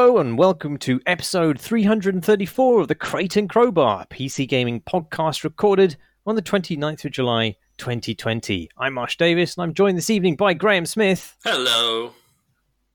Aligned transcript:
Hello 0.00 0.16
and 0.16 0.38
welcome 0.38 0.78
to 0.78 0.98
episode 1.04 1.60
334 1.60 2.80
of 2.80 2.88
the 2.88 2.94
Crate 2.94 3.36
and 3.36 3.50
Crowbar 3.50 4.06
PC 4.06 4.48
gaming 4.48 4.80
podcast 4.80 5.44
recorded 5.44 5.98
on 6.24 6.36
the 6.36 6.42
29th 6.42 7.04
of 7.04 7.12
July 7.12 7.54
2020. 7.76 8.70
I'm 8.78 8.94
Marsh 8.94 9.18
Davis 9.18 9.54
and 9.54 9.62
I'm 9.62 9.74
joined 9.74 9.98
this 9.98 10.08
evening 10.08 10.36
by 10.36 10.54
Graham 10.54 10.86
Smith 10.86 11.36
Hello. 11.44 12.14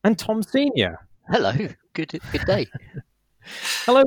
and 0.04 0.18
Tom 0.18 0.42
Senior. 0.42 1.08
Hello. 1.30 1.54
Good 1.94 2.20
good 2.32 2.46
day. 2.48 2.66
Hello. 3.86 4.04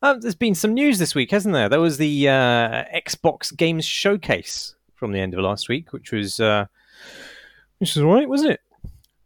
Um, 0.00 0.20
there's 0.20 0.34
been 0.34 0.54
some 0.54 0.72
news 0.72 0.98
this 0.98 1.14
week, 1.14 1.32
hasn't 1.32 1.52
there? 1.52 1.68
There 1.68 1.78
was 1.78 1.98
the 1.98 2.30
uh, 2.30 2.84
Xbox 2.96 3.54
Games 3.54 3.84
Showcase 3.84 4.76
from 4.94 5.12
the 5.12 5.20
end 5.20 5.34
of 5.34 5.40
last 5.40 5.68
week, 5.68 5.92
which 5.92 6.10
was 6.10 6.40
uh, 6.40 6.64
which 7.80 7.94
was 7.94 8.02
all 8.02 8.14
right, 8.14 8.30
wasn't 8.30 8.52
it? 8.52 8.60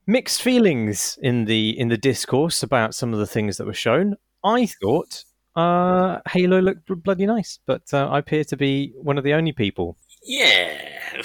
Mixed 0.07 0.43
feelings 0.43 1.19
in 1.23 1.47
the 1.47 1.71
in 1.79 1.89
the 1.89 1.97
discourse 1.97 2.63
about 2.63 2.95
some 2.95 3.15
of 3.15 3.19
the 3.19 3.27
things 3.27 3.57
that 3.57 3.67
were 3.67 3.73
shown. 3.73 4.17
I 4.45 4.67
thought 4.67 5.25
uh, 5.57 6.21
Halo 6.29 6.61
looked 6.61 6.87
bloody 7.03 7.25
nice, 7.25 7.59
but 7.67 7.83
uh, 7.93 8.09
I 8.09 8.19
appear 8.19 8.45
to 8.45 8.57
be 8.57 8.93
one 8.97 9.17
of 9.17 9.25
the 9.25 9.33
only 9.33 9.53
people. 9.53 9.97
Yeah. 10.27 10.91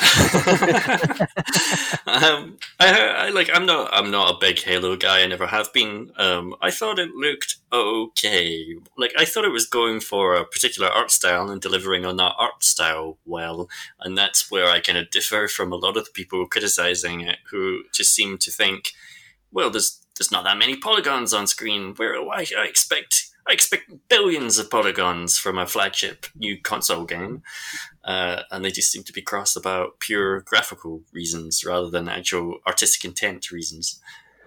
um, 2.06 2.58
I, 2.80 3.16
I 3.18 3.30
like. 3.30 3.50
I'm 3.54 3.66
not. 3.66 3.90
I'm 3.94 4.12
not 4.12 4.36
a 4.36 4.40
big 4.40 4.60
Halo 4.60 4.98
guy. 4.98 5.22
I 5.22 5.28
never 5.28 5.48
have 5.48 5.72
been. 5.74 6.12
Um, 6.18 6.54
I 6.62 6.70
thought 6.70 7.00
it 7.00 7.16
looked 7.16 7.56
okay. 7.72 8.76
Like 8.98 9.14
I 9.18 9.24
thought 9.24 9.46
it 9.46 9.52
was 9.54 9.66
going 9.66 10.02
for 10.02 10.36
a 10.36 10.46
particular 10.46 10.90
art 10.90 11.12
style 11.12 11.50
and 11.50 11.62
delivering 11.62 12.06
on 12.06 12.18
that 12.18 12.36
art 12.38 12.64
style 12.64 13.18
well. 13.26 13.70
And 14.02 14.18
that's 14.18 14.52
where 14.52 14.68
I 14.70 14.82
kind 14.82 14.98
of 14.98 15.10
differ 15.12 15.48
from 15.48 15.72
a 15.72 15.78
lot 15.78 15.96
of 15.98 16.04
the 16.06 16.12
people 16.12 16.46
criticizing 16.46 17.22
it, 17.22 17.38
who 17.50 17.84
just 17.94 18.14
seem 18.14 18.38
to 18.40 18.52
think, 18.52 18.92
well, 19.52 19.70
there's 19.70 20.02
there's 20.18 20.32
not 20.32 20.44
that 20.44 20.58
many 20.58 20.76
polygons 20.76 21.34
on 21.34 21.48
screen. 21.48 21.94
Where 21.96 22.16
I, 22.16 22.46
I 22.58 22.66
expect. 22.66 23.29
I 23.50 23.54
expect 23.54 23.92
billions 24.10 24.60
of 24.60 24.70
polygons 24.70 25.40
from 25.40 25.58
a 25.58 25.66
flagship 25.66 26.28
new 26.36 26.62
console 26.62 27.06
game, 27.06 27.42
uh, 28.06 28.44
and 28.52 28.64
they 28.64 28.70
just 28.70 28.92
seem 28.92 29.04
to 29.04 29.14
be 29.14 29.22
cross 29.24 29.56
about 29.56 30.00
pure 30.00 30.42
graphical 30.42 31.02
reasons 31.12 31.66
rather 31.66 31.90
than 31.90 32.08
actual 32.08 32.60
artistic 32.68 33.06
intent 33.06 33.50
reasons. 33.52 34.00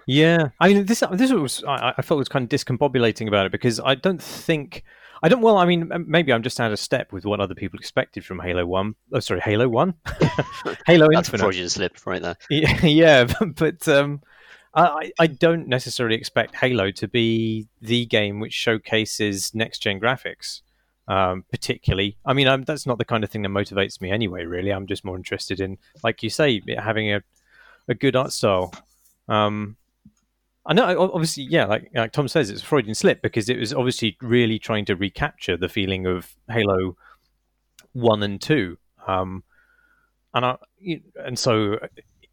Yeah, 0.06 0.50
I 0.60 0.68
mean 0.68 0.86
this 0.86 1.02
this 1.12 1.32
was 1.32 1.64
I, 1.64 1.94
I 1.98 2.02
felt 2.02 2.18
was 2.18 2.28
kind 2.28 2.44
of 2.44 2.48
discombobulating 2.48 3.28
about 3.28 3.46
it 3.46 3.52
because 3.52 3.80
I 3.80 3.94
don't 3.94 4.22
think 4.22 4.82
I 5.22 5.28
don't 5.28 5.42
well 5.42 5.56
I 5.58 5.64
mean 5.64 5.90
maybe 6.06 6.32
I'm 6.32 6.42
just 6.42 6.58
out 6.60 6.72
of 6.72 6.78
step 6.78 7.12
with 7.12 7.24
what 7.24 7.40
other 7.40 7.54
people 7.54 7.78
expected 7.78 8.24
from 8.24 8.40
Halo 8.40 8.66
One. 8.66 8.94
Oh, 9.12 9.20
sorry, 9.20 9.40
Halo 9.40 9.68
One, 9.68 9.94
Halo 10.86 11.08
That's 11.12 11.28
a 11.28 11.32
Infinite. 11.32 11.42
Freudian 11.42 11.68
slip 11.68 12.06
right 12.06 12.22
there. 12.22 12.36
Yeah, 12.50 12.84
yeah, 12.84 13.24
but 13.56 13.86
um, 13.88 14.22
I 14.74 15.12
I 15.18 15.26
don't 15.26 15.68
necessarily 15.68 16.16
expect 16.16 16.56
Halo 16.56 16.90
to 16.92 17.08
be 17.08 17.68
the 17.80 18.06
game 18.06 18.40
which 18.40 18.54
showcases 18.54 19.54
next 19.54 19.80
gen 19.80 20.00
graphics. 20.00 20.62
Um, 21.08 21.44
particularly, 21.50 22.16
I 22.24 22.32
mean, 22.32 22.46
I'm, 22.46 22.62
that's 22.62 22.86
not 22.86 22.96
the 22.96 23.04
kind 23.04 23.24
of 23.24 23.30
thing 23.30 23.42
that 23.42 23.48
motivates 23.48 24.00
me 24.00 24.10
anyway. 24.10 24.44
Really, 24.44 24.70
I'm 24.70 24.86
just 24.86 25.04
more 25.04 25.16
interested 25.16 25.60
in, 25.60 25.78
like 26.04 26.22
you 26.22 26.30
say, 26.30 26.62
having 26.78 27.12
a 27.12 27.22
a 27.88 27.94
good 27.94 28.16
art 28.16 28.32
style. 28.32 28.72
Um, 29.28 29.76
I 30.64 30.74
know, 30.74 31.10
obviously, 31.12 31.42
yeah, 31.44 31.66
like 31.66 31.90
like 31.94 32.12
Tom 32.12 32.28
says, 32.28 32.48
it's 32.48 32.62
a 32.62 32.64
Freudian 32.64 32.94
slip 32.94 33.20
because 33.20 33.48
it 33.48 33.58
was 33.58 33.74
obviously 33.74 34.16
really 34.22 34.58
trying 34.58 34.84
to 34.86 34.94
recapture 34.94 35.56
the 35.56 35.68
feeling 35.68 36.06
of 36.06 36.34
Halo 36.48 36.96
One 37.92 38.22
and 38.22 38.40
Two, 38.40 38.78
um, 39.06 39.42
and 40.32 40.44
I, 40.44 40.56
and 41.16 41.36
so 41.36 41.78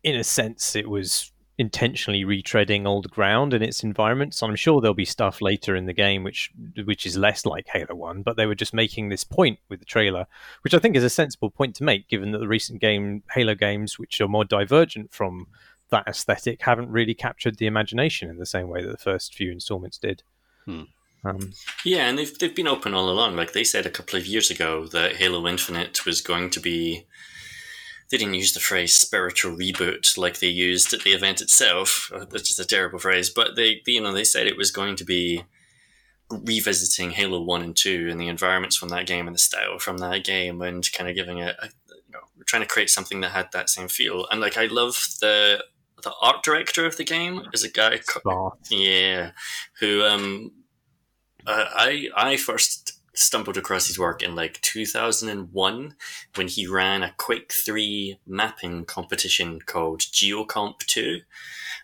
in 0.03 0.15
a 0.15 0.23
sense, 0.23 0.75
it 0.75 0.87
was 0.87 1.31
intentionally 1.59 2.23
retreading 2.23 2.87
old 2.87 3.11
ground 3.11 3.53
in 3.53 3.61
its 3.61 3.83
environment. 3.83 4.33
So 4.33 4.47
I'm 4.47 4.55
sure 4.55 4.79
there'll 4.79 4.95
be 4.95 5.03
stuff 5.03 5.41
later 5.41 5.75
in 5.75 5.85
the 5.85 5.93
game 5.93 6.23
which 6.23 6.51
which 6.85 7.05
is 7.05 7.17
less 7.17 7.45
like 7.45 7.67
Halo 7.67 7.95
One, 7.95 8.21
but 8.21 8.37
they 8.37 8.45
were 8.45 8.55
just 8.55 8.73
making 8.73 9.09
this 9.09 9.25
point 9.25 9.59
with 9.67 9.79
the 9.79 9.85
trailer, 9.85 10.25
which 10.61 10.73
I 10.73 10.79
think 10.79 10.95
is 10.95 11.03
a 11.03 11.09
sensible 11.09 11.51
point 11.51 11.75
to 11.75 11.83
make, 11.83 12.07
given 12.07 12.31
that 12.31 12.39
the 12.39 12.47
recent 12.47 12.79
game 12.79 13.23
Halo 13.33 13.55
games, 13.55 13.99
which 13.99 14.21
are 14.21 14.27
more 14.29 14.45
divergent 14.45 15.11
from 15.11 15.47
that 15.89 16.07
aesthetic 16.07 16.61
haven't 16.61 16.89
really 16.89 17.13
captured 17.13 17.57
the 17.57 17.67
imagination 17.67 18.29
in 18.29 18.37
the 18.37 18.45
same 18.45 18.69
way 18.69 18.81
that 18.81 18.91
the 18.91 18.97
first 18.97 19.35
few 19.35 19.51
installments 19.51 19.97
did. 19.97 20.23
Hmm. 20.63 20.83
Um, 21.25 21.51
Yeah, 21.83 22.07
and 22.07 22.17
they've 22.17 22.39
they've 22.39 22.55
been 22.55 22.69
open 22.69 22.93
all 22.93 23.09
along. 23.09 23.35
Like 23.35 23.51
they 23.51 23.65
said 23.65 23.85
a 23.85 23.91
couple 23.91 24.17
of 24.17 24.25
years 24.25 24.49
ago 24.49 24.87
that 24.87 25.17
Halo 25.17 25.45
Infinite 25.45 26.05
was 26.05 26.21
going 26.21 26.49
to 26.51 26.61
be. 26.61 27.05
They 28.09 28.17
didn't 28.17 28.33
use 28.33 28.53
the 28.53 28.59
phrase 28.59 28.95
spiritual 28.95 29.55
reboot 29.55 30.17
like 30.17 30.39
they 30.39 30.47
used 30.47 30.93
at 30.93 31.03
the 31.03 31.11
event 31.11 31.41
itself, 31.41 32.11
uh, 32.13 32.25
which 32.31 32.49
is 32.49 32.57
a 32.57 32.65
terrible 32.65 32.97
phrase. 32.97 33.29
But 33.29 33.55
they, 33.55 33.81
you 33.85 34.01
know, 34.01 34.13
they 34.13 34.23
said 34.23 34.47
it 34.47 34.57
was 34.57 34.71
going 34.71 34.95
to 34.95 35.05
be 35.05 35.43
revisiting 36.31 37.11
Halo 37.11 37.41
One 37.41 37.61
and 37.61 37.75
Two 37.75 38.07
and 38.09 38.19
the 38.19 38.27
environments 38.27 38.75
from 38.75 38.89
that 38.89 39.05
game 39.05 39.27
and 39.27 39.35
the 39.35 39.39
style 39.39 39.77
from 39.77 39.99
that 39.99 40.23
game, 40.23 40.61
and 40.61 40.91
kind 40.91 41.09
of 41.09 41.15
giving 41.15 41.37
it, 41.37 41.55
a, 41.61 41.67
you 41.89 42.13
know, 42.13 42.19
trying 42.45 42.63
to 42.63 42.67
create 42.67 42.89
something 42.89 43.21
that 43.21 43.31
had 43.31 43.51
that 43.51 43.69
same 43.69 43.87
feel. 43.87 44.25
And 44.31 44.41
like, 44.41 44.57
I 44.57 44.65
love 44.65 44.95
the 45.21 45.63
the 46.01 46.13
art 46.21 46.43
director 46.43 46.85
of 46.85 46.97
the 46.97 47.03
game 47.03 47.41
is 47.53 47.63
a 47.63 47.69
guy. 47.69 47.97
co- 47.97 48.21
yeah, 48.69 49.31
who 49.79 50.03
um, 50.03 50.51
uh, 51.45 51.65
I 51.75 52.09
I 52.15 52.37
first 52.37 52.88
stumbled 53.19 53.57
across 53.57 53.87
his 53.87 53.99
work 53.99 54.23
in 54.23 54.33
like 54.33 54.61
2001 54.61 55.95
when 56.35 56.47
he 56.47 56.65
ran 56.65 57.03
a 57.03 57.13
Quake 57.17 57.51
3 57.51 58.17
mapping 58.25 58.85
competition 58.85 59.59
called 59.65 59.99
GeoComp 59.99 60.79
2, 60.79 61.19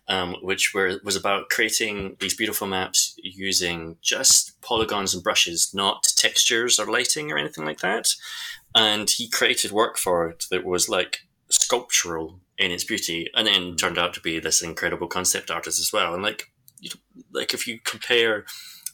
um, 0.07 0.35
which 0.41 0.73
were, 0.73 0.99
was 1.03 1.15
about 1.15 1.49
creating 1.49 2.15
these 2.19 2.35
beautiful 2.35 2.67
maps 2.67 3.15
using 3.21 3.97
just 4.01 4.59
polygons 4.61 5.13
and 5.13 5.23
brushes, 5.23 5.71
not 5.73 6.03
textures 6.15 6.79
or 6.79 6.85
lighting 6.85 7.31
or 7.31 7.37
anything 7.37 7.65
like 7.65 7.79
that. 7.79 8.13
And 8.73 9.09
he 9.09 9.29
created 9.29 9.71
work 9.71 9.97
for 9.97 10.29
it 10.29 10.45
that 10.51 10.63
was 10.63 10.87
like 10.87 11.19
sculptural 11.49 12.39
in 12.57 12.71
its 12.71 12.85
beauty, 12.85 13.29
and 13.35 13.45
then 13.45 13.75
turned 13.75 13.97
out 13.97 14.13
to 14.13 14.21
be 14.21 14.39
this 14.39 14.61
incredible 14.61 15.07
concept 15.07 15.51
artist 15.51 15.79
as 15.79 15.91
well. 15.91 16.13
And 16.13 16.23
like, 16.23 16.49
you 16.79 16.89
know, 16.89 17.23
like 17.33 17.53
if 17.53 17.67
you 17.67 17.79
compare 17.83 18.45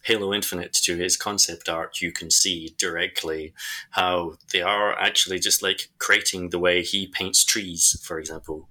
Halo 0.04 0.34
Infinite 0.34 0.74
to 0.74 0.96
his 0.96 1.18
concept 1.18 1.70
art, 1.70 2.02
you 2.02 2.12
can 2.12 2.32
see 2.32 2.76
directly 2.78 3.54
how 3.92 4.36
they 4.52 4.62
are 4.62 4.98
actually 4.98 5.40
just 5.40 5.62
like 5.62 5.90
creating 6.00 6.50
the 6.50 6.60
way 6.60 6.82
he 6.82 7.08
paints 7.08 7.44
trees, 7.44 8.00
for 8.04 8.20
example, 8.20 8.70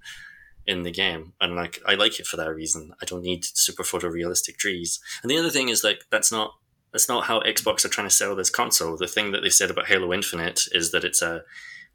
in 0.66 0.82
the 0.82 0.90
game. 0.90 1.32
And 1.40 1.54
like, 1.54 1.80
I 1.86 1.94
like 1.94 2.18
it 2.18 2.26
for 2.26 2.36
that 2.36 2.54
reason. 2.54 2.94
I 3.00 3.04
don't 3.04 3.22
need 3.22 3.44
super 3.44 3.82
photorealistic 3.82 4.56
trees. 4.56 5.00
And 5.22 5.30
the 5.30 5.38
other 5.38 5.50
thing 5.50 5.68
is 5.68 5.84
like, 5.84 6.04
that's 6.10 6.32
not. 6.32 6.54
That's 6.92 7.08
not 7.08 7.26
how 7.26 7.40
Xbox 7.42 7.84
are 7.84 7.88
trying 7.88 8.08
to 8.08 8.14
sell 8.14 8.34
this 8.34 8.50
console. 8.50 8.96
The 8.96 9.06
thing 9.06 9.30
that 9.30 9.42
they 9.42 9.48
said 9.48 9.70
about 9.70 9.86
Halo 9.86 10.12
Infinite 10.12 10.62
is 10.72 10.90
that 10.90 11.04
it's 11.04 11.22
a 11.22 11.44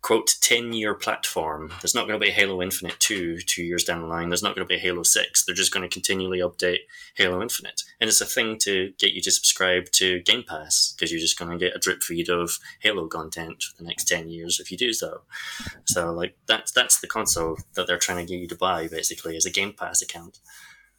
quote 0.06 0.36
10 0.42 0.72
year 0.74 0.94
platform. 0.94 1.74
There's 1.82 1.96
not 1.96 2.08
going 2.08 2.20
to 2.20 2.24
be 2.24 2.32
Halo 2.32 2.62
Infinite 2.62 3.00
2 3.00 3.40
two 3.40 3.64
years 3.64 3.84
down 3.84 4.02
the 4.02 4.08
line. 4.08 4.30
There's 4.30 4.44
not 4.44 4.54
going 4.54 4.68
to 4.68 4.72
be 4.72 4.80
Halo 4.80 5.02
6. 5.02 5.44
They're 5.44 5.56
just 5.56 5.74
going 5.74 5.82
to 5.82 5.92
continually 5.92 6.42
update 6.42 6.82
Halo 7.16 7.42
Infinite. 7.42 7.82
And 8.00 8.08
it's 8.08 8.22
a 8.22 8.26
thing 8.26 8.60
to 8.60 8.94
get 9.00 9.14
you 9.14 9.22
to 9.22 9.32
subscribe 9.32 9.86
to 9.94 10.20
Game 10.20 10.44
Pass 10.48 10.94
because 10.96 11.12
you're 11.12 11.20
just 11.20 11.40
going 11.40 11.50
to 11.50 11.58
get 11.58 11.76
a 11.76 11.80
drip 11.80 12.04
feed 12.04 12.30
of 12.30 12.60
Halo 12.82 13.08
content 13.08 13.64
for 13.64 13.82
the 13.82 13.88
next 13.88 14.04
10 14.04 14.30
years 14.30 14.60
if 14.60 14.72
you 14.72 14.78
do 14.78 14.94
so. 14.94 15.22
So, 15.86 16.12
like, 16.12 16.38
that's, 16.46 16.72
that's 16.72 17.00
the 17.00 17.08
console 17.08 17.58
that 17.74 17.88
they're 17.88 17.98
trying 17.98 18.24
to 18.24 18.32
get 18.32 18.40
you 18.40 18.48
to 18.50 18.56
buy 18.56 18.88
basically 18.88 19.36
as 19.36 19.48
a 19.48 19.52
Game 19.52 19.74
Pass 19.74 20.04
account. 20.04 20.38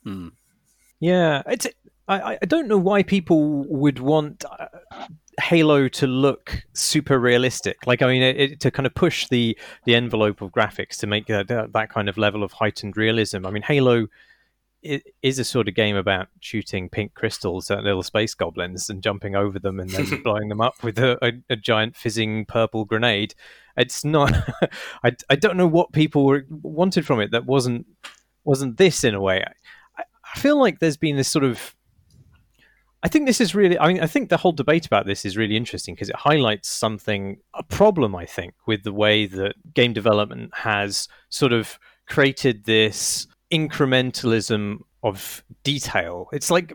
Hmm. 0.02 0.30
Yeah, 0.98 1.42
it's. 1.46 1.68
I, 2.08 2.38
I 2.40 2.46
don't 2.46 2.68
know 2.68 2.78
why 2.78 3.02
people 3.02 3.64
would 3.68 3.98
want 3.98 4.44
uh, 4.44 4.68
Halo 5.42 5.88
to 5.88 6.06
look 6.06 6.62
super 6.72 7.18
realistic. 7.18 7.86
Like, 7.86 8.00
I 8.02 8.06
mean, 8.06 8.22
it, 8.22 8.36
it- 8.40 8.60
to 8.60 8.70
kind 8.70 8.86
of 8.86 8.94
push 8.94 9.28
the 9.28 9.56
the 9.84 9.94
envelope 9.94 10.40
of 10.40 10.50
graphics 10.52 10.98
to 10.98 11.06
make 11.06 11.26
that 11.26 11.48
that 11.48 11.90
kind 11.90 12.08
of 12.08 12.16
level 12.16 12.42
of 12.42 12.52
heightened 12.52 12.96
realism. 12.96 13.44
I 13.46 13.50
mean, 13.50 13.62
Halo 13.62 14.06
is 15.22 15.38
a 15.40 15.44
sort 15.44 15.66
of 15.66 15.74
game 15.74 15.96
about 15.96 16.28
shooting 16.40 16.88
pink 16.88 17.12
crystals 17.14 17.70
at 17.72 17.82
little 17.82 18.04
space 18.04 18.34
goblins 18.34 18.88
and 18.88 19.02
jumping 19.02 19.34
over 19.34 19.58
them 19.58 19.80
and 19.80 19.90
then 19.90 20.22
blowing 20.22 20.48
them 20.48 20.60
up 20.60 20.80
with 20.84 20.96
a, 20.98 21.18
a, 21.26 21.32
a 21.50 21.56
giant 21.56 21.96
fizzing 21.96 22.44
purple 22.46 22.84
grenade. 22.84 23.34
It's 23.76 24.04
not. 24.04 24.32
I, 25.04 25.16
I 25.28 25.34
don't 25.36 25.56
know 25.56 25.66
what 25.66 25.92
people 25.92 26.24
were, 26.24 26.44
wanted 26.48 27.04
from 27.04 27.20
it 27.20 27.32
that 27.32 27.46
wasn't 27.46 27.86
wasn't 28.44 28.76
this 28.76 29.02
in 29.02 29.14
a 29.14 29.20
way. 29.20 29.42
I, 29.98 30.02
I 30.34 30.38
feel 30.38 30.58
like 30.58 30.78
there's 30.78 30.96
been 30.96 31.16
this 31.16 31.28
sort 31.28 31.44
of 31.44 31.74
I 33.06 33.08
think 33.08 33.26
this 33.26 33.40
is 33.40 33.54
really. 33.54 33.78
I 33.78 33.86
mean, 33.86 34.02
I 34.02 34.08
think 34.08 34.30
the 34.30 34.36
whole 34.36 34.50
debate 34.50 34.84
about 34.84 35.06
this 35.06 35.24
is 35.24 35.36
really 35.36 35.56
interesting 35.56 35.94
because 35.94 36.08
it 36.08 36.16
highlights 36.16 36.68
something, 36.68 37.36
a 37.54 37.62
problem, 37.62 38.16
I 38.16 38.26
think, 38.26 38.54
with 38.66 38.82
the 38.82 38.92
way 38.92 39.26
that 39.26 39.54
game 39.74 39.92
development 39.92 40.50
has 40.52 41.06
sort 41.28 41.52
of 41.52 41.78
created 42.08 42.64
this 42.64 43.28
incrementalism 43.52 44.78
of 45.04 45.44
detail. 45.62 46.28
It's 46.32 46.50
like 46.50 46.72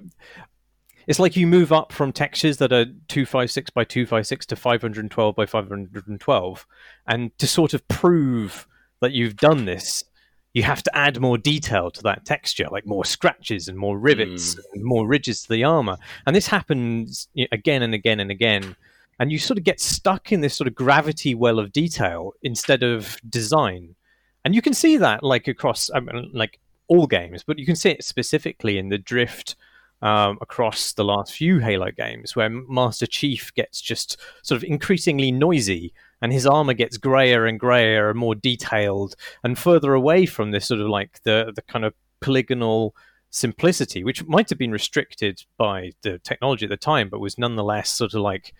it's 1.05 1.19
like 1.19 1.35
you 1.35 1.47
move 1.47 1.73
up 1.73 1.91
from 1.91 2.13
textures 2.13 2.59
that 2.59 2.71
are 2.71 2.85
256 2.85 3.69
by 3.71 3.83
256 3.83 4.45
to 4.45 4.55
512 4.55 5.35
by 5.35 5.45
512 5.45 6.67
and 7.07 7.37
to 7.39 7.45
sort 7.45 7.73
of 7.73 7.85
prove 7.89 8.69
that 9.01 9.11
you've 9.11 9.35
done 9.35 9.65
this 9.65 10.05
you 10.53 10.63
have 10.63 10.83
to 10.83 10.95
add 10.97 11.19
more 11.21 11.37
detail 11.37 11.89
to 11.91 12.01
that 12.03 12.25
texture, 12.25 12.67
like 12.71 12.85
more 12.85 13.05
scratches 13.05 13.67
and 13.67 13.77
more 13.77 13.97
rivets, 13.97 14.55
Mm. 14.55 14.59
and 14.73 14.83
more 14.83 15.07
ridges 15.07 15.43
to 15.43 15.49
the 15.53 15.63
armor. 15.63 15.97
And 16.25 16.35
this 16.35 16.47
happens 16.47 17.27
again 17.51 17.81
and 17.81 17.93
again 17.93 18.19
and 18.19 18.29
again. 18.31 18.75
And 19.19 19.31
you 19.31 19.37
sort 19.39 19.57
of 19.57 19.63
get 19.63 19.79
stuck 19.79 20.31
in 20.31 20.41
this 20.41 20.55
sort 20.55 20.67
of 20.67 20.75
gravity 20.75 21.35
well 21.35 21.59
of 21.59 21.71
detail 21.71 22.33
instead 22.41 22.83
of 22.83 23.17
design. 23.29 23.95
And 24.43 24.55
you 24.55 24.61
can 24.61 24.73
see 24.73 24.97
that 24.97 25.23
like 25.23 25.47
across 25.47 25.89
I 25.93 25.99
mean, 25.99 26.31
like 26.33 26.59
all 26.87 27.07
games, 27.07 27.43
but 27.43 27.57
you 27.59 27.65
can 27.65 27.75
see 27.75 27.91
it 27.91 28.03
specifically 28.03 28.77
in 28.77 28.89
the 28.89 28.97
drift 28.97 29.55
um, 30.01 30.37
across 30.41 30.93
the 30.93 31.03
last 31.03 31.33
few 31.33 31.59
Halo 31.59 31.91
games, 31.91 32.35
where 32.35 32.49
Master 32.49 33.05
Chief 33.05 33.53
gets 33.53 33.81
just 33.81 34.17
sort 34.43 34.57
of 34.57 34.63
increasingly 34.63 35.31
noisy, 35.31 35.93
and 36.21 36.31
his 36.31 36.45
armor 36.45 36.73
gets 36.73 36.97
grayer 36.97 37.45
and 37.45 37.59
grayer 37.59 38.09
and 38.09 38.19
more 38.19 38.35
detailed, 38.35 39.15
and 39.43 39.57
further 39.57 39.93
away 39.93 40.25
from 40.25 40.51
this 40.51 40.67
sort 40.67 40.81
of 40.81 40.87
like 40.87 41.21
the 41.23 41.51
the 41.55 41.61
kind 41.63 41.85
of 41.85 41.93
polygonal 42.19 42.95
simplicity, 43.31 44.03
which 44.03 44.25
might 44.25 44.49
have 44.49 44.59
been 44.59 44.71
restricted 44.71 45.43
by 45.57 45.91
the 46.01 46.19
technology 46.19 46.65
at 46.65 46.69
the 46.69 46.77
time, 46.77 47.09
but 47.09 47.19
was 47.19 47.37
nonetheless 47.37 47.89
sort 47.89 48.13
of 48.13 48.21
like 48.21 48.53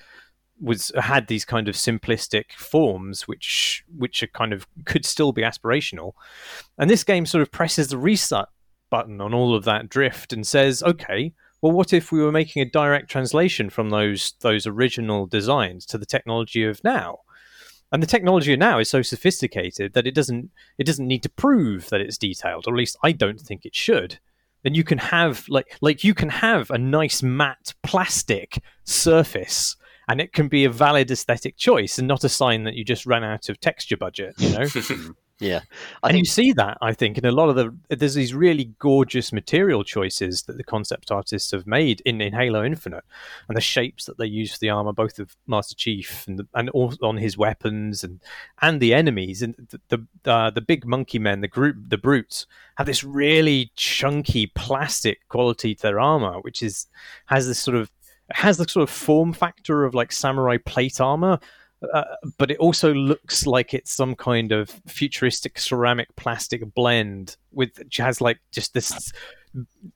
was 0.61 0.91
had 0.99 1.27
these 1.27 1.43
kind 1.43 1.67
of 1.67 1.73
simplistic 1.73 2.51
forms 2.53 3.27
which 3.27 3.83
which 3.97 4.21
are 4.21 4.27
kind 4.27 4.53
of 4.53 4.67
could 4.85 5.05
still 5.05 5.31
be 5.31 5.41
aspirational. 5.41 6.13
And 6.77 6.89
this 6.89 7.03
game 7.03 7.25
sort 7.25 7.41
of 7.41 7.51
presses 7.51 7.87
the 7.87 7.97
reset 7.97 8.45
button 8.91 9.19
on 9.19 9.33
all 9.33 9.55
of 9.55 9.63
that 9.63 9.89
drift 9.89 10.31
and 10.31 10.45
says 10.45 10.83
okay 10.83 11.33
well 11.61 11.71
what 11.71 11.93
if 11.93 12.11
we 12.11 12.21
were 12.21 12.31
making 12.31 12.61
a 12.61 12.69
direct 12.69 13.09
translation 13.09 13.69
from 13.69 13.89
those 13.89 14.33
those 14.41 14.67
original 14.67 15.27
designs 15.27 15.85
to 15.85 15.97
the 15.97 16.05
technology 16.05 16.63
of 16.63 16.83
now? 16.83 17.19
And 17.93 18.01
the 18.01 18.07
technology 18.07 18.53
of 18.53 18.59
now 18.59 18.79
is 18.79 18.89
so 18.89 19.01
sophisticated 19.01 19.93
that 19.93 20.07
it 20.07 20.15
doesn't 20.15 20.49
it 20.77 20.85
doesn't 20.85 21.07
need 21.07 21.23
to 21.23 21.29
prove 21.29 21.89
that 21.89 22.01
it's 22.01 22.17
detailed 22.17 22.67
or 22.67 22.73
at 22.73 22.77
least 22.77 22.97
i 23.03 23.11
don't 23.11 23.39
think 23.39 23.65
it 23.65 23.75
should. 23.75 24.19
Then 24.63 24.75
you 24.75 24.83
can 24.83 24.97
have 24.97 25.45
like 25.49 25.77
like 25.81 26.03
you 26.03 26.13
can 26.13 26.29
have 26.29 26.69
a 26.71 26.77
nice 26.77 27.21
matte 27.21 27.73
plastic 27.83 28.61
surface 28.83 29.75
and 30.07 30.19
it 30.19 30.33
can 30.33 30.47
be 30.47 30.65
a 30.65 30.69
valid 30.69 31.11
aesthetic 31.11 31.57
choice 31.57 31.97
and 31.99 32.07
not 32.07 32.23
a 32.23 32.29
sign 32.29 32.63
that 32.63 32.75
you 32.75 32.83
just 32.83 33.05
ran 33.05 33.23
out 33.23 33.49
of 33.49 33.59
texture 33.59 33.97
budget 33.97 34.33
you 34.37 34.49
know 34.49 34.65
Yeah, 35.41 35.61
I 36.03 36.09
and 36.09 36.13
think 36.13 36.27
you 36.27 36.29
see 36.31 36.51
that 36.53 36.77
i 36.81 36.93
think 36.93 37.17
in 37.17 37.25
a 37.25 37.31
lot 37.31 37.49
of 37.49 37.55
the 37.55 37.75
there's 37.95 38.13
these 38.13 38.35
really 38.35 38.65
gorgeous 38.77 39.33
material 39.33 39.83
choices 39.83 40.43
that 40.43 40.55
the 40.55 40.63
concept 40.63 41.09
artists 41.11 41.49
have 41.49 41.65
made 41.65 41.99
in, 42.05 42.21
in 42.21 42.31
halo 42.31 42.63
infinite 42.63 43.03
and 43.47 43.57
the 43.57 43.61
shapes 43.61 44.05
that 44.05 44.19
they 44.19 44.27
use 44.27 44.53
for 44.53 44.59
the 44.59 44.69
armor 44.69 44.93
both 44.93 45.17
of 45.17 45.35
master 45.47 45.73
chief 45.73 46.27
and 46.27 46.37
the, 46.37 46.47
and 46.53 46.69
on 46.69 47.17
his 47.17 47.39
weapons 47.39 48.03
and 48.03 48.21
and 48.61 48.79
the 48.79 48.93
enemies 48.93 49.41
and 49.41 49.55
the 49.69 50.05
the, 50.23 50.31
uh, 50.31 50.51
the 50.51 50.61
big 50.61 50.85
monkey 50.85 51.17
men 51.17 51.41
the 51.41 51.47
group 51.47 51.75
the 51.87 51.97
brutes 51.97 52.45
have 52.77 52.85
this 52.85 53.03
really 53.03 53.71
chunky 53.75 54.45
plastic 54.45 55.27
quality 55.27 55.73
to 55.73 55.81
their 55.81 55.99
armor 55.99 56.39
which 56.41 56.61
is 56.61 56.85
has 57.25 57.47
this 57.47 57.57
sort 57.59 57.75
of 57.75 57.89
has 58.29 58.57
the 58.57 58.69
sort 58.69 58.83
of 58.83 58.91
form 58.91 59.33
factor 59.33 59.85
of 59.85 59.95
like 59.95 60.11
samurai 60.11 60.57
plate 60.57 61.01
armor 61.01 61.39
uh, 61.93 62.03
but 62.37 62.51
it 62.51 62.57
also 62.57 62.93
looks 62.93 63.47
like 63.47 63.73
it's 63.73 63.91
some 63.91 64.15
kind 64.15 64.51
of 64.51 64.69
futuristic 64.87 65.57
ceramic 65.57 66.15
plastic 66.15 66.61
blend 66.73 67.37
with 67.51 67.77
which 67.79 67.97
has 67.97 68.21
like 68.21 68.39
just 68.51 68.73
this 68.73 69.11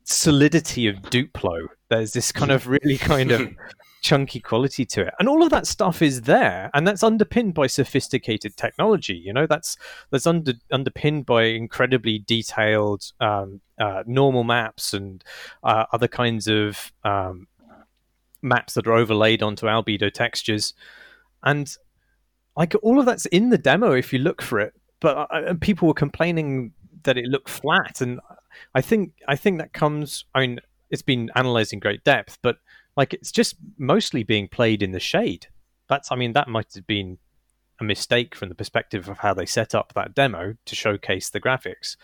solidity 0.04 0.88
of 0.88 0.98
Duplo. 1.04 1.68
There's 1.90 2.14
this 2.14 2.32
kind 2.32 2.52
of 2.52 2.68
really 2.68 2.98
kind 3.14 3.32
of 3.32 3.54
chunky 4.02 4.40
quality 4.40 4.86
to 4.86 5.02
it, 5.08 5.14
and 5.20 5.30
all 5.30 5.44
of 5.44 5.52
that 5.52 5.68
stuff 5.68 6.02
is 6.02 6.24
there, 6.24 6.72
and 6.74 6.88
that's 6.88 7.04
underpinned 7.04 7.54
by 7.54 7.68
sophisticated 7.68 8.58
technology. 8.58 9.16
You 9.16 9.34
know, 9.34 9.46
that's 9.46 9.78
that's 10.10 10.28
under, 10.28 10.54
underpinned 10.72 11.26
by 11.26 11.44
incredibly 11.44 12.20
detailed 12.20 13.12
um, 13.20 13.62
uh, 13.80 14.04
normal 14.08 14.44
maps 14.44 14.94
and 14.94 15.24
uh, 15.64 15.86
other 15.94 16.08
kinds 16.08 16.48
of 16.48 16.92
um, 17.04 17.48
maps 18.42 18.74
that 18.74 18.88
are 18.88 18.94
overlaid 18.94 19.44
onto 19.44 19.68
albedo 19.68 20.12
textures 20.12 20.74
and 21.46 21.78
like 22.58 22.74
all 22.82 23.00
of 23.00 23.06
that's 23.06 23.26
in 23.28 23.50
the 23.50 23.58
demo 23.58 23.92
if 23.92 24.12
you 24.12 24.20
look 24.20 24.42
for 24.42 24.60
it 24.60 24.74
but 25.00 25.28
uh, 25.32 25.54
people 25.62 25.88
were 25.88 25.94
complaining 25.94 26.72
that 27.04 27.18
it 27.18 27.26
looked 27.26 27.50
flat 27.50 28.02
and 28.02 28.20
i 28.74 28.82
think 28.82 29.14
i 29.28 29.36
think 29.36 29.60
that 29.60 29.74
comes 29.74 30.26
i 30.34 30.40
mean 30.42 30.60
it's 30.90 31.02
been 31.02 31.30
analyzed 31.36 31.74
in 31.74 31.80
great 31.80 32.04
depth 32.04 32.38
but 32.42 32.58
like 32.98 33.14
it's 33.14 33.32
just 33.32 33.56
mostly 33.78 34.24
being 34.24 34.48
played 34.48 34.82
in 34.82 34.92
the 34.92 35.00
shade. 35.00 35.48
That's 35.88 36.12
i 36.12 36.16
mean 36.16 36.34
that 36.34 36.48
might 36.48 36.74
have 36.74 36.88
been 36.88 37.18
a 37.80 37.84
mistake 37.84 38.36
from 38.36 38.50
the 38.50 38.56
perspective 38.56 39.10
of 39.10 39.20
how 39.20 39.34
they 39.34 39.46
set 39.46 39.76
up 39.76 39.94
that 39.94 40.16
demo 40.16 40.56
to 40.66 40.76
showcase 40.76 41.30
the 41.30 41.42
graphics 41.42 41.98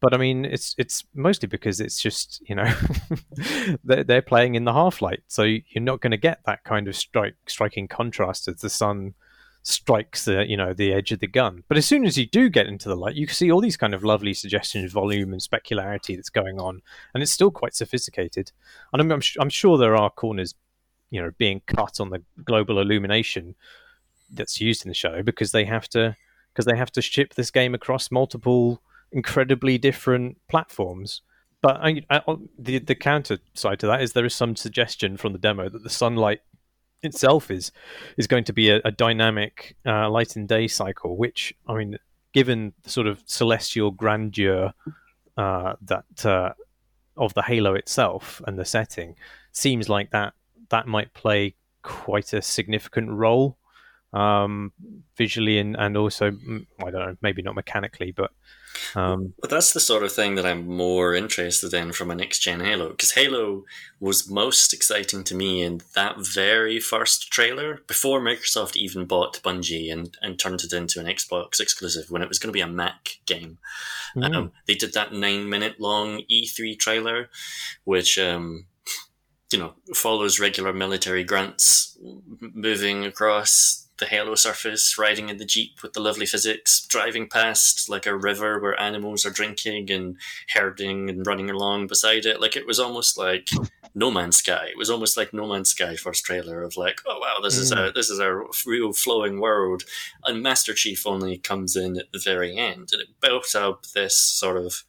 but 0.00 0.14
I 0.14 0.16
mean, 0.16 0.44
it's 0.44 0.74
it's 0.78 1.04
mostly 1.14 1.48
because 1.48 1.80
it's 1.80 2.00
just 2.00 2.42
you 2.48 2.54
know 2.54 2.72
they're, 3.84 4.04
they're 4.04 4.22
playing 4.22 4.54
in 4.54 4.64
the 4.64 4.72
half 4.72 5.02
light, 5.02 5.22
so 5.26 5.42
you're 5.42 5.82
not 5.82 6.00
going 6.00 6.12
to 6.12 6.16
get 6.16 6.40
that 6.46 6.64
kind 6.64 6.88
of 6.88 6.96
strike 6.96 7.36
striking 7.46 7.88
contrast 7.88 8.48
as 8.48 8.60
the 8.60 8.70
sun 8.70 9.14
strikes 9.62 10.24
the 10.24 10.48
you 10.48 10.56
know 10.56 10.72
the 10.72 10.92
edge 10.92 11.10
of 11.10 11.18
the 11.18 11.26
gun. 11.26 11.64
But 11.68 11.78
as 11.78 11.86
soon 11.86 12.06
as 12.06 12.16
you 12.16 12.26
do 12.26 12.48
get 12.48 12.66
into 12.66 12.88
the 12.88 12.96
light, 12.96 13.16
you 13.16 13.26
can 13.26 13.34
see 13.34 13.50
all 13.50 13.60
these 13.60 13.76
kind 13.76 13.94
of 13.94 14.04
lovely 14.04 14.34
suggestions, 14.34 14.84
of 14.84 14.92
volume 14.92 15.32
and 15.32 15.42
specularity 15.42 16.16
that's 16.16 16.30
going 16.30 16.60
on, 16.60 16.80
and 17.12 17.22
it's 17.22 17.32
still 17.32 17.50
quite 17.50 17.74
sophisticated. 17.74 18.52
And 18.92 19.02
I'm 19.02 19.10
I'm, 19.10 19.22
I'm 19.40 19.50
sure 19.50 19.78
there 19.78 19.96
are 19.96 20.10
corners, 20.10 20.54
you 21.10 21.20
know, 21.20 21.32
being 21.38 21.60
cut 21.66 22.00
on 22.00 22.10
the 22.10 22.22
global 22.44 22.78
illumination 22.78 23.56
that's 24.32 24.60
used 24.60 24.84
in 24.84 24.90
the 24.90 24.94
show 24.94 25.22
because 25.22 25.52
they 25.52 25.64
have 25.64 25.88
to 25.88 26.16
because 26.52 26.66
they 26.66 26.76
have 26.76 26.92
to 26.92 27.02
ship 27.02 27.34
this 27.34 27.50
game 27.50 27.74
across 27.74 28.10
multiple 28.10 28.80
incredibly 29.12 29.78
different 29.78 30.38
platforms. 30.48 31.22
But 31.60 31.76
I, 31.82 32.02
I, 32.10 32.22
the 32.58 32.78
the 32.78 32.94
counter 32.94 33.38
side 33.54 33.80
to 33.80 33.86
that 33.88 34.02
is 34.02 34.12
there 34.12 34.24
is 34.24 34.34
some 34.34 34.54
suggestion 34.54 35.16
from 35.16 35.32
the 35.32 35.38
demo 35.38 35.68
that 35.68 35.82
the 35.82 35.90
sunlight 35.90 36.40
itself 37.02 37.50
is 37.50 37.72
is 38.16 38.26
going 38.26 38.44
to 38.44 38.52
be 38.52 38.70
a, 38.70 38.80
a 38.84 38.92
dynamic 38.92 39.76
uh, 39.84 40.08
light 40.08 40.36
and 40.36 40.46
day 40.46 40.68
cycle. 40.68 41.16
Which 41.16 41.52
I 41.66 41.74
mean, 41.74 41.98
given 42.32 42.74
the 42.84 42.90
sort 42.90 43.08
of 43.08 43.22
celestial 43.26 43.90
grandeur 43.90 44.72
uh, 45.36 45.74
that 45.82 46.24
uh, 46.24 46.52
of 47.16 47.34
the 47.34 47.42
Halo 47.42 47.74
itself 47.74 48.40
and 48.46 48.56
the 48.56 48.64
setting, 48.64 49.16
seems 49.50 49.88
like 49.88 50.10
that 50.12 50.34
that 50.68 50.86
might 50.86 51.12
play 51.12 51.56
quite 51.82 52.32
a 52.32 52.42
significant 52.42 53.10
role 53.10 53.57
um, 54.12 54.72
visually 55.16 55.58
and 55.58 55.76
and 55.76 55.96
also 55.96 56.26
I 56.26 56.90
don't 56.90 56.92
know 56.92 57.16
maybe 57.22 57.42
not 57.42 57.54
mechanically, 57.54 58.12
but 58.12 58.30
um, 58.94 59.34
But 59.40 59.50
that's 59.50 59.72
the 59.72 59.80
sort 59.80 60.02
of 60.02 60.12
thing 60.12 60.34
that 60.34 60.46
I'm 60.46 60.66
more 60.66 61.14
interested 61.14 61.72
in 61.74 61.92
from 61.92 62.10
a 62.10 62.14
next 62.14 62.40
gen 62.40 62.60
Halo. 62.60 62.90
Because 62.90 63.12
Halo 63.12 63.64
was 64.00 64.30
most 64.30 64.72
exciting 64.72 65.24
to 65.24 65.34
me 65.34 65.62
in 65.62 65.80
that 65.94 66.16
very 66.18 66.80
first 66.80 67.30
trailer 67.30 67.80
before 67.86 68.20
Microsoft 68.20 68.76
even 68.76 69.04
bought 69.04 69.40
Bungie 69.42 69.92
and, 69.92 70.16
and 70.22 70.38
turned 70.38 70.62
it 70.62 70.72
into 70.72 71.00
an 71.00 71.06
Xbox 71.06 71.60
exclusive 71.60 72.10
when 72.10 72.22
it 72.22 72.28
was 72.28 72.38
going 72.38 72.48
to 72.48 72.56
be 72.56 72.60
a 72.60 72.66
Mac 72.66 73.18
game. 73.26 73.58
mm, 74.16 74.34
Um, 74.34 74.52
they 74.66 74.74
did 74.74 74.94
that 74.94 75.12
nine 75.12 75.48
minute 75.48 75.80
long 75.80 76.22
E3 76.30 76.78
trailer, 76.78 77.28
which, 77.84 78.18
um, 78.18 78.66
you 79.52 79.58
know, 79.58 79.74
follows 79.94 80.38
regular 80.38 80.72
military 80.72 81.24
grunts 81.24 81.96
moving 82.40 83.04
across 83.04 83.87
the 83.98 84.06
Halo 84.06 84.34
surface, 84.34 84.96
riding 84.98 85.28
in 85.28 85.38
the 85.38 85.44
Jeep 85.44 85.82
with 85.82 85.92
the 85.92 86.00
lovely 86.00 86.26
physics, 86.26 86.84
driving 86.86 87.28
past 87.28 87.88
like 87.88 88.06
a 88.06 88.16
river 88.16 88.60
where 88.60 88.80
animals 88.80 89.26
are 89.26 89.30
drinking 89.30 89.90
and 89.90 90.16
herding 90.54 91.10
and 91.10 91.26
running 91.26 91.50
along 91.50 91.86
beside 91.86 92.24
it. 92.24 92.40
Like 92.40 92.56
it 92.56 92.66
was 92.66 92.78
almost 92.78 93.18
like 93.18 93.50
No 93.94 94.10
Man's 94.10 94.36
Sky. 94.36 94.66
It 94.70 94.78
was 94.78 94.90
almost 94.90 95.16
like 95.16 95.32
No 95.32 95.46
Man's 95.46 95.70
Sky 95.70 95.96
first 95.96 96.24
trailer 96.24 96.62
of 96.62 96.76
like, 96.76 97.00
oh 97.06 97.18
wow, 97.18 97.40
this 97.42 97.56
is 97.56 97.72
a 97.72 97.76
mm. 97.76 97.94
this 97.94 98.10
is 98.10 98.18
a 98.18 98.42
real 98.66 98.92
flowing 98.92 99.40
world. 99.40 99.82
And 100.24 100.42
Master 100.42 100.74
Chief 100.74 101.06
only 101.06 101.38
comes 101.38 101.76
in 101.76 101.98
at 101.98 102.12
the 102.12 102.18
very 102.18 102.56
end, 102.56 102.90
and 102.92 103.02
it 103.02 103.20
built 103.20 103.54
up 103.54 103.86
this 103.86 104.16
sort 104.16 104.56
of 104.56 104.84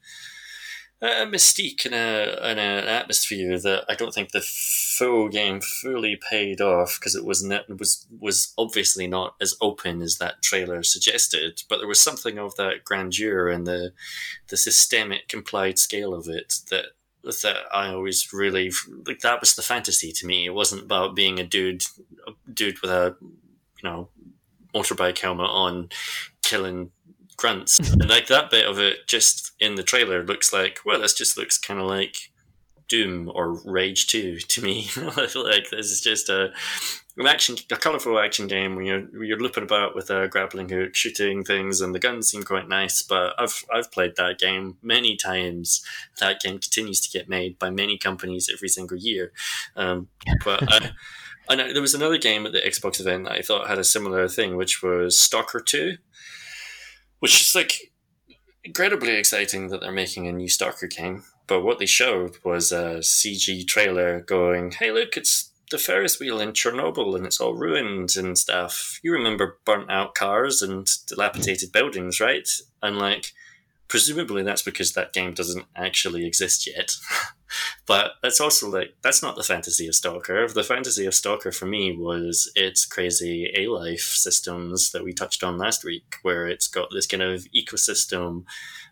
a 1.02 1.26
mystique 1.26 1.86
and, 1.86 1.96
a, 1.96 2.46
and 2.46 2.60
an 2.60 2.88
atmosphere 2.88 3.58
that 3.60 3.86
I 3.88 3.96
don't 3.96 4.14
think 4.14 4.32
the 4.32 4.42
full 4.42 5.30
game 5.30 5.62
fully 5.62 6.20
paid 6.30 6.60
off 6.60 6.98
because 7.00 7.16
it 7.16 7.24
was 7.24 7.42
ne- 7.42 7.64
was 7.70 8.06
was 8.20 8.54
obviously 8.58 9.08
not 9.08 9.36
as 9.40 9.56
open 9.62 10.02
as 10.02 10.18
that 10.18 10.42
trailer 10.42 10.84
suggested. 10.84 11.64
But 11.70 11.78
there 11.78 11.88
was 11.88 12.02
something 12.02 12.38
of 12.38 12.56
that 12.58 12.84
grandeur 12.84 13.48
and 13.48 13.66
the 13.66 13.94
the 14.50 14.58
systemic 14.58 15.34
implied 15.34 15.80
scale 15.80 16.14
of 16.14 16.28
it 16.28 16.56
that 16.70 16.88
that 17.24 17.58
I 17.72 17.88
always 17.90 18.34
really 18.34 18.72
like. 19.06 19.20
That 19.20 19.40
was 19.40 19.56
the 19.56 19.62
fantasy 19.62 20.12
to 20.12 20.26
me. 20.28 20.46
It 20.46 20.54
wasn't 20.54 20.84
about 20.84 21.16
being 21.16 21.40
a 21.40 21.46
dude, 21.46 21.84
a 22.28 22.32
dude 22.52 22.82
with 22.82 22.92
a 22.92 23.16
you 23.22 23.84
know 23.84 24.10
motorbike 24.74 25.20
helmet 25.20 25.50
on, 25.50 25.90
killing 26.44 26.92
grunts. 27.40 27.80
and 27.80 28.10
like 28.10 28.28
that 28.28 28.50
bit 28.52 28.68
of 28.68 28.80
it 28.80 29.08
just 29.08 29.54
in 29.60 29.76
the 29.76 29.84
trailer 29.84 30.24
looks 30.24 30.54
like, 30.54 30.80
well, 30.86 31.02
this 31.02 31.14
just 31.14 31.38
looks 31.38 31.58
kind 31.58 31.80
of 31.80 31.88
like 31.88 32.32
Doom 32.90 33.32
or 33.34 33.54
Rage 33.66 34.08
2 34.08 34.40
to 34.40 34.62
me. 34.62 34.90
Like 35.36 35.70
this 35.70 35.92
is 35.92 36.02
just 36.02 36.30
a 36.30 36.52
an 37.18 37.28
action, 37.28 37.58
a 37.70 37.76
colourful 37.76 38.18
action 38.18 38.48
game 38.48 38.76
where 38.76 38.86
you're 38.86 39.02
where 39.02 39.24
you're 39.24 39.40
looping 39.40 39.64
about 39.64 39.94
with 39.94 40.10
a 40.10 40.28
grappling 40.28 40.70
hook, 40.70 40.96
shooting 40.96 41.44
things, 41.44 41.82
and 41.82 41.94
the 41.94 42.00
guns 42.00 42.30
seem 42.30 42.44
quite 42.44 42.70
nice. 42.70 43.02
But 43.02 43.34
I've 43.38 43.66
I've 43.74 43.92
played 43.92 44.16
that 44.16 44.40
game 44.40 44.78
many 44.82 45.16
times. 45.18 45.84
That 46.20 46.40
game 46.40 46.60
continues 46.60 47.02
to 47.02 47.18
get 47.18 47.30
made 47.30 47.60
by 47.60 47.70
many 47.70 47.98
companies 47.98 48.50
every 48.52 48.70
single 48.70 48.98
year. 48.98 49.32
Um, 49.76 50.08
but 50.44 50.72
I, 50.72 50.92
I 51.50 51.56
know 51.56 51.74
there 51.74 51.82
was 51.82 51.94
another 51.94 52.18
game 52.18 52.46
at 52.46 52.54
the 52.54 52.62
Xbox 52.62 53.00
event 53.00 53.26
that 53.26 53.34
I 53.34 53.42
thought 53.42 53.68
had 53.68 53.80
a 53.80 53.84
similar 53.84 54.28
thing, 54.28 54.56
which 54.56 54.82
was 54.82 55.20
Stalker 55.20 55.60
Two, 55.60 55.98
which 57.20 57.42
is 57.42 57.56
like 57.56 57.92
incredibly 58.64 59.14
exciting 59.14 59.70
that 59.70 59.82
they're 59.82 59.92
making 59.92 60.28
a 60.28 60.32
new 60.32 60.50
Stalker 60.50 60.88
game. 60.88 61.24
But 61.48 61.62
what 61.62 61.80
they 61.80 61.86
showed 61.86 62.38
was 62.44 62.72
a 62.72 63.00
CG 63.00 63.66
trailer 63.66 64.22
going, 64.22 64.72
"Hey, 64.72 64.92
look, 64.92 65.18
it's 65.18 65.50
the 65.70 65.78
Ferris 65.78 66.20
wheel 66.20 66.40
in 66.40 66.52
Chernobyl 66.52 67.16
and 67.16 67.26
it's 67.26 67.40
all 67.40 67.54
ruined 67.54 68.16
and 68.18 68.38
stuff. 68.38 69.00
You 69.04 69.14
remember 69.14 69.60
burnt 69.66 69.90
out 69.90 70.16
cars 70.16 70.62
and 70.62 70.88
dilapidated 71.08 71.72
buildings, 71.72 72.20
right? 72.20 72.48
And 72.82 72.98
like, 72.98 73.34
presumably 73.88 74.44
that's 74.44 74.62
because 74.62 74.94
that 74.94 75.14
game 75.14 75.34
doesn't 75.34 75.66
actually 75.76 76.26
exist 76.26 76.68
yet. 76.68 76.96
but 77.86 78.12
that's 78.22 78.42
also 78.42 78.70
like, 78.70 78.96
that's 79.02 79.22
not 79.22 79.36
the 79.36 79.44
fantasy 79.44 79.88
of 79.88 79.96
Stalker. 79.96 80.48
The 80.48 80.64
fantasy 80.64 81.06
of 81.06 81.14
Stalker 81.14 81.52
for 81.52 81.66
me 81.66 81.96
was 81.96 82.52
its 82.56 82.86
crazy 82.86 83.52
A 83.58 83.68
life 83.68 84.14
systems 84.16 84.92
that 84.92 85.04
we 85.04 85.14
touched 85.14 85.44
on 85.44 85.58
last 85.58 85.84
week, 85.84 86.16
where 86.22 86.48
it's 86.48 86.68
got 86.68 86.90
this 86.92 87.08
kind 87.08 87.24
of 87.24 87.46
ecosystem 87.56 88.44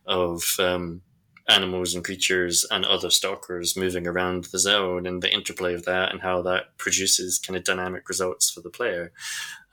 of, 0.06 0.44
um, 0.60 1.02
animals 1.50 1.96
and 1.96 2.04
creatures 2.04 2.66
and 2.72 2.84
other 2.84 3.10
stalkers 3.10 3.78
moving 3.78 4.06
around 4.06 4.44
the 4.52 4.60
zone 4.60 5.08
and 5.08 5.22
the 5.22 5.34
interplay 5.34 5.74
of 5.74 5.86
that 5.86 6.12
and 6.12 6.22
how 6.22 6.42
that 6.42 6.78
produces 6.78 7.40
kind 7.40 7.56
of 7.56 7.64
dynamic 7.64 8.10
results 8.10 8.50
for 8.50 8.60
the 8.60 8.70
player. 8.70 9.14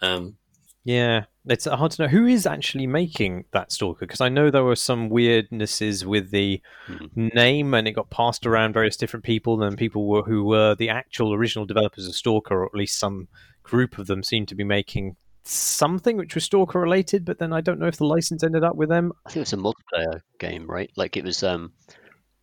Um, 0.00 0.36
yeah, 0.84 1.24
it's 1.46 1.66
hard 1.66 1.92
to 1.92 2.02
know 2.02 2.08
who 2.08 2.26
is 2.26 2.46
actually 2.46 2.86
making 2.86 3.44
that 3.52 3.70
stalker 3.70 4.06
because 4.06 4.20
I 4.20 4.28
know 4.28 4.50
there 4.50 4.64
were 4.64 4.76
some 4.76 5.10
weirdnesses 5.10 6.04
with 6.04 6.30
the 6.30 6.62
Hmm. 6.86 7.06
name 7.14 7.74
and 7.74 7.86
it 7.86 7.92
got 7.92 8.10
passed 8.10 8.46
around 8.46 8.72
various 8.72 8.96
different 8.96 9.24
people 9.24 9.62
and 9.62 9.76
people 9.76 10.06
were, 10.06 10.22
who 10.22 10.44
were 10.44 10.74
the 10.74 10.88
actual 10.88 11.34
original 11.34 11.66
developers 11.66 12.06
of 12.06 12.14
Stalker 12.14 12.62
or 12.62 12.66
at 12.66 12.74
least 12.74 12.98
some 12.98 13.28
group 13.62 13.98
of 13.98 14.06
them 14.06 14.22
seemed 14.22 14.48
to 14.48 14.54
be 14.54 14.64
making 14.64 15.16
something 15.44 16.16
which 16.16 16.34
was 16.34 16.44
Stalker 16.44 16.80
related, 16.80 17.24
but 17.24 17.38
then 17.38 17.52
I 17.52 17.60
don't 17.60 17.78
know 17.78 17.86
if 17.86 17.98
the 17.98 18.06
license 18.06 18.42
ended 18.42 18.64
up 18.64 18.76
with 18.76 18.88
them. 18.88 19.12
I 19.26 19.30
think 19.30 19.36
it 19.38 19.40
was 19.40 19.52
a 19.52 19.56
multiplayer 19.56 20.20
game, 20.38 20.66
right? 20.66 20.90
Like 20.96 21.16
it 21.18 21.24
was. 21.24 21.42
Um, 21.42 21.72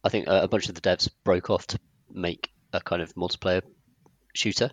I 0.03 0.10
think 0.10 0.25
a 0.27 0.48
bunch 0.48 0.70
of 0.70 0.75
the 0.75 0.81
devs 0.81 1.10
broke 1.24 1.50
off 1.50 1.65
to 1.67 1.79
make 2.12 2.50
a 2.74 2.81
kind 2.81 3.01
of 3.01 3.13
multiplayer 3.15 3.62
shooter, 4.34 4.70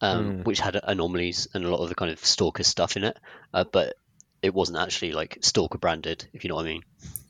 um, 0.00 0.36
Hmm. 0.38 0.42
which 0.42 0.60
had 0.60 0.78
anomalies 0.82 1.48
and 1.54 1.64
a 1.64 1.70
lot 1.70 1.82
of 1.82 1.88
the 1.88 1.94
kind 1.94 2.10
of 2.10 2.24
stalker 2.24 2.62
stuff 2.62 2.96
in 2.96 3.04
it, 3.04 3.16
uh, 3.54 3.64
but 3.64 3.96
it 4.42 4.54
wasn't 4.54 4.78
actually 4.78 5.12
like 5.12 5.38
stalker 5.40 5.78
branded, 5.78 6.26
if 6.32 6.44
you 6.44 6.48
know 6.48 6.54
what 6.56 6.66
I 6.66 6.68
mean. 6.68 6.82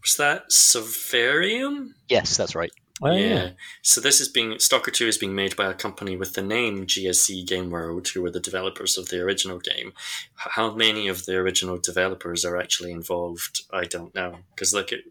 was 0.02 0.16
that 0.16 0.50
Survarium? 0.50 1.94
Yes, 2.08 2.36
that's 2.36 2.54
right. 2.54 2.70
Oh, 3.00 3.12
yeah. 3.12 3.50
So 3.82 4.00
this 4.00 4.20
is 4.20 4.28
being 4.28 4.58
Stalker 4.58 4.90
Two 4.90 5.06
is 5.06 5.18
being 5.18 5.34
made 5.34 5.54
by 5.54 5.70
a 5.70 5.74
company 5.74 6.16
with 6.16 6.34
the 6.34 6.42
name 6.42 6.84
GSC 6.84 7.46
Game 7.46 7.70
World, 7.70 8.08
who 8.08 8.22
were 8.22 8.30
the 8.30 8.40
developers 8.40 8.98
of 8.98 9.08
the 9.08 9.20
original 9.20 9.60
game. 9.60 9.92
How 10.34 10.74
many 10.74 11.06
of 11.06 11.24
the 11.24 11.36
original 11.36 11.78
developers 11.78 12.44
are 12.44 12.56
actually 12.56 12.90
involved? 12.90 13.62
I 13.72 13.84
don't 13.84 14.12
know 14.16 14.38
because 14.54 14.74
like 14.74 14.90
it, 14.90 15.04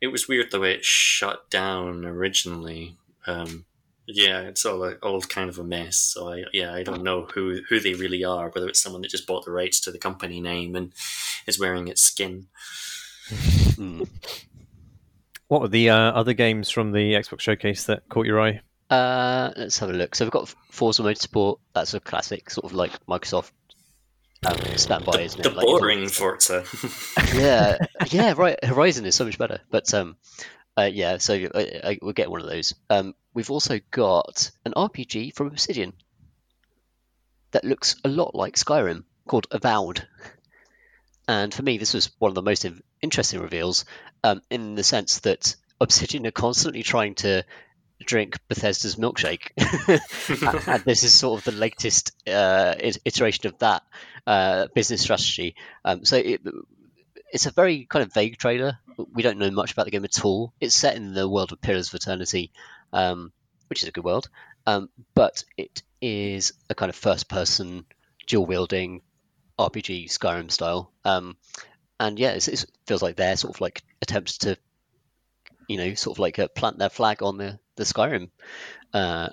it 0.00 0.08
was 0.08 0.26
weird 0.26 0.50
the 0.50 0.58
way 0.58 0.72
it 0.74 0.84
shut 0.84 1.48
down 1.48 2.04
originally. 2.04 2.96
Um, 3.26 3.66
yeah, 4.06 4.40
it's 4.42 4.64
all 4.64 4.82
a, 4.84 4.92
all 5.02 5.20
kind 5.20 5.48
of 5.48 5.58
a 5.58 5.64
mess. 5.64 5.96
So 5.96 6.32
I 6.32 6.44
yeah 6.52 6.72
I 6.74 6.82
don't 6.82 7.02
know 7.02 7.26
who 7.34 7.60
who 7.68 7.80
they 7.80 7.94
really 7.94 8.24
are. 8.24 8.48
Whether 8.50 8.68
it's 8.68 8.80
someone 8.80 9.02
that 9.02 9.10
just 9.10 9.26
bought 9.26 9.44
the 9.44 9.50
rights 9.52 9.80
to 9.80 9.90
the 9.90 9.98
company 9.98 10.40
name 10.40 10.74
and 10.76 10.92
is 11.46 11.58
wearing 11.58 11.88
its 11.88 12.02
skin. 12.02 12.46
Mm. 13.30 14.08
What 15.48 15.60
were 15.60 15.68
the 15.68 15.90
uh, 15.90 15.96
other 16.12 16.32
games 16.32 16.70
from 16.70 16.92
the 16.92 17.12
Xbox 17.14 17.40
showcase 17.40 17.84
that 17.84 18.08
caught 18.08 18.26
your 18.26 18.40
eye? 18.40 18.60
Uh, 18.90 19.52
let's 19.56 19.78
have 19.78 19.90
a 19.90 19.92
look. 19.92 20.14
So 20.14 20.24
we've 20.24 20.32
got 20.32 20.52
Forza 20.70 21.02
Motorsport. 21.02 21.58
That's 21.74 21.94
a 21.94 22.00
classic, 22.00 22.50
sort 22.50 22.64
of 22.64 22.72
like 22.72 22.92
Microsoft 23.06 23.50
um, 24.44 24.56
standby, 24.76 25.20
isn't 25.22 25.42
The 25.42 25.50
it? 25.50 25.56
Like 25.56 25.64
everyone- 25.64 25.80
boring 25.80 26.08
Forza. 26.08 26.64
yeah, 27.34 27.78
yeah, 28.10 28.34
right. 28.36 28.62
Horizon 28.64 29.06
is 29.06 29.14
so 29.14 29.24
much 29.24 29.38
better, 29.38 29.60
but 29.70 29.92
um, 29.94 30.16
uh, 30.76 30.90
yeah. 30.92 31.18
So 31.18 31.34
I, 31.34 31.80
I, 31.84 31.98
we'll 32.02 32.12
get 32.12 32.30
one 32.30 32.40
of 32.40 32.48
those. 32.48 32.74
Um, 32.90 33.14
we've 33.36 33.50
also 33.50 33.78
got 33.90 34.50
an 34.64 34.72
RPG 34.74 35.34
from 35.34 35.48
Obsidian 35.48 35.92
that 37.50 37.64
looks 37.64 37.94
a 38.02 38.08
lot 38.08 38.34
like 38.34 38.56
Skyrim, 38.56 39.04
called 39.28 39.46
Avowed. 39.50 40.08
And 41.28 41.52
for 41.52 41.62
me, 41.62 41.76
this 41.76 41.92
was 41.92 42.10
one 42.18 42.30
of 42.30 42.34
the 42.34 42.42
most 42.42 42.66
interesting 43.02 43.40
reveals, 43.40 43.84
um, 44.24 44.40
in 44.50 44.74
the 44.74 44.82
sense 44.82 45.20
that 45.20 45.54
Obsidian 45.80 46.26
are 46.26 46.30
constantly 46.30 46.82
trying 46.82 47.14
to 47.16 47.44
drink 48.00 48.38
Bethesda's 48.48 48.96
milkshake, 48.96 49.50
and, 50.66 50.84
this 50.84 51.02
is 51.02 51.12
sort 51.12 51.38
of 51.38 51.44
the 51.44 51.60
latest 51.60 52.12
uh, 52.26 52.74
iteration 53.04 53.48
of 53.48 53.58
that 53.58 53.82
uh, 54.26 54.68
business 54.74 55.02
strategy. 55.02 55.56
Um, 55.84 56.06
so 56.06 56.16
it, 56.16 56.40
it's 57.32 57.46
a 57.46 57.50
very 57.50 57.84
kind 57.84 58.02
of 58.02 58.14
vague 58.14 58.38
trailer. 58.38 58.78
We 59.12 59.22
don't 59.22 59.38
know 59.38 59.50
much 59.50 59.72
about 59.72 59.84
the 59.84 59.90
game 59.90 60.04
at 60.04 60.24
all. 60.24 60.54
It's 60.58 60.74
set 60.74 60.96
in 60.96 61.12
the 61.12 61.28
world 61.28 61.52
of 61.52 61.60
Pillars 61.60 61.88
of 61.88 61.94
Eternity, 61.94 62.50
um, 62.96 63.30
which 63.68 63.82
is 63.82 63.88
a 63.88 63.92
good 63.92 64.04
world, 64.04 64.28
um, 64.66 64.88
but 65.14 65.44
it 65.56 65.82
is 66.00 66.54
a 66.70 66.74
kind 66.74 66.88
of 66.88 66.96
first-person, 66.96 67.84
dual-wielding 68.26 69.02
RPG 69.58 70.06
Skyrim 70.06 70.50
style. 70.50 70.90
Um, 71.04 71.36
and 72.00 72.18
yeah, 72.18 72.32
it's, 72.32 72.48
it 72.48 72.64
feels 72.86 73.02
like 73.02 73.16
their 73.16 73.36
sort 73.36 73.54
of 73.54 73.60
like 73.60 73.82
attempts 74.00 74.38
to, 74.38 74.56
you 75.68 75.76
know, 75.76 75.94
sort 75.94 76.16
of 76.16 76.20
like 76.20 76.38
uh, 76.38 76.48
plant 76.48 76.78
their 76.78 76.90
flag 76.90 77.22
on 77.22 77.36
the 77.36 77.58
the 77.76 77.84
Skyrim 77.84 78.30
uh, 78.94 79.28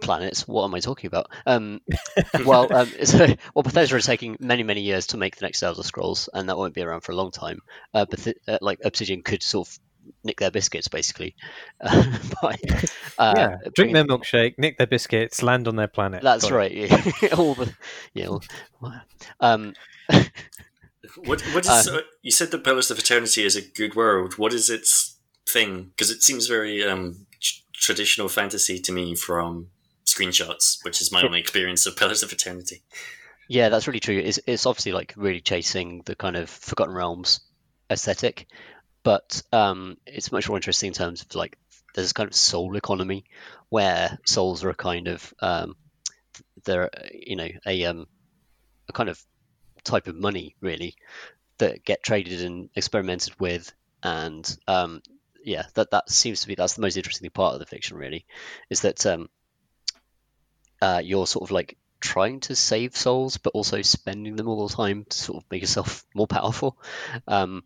planets. 0.00 0.46
What 0.46 0.64
am 0.64 0.74
I 0.74 0.80
talking 0.80 1.08
about? 1.08 1.26
Um, 1.46 1.80
well, 2.44 2.72
um, 2.72 2.86
so, 3.04 3.26
well, 3.54 3.62
Bethesda 3.64 3.96
is 3.96 4.06
taking 4.06 4.36
many, 4.38 4.62
many 4.62 4.82
years 4.82 5.08
to 5.08 5.16
make 5.16 5.36
the 5.36 5.46
next 5.46 5.62
Elder 5.62 5.82
Scrolls, 5.82 6.28
and 6.32 6.48
that 6.48 6.56
won't 6.56 6.74
be 6.74 6.82
around 6.82 7.00
for 7.00 7.12
a 7.12 7.16
long 7.16 7.32
time. 7.32 7.60
Uh, 7.92 8.06
but 8.08 8.26
uh, 8.46 8.58
like 8.60 8.80
Obsidian 8.84 9.22
could 9.22 9.42
sort 9.42 9.68
of 9.68 9.78
nick 10.22 10.38
their 10.38 10.50
biscuits, 10.50 10.88
basically. 10.88 11.34
Uh, 11.80 12.18
by, 12.42 12.56
uh, 13.18 13.34
yeah, 13.36 13.48
drink 13.62 13.74
bringing- 13.76 13.94
their 13.94 14.04
milkshake, 14.04 14.54
nick 14.58 14.78
their 14.78 14.86
biscuits, 14.86 15.42
land 15.42 15.68
on 15.68 15.76
their 15.76 15.88
planet. 15.88 16.22
That's 16.22 16.44
Got 16.44 16.52
right. 16.56 16.72
Yeah. 16.72 17.28
All 17.36 17.54
the, 17.54 17.72
yeah. 18.14 18.26
all- 18.28 18.42
Um, 19.40 19.74
What 21.16 21.42
what 21.54 21.64
is 21.64 21.88
uh, 21.88 22.00
you 22.22 22.30
said 22.30 22.50
the 22.50 22.58
Pillars 22.58 22.90
of 22.90 22.98
Eternity 22.98 23.44
is 23.44 23.54
a 23.56 23.62
good 23.62 23.94
world. 23.94 24.36
What 24.38 24.52
is 24.52 24.68
its 24.70 25.16
thing? 25.46 25.84
Because 25.90 26.10
it 26.10 26.22
seems 26.22 26.46
very 26.46 26.82
um, 26.84 27.26
tr- 27.40 27.60
traditional 27.72 28.28
fantasy 28.28 28.80
to 28.80 28.90
me 28.92 29.14
from 29.14 29.68
screenshots, 30.06 30.84
which 30.84 31.00
is 31.00 31.12
my 31.12 31.22
only 31.22 31.38
experience 31.40 31.86
of 31.86 31.96
Pillars 31.96 32.22
of 32.22 32.32
Eternity. 32.32 32.82
Yeah, 33.48 33.68
that's 33.68 33.86
really 33.86 34.00
true. 34.00 34.18
It's, 34.18 34.40
it's 34.46 34.66
obviously 34.66 34.92
like 34.92 35.12
really 35.16 35.40
chasing 35.40 36.02
the 36.06 36.16
kind 36.16 36.36
of 36.36 36.48
Forgotten 36.50 36.94
Realms 36.94 37.40
aesthetic, 37.90 38.46
but 39.04 39.42
um, 39.52 39.96
it's 40.06 40.32
much 40.32 40.48
more 40.48 40.58
interesting 40.58 40.88
in 40.88 40.94
terms 40.94 41.22
of 41.22 41.32
like 41.36 41.56
there's 41.94 42.06
this 42.06 42.12
kind 42.12 42.28
of 42.28 42.34
soul 42.34 42.76
economy 42.76 43.24
where 43.68 44.18
souls 44.24 44.64
are 44.64 44.70
a 44.70 44.74
kind 44.74 45.06
of 45.06 45.32
um, 45.38 45.76
they're 46.64 46.90
you 47.12 47.36
know 47.36 47.48
a 47.66 47.84
um, 47.84 48.08
a 48.88 48.92
kind 48.92 49.08
of 49.08 49.22
type 49.84 50.08
of 50.08 50.16
money 50.16 50.56
really 50.60 50.96
that 51.58 51.84
get 51.84 52.02
traded 52.02 52.42
and 52.42 52.70
experimented 52.74 53.38
with, 53.38 53.72
and 54.02 54.58
um, 54.66 55.02
yeah, 55.44 55.64
that 55.74 55.92
that 55.92 56.10
seems 56.10 56.40
to 56.40 56.48
be 56.48 56.54
that's 56.54 56.74
the 56.74 56.82
most 56.82 56.96
interesting 56.96 57.30
part 57.30 57.54
of 57.54 57.60
the 57.60 57.66
fiction 57.66 57.96
really, 57.96 58.24
is 58.70 58.80
that 58.80 59.04
um, 59.06 59.28
uh, 60.80 61.00
you're 61.04 61.26
sort 61.26 61.48
of 61.48 61.52
like 61.52 61.76
trying 62.00 62.40
to 62.40 62.56
save 62.56 62.96
souls, 62.96 63.36
but 63.36 63.52
also 63.54 63.82
spending 63.82 64.36
them 64.36 64.48
all 64.48 64.66
the 64.66 64.74
time 64.74 65.04
to 65.08 65.16
sort 65.16 65.42
of 65.42 65.50
make 65.50 65.60
yourself 65.60 66.04
more 66.14 66.26
powerful. 66.26 66.78
Um, 67.28 67.62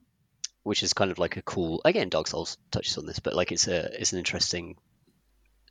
which 0.68 0.82
is 0.82 0.92
kind 0.92 1.10
of 1.10 1.18
like 1.18 1.38
a 1.38 1.42
cool. 1.42 1.80
Again, 1.87 2.10
Dark 2.10 2.26
Souls 2.26 2.58
touches 2.70 2.98
on 2.98 3.06
this, 3.06 3.20
but 3.20 3.34
like 3.34 3.52
it's 3.52 3.68
a 3.68 3.98
it's 3.98 4.12
an 4.12 4.18
interesting 4.18 4.76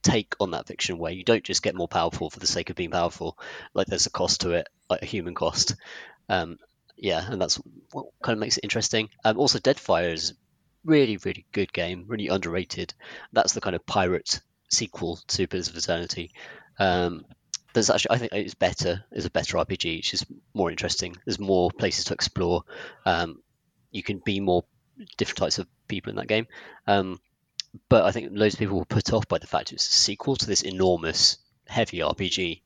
take 0.01 0.33
on 0.39 0.51
that 0.51 0.65
fiction 0.65 0.97
where 0.97 1.11
you 1.11 1.23
don't 1.23 1.43
just 1.43 1.61
get 1.61 1.75
more 1.75 1.87
powerful 1.87 2.31
for 2.31 2.39
the 2.39 2.47
sake 2.47 2.71
of 2.71 2.75
being 2.75 2.89
powerful. 2.89 3.37
Like 3.75 3.85
there's 3.85 4.07
a 4.07 4.09
cost 4.09 4.41
to 4.41 4.53
it, 4.53 4.67
like 4.89 5.03
a 5.03 5.05
human 5.05 5.35
cost. 5.35 5.75
Um, 6.29 6.57
yeah, 6.95 7.23
and 7.29 7.39
that's 7.39 7.61
what 7.91 8.07
kind 8.23 8.33
of 8.33 8.39
makes 8.39 8.57
it 8.57 8.63
interesting. 8.63 9.09
Um, 9.23 9.37
also, 9.37 9.59
Deadfire 9.59 10.13
is 10.13 10.33
really 10.83 11.17
really 11.17 11.45
good 11.51 11.71
game, 11.71 12.05
really 12.07 12.29
underrated. 12.29 12.95
That's 13.31 13.53
the 13.53 13.61
kind 13.61 13.75
of 13.75 13.85
pirate 13.85 14.41
sequel 14.69 15.19
to 15.27 15.45
Pillars 15.45 15.69
of 15.69 15.77
Eternity. 15.77 16.31
Um, 16.79 17.23
there's 17.73 17.91
actually 17.91 18.15
I 18.15 18.17
think 18.17 18.33
it's 18.33 18.55
better. 18.55 19.03
It's 19.11 19.27
a 19.27 19.29
better 19.29 19.57
RPG. 19.57 19.99
It's 19.99 20.09
just 20.09 20.25
more 20.55 20.71
interesting. 20.71 21.15
There's 21.23 21.39
more 21.39 21.69
places 21.69 22.05
to 22.05 22.15
explore. 22.15 22.63
Um, 23.05 23.43
you 23.91 24.01
can 24.01 24.19
be 24.25 24.39
more 24.39 24.65
different 25.17 25.37
types 25.37 25.59
of 25.59 25.67
people 25.87 26.09
in 26.09 26.15
that 26.17 26.27
game. 26.27 26.47
Um, 26.85 27.19
but 27.89 28.05
I 28.05 28.11
think 28.11 28.29
loads 28.31 28.55
of 28.55 28.59
people 28.59 28.79
were 28.79 28.85
put 28.85 29.13
off 29.13 29.27
by 29.27 29.37
the 29.37 29.47
fact 29.47 29.73
it's 29.73 29.87
a 29.87 29.91
sequel 29.91 30.35
to 30.35 30.45
this 30.45 30.61
enormous, 30.61 31.37
heavy 31.67 31.99
RPG. 31.99 32.61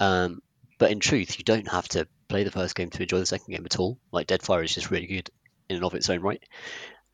Um, 0.00 0.42
but 0.78 0.90
in 0.90 1.00
truth, 1.00 1.38
you 1.38 1.44
don't 1.44 1.68
have 1.68 1.88
to 1.88 2.06
play 2.28 2.44
the 2.44 2.50
first 2.50 2.74
game 2.74 2.90
to 2.90 3.02
enjoy 3.02 3.18
the 3.18 3.26
second 3.26 3.52
game 3.52 3.64
at 3.64 3.78
all. 3.78 3.98
Like 4.12 4.26
Deadfire 4.26 4.64
is 4.64 4.74
just 4.74 4.90
really 4.90 5.06
good 5.06 5.30
in 5.68 5.76
and 5.76 5.84
of 5.84 5.94
its 5.94 6.10
own 6.10 6.20
right. 6.20 6.42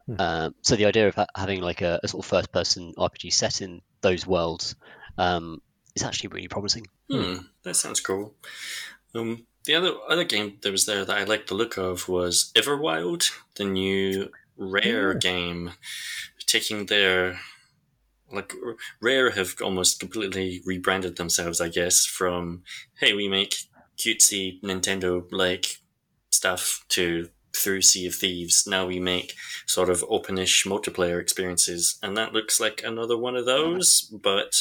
Hmm. 0.06 0.20
Um, 0.20 0.54
so 0.62 0.76
the 0.76 0.86
idea 0.86 1.08
of 1.08 1.14
ha- 1.14 1.26
having 1.36 1.60
like 1.60 1.80
a, 1.80 2.00
a 2.02 2.08
sort 2.08 2.24
of 2.24 2.28
first-person 2.28 2.94
RPG 2.96 3.32
set 3.32 3.62
in 3.62 3.80
those 4.00 4.26
worlds 4.26 4.76
um, 5.16 5.62
is 5.94 6.02
actually 6.02 6.28
really 6.28 6.48
promising. 6.48 6.86
Hmm, 7.10 7.36
that 7.62 7.74
sounds 7.74 8.00
cool. 8.00 8.34
Um, 9.14 9.46
the 9.64 9.74
other 9.76 9.92
other 10.08 10.24
game 10.24 10.58
that 10.62 10.72
was 10.72 10.84
there 10.86 11.04
that 11.04 11.16
I 11.16 11.24
liked 11.24 11.48
the 11.48 11.54
look 11.54 11.78
of 11.78 12.08
was 12.08 12.52
Everwild, 12.54 13.30
the 13.56 13.64
new 13.64 14.30
Rare 14.56 15.12
Yeah. 15.12 15.18
game, 15.18 15.72
taking 16.46 16.86
their 16.86 17.40
like 18.32 18.52
Rare 19.00 19.30
have 19.30 19.54
almost 19.62 20.00
completely 20.00 20.60
rebranded 20.64 21.16
themselves, 21.16 21.60
I 21.60 21.68
guess, 21.68 22.04
from 22.04 22.62
hey 22.98 23.12
we 23.12 23.28
make 23.28 23.56
cutesy 23.96 24.60
Nintendo 24.62 25.24
like 25.30 25.78
stuff 26.30 26.84
to 26.90 27.28
through 27.54 27.82
Sea 27.82 28.06
of 28.08 28.14
Thieves. 28.16 28.66
Now 28.66 28.86
we 28.86 28.98
make 28.98 29.34
sort 29.66 29.88
of 29.88 30.00
openish 30.08 30.66
multiplayer 30.66 31.20
experiences, 31.20 31.98
and 32.02 32.16
that 32.16 32.32
looks 32.32 32.58
like 32.58 32.82
another 32.82 33.16
one 33.16 33.36
of 33.36 33.46
those. 33.46 34.12
But 34.12 34.56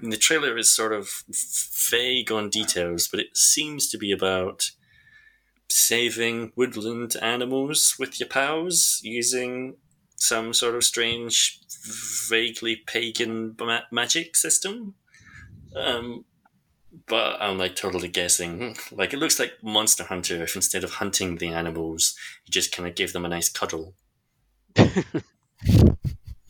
the 0.00 0.16
trailer 0.16 0.56
is 0.56 0.72
sort 0.72 0.92
of 0.92 1.24
vague 1.90 2.30
on 2.30 2.48
details, 2.48 3.08
but 3.08 3.18
it 3.18 3.36
seems 3.36 3.88
to 3.88 3.98
be 3.98 4.12
about 4.12 4.70
saving 5.68 6.52
woodland 6.56 7.16
animals 7.20 7.96
with 7.98 8.20
your 8.20 8.28
pals 8.28 9.00
using 9.02 9.76
some 10.16 10.54
sort 10.54 10.74
of 10.74 10.84
strange, 10.84 11.60
vaguely 12.28 12.76
pagan 12.76 13.54
ma- 13.58 13.80
magic 13.90 14.36
system. 14.36 14.94
Um, 15.74 16.24
but 17.06 17.36
I'm 17.40 17.58
like 17.58 17.76
totally 17.76 18.08
guessing. 18.08 18.76
Like 18.90 19.12
it 19.12 19.18
looks 19.18 19.38
like 19.38 19.52
Monster 19.62 20.04
Hunter 20.04 20.42
if 20.42 20.56
instead 20.56 20.84
of 20.84 20.92
hunting 20.92 21.36
the 21.36 21.48
animals, 21.48 22.16
you 22.46 22.52
just 22.52 22.72
kind 22.72 22.88
of 22.88 22.94
give 22.94 23.12
them 23.12 23.24
a 23.24 23.28
nice 23.28 23.48
cuddle. 23.48 23.94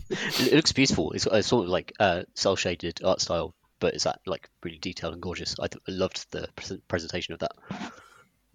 It, 0.08 0.52
looks 0.52 0.72
beautiful. 0.72 1.10
It's, 1.12 1.26
it's 1.26 1.48
sort 1.48 1.64
of 1.64 1.70
like 1.70 1.92
uh, 1.98 2.22
cel-shaded 2.34 3.00
art 3.04 3.20
style, 3.20 3.54
but 3.80 3.94
it's 3.94 4.04
that 4.04 4.20
like 4.24 4.48
really 4.62 4.78
detailed 4.78 5.14
and 5.14 5.22
gorgeous. 5.22 5.56
I, 5.60 5.66
th- 5.66 5.82
I 5.88 5.90
loved 5.90 6.30
the 6.30 6.48
pres- 6.54 6.78
presentation 6.86 7.34
of 7.34 7.40
that. 7.40 7.52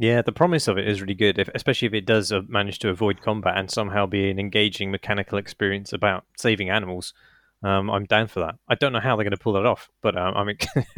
Yeah, 0.02 0.24
the 0.24 0.32
promise 0.32 0.68
of 0.68 0.80
it 0.80 0.88
is 0.88 1.00
really 1.00 1.14
good, 1.14 1.38
if, 1.38 1.48
especially 1.54 1.86
if 1.86 1.94
it 1.94 2.08
does 2.08 2.32
uh, 2.32 2.42
manage 2.48 2.80
to 2.80 2.90
avoid 2.90 3.22
combat 3.22 3.56
and 3.56 3.70
somehow 3.70 4.08
be 4.08 4.32
an 4.32 4.40
engaging 4.40 4.90
mechanical 4.90 5.38
experience 5.38 5.94
about 5.94 6.26
saving 6.36 6.72
animals. 6.72 7.14
Um, 7.62 7.88
I'm 7.92 8.06
down 8.06 8.26
for 8.26 8.40
that. 8.40 8.56
I 8.68 8.74
don't 8.74 8.94
know 8.94 9.00
how 9.00 9.16
they're 9.16 9.24
going 9.24 9.30
to 9.30 9.38
pull 9.38 9.54
that 9.54 9.68
off, 9.68 9.92
but 10.02 10.18
um, 10.18 10.34
I 10.36 10.44
mean, 10.44 10.58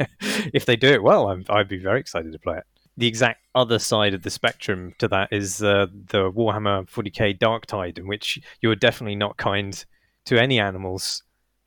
if 0.54 0.64
they 0.64 0.76
do 0.76 0.88
it 0.88 1.02
well, 1.02 1.28
I'm, 1.28 1.44
I'd 1.50 1.68
be 1.68 1.76
very 1.76 2.00
excited 2.00 2.32
to 2.32 2.38
play 2.38 2.56
it. 2.56 2.64
The 2.96 3.06
exact 3.06 3.42
other 3.54 3.78
side 3.78 4.14
of 4.14 4.22
the 4.22 4.30
spectrum 4.30 4.94
to 5.00 5.08
that 5.08 5.28
is 5.30 5.62
uh, 5.62 5.88
the 5.92 6.32
Warhammer 6.32 6.88
40k 6.88 7.38
Dark 7.38 7.66
Tide, 7.66 7.98
in 7.98 8.06
which 8.06 8.40
you 8.62 8.70
are 8.70 8.74
definitely 8.74 9.16
not 9.16 9.36
kind 9.36 9.84
to 10.24 10.40
any 10.40 10.58
animals. 10.58 11.22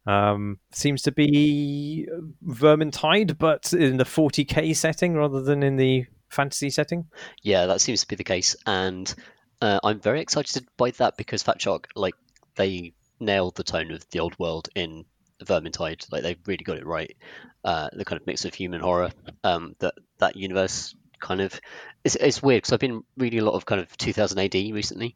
Um, 0.08 0.58
seems 0.72 1.04
to 1.04 1.12
be 1.12 2.08
Vermintide, 2.44 3.38
but 3.38 3.74
in 3.74 3.98
the 3.98 4.06
40k 4.06 4.76
setting 4.76 5.14
rather 5.14 5.42
than 5.42 5.62
in 5.62 5.76
the 5.76 6.08
fantasy 6.30 6.70
setting. 6.70 7.08
Yeah, 7.42 7.68
that 7.68 7.82
seems 7.82 8.02
to 8.02 8.08
be 8.08 8.16
the 8.16 8.24
case, 8.24 8.56
and 8.66 9.14
uh, 9.62 9.80
I'm 9.84 10.00
very 10.00 10.22
excited 10.22 10.66
by 10.78 10.92
that 10.92 11.18
because 11.18 11.44
Fat 11.44 11.62
Shark, 11.62 11.90
like, 11.96 12.16
they 12.56 12.94
nailed 13.20 13.56
the 13.56 13.64
tone 13.64 13.92
of 13.92 14.08
the 14.10 14.20
old 14.20 14.38
world 14.40 14.70
in 14.76 15.06
Vermintide. 15.44 16.12
Like, 16.12 16.24
they 16.24 16.38
really 16.46 16.64
got 16.64 16.78
it 16.78 16.86
right. 16.86 17.16
Uh, 17.64 17.90
the 17.94 18.06
kind 18.06 18.22
of 18.22 18.28
mix 18.28 18.46
of 18.46 18.54
human 18.54 18.80
horror 18.80 19.12
um, 19.44 19.76
that 19.80 19.94
that 20.20 20.38
universe 20.38 20.96
kind 21.20 21.42
of 21.42 21.60
it's, 22.04 22.16
it's 22.16 22.42
weird 22.42 22.60
because 22.60 22.74
I've 22.74 22.80
been 22.80 23.04
reading 23.18 23.40
a 23.40 23.44
lot 23.44 23.56
of 23.56 23.66
kind 23.66 23.82
of 23.82 23.98
2000 23.98 24.40
AD 24.40 24.54
recently, 24.54 25.16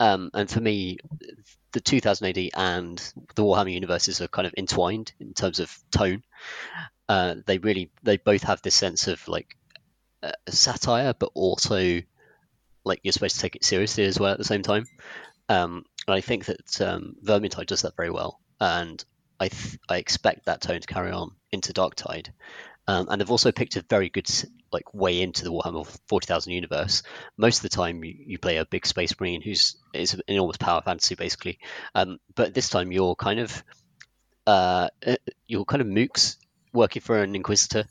um, 0.00 0.30
and 0.34 0.50
for 0.50 0.60
me, 0.60 0.98
the 1.72 1.80
2000 1.80 2.26
AD 2.26 2.50
and 2.54 2.98
the 3.34 3.42
Warhammer 3.42 3.72
universes 3.72 4.20
are 4.20 4.28
kind 4.28 4.46
of 4.46 4.54
entwined 4.56 5.12
in 5.18 5.34
terms 5.34 5.60
of 5.60 5.76
tone. 5.90 6.22
Uh, 7.08 7.36
they 7.46 7.58
really 7.58 7.90
they 8.02 8.16
both 8.16 8.42
have 8.44 8.62
this 8.62 8.74
sense 8.74 9.08
of 9.08 9.26
like 9.28 9.56
satire, 10.48 11.14
but 11.18 11.30
also 11.34 12.00
like 12.84 13.00
you're 13.02 13.12
supposed 13.12 13.36
to 13.36 13.42
take 13.42 13.56
it 13.56 13.64
seriously 13.64 14.04
as 14.04 14.18
well 14.20 14.32
at 14.32 14.38
the 14.38 14.44
same 14.44 14.62
time. 14.62 14.86
Um, 15.48 15.84
and 16.06 16.14
I 16.14 16.20
think 16.20 16.46
that 16.46 16.80
um, 16.80 17.16
Vermintide 17.24 17.66
does 17.66 17.82
that 17.82 17.96
very 17.96 18.10
well, 18.10 18.40
and 18.60 19.02
I 19.40 19.48
th- 19.48 19.78
I 19.88 19.96
expect 19.96 20.46
that 20.46 20.60
tone 20.60 20.80
to 20.80 20.86
carry 20.86 21.10
on 21.10 21.32
into 21.52 21.72
Darktide. 21.72 22.28
Um, 22.86 23.06
and 23.08 23.20
they've 23.20 23.30
also 23.30 23.50
picked 23.50 23.76
a 23.76 23.84
very 23.88 24.10
good 24.10 24.28
like 24.70 24.92
way 24.92 25.22
into 25.22 25.44
the 25.44 25.52
Warhammer 25.52 25.86
40,000 26.08 26.52
universe. 26.52 27.02
Most 27.36 27.58
of 27.58 27.62
the 27.62 27.68
time, 27.70 28.04
you, 28.04 28.14
you 28.26 28.38
play 28.38 28.58
a 28.58 28.66
big 28.66 28.84
space 28.84 29.18
marine 29.18 29.40
who's 29.40 29.76
is 29.94 30.12
an 30.12 30.20
enormous 30.28 30.58
power 30.58 30.82
fantasy, 30.84 31.14
basically. 31.14 31.58
Um, 31.94 32.18
but 32.34 32.52
this 32.52 32.68
time, 32.68 32.92
you're 32.92 33.14
kind 33.14 33.40
of 33.40 33.64
uh, 34.46 34.88
uh, 35.06 35.16
you're 35.46 35.64
kind 35.64 35.80
of 35.80 35.88
mooks 35.88 36.36
working 36.72 37.00
for 37.00 37.22
an 37.22 37.34
inquisitor, 37.34 37.84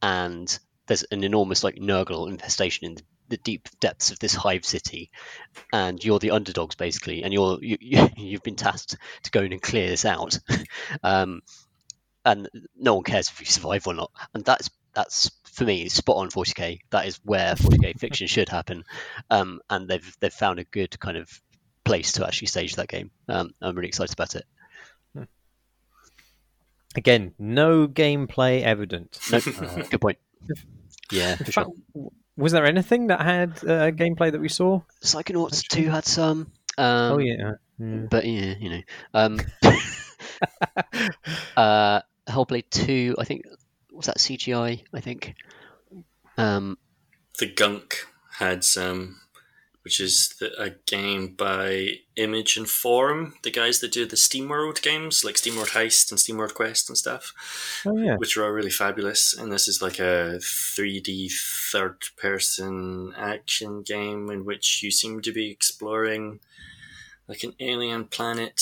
and 0.00 0.58
there's 0.88 1.04
an 1.04 1.22
enormous 1.22 1.62
like 1.62 1.76
Nurgle 1.76 2.28
infestation 2.28 2.86
in 2.86 2.96
the, 3.28 3.36
deep 3.36 3.68
depths 3.78 4.10
of 4.10 4.18
this 4.18 4.34
hive 4.34 4.64
city, 4.64 5.10
and 5.72 6.02
you're 6.02 6.18
the 6.18 6.32
underdogs 6.32 6.74
basically, 6.74 7.22
and 7.22 7.32
you're 7.32 7.58
you, 7.62 7.76
you 7.80 8.08
you've 8.16 8.42
been 8.42 8.56
tasked 8.56 8.96
to 9.22 9.30
go 9.30 9.42
in 9.42 9.52
and 9.52 9.62
clear 9.62 9.88
this 9.88 10.04
out, 10.04 10.38
um, 11.02 11.42
and 12.24 12.48
no 12.76 12.94
one 12.94 13.04
cares 13.04 13.28
if 13.28 13.38
you 13.38 13.46
survive 13.46 13.86
or 13.86 13.94
not, 13.94 14.10
and 14.34 14.44
that's 14.44 14.70
that's 14.94 15.30
for 15.52 15.64
me 15.64 15.88
spot 15.88 16.16
on 16.16 16.30
40k. 16.30 16.80
That 16.90 17.06
is 17.06 17.20
where 17.22 17.54
40k 17.54 17.98
fiction 18.00 18.26
should 18.26 18.48
happen, 18.48 18.84
um, 19.30 19.60
and 19.70 19.88
they've 19.88 20.16
they've 20.20 20.32
found 20.32 20.58
a 20.58 20.64
good 20.64 20.98
kind 20.98 21.18
of 21.18 21.28
place 21.84 22.12
to 22.12 22.26
actually 22.26 22.48
stage 22.48 22.76
that 22.76 22.88
game. 22.88 23.10
Um, 23.28 23.54
I'm 23.60 23.76
really 23.76 23.88
excited 23.88 24.14
about 24.14 24.34
it. 24.34 24.46
Again, 26.96 27.34
no 27.38 27.86
gameplay 27.86 28.62
evident. 28.62 29.18
Nope. 29.30 29.46
Uh, 29.46 29.82
Good 29.82 30.00
point. 30.00 30.18
Yeah, 31.10 31.32
in 31.32 31.38
for 31.38 31.52
sure. 31.52 31.64
fact, 31.64 31.76
w- 31.94 32.10
was 32.36 32.52
there 32.52 32.64
anything 32.64 33.08
that 33.08 33.20
had 33.20 33.50
uh, 33.64 33.90
gameplay 33.90 34.30
that 34.32 34.40
we 34.40 34.48
saw? 34.48 34.82
Psychonauts 35.02 35.66
2 35.66 35.88
had 35.88 36.04
some. 36.04 36.52
Um, 36.76 37.12
oh 37.12 37.18
yeah. 37.18 37.52
yeah. 37.78 38.06
But 38.10 38.24
yeah, 38.24 38.54
you 38.58 38.70
know. 38.70 38.82
Um, 39.14 39.40
uh, 41.56 42.00
Hellblade 42.28 42.70
2, 42.70 43.16
I 43.18 43.24
think, 43.24 43.44
was 43.92 44.06
that 44.06 44.18
CGI? 44.18 44.84
I 44.92 45.00
think. 45.00 45.34
Um, 46.36 46.78
The 47.38 47.52
Gunk 47.52 48.06
had 48.38 48.62
some, 48.64 49.20
which 49.88 50.00
is 50.00 50.34
the, 50.38 50.52
a 50.62 50.68
game 50.84 51.28
by 51.34 51.92
Image 52.16 52.58
and 52.58 52.68
Form, 52.68 53.32
the 53.42 53.50
guys 53.50 53.80
that 53.80 53.90
do 53.90 54.04
the 54.04 54.16
SteamWorld 54.16 54.82
games, 54.82 55.24
like 55.24 55.36
SteamWorld 55.36 55.70
Heist 55.70 56.10
and 56.10 56.20
SteamWorld 56.20 56.52
Quest 56.52 56.90
and 56.90 56.98
stuff, 56.98 57.32
Oh 57.86 57.96
yeah. 57.96 58.16
which 58.16 58.36
are 58.36 58.44
all 58.44 58.50
really 58.50 58.68
fabulous. 58.70 59.34
And 59.34 59.50
this 59.50 59.66
is 59.66 59.80
like 59.80 59.98
a 59.98 60.40
3D 60.42 61.30
third 61.72 62.02
person 62.18 63.14
action 63.16 63.80
game 63.80 64.30
in 64.30 64.44
which 64.44 64.82
you 64.82 64.90
seem 64.90 65.22
to 65.22 65.32
be 65.32 65.50
exploring 65.50 66.40
like 67.26 67.42
an 67.42 67.54
alien 67.58 68.04
planet 68.04 68.60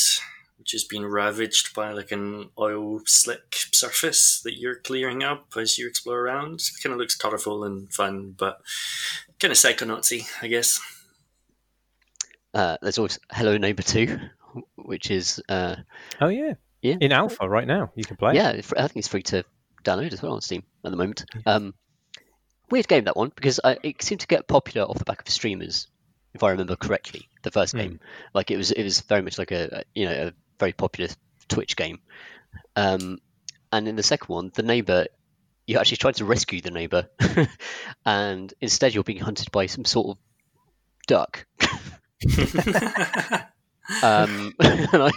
which 0.61 0.71
has 0.73 0.85
been 0.85 1.07
ravaged 1.07 1.75
by 1.75 1.93
like 1.93 2.11
an 2.12 2.51
oil 2.59 3.01
slick 3.05 3.55
surface 3.73 4.41
that 4.41 4.59
you're 4.59 4.75
clearing 4.77 5.23
up 5.23 5.47
as 5.57 5.77
you 5.79 5.87
explore 5.89 6.21
around. 6.21 6.55
It 6.61 6.83
kind 6.83 6.93
of 6.93 6.99
looks 6.99 7.15
colorful 7.15 7.62
and 7.62 7.93
fun, 7.93 8.35
but 8.37 8.61
kind 9.39 9.53
of 9.53 9.59
psychonautsy, 9.59 10.27
I 10.43 10.49
guess. 10.49 10.81
Uh, 12.57 12.77
there's 12.83 12.99
always 12.99 13.19
Hello 13.31 13.57
Neighbor 13.59 13.83
2, 13.83 14.19
which 14.77 15.11
is, 15.11 15.42
uh, 15.49 15.77
Oh 16.21 16.29
yeah. 16.29 16.55
Yeah. 16.83 16.97
In 17.01 17.12
alpha 17.12 17.49
right 17.49 17.66
now, 17.66 17.90
you 17.97 18.05
can 18.05 18.16
play. 18.16 18.35
yeah, 18.35 18.51
I 18.51 18.61
think 18.61 18.97
it's 18.97 19.09
free 19.09 19.23
to 19.25 19.45
download 19.85 20.12
as 20.12 20.23
well 20.23 20.33
on 20.35 20.40
Steam 20.40 20.62
at 20.85 20.90
the 20.90 20.97
moment. 20.97 21.25
Um, 21.45 21.75
weird 22.71 22.88
game, 22.88 23.05
that 23.05 23.16
one, 23.16 23.33
because 23.35 23.61
uh, 23.62 23.75
it 23.83 24.03
seemed 24.03 24.21
to 24.23 24.27
get 24.27 24.47
popular 24.49 24.87
off 24.87 24.99
the 24.99 25.05
back 25.05 25.21
of 25.21 25.29
streamers, 25.29 25.88
if 26.35 26.42
I 26.42 26.51
remember 26.51 26.77
correctly, 26.77 27.29
the 27.42 27.51
first 27.51 27.73
Hmm. 27.73 27.79
game. 27.79 28.01
Like 28.35 28.51
it 28.51 28.57
was, 28.57 28.71
it 28.73 28.83
was 28.85 29.01
very 29.01 29.23
much 29.23 29.38
like 29.38 29.51
a, 29.53 29.85
you 29.95 30.07
know, 30.07 30.29
a 30.29 30.33
very 30.61 30.73
popular 30.73 31.11
Twitch 31.49 31.77
game. 31.77 31.99
Um, 32.77 33.19
and 33.73 33.88
in 33.88 33.97
the 33.97 34.03
second 34.03 34.29
one, 34.29 34.51
the 34.55 34.62
neighbor, 34.62 35.07
you're 35.66 35.81
actually 35.81 35.97
tried 35.99 36.16
to 36.16 36.25
rescue 36.25 36.61
the 36.61 36.71
neighbor, 36.71 37.09
and 38.07 38.53
instead 38.61 38.95
you're 38.95 39.03
being 39.05 39.19
hunted 39.19 39.51
by 39.51 39.66
some 39.66 39.85
sort 39.85 40.16
of 40.16 40.19
duck. 41.07 41.45
um, 44.02 44.55
and 44.61 45.02
I 45.02 45.11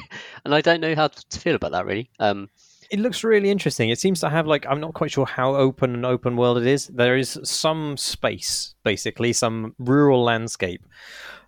and 0.46 0.56
I 0.56 0.62
don't 0.62 0.82
know 0.82 0.96
how 0.96 1.08
to 1.08 1.40
feel 1.40 1.56
about 1.56 1.72
that 1.72 1.86
really. 1.86 2.10
Um, 2.20 2.50
It 2.92 3.00
looks 3.00 3.24
really 3.24 3.50
interesting. 3.52 3.90
It 3.90 4.00
seems 4.00 4.20
to 4.22 4.30
have 4.30 4.48
like 4.48 4.66
I'm 4.68 4.80
not 4.80 4.94
quite 4.94 5.12
sure 5.12 5.26
how 5.26 5.56
open 5.56 5.94
and 5.94 6.06
open 6.06 6.36
world 6.38 6.58
it 6.58 6.68
is. 6.68 6.88
There 6.88 7.18
is 7.18 7.40
some 7.44 7.98
space, 7.98 8.76
basically, 8.84 9.34
some 9.34 9.76
rural 9.78 10.24
landscape 10.24 10.84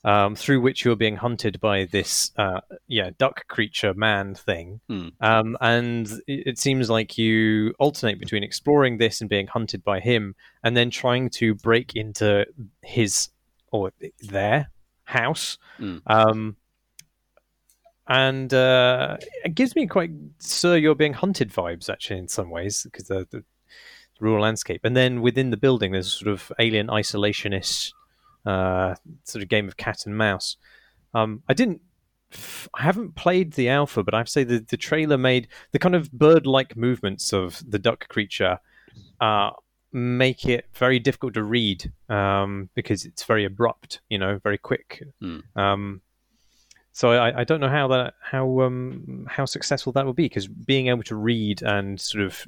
um, 0.04 0.36
through 0.36 0.62
which 0.62 0.84
you're 0.84 0.96
being 0.96 1.18
hunted 1.18 1.60
by 1.60 1.86
this 1.86 2.32
uh, 2.38 2.62
yeah 2.88 3.12
duck 3.18 3.48
creature 3.48 3.94
man 3.94 4.36
thing. 4.36 4.82
Hmm. 4.88 5.08
Um, 5.20 5.58
and 5.62 6.08
it, 6.28 6.48
it 6.48 6.60
seems 6.60 6.90
like 6.90 7.18
you 7.18 7.74
alternate 7.80 8.20
between 8.20 8.44
exploring 8.44 8.98
this 8.98 9.22
and 9.22 9.30
being 9.30 9.48
hunted 9.48 9.84
by 9.84 10.00
him, 10.00 10.36
and 10.64 10.76
then 10.76 10.90
trying 10.90 11.30
to 11.32 11.56
break 11.56 11.96
into 11.96 12.46
his 12.84 13.30
or 13.72 13.92
their 14.22 14.70
house. 15.12 15.58
Hmm. 15.78 15.98
Um, 16.08 16.56
and 18.08 18.54
uh, 18.54 19.18
it 19.46 19.56
gives 19.56 19.76
me 19.76 19.88
quite 19.88 20.12
"Sir, 20.40 20.76
you're 20.78 20.96
being 20.96 21.14
hunted" 21.14 21.50
vibes 21.52 21.90
actually 21.90 22.20
in 22.20 22.28
some 22.28 22.50
ways 22.50 22.84
because 22.84 23.08
the, 23.08 23.28
the 23.30 23.44
rural 24.20 24.44
landscape, 24.44 24.82
and 24.84 24.96
then 24.96 25.22
within 25.22 25.50
the 25.52 25.58
building 25.58 25.92
there's 25.92 26.08
a 26.08 26.18
sort 26.18 26.32
of 26.32 26.52
alien 26.60 26.88
isolationist 26.88 27.94
uh, 28.46 28.96
sort 29.24 29.44
of 29.44 29.50
game 29.50 29.68
of 29.68 29.78
cat 29.78 30.06
and 30.06 30.18
mouse. 30.18 30.58
Um, 31.14 31.44
I 31.48 31.54
didn't. 31.54 31.82
f- 32.34 32.68
I 32.74 32.82
haven't 32.82 33.16
played 33.16 33.54
the 33.54 33.70
alpha, 33.70 34.04
but 34.04 34.14
I 34.14 34.18
have 34.18 34.28
to 34.28 34.32
say 34.32 34.44
the, 34.44 34.60
the 34.60 34.78
trailer 34.78 35.18
made 35.18 35.48
the 35.72 35.80
kind 35.80 35.96
of 35.96 36.12
bird-like 36.12 36.76
movements 36.76 37.34
of 37.34 37.64
the 37.68 37.80
duck 37.80 38.08
creature 38.10 38.60
uh, 39.20 39.52
make 39.94 40.46
it 40.46 40.66
very 40.74 41.00
difficult 41.00 41.34
to 41.34 41.44
read 41.44 41.92
um, 42.10 42.70
because 42.76 43.06
it's 43.06 43.24
very 43.24 43.46
abrupt, 43.46 44.02
you 44.10 44.18
know, 44.18 44.40
very 44.40 44.58
quick. 44.58 45.04
Hmm. 45.20 45.40
Um, 45.56 46.02
so 46.94 47.12
I, 47.12 47.42
I 47.42 47.44
don't 47.44 47.62
know 47.62 47.70
how 47.70 47.88
that 47.90 48.16
how 48.22 48.62
um, 48.62 49.26
how 49.30 49.46
successful 49.46 49.94
that 49.94 50.06
will 50.06 50.14
be 50.14 50.26
because 50.26 50.48
being 50.48 50.88
able 50.88 51.04
to 51.04 51.16
read 51.16 51.62
and 51.62 52.00
sort 52.00 52.24
of 52.24 52.46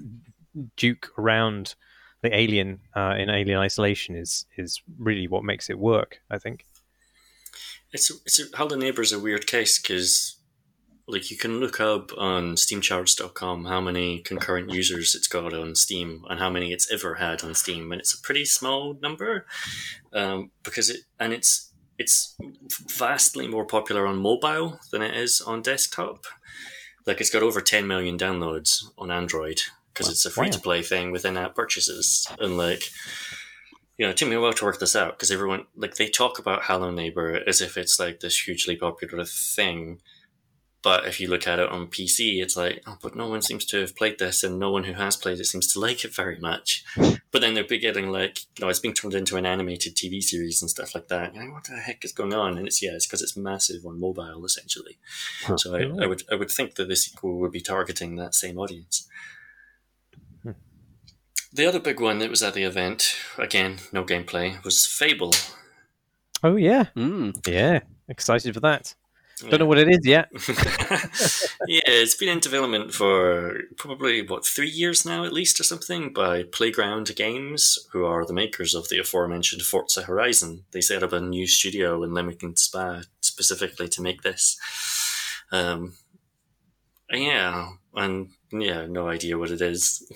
duke 0.75 1.12
around 1.17 1.75
the 2.21 2.36
alien 2.36 2.79
uh, 2.95 3.15
in 3.17 3.29
Alien 3.29 3.60
Isolation 3.60 4.15
is 4.15 4.45
is 4.58 4.82
really 4.97 5.27
what 5.27 5.43
makes 5.43 5.69
it 5.69 5.79
work. 5.79 6.19
I 6.29 6.39
think. 6.39 6.65
It's 7.91 8.12
it's 8.25 8.39
a, 8.39 8.58
Hello 8.58 8.75
Neighbor's 8.75 9.13
a 9.13 9.19
weird 9.19 9.47
case 9.47 9.79
because 9.79 10.38
like 11.07 11.29
you 11.29 11.37
can 11.37 11.59
look 11.59 11.79
up 11.79 12.11
on 12.17 12.55
steamcharts.com 12.55 13.65
how 13.65 13.81
many 13.81 14.19
concurrent 14.19 14.71
users 14.71 15.15
it's 15.15 15.27
got 15.27 15.53
on 15.53 15.75
Steam 15.75 16.23
and 16.29 16.39
how 16.39 16.49
many 16.49 16.71
it's 16.71 16.91
ever 16.91 17.15
had 17.15 17.43
on 17.43 17.53
Steam, 17.55 17.91
and 17.91 17.99
it's 17.99 18.13
a 18.13 18.21
pretty 18.21 18.45
small 18.45 18.97
number 19.01 19.45
um, 20.13 20.51
because 20.63 20.89
it 20.89 21.01
and 21.19 21.33
it's 21.33 21.71
it's 21.99 22.35
vastly 22.89 23.47
more 23.47 23.65
popular 23.65 24.07
on 24.07 24.17
mobile 24.17 24.79
than 24.91 25.01
it 25.01 25.15
is 25.15 25.41
on 25.41 25.61
desktop. 25.61 26.25
Like 27.05 27.21
it's 27.21 27.29
got 27.29 27.43
over 27.43 27.61
10 27.61 27.85
million 27.85 28.17
downloads 28.17 28.83
on 28.97 29.11
Android 29.11 29.61
because 29.93 30.09
it's 30.09 30.25
a 30.25 30.31
free 30.31 30.49
to 30.49 30.59
play 30.59 30.81
thing 30.81 31.11
with 31.11 31.25
in-app 31.25 31.53
purchases. 31.53 32.27
And 32.39 32.57
like 32.57 32.89
you 33.97 34.05
know, 34.05 34.11
it 34.11 34.17
took 34.17 34.29
me 34.29 34.35
a 34.35 34.41
while 34.41 34.53
to 34.53 34.65
work 34.65 34.79
this 34.79 34.95
out 34.95 35.13
because 35.13 35.29
everyone 35.29 35.65
like 35.75 35.95
they 35.95 36.09
talk 36.09 36.39
about 36.39 36.63
Hello 36.63 36.89
Neighbor 36.89 37.43
as 37.45 37.61
if 37.61 37.77
it's 37.77 37.99
like 37.99 38.21
this 38.21 38.39
hugely 38.41 38.75
popular 38.75 39.23
thing, 39.25 40.01
but 40.84 41.08
if 41.08 41.19
you 41.19 41.28
look 41.30 41.48
at 41.48 41.60
it 41.60 41.69
on 41.69 41.88
PC, 41.88 42.41
it's 42.41 42.58
like, 42.58 42.84
oh, 42.86 42.98
but 43.02 43.15
no 43.15 43.28
one 43.28 43.41
seems 43.41 43.63
to 43.65 43.80
have 43.80 43.96
played 43.96 44.19
this, 44.19 44.43
and 44.43 44.60
no 44.60 44.69
one 44.69 44.84
who 44.84 44.93
has 44.93 45.15
played 45.15 45.39
it 45.39 45.46
seems 45.46 45.72
to 45.74 45.80
like 45.80 46.04
it 46.04 46.13
very 46.13 46.38
much. 46.39 46.84
But 47.32 47.41
then 47.41 47.54
they're 47.54 47.63
getting 47.63 48.12
like, 48.12 48.41
you 48.58 48.62
know, 48.65 48.69
it's 48.69 48.80
being 48.80 48.93
turned 48.93 49.13
into 49.15 49.38
an 49.38 49.46
animated 49.46 49.96
TV 49.96 50.22
series 50.22 50.62
and 50.62 50.69
stuff 50.69 50.93
like 50.93 51.08
that. 51.08 51.34
You're 51.34 51.46
like, 51.46 51.54
what 51.54 51.63
the 51.63 51.78
heck 51.78 52.04
is 52.06 52.12
going 52.12 52.34
on? 52.34 52.58
And 52.58 52.67
it's 52.67 52.82
yeah, 52.84 52.91
it's 52.91 53.08
because 53.08 53.22
it's 53.22 53.36
massive 53.38 53.86
on 53.86 54.00
mobile 54.00 54.43
essentially. 54.46 54.98
Huh. 55.46 55.58
So 55.58 55.76
I, 55.76 56.04
I 56.04 56.06
would 56.06 56.24
I 56.32 56.36
would 56.36 56.52
think 56.52 56.76
that 56.76 56.88
the 56.89 56.96
sequel 56.96 57.38
would 57.39 57.52
be 57.52 57.62
targeting 57.62 58.17
that 58.17 58.36
same 58.36 58.60
audience. 58.60 59.08
Hmm. 60.43 60.52
The 61.54 61.65
other 61.65 61.80
big 61.80 62.00
one 62.00 62.19
that 62.19 62.30
was 62.30 62.43
at 62.43 62.54
the 62.56 62.63
event, 62.63 63.15
again, 63.38 63.78
no 63.91 64.04
gameplay, 64.04 64.63
was 64.63 64.86
Fable. 64.86 65.34
Oh 66.43 66.56
yeah, 66.58 66.88
Mm. 66.96 67.48
yeah, 67.48 67.80
excited 68.10 68.54
for 68.54 68.60
that. 68.60 68.96
Don't 69.49 69.60
know 69.60 69.65
what 69.65 69.77
it 69.77 69.89
is 69.89 70.06
yet. 70.06 70.29
yeah, 71.67 71.82
it's 71.86 72.15
been 72.15 72.29
in 72.29 72.39
development 72.39 72.93
for 72.93 73.62
probably 73.77 74.21
what 74.21 74.45
three 74.45 74.69
years 74.69 75.06
now, 75.06 75.25
at 75.25 75.34
least, 75.34 75.60
or 75.60 75.63
something, 75.63 76.13
by 76.13 76.43
Playground 76.43 77.15
Games, 77.15 77.79
who 77.91 78.06
are 78.06 78.25
the 78.25 78.34
makers 78.34 78.73
of 78.73 78.89
the 78.89 78.99
aforementioned 78.99 79.63
Forza 79.63 80.03
Horizon. 80.03 80.65
They 80.71 80.82
set 80.82 81.03
up 81.03 81.13
a 81.13 81.19
new 81.19 81.47
studio 81.47 82.03
in 82.03 82.13
Leamington 82.13 82.56
Spa 82.56 83.03
specifically 83.21 83.88
to 83.89 84.01
make 84.01 84.21
this. 84.21 84.58
Um, 85.51 85.93
yeah, 87.12 87.69
and 87.95 88.29
yeah, 88.51 88.86
no 88.88 89.08
idea 89.08 89.38
what 89.38 89.51
it 89.51 89.62
is. 89.62 90.10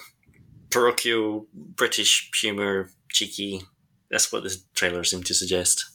Parochial 0.69 1.47
British 1.53 2.29
humor, 2.39 2.89
cheeky. 3.09 3.63
That's 4.09 4.31
what 4.31 4.43
the 4.43 4.57
trailer 4.73 5.03
seemed 5.03 5.25
to 5.27 5.33
suggest. 5.33 5.85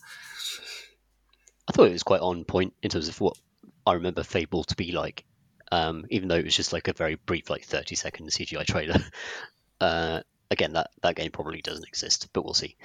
I 1.72 1.74
thought 1.74 1.88
it 1.88 1.92
was 1.92 2.02
quite 2.02 2.20
on 2.20 2.44
point 2.44 2.74
in 2.82 2.90
terms 2.90 3.08
of 3.08 3.18
what 3.18 3.38
I 3.86 3.94
remember 3.94 4.22
Fable 4.22 4.62
to 4.64 4.76
be 4.76 4.92
like, 4.92 5.24
um, 5.70 6.04
even 6.10 6.28
though 6.28 6.36
it 6.36 6.44
was 6.44 6.54
just 6.54 6.74
like 6.74 6.86
a 6.86 6.92
very 6.92 7.14
brief, 7.14 7.48
like 7.48 7.64
thirty 7.64 7.94
second 7.96 8.28
CGI 8.28 8.66
trailer. 8.66 8.98
Uh, 9.80 10.20
again, 10.48 10.74
that 10.74 10.90
that 11.02 11.16
game 11.16 11.32
probably 11.32 11.60
doesn't 11.60 11.88
exist, 11.88 12.28
but 12.32 12.44
we'll 12.44 12.54
see. 12.54 12.76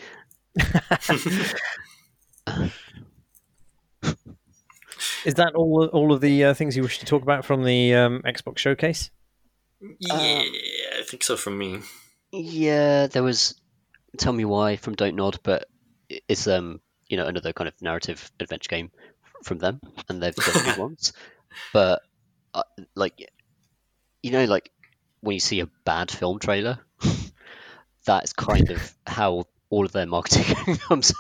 Is 5.23 5.35
that 5.35 5.53
all? 5.53 5.85
All 5.93 6.11
of 6.11 6.19
the 6.19 6.45
uh, 6.45 6.53
things 6.55 6.75
you 6.75 6.81
wish 6.81 6.97
to 6.97 7.05
talk 7.05 7.21
about 7.21 7.45
from 7.45 7.63
the 7.63 7.93
um, 7.93 8.23
Xbox 8.25 8.57
showcase? 8.57 9.11
Yeah, 9.79 10.41
I 10.97 11.03
think 11.05 11.21
so 11.21 11.37
from 11.37 11.59
me. 11.59 11.81
Yeah, 12.31 13.05
there 13.05 13.21
was. 13.21 13.53
Tell 14.17 14.33
me 14.33 14.45
why 14.45 14.77
from 14.77 14.95
Don't 14.95 15.15
Nod, 15.15 15.39
but 15.43 15.67
it's 16.09 16.47
um 16.47 16.81
you 17.09 17.17
know 17.17 17.25
another 17.25 17.53
kind 17.53 17.67
of 17.67 17.81
narrative 17.81 18.31
adventure 18.39 18.69
game 18.69 18.91
from 19.43 19.59
them, 19.59 19.79
and 20.09 20.21
they've 20.21 20.35
done 20.35 20.65
good 20.65 20.77
ones. 20.77 21.13
But 21.73 22.01
uh, 22.53 22.63
like, 22.95 23.29
you 24.23 24.31
know, 24.31 24.45
like 24.45 24.71
when 25.21 25.35
you 25.35 25.39
see 25.39 25.59
a 25.59 25.69
bad 25.85 26.11
film 26.11 26.39
trailer, 26.39 26.79
that's 28.05 28.33
kind 28.33 28.69
of 28.71 28.93
how 29.07 29.45
all 29.69 29.85
of 29.85 29.91
their 29.91 30.05
marketing 30.05 30.77
comes 30.77 31.13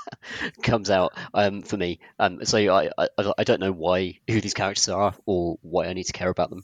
comes 0.63 0.89
out 0.89 1.13
um, 1.33 1.61
for 1.61 1.77
me. 1.77 1.99
Um, 2.17 2.45
so 2.45 2.57
I, 2.57 2.89
I 2.97 3.07
I 3.37 3.43
don't 3.43 3.59
know 3.59 3.73
why 3.73 4.19
who 4.27 4.41
these 4.41 4.53
characters 4.53 4.89
are 4.89 5.13
or 5.25 5.57
why 5.61 5.87
I 5.87 5.93
need 5.93 6.05
to 6.05 6.13
care 6.13 6.29
about 6.29 6.49
them, 6.49 6.63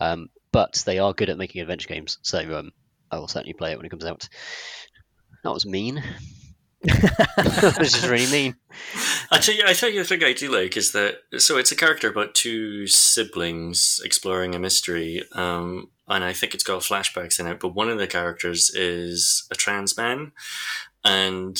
um, 0.00 0.28
but 0.52 0.82
they 0.86 0.98
are 0.98 1.12
good 1.12 1.30
at 1.30 1.38
making 1.38 1.60
adventure 1.60 1.88
games. 1.88 2.18
So 2.22 2.58
um, 2.58 2.72
I 3.10 3.18
will 3.18 3.28
certainly 3.28 3.54
play 3.54 3.72
it 3.72 3.76
when 3.76 3.86
it 3.86 3.90
comes 3.90 4.04
out. 4.04 4.28
That 5.42 5.52
was 5.52 5.66
mean. 5.66 6.02
Was 6.86 7.92
just 7.92 8.08
really 8.08 8.30
mean. 8.30 8.56
I 9.30 9.38
tell 9.38 9.54
you, 9.54 9.64
I 9.66 9.72
tell 9.72 9.88
you, 9.88 10.00
the 10.00 10.04
thing 10.04 10.24
I 10.24 10.32
do 10.32 10.52
like 10.52 10.76
is 10.76 10.92
that 10.92 11.16
so 11.38 11.56
it's 11.56 11.72
a 11.72 11.76
character 11.76 12.08
about 12.08 12.34
two 12.34 12.86
siblings 12.86 14.00
exploring 14.04 14.54
a 14.54 14.58
mystery, 14.58 15.22
um, 15.32 15.90
and 16.08 16.24
I 16.24 16.32
think 16.32 16.54
it's 16.54 16.64
got 16.64 16.82
flashbacks 16.82 17.40
in 17.40 17.46
it. 17.46 17.60
But 17.60 17.74
one 17.74 17.88
of 17.88 17.98
the 17.98 18.06
characters 18.06 18.70
is 18.74 19.46
a 19.50 19.54
trans 19.54 19.96
man, 19.96 20.32
and 21.04 21.58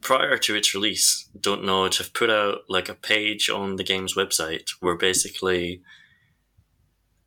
prior 0.00 0.36
to 0.38 0.54
its 0.54 0.74
release, 0.74 1.28
Don't 1.38 1.64
Nod 1.64 1.96
have 1.96 2.14
put 2.14 2.30
out 2.30 2.58
like 2.68 2.88
a 2.88 2.94
page 2.94 3.50
on 3.50 3.76
the 3.76 3.84
game's 3.84 4.14
website 4.14 4.70
where 4.80 4.96
basically 4.96 5.82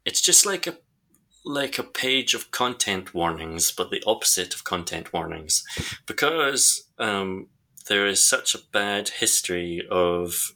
it's 0.05 0.21
just 0.21 0.45
like 0.45 0.67
a 0.67 0.77
like 1.43 1.79
a 1.79 1.83
page 1.83 2.33
of 2.33 2.51
content 2.51 3.13
warnings, 3.13 3.71
but 3.71 3.89
the 3.89 4.03
opposite 4.05 4.53
of 4.53 4.63
content 4.63 5.11
warnings, 5.11 5.63
because 6.05 6.89
um, 6.99 7.47
there 7.87 8.05
is 8.05 8.23
such 8.23 8.53
a 8.53 8.61
bad 8.71 9.09
history 9.09 9.85
of 9.89 10.53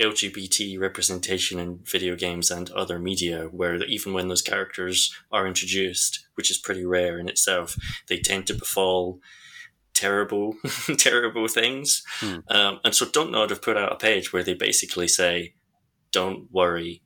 LGBT 0.00 0.78
representation 0.78 1.58
in 1.58 1.80
video 1.84 2.14
games 2.14 2.50
and 2.50 2.70
other 2.70 2.98
media, 2.98 3.48
where 3.50 3.82
even 3.84 4.12
when 4.12 4.28
those 4.28 4.42
characters 4.42 5.12
are 5.32 5.46
introduced, 5.46 6.28
which 6.34 6.50
is 6.50 6.58
pretty 6.58 6.84
rare 6.84 7.18
in 7.18 7.28
itself, 7.28 7.76
they 8.06 8.18
tend 8.18 8.46
to 8.46 8.54
befall 8.54 9.20
terrible, 9.94 10.54
terrible 10.98 11.48
things. 11.48 12.04
Hmm. 12.20 12.36
Um, 12.48 12.80
and 12.84 12.94
so 12.94 13.06
Don't 13.06 13.32
Nod 13.32 13.50
have 13.50 13.62
put 13.62 13.76
out 13.76 13.92
a 13.92 13.96
page 13.96 14.32
where 14.32 14.44
they 14.44 14.54
basically 14.54 15.08
say, 15.08 15.54
"Don't 16.12 16.50
worry, 16.52 17.02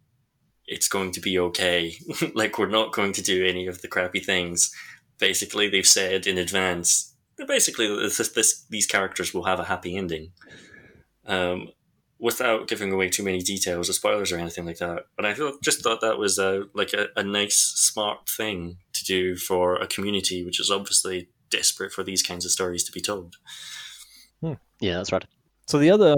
it's 0.72 0.88
going 0.88 1.12
to 1.12 1.20
be 1.20 1.38
okay. 1.38 1.96
like 2.34 2.58
we're 2.58 2.68
not 2.68 2.92
going 2.92 3.12
to 3.14 3.22
do 3.22 3.44
any 3.44 3.66
of 3.66 3.82
the 3.82 3.88
crappy 3.88 4.20
things." 4.20 4.74
Basically, 5.18 5.68
they've 5.68 5.86
said 5.86 6.26
in 6.26 6.38
advance 6.38 7.14
basically 7.46 7.86
this, 7.88 8.16
this, 8.30 8.64
these 8.70 8.86
characters 8.86 9.32
will 9.32 9.44
have 9.44 9.60
a 9.60 9.64
happy 9.64 9.96
ending. 9.96 10.32
Um, 11.26 11.68
without 12.18 12.68
giving 12.68 12.92
away 12.92 13.08
too 13.08 13.22
many 13.22 13.40
details 13.40 13.90
or 13.90 13.92
spoilers 13.92 14.30
or 14.30 14.38
anything 14.38 14.64
like 14.64 14.78
that. 14.78 15.06
But 15.16 15.26
I 15.26 15.34
feel, 15.34 15.58
just 15.62 15.82
thought 15.82 16.00
that 16.02 16.18
was 16.18 16.38
a, 16.38 16.64
like 16.72 16.92
a, 16.92 17.08
a 17.16 17.22
nice, 17.24 17.56
smart 17.56 18.28
thing 18.28 18.78
to 18.92 19.04
do 19.04 19.36
for 19.36 19.74
a 19.74 19.88
community 19.88 20.44
which 20.44 20.60
is 20.60 20.70
obviously 20.70 21.28
desperate 21.50 21.92
for 21.92 22.04
these 22.04 22.22
kinds 22.22 22.44
of 22.44 22.52
stories 22.52 22.84
to 22.84 22.92
be 22.92 23.00
told. 23.00 23.36
Yeah, 24.82 24.96
that's 24.96 25.12
right. 25.12 25.24
So 25.66 25.78
the 25.78 25.90
other 25.90 26.16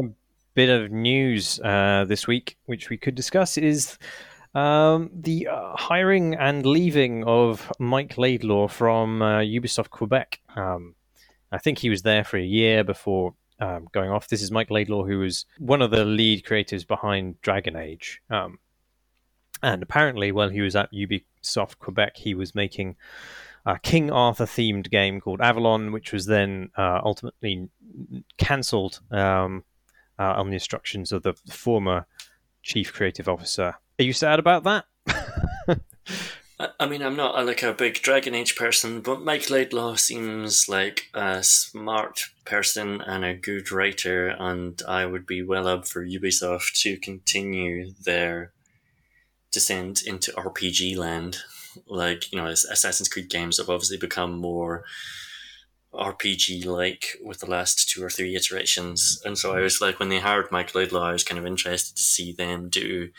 bit 0.54 0.70
of 0.70 0.90
news 0.90 1.60
uh, 1.60 2.06
this 2.08 2.26
week, 2.26 2.56
which 2.64 2.88
we 2.88 2.96
could 2.96 3.14
discuss, 3.14 3.58
is 3.58 3.98
Um, 4.54 5.10
the 5.12 5.48
uh, 5.48 5.76
hiring 5.76 6.34
and 6.34 6.64
leaving 6.64 7.24
of 7.24 7.72
Mike 7.78 8.16
Laidlaw 8.16 8.68
from 8.68 9.20
uh, 9.20 9.40
Ubisoft 9.40 9.90
Quebec. 9.90 10.40
Um, 10.54 10.94
I 11.50 11.58
think 11.58 11.78
he 11.78 11.90
was 11.90 12.02
there 12.02 12.24
for 12.24 12.36
a 12.36 12.44
year 12.44 12.84
before 12.84 13.34
um, 13.58 13.88
going 13.92 14.10
off. 14.10 14.28
This 14.28 14.42
is 14.42 14.50
Mike 14.50 14.70
Laidlaw, 14.70 15.04
who 15.04 15.18
was 15.18 15.46
one 15.58 15.82
of 15.82 15.90
the 15.90 16.04
lead 16.04 16.44
creators 16.44 16.84
behind 16.84 17.40
Dragon 17.40 17.76
Age. 17.76 18.20
Um, 18.30 18.58
and 19.62 19.82
apparently, 19.82 20.30
while 20.30 20.50
he 20.50 20.60
was 20.60 20.76
at 20.76 20.92
Ubisoft 20.92 21.78
Quebec, 21.78 22.16
he 22.18 22.34
was 22.34 22.54
making 22.54 22.96
a 23.66 23.78
King 23.78 24.10
Arthur 24.10 24.44
themed 24.44 24.90
game 24.90 25.20
called 25.20 25.40
Avalon, 25.40 25.90
which 25.90 26.12
was 26.12 26.26
then 26.26 26.70
uh, 26.76 27.00
ultimately 27.02 27.68
cancelled 28.36 29.00
um, 29.10 29.64
uh, 30.18 30.34
on 30.34 30.48
the 30.48 30.54
instructions 30.54 31.12
of 31.12 31.22
the 31.22 31.34
former 31.48 32.06
chief 32.64 32.92
creative 32.92 33.28
officer. 33.28 33.74
Are 33.98 34.04
you 34.04 34.12
sad 34.12 34.40
about 34.40 34.64
that? 34.64 34.86
I 36.80 36.86
mean, 36.86 37.02
I'm 37.02 37.16
not 37.16 37.44
like 37.44 37.62
a 37.62 37.74
big 37.74 38.00
Dragon 38.00 38.34
Age 38.34 38.56
person, 38.56 39.00
but 39.00 39.22
Mike 39.22 39.50
Laidlaw 39.50 39.96
seems 39.96 40.68
like 40.68 41.10
a 41.12 41.42
smart 41.42 42.20
person 42.44 43.00
and 43.00 43.24
a 43.24 43.34
good 43.34 43.70
writer, 43.70 44.28
and 44.28 44.80
I 44.88 45.04
would 45.04 45.26
be 45.26 45.42
well 45.42 45.68
up 45.68 45.86
for 45.86 46.04
Ubisoft 46.04 46.80
to 46.82 46.96
continue 46.96 47.92
their 48.02 48.52
descent 49.52 50.02
into 50.02 50.32
RPG 50.32 50.96
land. 50.96 51.38
Like, 51.86 52.32
you 52.32 52.40
know, 52.40 52.46
Assassin's 52.46 53.08
Creed 53.08 53.28
games 53.28 53.58
have 53.58 53.68
obviously 53.68 53.98
become 53.98 54.38
more 54.38 54.84
RPG 55.94 56.66
like 56.66 57.16
with 57.22 57.40
the 57.40 57.50
last 57.50 57.88
two 57.88 58.02
or 58.02 58.10
three 58.10 58.34
iterations. 58.34 59.20
And 59.24 59.38
so 59.38 59.56
I 59.56 59.60
was 59.60 59.80
like, 59.80 59.98
when 59.98 60.08
they 60.08 60.18
hired 60.18 60.50
Mike 60.50 60.74
Laidlaw, 60.74 61.08
I 61.08 61.12
was 61.12 61.24
kind 61.24 61.38
of 61.38 61.46
interested 61.46 61.96
to 61.96 62.02
see 62.02 62.32
them 62.32 62.68
do 62.68 63.10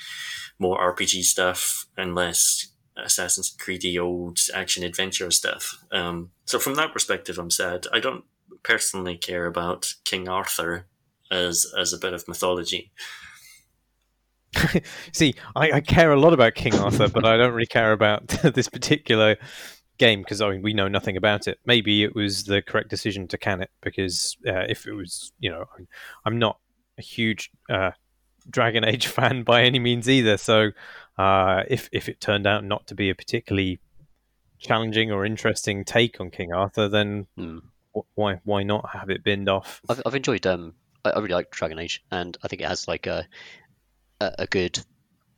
more 0.60 0.80
RPG 0.80 1.24
stuff 1.24 1.86
and 1.98 2.16
less 2.16 2.68
Assassin's 2.98 3.56
Creedy 3.58 4.00
old 4.00 4.40
action 4.54 4.84
adventure 4.84 5.32
stuff. 5.32 5.84
Um, 5.92 6.32
so 6.46 6.60
from 6.60 6.76
that 6.76 6.94
perspective, 6.94 7.38
I'm 7.38 7.52
sad. 7.52 7.88
I 7.92 8.00
don't 8.00 8.24
personally 8.64 9.18
care 9.18 9.46
about 9.46 9.94
King 10.06 10.28
Arthur 10.28 10.88
as 11.32 11.66
as 11.78 11.94
a 11.94 11.98
bit 11.98 12.14
of 12.14 12.28
mythology. 12.28 12.92
See, 15.12 15.36
I, 15.56 15.72
I, 15.74 15.82
care 15.82 16.12
a 16.12 16.20
lot 16.20 16.34
about 16.34 16.56
King 16.56 16.76
Arthur, 16.76 17.10
but 17.10 17.26
I 17.26 17.36
don't 17.36 17.54
really 17.54 17.66
care 17.66 17.92
about 17.92 18.28
this 18.54 18.70
particular 18.70 19.36
game 19.98 20.22
because 20.22 20.42
I 20.42 20.50
mean 20.50 20.62
we 20.62 20.74
know 20.74 20.88
nothing 20.88 21.18
about 21.18 21.48
it. 21.48 21.60
Maybe 21.66 22.04
it 22.04 22.16
was 22.16 22.44
the 22.44 22.62
correct 22.62 22.90
decision 22.90 23.28
to 23.30 23.38
can 23.38 23.62
it 23.62 23.72
because 23.82 24.38
uh, 24.48 24.66
if 24.68 24.86
it 24.86 24.94
was, 24.94 25.32
you 25.40 25.50
know, 25.50 25.66
I'm 26.26 26.38
not 26.38 26.60
a 26.98 27.02
huge 27.02 27.52
uh, 27.70 27.92
Dragon 28.50 28.84
Age 28.86 29.08
fan 29.08 29.44
by 29.44 29.64
any 29.64 29.80
means 29.80 30.10
either. 30.10 30.38
So 30.38 30.72
uh, 31.18 31.64
if 31.68 31.90
if 31.92 32.10
it 32.10 32.20
turned 32.20 32.48
out 32.48 32.64
not 32.64 32.88
to 32.88 32.96
be 32.96 33.10
a 33.10 33.16
particularly 33.16 33.80
challenging 34.60 35.12
or 35.12 35.26
interesting 35.26 35.84
take 35.84 36.20
on 36.20 36.32
King 36.32 36.54
Arthur, 36.54 36.88
then 36.88 37.28
hmm. 37.36 37.60
why 38.16 38.40
why 38.44 38.64
not 38.64 38.90
have 38.92 39.10
it 39.10 39.24
binned 39.24 39.50
off? 39.50 39.82
I've, 39.90 40.02
I've 40.06 40.16
enjoyed 40.16 40.46
um 40.46 40.74
I, 41.04 41.12
I 41.12 41.20
really 41.20 41.34
like 41.34 41.52
Dragon 41.52 41.80
Age, 41.80 42.04
and 42.12 42.38
I 42.44 42.48
think 42.48 42.62
it 42.62 42.68
has 42.68 42.88
like 42.88 43.08
a 43.08 43.28
a, 44.20 44.32
a 44.40 44.48
good, 44.48 44.80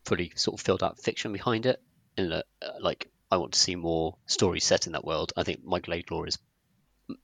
fully 0.06 0.32
sort 0.36 0.60
of 0.60 0.65
filled 0.65 0.84
out 0.84 1.00
fiction 1.00 1.34
behind 1.34 1.65
it. 1.65 1.82
In 2.17 2.30
that, 2.30 2.46
uh, 2.63 2.72
like 2.80 3.12
I 3.29 3.37
want 3.37 3.53
to 3.53 3.59
see 3.59 3.75
more 3.75 4.15
stories 4.25 4.63
set 4.63 4.87
in 4.87 4.93
that 4.93 5.05
world. 5.05 5.33
I 5.35 5.43
think 5.43 5.63
Mike 5.63 5.87
Laidlaw 5.87 6.23
is 6.23 6.37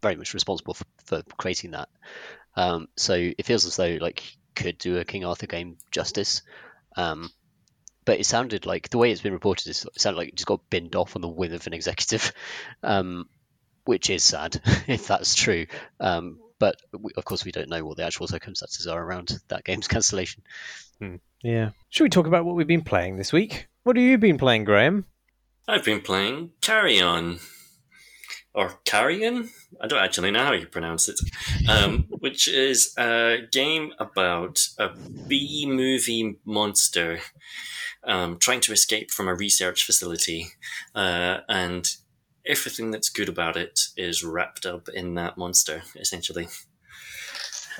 very 0.01 0.15
much 0.15 0.33
responsible 0.33 0.73
for, 0.73 0.85
for 1.05 1.23
creating 1.37 1.71
that. 1.71 1.89
Um, 2.55 2.87
so 2.95 3.13
it 3.13 3.45
feels 3.45 3.65
as 3.65 3.75
though 3.75 3.97
like 3.99 4.19
he 4.19 4.37
could 4.55 4.77
do 4.77 4.97
a 4.97 5.05
King 5.05 5.25
Arthur 5.25 5.47
game 5.47 5.77
justice. 5.91 6.41
Um, 6.95 7.31
but 8.05 8.19
it 8.19 8.25
sounded 8.25 8.65
like 8.65 8.89
the 8.89 8.97
way 8.97 9.11
it's 9.11 9.21
been 9.21 9.33
reported 9.33 9.69
is 9.69 9.85
it 9.85 10.01
sounded 10.01 10.17
like 10.17 10.29
it 10.29 10.35
just 10.35 10.47
got 10.47 10.69
binned 10.69 10.95
off 10.95 11.15
on 11.15 11.21
the 11.21 11.27
whim 11.27 11.53
of 11.53 11.65
an 11.67 11.73
executive, 11.73 12.33
um, 12.83 13.29
which 13.85 14.09
is 14.09 14.23
sad 14.23 14.59
if 14.87 15.07
that's 15.07 15.35
true. 15.35 15.67
Um, 15.99 16.39
but 16.59 16.75
we, 16.97 17.11
of 17.17 17.25
course, 17.25 17.43
we 17.43 17.51
don't 17.51 17.69
know 17.69 17.83
what 17.83 17.97
the 17.97 18.05
actual 18.05 18.27
circumstances 18.27 18.87
are 18.87 19.01
around 19.01 19.37
that 19.47 19.63
game's 19.63 19.87
cancellation. 19.89 20.43
Hmm. 20.99 21.15
Yeah. 21.41 21.71
Should 21.89 22.03
we 22.03 22.09
talk 22.09 22.27
about 22.27 22.45
what 22.45 22.55
we've 22.55 22.67
been 22.67 22.83
playing 22.83 23.17
this 23.17 23.33
week? 23.33 23.67
What 23.83 23.97
have 23.97 24.05
you 24.05 24.17
been 24.17 24.37
playing, 24.37 24.63
Graham? 24.63 25.05
I've 25.67 25.85
been 25.85 26.01
playing 26.01 26.51
Carrion. 26.61 27.39
Or 28.53 28.79
Carrion? 28.85 29.49
I 29.81 29.87
don't 29.87 30.03
actually 30.03 30.31
know 30.31 30.43
how 30.43 30.51
you 30.53 30.67
pronounce 30.67 31.09
it. 31.09 31.19
Um, 31.69 32.05
which 32.09 32.47
is 32.47 32.93
a 32.97 33.37
game 33.51 33.93
about 33.97 34.67
a 34.77 34.89
B 35.27 35.65
movie 35.67 36.37
monster 36.45 37.19
um, 38.03 38.37
trying 38.37 38.59
to 38.61 38.73
escape 38.73 39.09
from 39.09 39.27
a 39.27 39.33
research 39.33 39.83
facility. 39.85 40.47
Uh, 40.93 41.39
and 41.47 41.95
everything 42.45 42.91
that's 42.91 43.09
good 43.09 43.29
about 43.29 43.55
it 43.55 43.79
is 43.95 44.23
wrapped 44.23 44.65
up 44.65 44.89
in 44.89 45.15
that 45.15 45.37
monster, 45.37 45.83
essentially. 45.95 46.47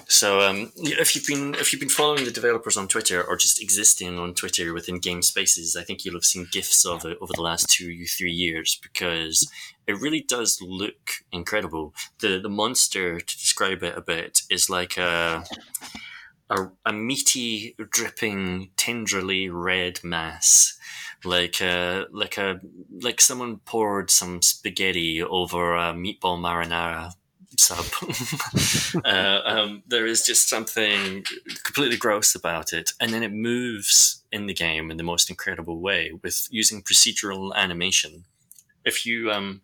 So 0.08 0.42
um, 0.42 0.72
if 0.78 1.16
you've 1.16 1.26
been 1.26 1.56
if 1.56 1.72
you've 1.72 1.80
been 1.80 1.89
following 1.89 2.26
the 2.26 2.32
developers 2.32 2.78
on 2.78 2.88
Twitter 2.88 3.24
or 3.24 3.36
just 3.36 3.62
existing 3.62 4.20
on 4.20 4.34
Twitter 4.34 4.74
within 4.74 5.00
game 5.00 5.22
spaces, 5.22 5.76
I 5.76 5.84
think 5.84 6.04
you'll 6.04 6.16
have 6.16 6.26
seen 6.26 6.48
gifs 6.52 6.86
of 6.86 7.06
it 7.06 7.18
over 7.22 7.34
the 7.34 7.42
last 7.42 7.70
two 7.70 8.06
three 8.06 8.32
years 8.32 8.80
because 8.82 9.50
it 9.88 10.00
really 10.00 10.22
does 10.22 10.60
look 10.62 11.12
incredible. 11.32 11.94
The 12.20 12.39
the 12.39 12.50
monster 12.50 13.20
to 13.20 13.38
describe 13.38 13.84
it 13.84 13.98
a 13.98 14.02
bit 14.02 14.42
is 14.50 14.70
like 14.70 14.98
a 14.98 15.44
a, 16.50 16.68
a 16.86 16.94
meaty, 16.94 17.76
dripping, 17.89 18.72
tenderly 18.78 19.50
red 19.50 20.00
mass 20.04 20.78
like 21.26 21.62
a 21.62 22.06
like 22.12 22.38
a 22.38 22.60
like 23.02 23.22
someone 23.22 23.58
poured 23.60 24.12
some 24.12 24.42
spaghetti 24.42 25.24
over 25.24 25.74
a 25.76 25.94
meatball 25.94 26.38
marinara 26.38 27.13
sub. 27.60 27.86
uh, 29.06 29.42
um, 29.46 29.84
there 29.88 30.06
is 30.06 30.26
just 30.26 30.50
something 30.50 31.24
completely 31.63 31.98
gross 31.98 32.36
about 32.36 32.74
it, 32.74 32.92
and 33.00 33.13
then 33.13 33.24
it 33.24 33.32
moves 33.32 34.24
in 34.32 34.48
the 34.48 34.54
game 34.54 34.92
in 34.92 34.98
the 34.98 35.04
most 35.04 35.30
incredible 35.30 35.80
way 35.80 36.12
with 36.24 36.48
using 36.50 36.82
procedural 36.82 37.54
animation. 37.56 38.26
If 38.86 39.06
you 39.06 39.32
um, 39.32 39.62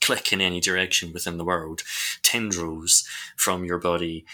click 0.00 0.32
in 0.32 0.40
any 0.40 0.60
direction 0.60 1.12
within 1.12 1.36
the 1.36 1.44
world, 1.44 1.82
tendrils 2.22 3.06
from 3.36 3.64
your 3.64 3.78
body 3.78 4.24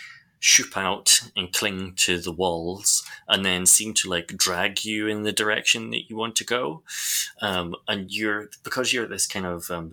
shoot 0.43 0.77
out 0.77 1.21
and 1.37 1.53
cling 1.53 1.95
to 1.95 2.19
the 2.19 2.33
walls 2.33 3.05
and 3.29 3.45
then 3.45 3.65
seem 3.65 3.95
to 3.95 4.11
like 4.11 4.27
drag 4.37 4.85
you 4.85 5.07
in 5.07 5.23
the 5.23 5.31
direction 5.31 5.91
that 5.91 6.11
you 6.11 6.17
want 6.17 6.35
to 6.35 6.43
go 6.43 6.83
um, 7.41 7.77
and 7.87 8.11
you're 8.11 8.51
because 8.65 8.93
you're 8.93 9.07
this 9.07 9.29
kind 9.29 9.47
of 9.47 9.71
um, 9.71 9.93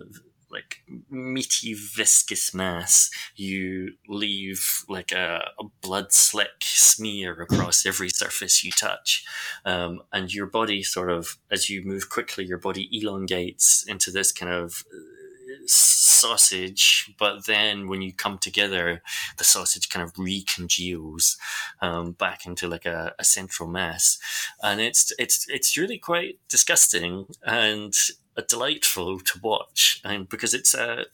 like 0.51 0.83
meaty 1.09 1.73
viscous 1.73 2.53
mass. 2.53 3.09
You 3.35 3.93
leave 4.07 4.83
like 4.87 5.11
a, 5.11 5.51
a 5.59 5.63
blood 5.81 6.11
slick 6.11 6.61
smear 6.61 7.41
across 7.41 7.85
every 7.85 8.09
surface 8.09 8.63
you 8.63 8.71
touch. 8.71 9.23
Um, 9.65 10.01
and 10.11 10.33
your 10.33 10.47
body 10.47 10.83
sort 10.83 11.11
of 11.11 11.37
as 11.51 11.69
you 11.69 11.83
move 11.83 12.09
quickly 12.09 12.45
your 12.45 12.57
body 12.57 12.89
elongates 12.91 13.83
into 13.87 14.11
this 14.11 14.31
kind 14.31 14.51
of 14.51 14.83
sausage, 15.65 17.13
but 17.17 17.45
then 17.45 17.87
when 17.87 18.01
you 18.01 18.13
come 18.13 18.37
together, 18.37 19.01
the 19.37 19.43
sausage 19.43 19.89
kind 19.89 20.03
of 20.03 20.13
recongeals 20.13 21.37
um, 21.81 22.11
back 22.13 22.45
into 22.45 22.67
like 22.67 22.85
a, 22.85 23.13
a, 23.19 23.23
central 23.23 23.69
mass, 23.69 24.19
and 24.61 24.81
it's 24.81 25.13
it's 25.17 25.47
it's 25.49 25.77
really 25.77 25.97
quite 25.97 26.39
disgusting. 26.49 27.25
And 27.43 27.93
delightful 28.41 29.19
to 29.19 29.39
watch, 29.41 30.01
and 30.03 30.27
because 30.29 30.53
it's 30.53 30.73
a 30.73 31.05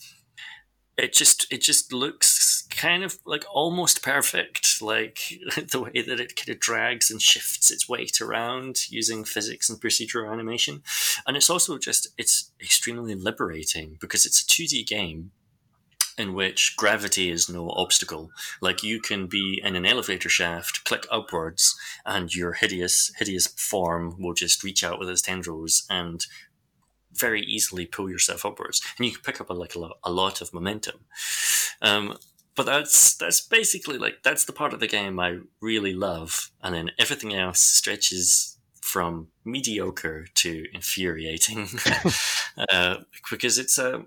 it 0.97 1.13
just 1.13 1.51
it 1.51 1.61
just 1.61 1.91
looks 1.91 2.67
kind 2.69 3.03
of 3.03 3.17
like 3.25 3.43
almost 3.53 4.03
perfect 4.03 4.81
like 4.81 5.19
the 5.71 5.81
way 5.81 6.01
that 6.01 6.19
it 6.19 6.35
kind 6.35 6.49
of 6.49 6.59
drags 6.59 7.11
and 7.11 7.21
shifts 7.21 7.71
its 7.71 7.87
weight 7.87 8.21
around 8.21 8.89
using 8.89 9.23
physics 9.23 9.69
and 9.69 9.79
procedural 9.81 10.31
animation 10.31 10.81
and 11.27 11.37
it's 11.37 11.49
also 11.49 11.77
just 11.77 12.07
it's 12.17 12.51
extremely 12.61 13.15
liberating 13.15 13.97
because 13.99 14.25
it's 14.25 14.41
a 14.41 14.45
2d 14.45 14.85
game 14.87 15.31
in 16.17 16.33
which 16.33 16.75
gravity 16.77 17.29
is 17.29 17.49
no 17.49 17.69
obstacle. 17.71 18.31
Like 18.61 18.83
you 18.83 19.01
can 19.01 19.27
be 19.27 19.59
in 19.63 19.75
an 19.75 19.85
elevator 19.85 20.29
shaft, 20.29 20.85
click 20.85 21.05
upwards, 21.11 21.77
and 22.05 22.33
your 22.33 22.53
hideous, 22.53 23.11
hideous 23.17 23.47
form 23.47 24.15
will 24.17 24.33
just 24.33 24.63
reach 24.63 24.83
out 24.83 24.99
with 24.99 25.09
its 25.09 25.21
tendrils 25.21 25.85
and 25.89 26.25
very 27.15 27.41
easily 27.41 27.85
pull 27.85 28.09
yourself 28.09 28.45
upwards, 28.45 28.81
and 28.97 29.05
you 29.05 29.13
can 29.13 29.21
pick 29.21 29.41
up 29.41 29.49
a, 29.49 29.53
like 29.53 29.75
a 29.75 29.79
lot, 29.79 29.97
a 30.03 30.11
lot 30.11 30.41
of 30.41 30.53
momentum. 30.53 31.01
Um, 31.81 32.17
but 32.55 32.65
that's 32.65 33.15
that's 33.15 33.41
basically 33.41 33.97
like 33.97 34.23
that's 34.23 34.45
the 34.45 34.53
part 34.53 34.73
of 34.73 34.79
the 34.79 34.87
game 34.87 35.19
I 35.19 35.39
really 35.61 35.93
love, 35.93 36.51
and 36.61 36.73
then 36.73 36.91
everything 36.97 37.33
else 37.33 37.59
stretches 37.59 38.57
from 38.81 39.27
mediocre 39.43 40.27
to 40.35 40.65
infuriating 40.73 41.67
uh, 42.69 42.97
because 43.29 43.57
it's 43.57 43.77
a 43.77 44.05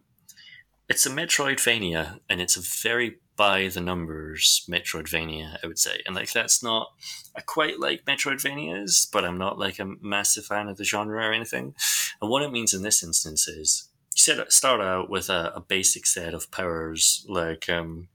it's 0.88 1.06
a 1.06 1.10
Metroidvania, 1.10 2.20
and 2.28 2.40
it's 2.40 2.56
a 2.56 2.60
very 2.60 3.18
by 3.38 3.68
the 3.68 3.80
numbers 3.80 4.66
Metroidvania, 4.68 5.58
I 5.62 5.66
would 5.68 5.78
say. 5.78 6.02
And 6.04 6.16
like 6.16 6.32
that's 6.32 6.62
not 6.62 6.88
I 7.36 7.40
quite 7.40 7.78
like 7.78 8.04
Metroidvanias, 8.04 9.10
but 9.10 9.24
I'm 9.24 9.38
not 9.38 9.58
like 9.58 9.78
a 9.78 9.94
massive 10.02 10.44
fan 10.44 10.68
of 10.68 10.76
the 10.76 10.84
genre 10.84 11.24
or 11.24 11.32
anything. 11.32 11.74
And 12.20 12.30
what 12.30 12.42
it 12.42 12.50
means 12.50 12.74
in 12.74 12.82
this 12.82 13.02
instance 13.02 13.46
is 13.46 13.88
you 14.26 14.44
start 14.48 14.80
out 14.80 15.08
with 15.08 15.30
a, 15.30 15.52
a 15.54 15.60
basic 15.60 16.04
set 16.04 16.34
of 16.34 16.50
powers 16.50 17.24
like 17.28 17.68
um, 17.68 18.08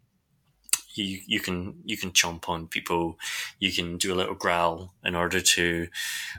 you 0.95 1.19
you 1.25 1.39
can 1.39 1.75
you 1.86 1.97
can 1.97 2.12
chomp 2.12 2.47
on 2.49 2.67
people, 2.67 3.17
you 3.60 3.71
can 3.71 3.97
do 3.97 4.13
a 4.13 4.15
little 4.15 4.36
growl 4.36 4.93
in 5.03 5.15
order 5.15 5.41
to 5.41 5.88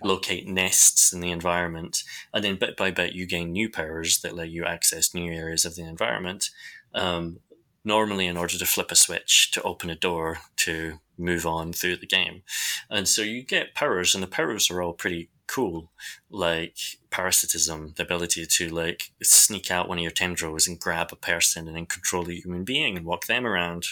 locate 0.03 0.47
nests 0.47 1.13
in 1.13 1.21
the 1.21 1.31
environment, 1.31 2.05
and 2.33 2.45
then 2.45 2.57
bit 2.57 2.77
by 2.77 2.91
bit 2.91 3.15
you 3.15 3.27
gain 3.27 3.53
new 3.53 3.69
powers 3.69 4.21
that 4.21 4.35
let 4.35 4.51
you 4.51 4.65
access 4.65 5.15
new 5.15 5.33
areas 5.33 5.65
of 5.65 5.77
the 5.77 5.83
environment. 5.83 6.51
Um, 6.95 7.41
normally, 7.85 8.27
in 8.27 8.37
order 8.37 8.57
to 8.59 8.67
flip 8.67 8.91
a 8.91 8.97
switch 8.97 9.51
to 9.53 9.63
open 9.63 9.91
a 9.91 9.97
door 9.97 10.39
to 10.57 11.01
move 11.19 11.47
on 11.47 11.73
through 11.73 11.97
the 11.97 12.07
game, 12.07 12.43
and 12.91 13.09
so 13.09 13.23
you 13.23 13.43
get 13.43 13.75
powers, 13.75 14.15
and 14.15 14.23
the 14.23 14.29
powers 14.29 14.71
are 14.71 14.83
all 14.83 14.93
pretty 14.93 15.31
cool, 15.47 15.91
like 16.31 16.77
parasitism, 17.11 17.95
the 17.97 18.03
ability 18.03 18.47
to 18.47 18.69
like 18.69 19.13
sneak 19.23 19.71
out 19.71 19.89
one 19.89 19.99
of 19.99 20.03
your 20.03 20.11
tendrils 20.11 20.67
and 20.67 20.81
grab 20.81 21.09
a 21.13 21.17
person 21.17 21.69
and 21.69 21.77
then 21.77 21.87
control 21.87 22.29
a 22.29 22.33
human 22.33 22.65
being 22.65 22.97
and 22.97 23.07
walk 23.07 23.27
them 23.27 23.47
around 23.47 23.85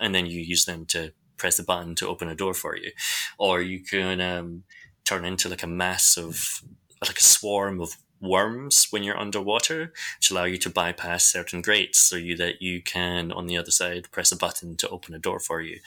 and 0.00 0.14
then 0.14 0.26
you 0.26 0.40
use 0.40 0.64
them 0.64 0.86
to 0.86 1.12
press 1.36 1.56
the 1.56 1.62
button 1.62 1.94
to 1.96 2.08
open 2.08 2.28
a 2.28 2.34
door 2.34 2.54
for 2.54 2.76
you, 2.76 2.90
or 3.38 3.60
you 3.60 3.80
can 3.80 4.20
um, 4.20 4.64
turn 5.04 5.24
into 5.24 5.48
like 5.48 5.62
a 5.62 5.66
mass 5.66 6.16
of 6.16 6.62
like 7.02 7.18
a 7.18 7.22
swarm 7.22 7.80
of 7.80 7.96
worms 8.20 8.88
when 8.90 9.02
you're 9.02 9.18
underwater, 9.18 9.92
which 10.18 10.30
allow 10.30 10.44
you 10.44 10.56
to 10.56 10.70
bypass 10.70 11.24
certain 11.24 11.60
grates, 11.60 11.98
so 11.98 12.16
you 12.16 12.36
that 12.36 12.62
you 12.62 12.82
can 12.82 13.30
on 13.30 13.46
the 13.46 13.56
other 13.56 13.70
side 13.70 14.10
press 14.10 14.32
a 14.32 14.36
button 14.36 14.76
to 14.76 14.88
open 14.88 15.14
a 15.14 15.18
door 15.18 15.38
for 15.38 15.60
you. 15.60 15.78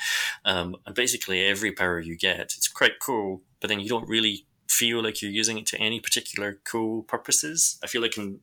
Um, 0.46 0.76
and 0.86 0.96
basically, 0.96 1.46
every 1.46 1.72
power 1.72 2.00
you 2.00 2.16
get, 2.16 2.54
it's 2.58 2.68
quite 2.68 3.00
cool, 3.00 3.42
but 3.60 3.68
then 3.68 3.80
you 3.80 3.90
don't 3.90 4.08
really 4.08 4.46
feel 4.68 5.02
like 5.04 5.22
you're 5.22 5.32
using 5.32 5.58
it 5.58 5.66
to 5.66 5.78
any 5.80 6.00
particular 6.00 6.60
cool 6.64 7.02
purposes. 7.04 7.80
I 7.84 7.88
feel 7.88 8.02
like 8.02 8.18
in 8.18 8.40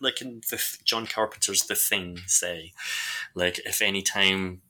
like 0.00 0.20
in 0.20 0.42
the 0.50 0.62
John 0.84 1.06
Carpenter's 1.06 1.62
The 1.62 1.74
Thing, 1.74 2.18
say, 2.26 2.72
like 3.34 3.58
if 3.64 3.82
any 3.82 4.02
time 4.02 4.62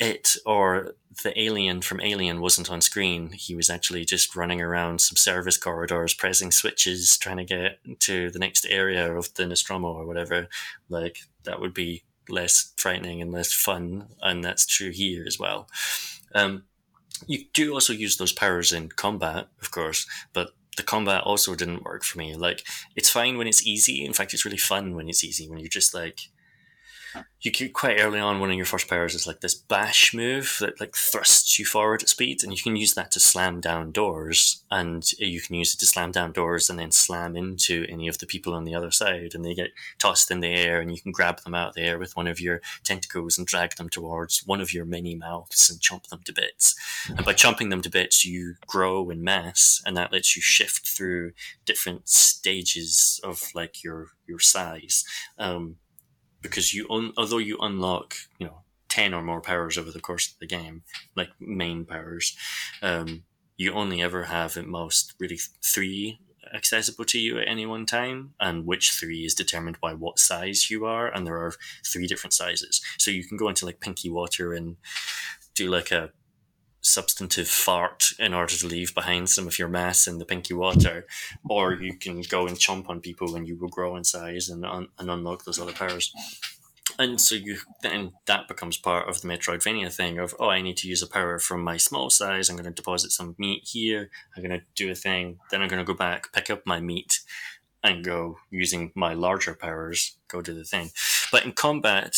it 0.00 0.36
or 0.46 0.94
the 1.22 1.38
alien 1.38 1.82
from 1.82 2.00
Alien 2.00 2.40
wasn't 2.40 2.70
on 2.70 2.80
screen, 2.80 3.32
he 3.32 3.54
was 3.54 3.68
actually 3.68 4.04
just 4.04 4.34
running 4.34 4.60
around 4.60 5.00
some 5.00 5.16
service 5.16 5.56
corridors, 5.56 6.14
pressing 6.14 6.50
switches, 6.50 7.18
trying 7.18 7.36
to 7.36 7.44
get 7.44 7.78
to 8.00 8.30
the 8.30 8.38
next 8.38 8.66
area 8.68 9.14
of 9.14 9.32
the 9.34 9.46
Nostromo 9.46 9.92
or 9.92 10.06
whatever. 10.06 10.48
Like 10.88 11.18
that 11.44 11.60
would 11.60 11.74
be 11.74 12.04
less 12.28 12.72
frightening 12.76 13.20
and 13.20 13.32
less 13.32 13.52
fun, 13.52 14.08
and 14.22 14.42
that's 14.42 14.66
true 14.66 14.90
here 14.90 15.24
as 15.26 15.38
well. 15.38 15.68
Um, 16.34 16.64
you 17.26 17.44
do 17.52 17.74
also 17.74 17.92
use 17.92 18.16
those 18.16 18.32
powers 18.32 18.72
in 18.72 18.88
combat, 18.88 19.48
of 19.60 19.70
course, 19.70 20.06
but 20.32 20.50
the 20.76 20.82
combat 20.82 21.22
also 21.22 21.54
didn't 21.54 21.84
work 21.84 22.04
for 22.04 22.18
me. 22.18 22.34
Like, 22.34 22.66
it's 22.96 23.10
fine 23.10 23.38
when 23.38 23.46
it's 23.46 23.66
easy. 23.66 24.04
In 24.04 24.12
fact, 24.12 24.32
it's 24.34 24.44
really 24.44 24.56
fun 24.56 24.94
when 24.94 25.08
it's 25.08 25.24
easy, 25.24 25.48
when 25.48 25.58
you're 25.58 25.68
just 25.68 25.94
like, 25.94 26.20
you 27.40 27.50
get 27.50 27.72
quite 27.72 27.98
early 27.98 28.20
on 28.20 28.38
one 28.38 28.50
of 28.50 28.56
your 28.56 28.66
first 28.66 28.86
powers 28.86 29.14
is 29.14 29.26
like 29.26 29.40
this 29.40 29.54
bash 29.54 30.12
move 30.12 30.58
that 30.60 30.78
like 30.78 30.94
thrusts 30.94 31.58
you 31.58 31.64
forward 31.64 32.02
at 32.02 32.08
speed 32.08 32.42
and 32.42 32.52
you 32.52 32.62
can 32.62 32.76
use 32.76 32.92
that 32.94 33.10
to 33.10 33.20
slam 33.20 33.60
down 33.60 33.90
doors 33.92 34.62
and 34.70 35.12
you 35.18 35.40
can 35.40 35.54
use 35.54 35.74
it 35.74 35.78
to 35.78 35.86
slam 35.86 36.10
down 36.10 36.32
doors 36.32 36.68
and 36.68 36.78
then 36.78 36.90
slam 36.90 37.36
into 37.36 37.86
any 37.88 38.08
of 38.08 38.18
the 38.18 38.26
people 38.26 38.52
on 38.52 38.64
the 38.64 38.74
other 38.74 38.90
side 38.90 39.34
and 39.34 39.44
they 39.44 39.54
get 39.54 39.70
tossed 39.98 40.30
in 40.30 40.40
the 40.40 40.48
air 40.48 40.80
and 40.80 40.90
you 40.90 41.00
can 41.00 41.12
grab 41.12 41.40
them 41.40 41.54
out 41.54 41.68
of 41.70 41.74
the 41.74 41.82
air 41.82 41.98
with 41.98 42.14
one 42.14 42.26
of 42.26 42.40
your 42.40 42.60
tentacles 42.84 43.38
and 43.38 43.46
drag 43.46 43.74
them 43.76 43.88
towards 43.88 44.46
one 44.46 44.60
of 44.60 44.74
your 44.74 44.84
many 44.84 45.14
mouths 45.14 45.70
and 45.70 45.80
chomp 45.80 46.06
them 46.08 46.20
to 46.24 46.32
bits. 46.32 46.74
And 47.08 47.24
by 47.24 47.32
chomping 47.32 47.70
them 47.70 47.80
to 47.82 47.90
bits 47.90 48.24
you 48.24 48.56
grow 48.66 49.08
in 49.08 49.24
mass 49.24 49.82
and 49.86 49.96
that 49.96 50.12
lets 50.12 50.36
you 50.36 50.42
shift 50.42 50.86
through 50.86 51.32
different 51.64 52.08
stages 52.08 53.18
of 53.24 53.42
like 53.54 53.82
your 53.82 54.08
your 54.26 54.38
size. 54.38 55.04
Um, 55.38 55.76
because 56.42 56.74
you 56.74 56.86
un- 56.90 57.12
although 57.16 57.38
you 57.38 57.58
unlock 57.60 58.14
you 58.38 58.46
know 58.46 58.62
10 58.88 59.14
or 59.14 59.22
more 59.22 59.40
powers 59.40 59.78
over 59.78 59.90
the 59.90 60.00
course 60.00 60.32
of 60.32 60.38
the 60.38 60.46
game 60.46 60.82
like 61.14 61.28
main 61.38 61.84
powers 61.84 62.36
um, 62.82 63.22
you 63.56 63.72
only 63.72 64.02
ever 64.02 64.24
have 64.24 64.56
at 64.56 64.66
most 64.66 65.14
really 65.18 65.38
three 65.62 66.18
accessible 66.54 67.04
to 67.04 67.18
you 67.18 67.38
at 67.38 67.48
any 67.48 67.66
one 67.66 67.86
time 67.86 68.34
and 68.40 68.66
which 68.66 68.92
three 68.92 69.24
is 69.24 69.34
determined 69.34 69.78
by 69.80 69.94
what 69.94 70.18
size 70.18 70.70
you 70.70 70.84
are 70.84 71.08
and 71.08 71.26
there 71.26 71.36
are 71.36 71.52
three 71.84 72.06
different 72.06 72.32
sizes. 72.32 72.80
So 72.98 73.10
you 73.10 73.24
can 73.24 73.36
go 73.36 73.48
into 73.48 73.66
like 73.66 73.80
pinky 73.80 74.10
water 74.10 74.52
and 74.52 74.76
do 75.54 75.70
like 75.70 75.90
a 75.90 76.10
substantive 76.80 77.48
fart 77.48 78.12
in 78.18 78.34
order 78.34 78.54
to 78.54 78.66
leave 78.66 78.94
behind 78.94 79.28
some 79.28 79.46
of 79.46 79.58
your 79.58 79.68
mass 79.68 80.06
in 80.06 80.18
the 80.18 80.24
pinky 80.24 80.54
water, 80.54 81.06
or 81.48 81.74
you 81.74 81.96
can 81.96 82.22
go 82.22 82.46
and 82.46 82.56
chomp 82.56 82.88
on 82.88 83.00
people 83.00 83.36
and 83.36 83.46
you 83.46 83.56
will 83.56 83.68
grow 83.68 83.96
in 83.96 84.04
size 84.04 84.48
and, 84.48 84.64
un- 84.64 84.88
and 84.98 85.10
unlock 85.10 85.44
those 85.44 85.60
other 85.60 85.72
powers. 85.72 86.12
And 86.98 87.20
so 87.20 87.34
you 87.34 87.58
then 87.82 88.12
that 88.26 88.48
becomes 88.48 88.76
part 88.76 89.08
of 89.08 89.20
the 89.20 89.28
Metroidvania 89.28 89.94
thing 89.94 90.18
of 90.18 90.34
oh 90.38 90.48
I 90.48 90.60
need 90.60 90.76
to 90.78 90.88
use 90.88 91.02
a 91.02 91.06
power 91.06 91.38
from 91.38 91.62
my 91.62 91.76
small 91.76 92.10
size. 92.10 92.48
I'm 92.48 92.56
going 92.56 92.64
to 92.64 92.70
deposit 92.70 93.10
some 93.12 93.36
meat 93.38 93.62
here. 93.64 94.10
I'm 94.36 94.42
going 94.42 94.58
to 94.58 94.66
do 94.74 94.90
a 94.90 94.94
thing. 94.94 95.38
Then 95.50 95.62
I'm 95.62 95.68
going 95.68 95.80
to 95.80 95.90
go 95.90 95.96
back, 95.96 96.32
pick 96.32 96.50
up 96.50 96.66
my 96.66 96.80
meat, 96.80 97.20
and 97.82 98.04
go 98.04 98.38
using 98.50 98.92
my 98.94 99.14
larger 99.14 99.54
powers. 99.54 100.16
Go 100.28 100.42
do 100.42 100.52
the 100.52 100.64
thing. 100.64 100.90
But 101.32 101.44
in 101.44 101.52
combat, 101.52 102.16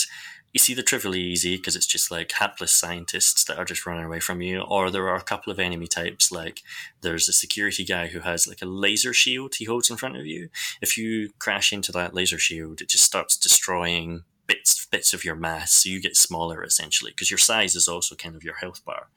it's 0.55 0.69
either 0.69 0.83
trivially 0.83 1.21
easy 1.21 1.57
because 1.57 1.77
it's 1.77 1.87
just 1.87 2.11
like 2.11 2.33
hapless 2.33 2.73
scientists 2.73 3.45
that 3.45 3.59
are 3.59 3.65
just 3.65 3.87
running 3.87 4.05
away 4.05 4.21
from 4.21 4.43
you, 4.43 4.61
or 4.61 4.91
there 4.91 5.09
are 5.09 5.17
a 5.17 5.23
couple 5.23 5.51
of 5.51 5.59
enemy 5.59 5.87
types 5.87 6.31
like 6.31 6.61
there's 7.01 7.29
a 7.29 7.33
security 7.33 7.85
guy 7.85 8.09
who 8.09 8.21
has 8.21 8.47
like 8.47 8.61
a 8.61 8.67
laser 8.67 9.15
shield 9.15 9.55
he 9.55 9.65
holds 9.65 9.88
in 9.88 9.97
front 9.97 10.17
of 10.17 10.27
you. 10.27 10.51
If 10.83 10.99
you 10.99 11.31
crash 11.38 11.73
into 11.73 11.91
that 11.93 12.15
laser 12.15 12.38
shield, 12.38 12.81
it 12.83 12.88
just 12.88 13.05
starts 13.05 13.37
destroying 13.37 14.25
bits 14.47 14.85
bits 14.87 15.15
of 15.15 15.25
your 15.25 15.37
mass, 15.37 15.73
so 15.73 15.88
you 15.88 16.01
get 16.01 16.17
smaller 16.17 16.62
essentially 16.62 17.12
because 17.12 17.31
your 17.31 17.38
size 17.38 17.75
is 17.75 17.88
also 17.88 18.15
kind 18.15 18.37
of 18.37 18.45
your 18.45 18.57
health 18.57 18.85
bar. 18.85 19.09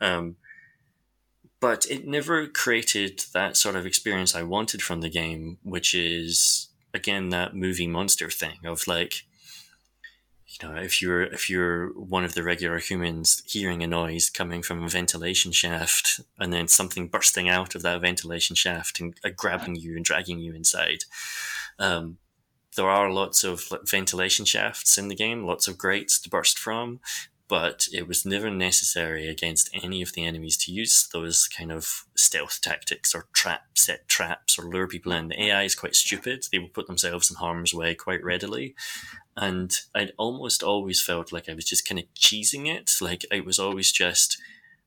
Um, 0.00 0.36
but 1.60 1.86
it 1.88 2.08
never 2.08 2.48
created 2.48 3.22
that 3.34 3.56
sort 3.56 3.76
of 3.76 3.86
experience 3.86 4.34
I 4.34 4.42
wanted 4.42 4.82
from 4.82 5.00
the 5.00 5.08
game, 5.08 5.58
which 5.62 5.94
is 5.94 6.70
again 6.92 7.28
that 7.28 7.54
movie 7.54 7.86
monster 7.86 8.28
thing 8.28 8.58
of 8.64 8.88
like 8.88 9.22
know, 10.62 10.76
if 10.76 11.00
you're 11.00 11.22
if 11.22 11.48
you're 11.48 11.88
one 11.90 12.24
of 12.24 12.34
the 12.34 12.42
regular 12.42 12.78
humans 12.78 13.42
hearing 13.46 13.82
a 13.82 13.86
noise 13.86 14.30
coming 14.30 14.62
from 14.62 14.82
a 14.82 14.88
ventilation 14.88 15.52
shaft 15.52 16.20
and 16.38 16.52
then 16.52 16.68
something 16.68 17.08
bursting 17.08 17.48
out 17.48 17.74
of 17.74 17.82
that 17.82 18.00
ventilation 18.00 18.56
shaft 18.56 19.00
and 19.00 19.14
uh, 19.24 19.30
grabbing 19.34 19.76
you 19.76 19.96
and 19.96 20.04
dragging 20.04 20.38
you 20.38 20.54
inside, 20.54 21.04
um, 21.78 22.18
there 22.76 22.88
are 22.88 23.10
lots 23.10 23.44
of 23.44 23.68
ventilation 23.84 24.44
shafts 24.44 24.96
in 24.96 25.08
the 25.08 25.14
game, 25.14 25.44
lots 25.44 25.68
of 25.68 25.76
grates 25.78 26.20
to 26.20 26.30
burst 26.30 26.58
from, 26.58 27.00
but 27.48 27.86
it 27.92 28.08
was 28.08 28.24
never 28.24 28.50
necessary 28.50 29.28
against 29.28 29.68
any 29.74 30.00
of 30.00 30.14
the 30.14 30.24
enemies 30.24 30.56
to 30.56 30.72
use 30.72 31.06
those 31.12 31.48
kind 31.48 31.70
of 31.70 32.06
stealth 32.16 32.60
tactics 32.62 33.14
or 33.14 33.26
trap 33.34 33.62
set 33.74 34.08
traps 34.08 34.58
or 34.58 34.62
lure 34.62 34.88
people 34.88 35.12
in. 35.12 35.28
The 35.28 35.42
AI 35.42 35.64
is 35.64 35.74
quite 35.74 35.94
stupid. 35.94 36.46
They 36.50 36.58
will 36.58 36.70
put 36.70 36.86
themselves 36.86 37.30
in 37.30 37.36
harm's 37.36 37.74
way 37.74 37.94
quite 37.94 38.24
readily. 38.24 38.74
And 39.36 39.74
I'd 39.94 40.12
almost 40.18 40.62
always 40.62 41.02
felt 41.02 41.32
like 41.32 41.48
I 41.48 41.54
was 41.54 41.64
just 41.64 41.88
kind 41.88 41.98
of 41.98 42.04
cheesing 42.14 42.66
it. 42.66 42.96
Like 43.00 43.24
it 43.30 43.44
was 43.44 43.58
always 43.58 43.90
just 43.90 44.38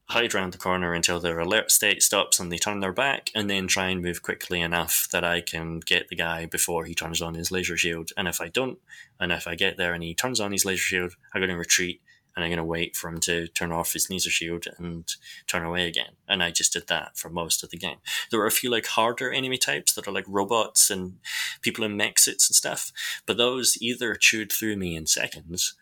hide 0.09 0.35
around 0.35 0.53
the 0.53 0.59
corner 0.59 0.93
until 0.93 1.19
their 1.19 1.39
alert 1.39 1.71
state 1.71 2.03
stops 2.03 2.39
and 2.39 2.51
they 2.51 2.57
turn 2.57 2.79
their 2.79 2.93
back, 2.93 3.31
and 3.33 3.49
then 3.49 3.67
try 3.67 3.87
and 3.87 4.03
move 4.03 4.21
quickly 4.21 4.61
enough 4.61 5.07
that 5.11 5.23
I 5.23 5.41
can 5.41 5.79
get 5.79 6.09
the 6.09 6.15
guy 6.15 6.45
before 6.45 6.85
he 6.85 6.93
turns 6.93 7.23
on 7.23 7.33
his 7.33 7.51
laser 7.51 7.75
shield. 7.75 8.11
And 8.15 8.27
if 8.27 8.39
I 8.39 8.49
don't, 8.49 8.77
and 9.19 9.31
if 9.31 9.47
I 9.47 9.55
get 9.55 9.77
there 9.77 9.93
and 9.93 10.03
he 10.03 10.13
turns 10.13 10.39
on 10.39 10.51
his 10.51 10.63
laser 10.63 10.77
shield, 10.83 11.15
I'm 11.33 11.41
going 11.41 11.49
to 11.49 11.57
retreat 11.57 12.01
and 12.35 12.43
I'm 12.43 12.49
going 12.49 12.57
to 12.57 12.63
wait 12.63 12.95
for 12.95 13.07
him 13.09 13.19
to 13.21 13.47
turn 13.47 13.71
off 13.71 13.93
his 13.93 14.09
laser 14.09 14.29
shield 14.29 14.65
and 14.77 15.05
turn 15.47 15.63
away 15.63 15.87
again. 15.87 16.11
And 16.27 16.43
I 16.43 16.51
just 16.51 16.73
did 16.73 16.87
that 16.87 17.17
for 17.17 17.29
most 17.29 17.63
of 17.63 17.69
the 17.69 17.77
game. 17.77 17.97
There 18.29 18.39
were 18.39 18.45
a 18.45 18.51
few 18.51 18.69
like 18.69 18.87
harder 18.87 19.31
enemy 19.31 19.57
types 19.57 19.93
that 19.93 20.07
are 20.07 20.11
like 20.11 20.25
robots 20.27 20.89
and 20.89 21.17
people 21.61 21.85
in 21.85 21.95
mech 21.95 22.19
suits 22.19 22.49
and 22.49 22.55
stuff, 22.55 22.91
but 23.25 23.37
those 23.37 23.77
either 23.81 24.15
chewed 24.15 24.51
through 24.51 24.75
me 24.75 24.95
in 24.95 25.07
seconds, 25.07 25.75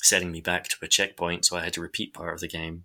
setting 0.00 0.30
me 0.30 0.40
back 0.40 0.68
to 0.68 0.76
a 0.82 0.88
checkpoint, 0.88 1.44
so 1.44 1.56
I 1.56 1.64
had 1.64 1.72
to 1.74 1.80
repeat 1.80 2.14
part 2.14 2.34
of 2.34 2.40
the 2.40 2.48
game, 2.48 2.84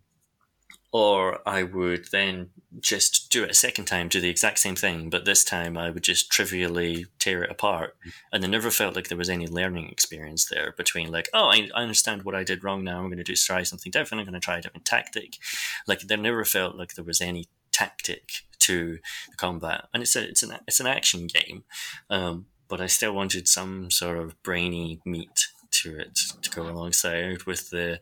or 0.94 1.39
I 1.44 1.64
would 1.64 2.10
then 2.12 2.52
just 2.80 3.32
do 3.32 3.44
it 3.44 3.50
a 3.50 3.56
second 3.56 3.86
time, 3.86 4.08
do 4.08 4.22
the 4.22 4.30
exact 4.30 4.60
same 4.60 4.76
thing, 4.76 5.10
but 5.10 5.26
this 5.26 5.44
time 5.44 5.76
I 5.76 5.89
would 5.89 6.04
just 6.04 6.32
trivially 6.32 7.08
tear 7.18 7.44
it 7.44 7.50
apart. 7.50 7.98
And 8.32 8.46
I 8.46 8.48
never 8.48 8.70
felt 8.70 8.96
like 8.96 9.08
there 9.08 9.18
was 9.18 9.30
any 9.30 9.48
learning 9.48 9.89
experience 9.89 10.46
there 10.46 10.76
between 10.78 11.12
like, 11.12 11.30
oh, 11.34 11.50
I, 11.50 11.68
I 11.74 11.82
understand 11.82 12.24
what 12.24 12.36
I 12.36 12.44
did 12.44 12.64
wrong 12.64 12.84
now. 12.84 13.00
I'm 13.00 13.08
going 13.08 13.18
to 13.18 13.24
do 13.24 13.34
try 13.36 13.64
something 13.64 13.91
different. 13.91 14.20
I'm 14.20 14.28
going 14.28 14.39
to 14.39 14.46
try 14.46 14.60
a 14.60 14.62
different 14.62 14.86
tactic. 14.86 15.39
Like 15.88 16.02
there 16.02 16.18
never 16.18 16.46
felt 16.46 16.76
like 16.76 16.94
there 16.94 17.04
was 17.04 17.22
any 17.22 17.48
tactic 17.72 18.44
to 18.60 19.00
the 19.32 19.36
combat. 19.36 19.86
And 19.96 20.04
it's 20.04 20.16
a, 20.16 20.30
it's 20.30 20.44
an, 20.44 20.60
it's 20.68 20.80
an 20.80 20.88
action 20.88 21.26
game. 21.26 21.64
Um, 22.12 22.46
but 22.68 22.80
I 22.80 22.86
still 22.86 23.14
wanted 23.14 23.48
some 23.48 23.89
sort 23.89 24.20
of 24.20 24.41
brainy 24.44 25.02
meat 25.06 25.48
to 25.72 25.98
it 25.98 26.20
to 26.44 26.50
go 26.52 26.70
alongside 26.70 27.44
with 27.44 27.72
the 27.72 28.00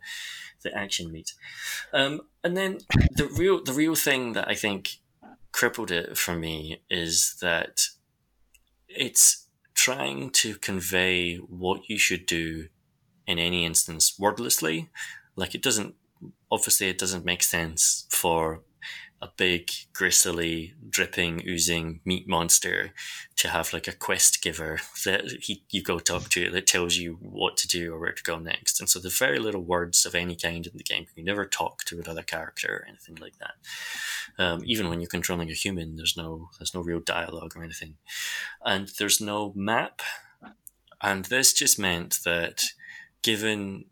the 0.63 0.75
action 0.77 1.11
meat. 1.11 1.33
Um, 1.93 2.21
and 2.43 2.55
then 2.55 2.79
the 3.15 3.25
real 3.27 3.63
the 3.63 3.73
real 3.73 3.95
thing 3.95 4.33
that 4.33 4.47
I 4.47 4.55
think 4.55 4.97
crippled 5.51 5.91
it 5.91 6.17
for 6.17 6.35
me 6.35 6.81
is 6.89 7.37
that 7.41 7.87
it's 8.87 9.47
trying 9.73 10.29
to 10.29 10.55
convey 10.55 11.37
what 11.37 11.89
you 11.89 11.97
should 11.97 12.25
do 12.25 12.67
in 13.27 13.39
any 13.39 13.65
instance 13.65 14.17
wordlessly. 14.19 14.89
Like 15.35 15.55
it 15.55 15.61
doesn't 15.61 15.95
obviously 16.51 16.89
it 16.89 16.97
doesn't 16.97 17.25
make 17.25 17.43
sense 17.43 18.05
for 18.09 18.61
a 19.21 19.29
big, 19.37 19.69
gristly, 19.93 20.73
dripping, 20.89 21.43
oozing 21.47 21.99
meat 22.03 22.27
monster 22.27 22.91
to 23.35 23.49
have 23.49 23.71
like 23.71 23.87
a 23.87 23.91
quest 23.91 24.41
giver 24.41 24.79
that 25.05 25.43
he, 25.43 25.63
you 25.69 25.83
go 25.83 25.99
talk 25.99 26.27
to 26.29 26.49
that 26.49 26.65
tells 26.65 26.97
you 26.97 27.17
what 27.21 27.55
to 27.55 27.67
do 27.67 27.93
or 27.93 27.99
where 27.99 28.13
to 28.13 28.23
go 28.23 28.39
next. 28.39 28.79
And 28.79 28.89
so 28.89 28.99
there's 28.99 29.19
very 29.19 29.37
little 29.37 29.61
words 29.61 30.07
of 30.07 30.15
any 30.15 30.35
kind 30.35 30.65
in 30.65 30.75
the 30.75 30.83
game. 30.83 31.05
You 31.15 31.23
never 31.23 31.45
talk 31.45 31.83
to 31.85 31.99
another 31.99 32.23
character 32.23 32.77
or 32.77 32.87
anything 32.87 33.15
like 33.21 33.37
that. 33.37 33.53
Um, 34.43 34.63
even 34.65 34.89
when 34.89 34.99
you're 34.99 35.07
controlling 35.07 35.51
a 35.51 35.53
human, 35.53 35.97
there's 35.97 36.17
no 36.17 36.49
there's 36.57 36.73
no 36.73 36.81
real 36.81 36.99
dialogue 36.99 37.53
or 37.55 37.63
anything, 37.63 37.97
and 38.65 38.87
there's 38.97 39.21
no 39.21 39.53
map. 39.55 40.01
And 40.99 41.25
this 41.25 41.53
just 41.53 41.77
meant 41.77 42.19
that, 42.25 42.63
given 43.21 43.85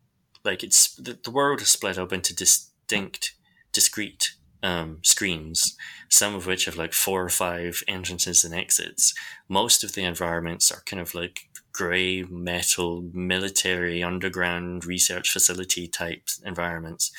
like 0.43 0.63
it's 0.63 0.95
the, 0.95 1.19
the 1.23 1.31
world 1.31 1.61
is 1.61 1.69
split 1.69 1.99
up 1.99 2.13
into 2.13 2.35
distinct, 2.35 3.35
discrete 3.71 4.33
um, 4.63 4.99
screens, 5.03 5.77
some 6.09 6.35
of 6.35 6.45
which 6.45 6.65
have 6.65 6.75
like 6.75 6.93
four 6.93 7.23
or 7.23 7.29
five 7.29 7.83
entrances 7.87 8.43
and 8.43 8.53
exits. 8.53 9.13
Most 9.47 9.83
of 9.83 9.93
the 9.93 10.03
environments 10.03 10.71
are 10.71 10.81
kind 10.85 11.01
of 11.01 11.15
like 11.15 11.49
grey 11.71 12.23
metal 12.23 13.09
military 13.13 14.03
underground 14.03 14.85
research 14.85 15.31
facility 15.31 15.87
type 15.87 16.23
environments. 16.45 17.11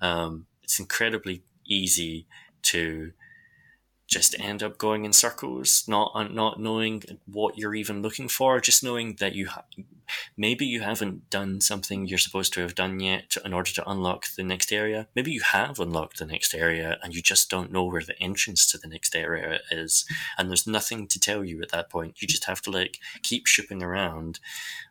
Um, 0.00 0.46
it's 0.62 0.80
incredibly 0.80 1.42
easy 1.66 2.26
to 2.62 3.12
just 4.06 4.38
end 4.38 4.62
up 4.62 4.78
going 4.78 5.04
in 5.04 5.12
circles, 5.12 5.84
not 5.88 6.32
not 6.32 6.60
knowing 6.60 7.02
what 7.26 7.58
you're 7.58 7.74
even 7.74 8.02
looking 8.02 8.28
for, 8.28 8.60
just 8.60 8.84
knowing 8.84 9.16
that 9.18 9.34
you 9.34 9.48
ha- 9.48 9.64
maybe 10.36 10.66
you 10.66 10.80
haven't 10.80 11.30
done 11.30 11.60
something 11.60 12.06
you're 12.06 12.18
supposed 12.18 12.52
to 12.54 12.60
have 12.60 12.74
done 12.74 13.00
yet 13.00 13.36
in 13.44 13.52
order 13.52 13.70
to 13.72 13.88
unlock 13.88 14.26
the 14.36 14.42
next 14.42 14.72
area. 14.72 15.08
Maybe 15.14 15.32
you 15.32 15.42
have 15.42 15.78
unlocked 15.80 16.18
the 16.18 16.26
next 16.26 16.54
area 16.54 16.98
and 17.02 17.14
you 17.14 17.22
just 17.22 17.50
don't 17.50 17.72
know 17.72 17.84
where 17.84 18.02
the 18.02 18.20
entrance 18.20 18.66
to 18.70 18.78
the 18.78 18.88
next 18.88 19.14
area 19.14 19.60
is, 19.70 20.06
and 20.38 20.48
there's 20.48 20.66
nothing 20.66 21.06
to 21.08 21.20
tell 21.20 21.44
you 21.44 21.62
at 21.62 21.70
that 21.70 21.90
point. 21.90 22.20
You 22.20 22.28
just 22.28 22.44
have 22.44 22.62
to 22.62 22.70
like 22.70 22.98
keep 23.22 23.46
shipping 23.46 23.82
around 23.82 24.40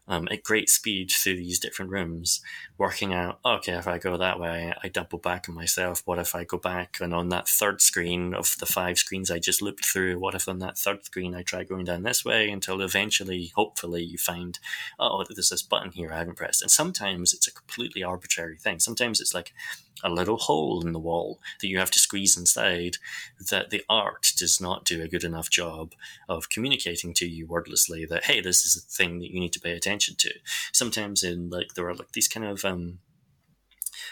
um, 0.08 0.28
at 0.32 0.43
great 0.43 0.70
speed 0.70 1.12
through 1.12 1.38
these 1.38 1.60
different 1.60 1.91
rooms, 1.91 2.41
working 2.78 3.14
out, 3.14 3.39
okay, 3.45 3.74
if 3.74 3.88
I 3.88 3.97
go 3.97 4.18
that 4.18 4.39
way, 4.39 4.74
I 4.84 4.88
double 4.88 5.18
back 5.18 5.49
on 5.49 5.56
myself. 5.56 6.03
What 6.06 6.20
if 6.20 6.36
I 6.36 6.43
go 6.43 6.58
back 6.58 6.97
and 7.01 7.14
on 7.14 7.30
that 7.30 7.47
third 7.47 7.82
screen 7.82 8.34
of 8.34 8.56
the 8.60 8.66
five 8.66 8.97
screens 8.97 9.32
I 9.32 9.39
just 9.39 9.62
looked 9.62 9.86
through, 9.86 10.20
what 10.20 10.36
if 10.36 10.47
on 10.47 10.60
that 10.60 10.78
third 10.78 11.06
screen 11.06 11.34
I 11.34 11.41
try 11.41 11.64
going 11.64 11.86
down 11.86 12.03
this 12.03 12.24
way 12.24 12.49
until 12.49 12.82
eventually, 12.82 13.51
hopefully, 13.56 14.03
you 14.03 14.18
find, 14.18 14.60
oh, 14.99 15.24
there's 15.24 15.49
this 15.49 15.64
button 15.64 15.91
here 15.91 16.12
I 16.14 16.20
haven't 16.20 16.38
pressed. 16.38 16.62
And 16.62 16.72
sometimes 16.72 17.34
it's 17.34 17.47
a 17.47 17.53
completely 17.53 18.03
arbitrary 18.03 18.58
thing. 18.58 18.80
Sometimes 18.80 19.20
it's 19.20 19.34
like, 19.34 19.53
a 20.03 20.10
little 20.10 20.38
hole 20.38 20.86
in 20.86 20.93
the 20.93 20.99
wall 20.99 21.39
that 21.62 21.68
you 21.68 21.80
have 21.80 21.91
to 21.91 21.99
squeeze 21.99 22.38
inside 22.38 22.97
that 23.49 23.70
the 23.70 23.84
art 23.89 24.34
does 24.38 24.60
not 24.60 24.86
do 24.86 25.01
a 25.01 25.08
good 25.08 25.24
enough 25.24 25.49
job 25.49 25.93
of 26.28 26.49
communicating 26.49 27.14
to 27.14 27.26
you 27.26 27.47
wordlessly 27.47 28.06
that 28.06 28.26
hey 28.26 28.41
this 28.41 28.66
is 28.66 28.76
a 28.76 28.82
thing 28.82 29.20
that 29.20 29.32
you 29.32 29.39
need 29.39 29.53
to 29.53 29.60
pay 29.60 29.72
attention 29.72 29.95
to. 30.00 30.32
Sometimes 30.74 31.24
in 31.24 31.50
like 31.50 31.74
there 31.76 31.88
are 31.88 31.96
like 31.96 32.12
these 32.12 32.28
kind 32.28 32.46
of 32.46 32.66
um 32.66 33.00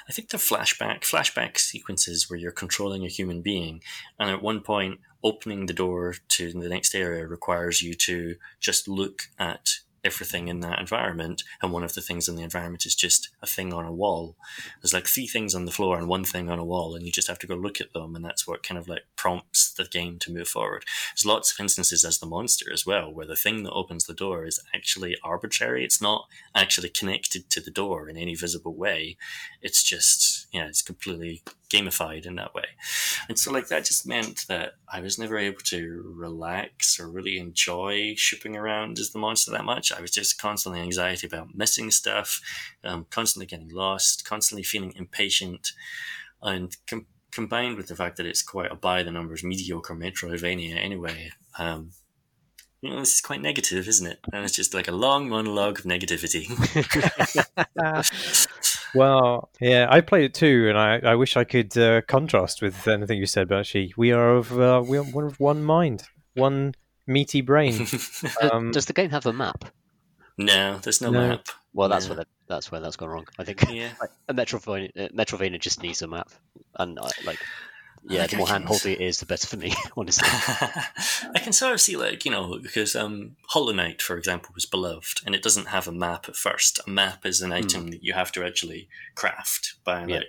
I 0.08 0.12
think 0.12 0.30
they're 0.30 0.40
flashback 0.40 1.02
flashback 1.02 1.58
sequences 1.58 2.30
where 2.30 2.40
you're 2.40 2.52
controlling 2.52 3.06
a 3.06 3.10
human 3.10 3.42
being, 3.42 3.82
and 4.20 4.30
at 4.30 4.42
one 4.42 4.62
point, 4.62 5.00
opening 5.24 5.66
the 5.66 5.74
door 5.74 6.16
to 6.30 6.52
the 6.52 6.70
next 6.70 6.96
area 6.96 7.26
requires 7.26 7.82
you 7.82 7.94
to 7.94 8.36
just 8.60 8.88
look 8.88 9.24
at 9.40 9.80
everything 10.04 10.48
in 10.48 10.60
that 10.62 10.80
environment. 10.80 11.44
And 11.62 11.72
one 11.72 11.84
of 11.84 11.94
the 11.94 12.02
things 12.02 12.28
in 12.28 12.36
the 12.36 12.44
environment 12.44 12.86
is 12.86 12.96
just 12.96 13.30
a 13.42 13.48
thing 13.48 13.74
on 13.74 13.86
a 13.86 13.92
wall. 13.92 14.36
There's 14.82 14.94
like 14.94 15.08
three 15.08 15.28
things 15.28 15.56
on 15.56 15.66
the 15.66 15.72
floor 15.72 15.98
and 15.98 16.08
one 16.08 16.24
thing 16.26 16.50
on 16.50 16.60
a 16.60 16.66
wall, 16.66 16.96
and 16.96 17.06
you 17.06 17.12
just 17.12 17.28
have 17.28 17.40
to 17.40 17.48
go 17.48 17.56
look 17.56 17.80
at 17.80 17.94
them. 17.94 18.16
And 18.16 18.24
that's 18.24 18.48
what 18.48 18.64
kind 18.64 18.78
of 18.78 18.88
like 18.88 19.04
prompts 19.16 19.72
the 19.72 19.86
game 19.86 20.20
to 20.20 20.34
move 20.34 20.48
forward. 20.48 20.86
There's 21.12 21.26
lots 21.26 21.52
of 21.52 21.60
instances 21.60 22.06
as 22.06 22.20
the 22.20 22.26
monster 22.26 22.72
as 22.72 22.86
well, 22.86 23.14
where 23.14 23.28
the 23.28 23.36
thing 23.36 23.64
that 23.64 23.72
opens 23.72 24.06
the 24.06 24.14
door 24.14 24.46
is 24.46 24.60
actually 24.74 25.18
arbitrary. 25.24 25.84
It's 25.84 26.02
not 26.02 26.28
actually 26.56 26.90
connected 26.90 27.50
to 27.50 27.62
the 27.62 27.72
door 27.72 28.10
in 28.10 28.18
any 28.18 28.36
visible 28.36 28.74
way. 28.74 29.18
It's 29.62 29.84
just, 29.84 30.48
yeah, 30.52 30.68
it's 30.68 30.82
completely 30.82 31.44
gamified 31.74 32.26
in 32.26 32.36
that 32.36 32.54
way. 32.54 32.66
And 33.28 33.38
so, 33.38 33.52
like, 33.52 33.68
that 33.68 33.86
just 33.86 34.08
meant 34.08 34.46
that 34.48 34.74
I 34.92 35.00
was 35.00 35.18
never 35.18 35.38
able 35.38 35.62
to 35.66 36.14
relax 36.16 37.00
or 37.00 37.10
really 37.10 37.38
enjoy 37.38 38.14
shipping 38.16 38.56
around 38.56 39.00
as 39.00 39.12
the 39.12 39.20
monster 39.20 39.52
that 39.52 39.66
much. 39.66 39.92
I 39.92 40.02
was 40.02 40.12
just 40.12 40.40
constantly 40.40 40.82
anxiety 40.82 41.28
about 41.28 41.56
missing 41.56 41.92
stuff, 41.92 42.42
um, 42.84 43.08
constantly 43.10 43.46
getting 43.46 43.70
lost, 43.70 44.26
constantly 44.26 44.64
feeling 44.64 44.94
impatient, 44.96 45.72
and 46.42 46.76
com- 46.88 47.08
combined 47.32 47.78
with 47.78 47.88
the 47.88 47.96
fact 47.96 48.18
that 48.18 48.26
it's 48.26 48.44
quite 48.44 48.72
a 48.72 48.76
by 48.76 49.02
the 49.04 49.12
numbers 49.12 49.44
mediocre 49.44 49.96
Metroidvania 49.96 50.78
anyway. 50.78 51.32
Um, 51.58 51.92
you 52.82 52.90
know, 52.90 53.00
this 53.00 53.16
is 53.16 53.22
quite 53.22 53.42
negative, 53.42 53.88
isn't 53.88 54.06
it? 54.06 54.20
And 54.34 54.44
it's 54.44 54.56
just 54.56 54.74
like 54.74 54.90
a 54.90 54.92
long 54.92 55.30
monologue 55.30 55.80
of 55.80 55.86
negativity. 55.86 56.50
well, 58.96 59.50
yeah, 59.60 59.88
I 59.90 60.02
played 60.02 60.26
it 60.26 60.34
too, 60.34 60.68
and 60.70 60.78
I, 60.78 61.00
I 61.00 61.16
wish 61.16 61.38
I 61.38 61.44
could 61.44 61.78
uh, 61.78 62.02
contrast 62.08 62.62
with 62.62 62.88
anything 62.88 63.20
you 63.20 63.26
said. 63.26 63.48
But 63.48 63.60
actually, 63.60 63.94
we 63.98 64.12
are 64.12 64.36
of 64.36 64.58
uh, 64.58 64.84
we 64.86 64.98
are 64.98 65.26
of 65.26 65.40
one 65.40 65.64
mind, 65.64 66.04
one 66.36 66.76
meaty 67.08 67.42
brain. 67.42 67.88
um, 68.42 68.72
Does 68.72 68.86
the 68.86 68.94
game 68.94 69.10
have 69.10 69.26
a 69.26 69.34
map? 69.34 69.66
No, 70.38 70.80
there's 70.80 71.02
no, 71.02 71.12
no. 71.12 71.30
map. 71.30 71.48
Well, 71.74 71.90
that's 71.90 72.08
where 72.10 72.24
that's 72.48 72.72
where 72.72 72.82
that's 72.82 72.96
gone 72.96 73.10
wrong. 73.10 73.28
I 73.38 73.44
think 73.44 73.64
yeah. 73.70 73.92
a 74.28 74.34
Metroidvania, 74.34 75.12
Metroidvania 75.14 75.60
just 75.60 75.82
needs 75.82 76.02
a 76.02 76.08
map, 76.08 76.30
and 76.78 77.00
uh, 77.00 77.10
like 77.26 77.40
yeah, 78.08 78.22
like 78.22 78.32
the 78.32 78.38
more 78.38 78.48
handholdy 78.48 78.94
it 78.94 79.02
is, 79.02 79.20
the 79.20 79.26
better 79.26 79.48
for 79.48 79.58
me, 79.58 79.74
honestly. 79.98 80.28
I 80.28 81.40
can 81.40 81.54
sort 81.54 81.74
of 81.74 81.82
see, 81.82 81.96
like, 81.96 82.26
you 82.26 82.32
know, 82.32 82.60
because 82.62 82.96
um, 82.96 83.36
Hollow 83.50 83.74
Knight, 83.74 84.02
for 84.02 84.18
example, 84.18 84.52
was 84.54 84.66
beloved, 84.66 85.22
and 85.26 85.34
it 85.34 85.42
doesn't 85.42 85.70
have 85.70 85.88
a 85.88 85.92
map 85.92 86.28
at 86.28 86.36
first. 86.36 86.80
A 86.86 86.90
map 86.90 87.26
is 87.26 87.42
an 87.42 87.52
hmm. 87.52 87.58
item 87.58 87.88
mm. 87.88 87.92
that 87.92 88.04
you 88.04 88.14
have 88.14 88.32
to 88.34 88.44
actually 88.44 88.90
craft 89.16 89.76
by, 89.84 90.06
yeah. 90.06 90.22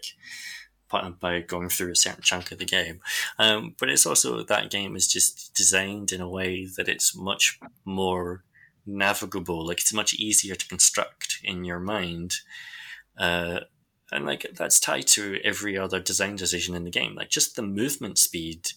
like, 0.91 1.18
by 1.18 1.41
going 1.41 1.68
through 1.68 1.91
a 1.91 1.97
certain 1.97 2.22
chunk 2.22 2.53
of 2.53 2.59
the 2.59 2.64
game. 2.64 3.01
Um, 3.39 3.75
but 3.79 3.89
it's 3.89 4.07
also 4.07 4.43
that 4.43 4.70
game 4.70 4.95
is 4.95 5.09
just 5.09 5.53
designed 5.55 6.12
in 6.12 6.20
a 6.20 6.29
way 6.29 6.68
that 6.77 6.89
it's 6.89 7.16
much 7.16 7.59
more 7.85 8.45
navigable. 8.87 9.66
Like, 9.66 9.81
it's 9.81 9.93
much 9.93 10.14
easier 10.14 10.55
to 10.55 10.68
construct 10.68 11.41
in 11.43 11.64
your 11.64 11.81
mind. 11.81 12.35
Uh, 13.18 13.61
and 14.15 14.25
like 14.25 14.47
that's 14.55 14.81
tied 14.81 15.09
to 15.09 15.41
every 15.45 15.77
other 15.77 16.01
design 16.01 16.37
decision 16.37 16.75
in 16.75 16.85
the 16.85 16.91
game. 16.91 17.15
Like 17.15 17.29
just 17.29 17.57
the 17.57 17.62
movement 17.62 18.17
speed 18.17 18.71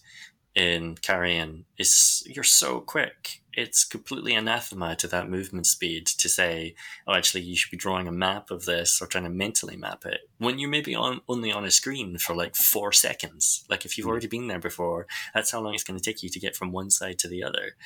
in 0.54 0.96
Carrion 0.96 1.64
is 1.78 2.24
you're 2.26 2.42
so 2.42 2.80
quick. 2.80 3.40
It's 3.54 3.84
completely 3.84 4.34
anathema 4.34 4.96
to 4.96 5.08
that 5.08 5.30
movement 5.30 5.66
speed 5.66 6.06
to 6.06 6.28
say, 6.28 6.74
oh, 7.06 7.14
actually, 7.14 7.42
you 7.42 7.56
should 7.56 7.70
be 7.70 7.76
drawing 7.76 8.06
a 8.06 8.12
map 8.12 8.50
of 8.50 8.64
this 8.64 9.00
or 9.00 9.06
trying 9.06 9.24
to 9.24 9.30
mentally 9.30 9.76
map 9.76 10.04
it 10.04 10.20
when 10.38 10.58
you 10.58 10.68
may 10.68 10.80
be 10.80 10.94
on 10.94 11.20
only 11.28 11.52
on 11.52 11.64
a 11.64 11.70
screen 11.70 12.18
for 12.18 12.34
like 12.34 12.56
four 12.56 12.92
seconds. 12.92 13.64
Like 13.70 13.84
if 13.84 13.96
you've 13.96 14.04
hmm. 14.04 14.10
already 14.10 14.26
been 14.26 14.48
there 14.48 14.60
before, 14.60 15.06
that's 15.34 15.52
how 15.52 15.60
long 15.60 15.74
it's 15.74 15.84
going 15.84 15.98
to 15.98 16.04
take 16.04 16.22
you 16.22 16.28
to 16.28 16.40
get 16.40 16.56
from 16.56 16.72
one 16.72 16.90
side 16.90 17.18
to 17.20 17.28
the 17.28 17.44
other. 17.44 17.76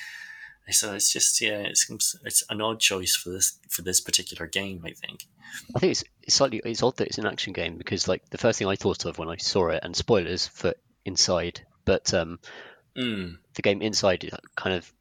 So 0.71 0.95
it's 0.95 1.13
just 1.13 1.41
yeah, 1.41 1.59
it's 1.59 1.91
it's 2.25 2.45
an 2.49 2.61
odd 2.61 2.81
choice 2.81 3.17
for 3.17 3.31
this 3.31 3.59
for 3.69 3.83
this 3.83 4.01
particular 4.01 4.47
game, 4.47 4.83
I 4.85 4.93
think. 4.93 5.27
I 5.75 5.81
think 5.81 5.91
it's, 5.93 6.05
it's 6.23 6.35
slightly 6.37 6.63
it's 6.65 6.83
odd 6.83 6.97
that 6.99 7.09
it's 7.09 7.19
an 7.19 7.27
action 7.27 7.53
game 7.53 7.77
because 7.77 8.09
like 8.09 8.29
the 8.31 8.39
first 8.39 8.59
thing 8.59 8.69
I 8.69 8.77
thought 8.77 9.05
of 9.05 9.19
when 9.19 9.29
I 9.29 9.37
saw 9.37 9.69
it, 9.69 9.81
and 9.83 9.97
spoilers 9.97 10.47
for 10.47 10.75
Inside, 11.05 11.63
but 11.85 12.15
um, 12.15 12.39
mm. 12.97 13.37
the 13.55 13.63
game 13.63 13.83
Inside 13.83 14.31
kind 14.55 14.77
of 14.77 14.93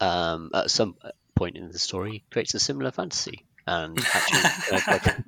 um, 0.00 0.50
at 0.54 0.70
some 0.70 0.96
point 1.34 1.56
in 1.56 1.70
the 1.70 1.78
story 1.78 2.24
creates 2.30 2.54
a 2.54 2.58
similar 2.58 2.90
fantasy 2.90 3.44
and 3.66 3.98
actually 4.14 4.78
like 4.92 5.06
a, 5.06 5.24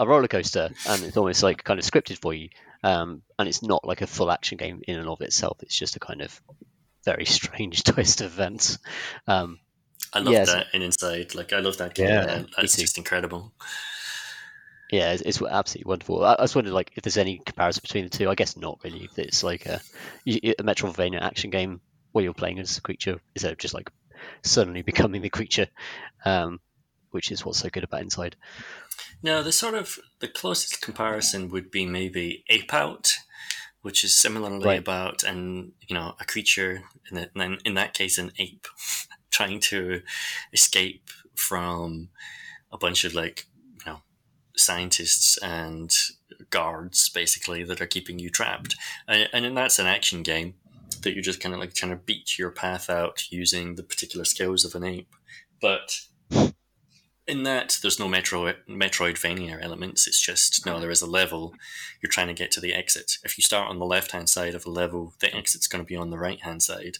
a 0.00 0.06
roller 0.06 0.28
coaster, 0.28 0.70
and 0.88 1.04
it's 1.04 1.16
almost 1.16 1.42
like 1.42 1.62
kind 1.62 1.78
of 1.78 1.86
scripted 1.86 2.18
for 2.18 2.34
you. 2.34 2.48
Um, 2.82 3.22
and 3.38 3.48
it's 3.48 3.62
not 3.62 3.86
like 3.86 4.02
a 4.02 4.06
full 4.06 4.30
action 4.30 4.58
game 4.58 4.82
in 4.86 4.98
and 4.98 5.08
of 5.08 5.22
itself. 5.22 5.58
It's 5.62 5.78
just 5.78 5.96
a 5.96 6.00
kind 6.00 6.20
of 6.20 6.42
very 7.04 7.24
strange 7.24 7.82
twist 7.84 8.20
of 8.20 8.32
events. 8.32 8.78
Um, 9.26 9.58
I 10.12 10.20
love 10.20 10.34
yeah, 10.34 10.44
that 10.44 10.66
in 10.72 10.82
Inside. 10.82 11.34
Like 11.34 11.52
I 11.52 11.60
love 11.60 11.78
that 11.78 11.94
game. 11.94 12.08
Yeah, 12.08 12.44
that's 12.56 12.76
just 12.76 12.98
incredible. 12.98 13.52
Yeah, 14.90 15.12
it's, 15.12 15.22
it's, 15.22 15.42
absolutely 15.42 15.88
wonderful. 15.88 16.24
I, 16.24 16.34
I 16.34 16.42
was 16.42 16.54
wondering 16.54 16.74
like 16.74 16.92
if 16.94 17.02
there's 17.02 17.16
any 17.16 17.38
comparison 17.38 17.80
between 17.82 18.04
the 18.04 18.10
two. 18.10 18.30
I 18.30 18.34
guess 18.34 18.56
not 18.56 18.78
really. 18.84 19.08
It's 19.16 19.42
like 19.42 19.66
a, 19.66 19.80
a 20.26 20.62
Metroidvania 20.62 21.20
action 21.20 21.50
game 21.50 21.80
where 22.12 22.22
you're 22.22 22.34
playing 22.34 22.60
as 22.60 22.78
a 22.78 22.80
creature 22.80 23.20
instead 23.34 23.52
of 23.52 23.58
just 23.58 23.74
like 23.74 23.90
suddenly 24.42 24.82
becoming 24.82 25.22
the 25.22 25.30
creature, 25.30 25.66
um, 26.24 26.60
which 27.10 27.32
is 27.32 27.44
what's 27.44 27.58
so 27.58 27.70
good 27.70 27.84
about 27.84 28.02
Inside. 28.02 28.36
Now, 29.22 29.42
the 29.42 29.52
sort 29.52 29.74
of 29.74 29.98
the 30.20 30.28
closest 30.28 30.80
comparison 30.80 31.48
would 31.48 31.70
be 31.70 31.86
maybe 31.86 32.44
Ape 32.48 32.72
Out, 32.74 33.14
which 33.84 34.02
is 34.02 34.14
similarly 34.14 34.64
right. 34.64 34.78
about 34.78 35.22
and 35.22 35.72
you 35.86 35.94
know 35.94 36.14
a 36.18 36.24
creature 36.24 36.84
in, 37.10 37.28
the, 37.34 37.58
in 37.66 37.74
that 37.74 37.92
case 37.92 38.16
an 38.16 38.32
ape 38.38 38.66
trying 39.30 39.60
to 39.60 40.00
escape 40.54 41.10
from 41.34 42.08
a 42.72 42.78
bunch 42.78 43.04
of 43.04 43.14
like 43.14 43.44
you 43.78 43.92
know 43.92 43.98
scientists 44.56 45.36
and 45.42 45.94
guards 46.48 47.10
basically 47.10 47.62
that 47.62 47.80
are 47.82 47.86
keeping 47.86 48.18
you 48.18 48.30
trapped 48.30 48.74
and, 49.06 49.28
and 49.44 49.56
that's 49.56 49.78
an 49.78 49.86
action 49.86 50.22
game 50.22 50.54
that 51.02 51.12
you're 51.12 51.22
just 51.22 51.40
kind 51.40 51.54
of 51.54 51.60
like 51.60 51.74
trying 51.74 51.92
to 51.92 51.96
beat 52.04 52.38
your 52.38 52.50
path 52.50 52.88
out 52.88 53.30
using 53.30 53.74
the 53.74 53.82
particular 53.82 54.24
skills 54.24 54.64
of 54.64 54.74
an 54.74 54.82
ape 54.82 55.14
but 55.60 56.00
in 57.26 57.42
that 57.42 57.78
there's 57.82 57.98
no 57.98 58.08
metro 58.08 58.52
metroidvania 58.68 59.62
elements 59.62 60.06
it's 60.06 60.20
just 60.20 60.66
no 60.66 60.78
there 60.78 60.90
is 60.90 61.02
a 61.02 61.06
level 61.06 61.54
you're 62.02 62.10
trying 62.10 62.26
to 62.26 62.34
get 62.34 62.50
to 62.50 62.60
the 62.60 62.74
exit 62.74 63.18
if 63.24 63.38
you 63.38 63.42
start 63.42 63.68
on 63.68 63.78
the 63.78 63.86
left 63.86 64.12
hand 64.12 64.28
side 64.28 64.54
of 64.54 64.66
a 64.66 64.70
level 64.70 65.14
the 65.20 65.34
exit's 65.34 65.66
going 65.66 65.82
to 65.82 65.88
be 65.88 65.96
on 65.96 66.10
the 66.10 66.18
right 66.18 66.42
hand 66.42 66.62
side 66.62 66.98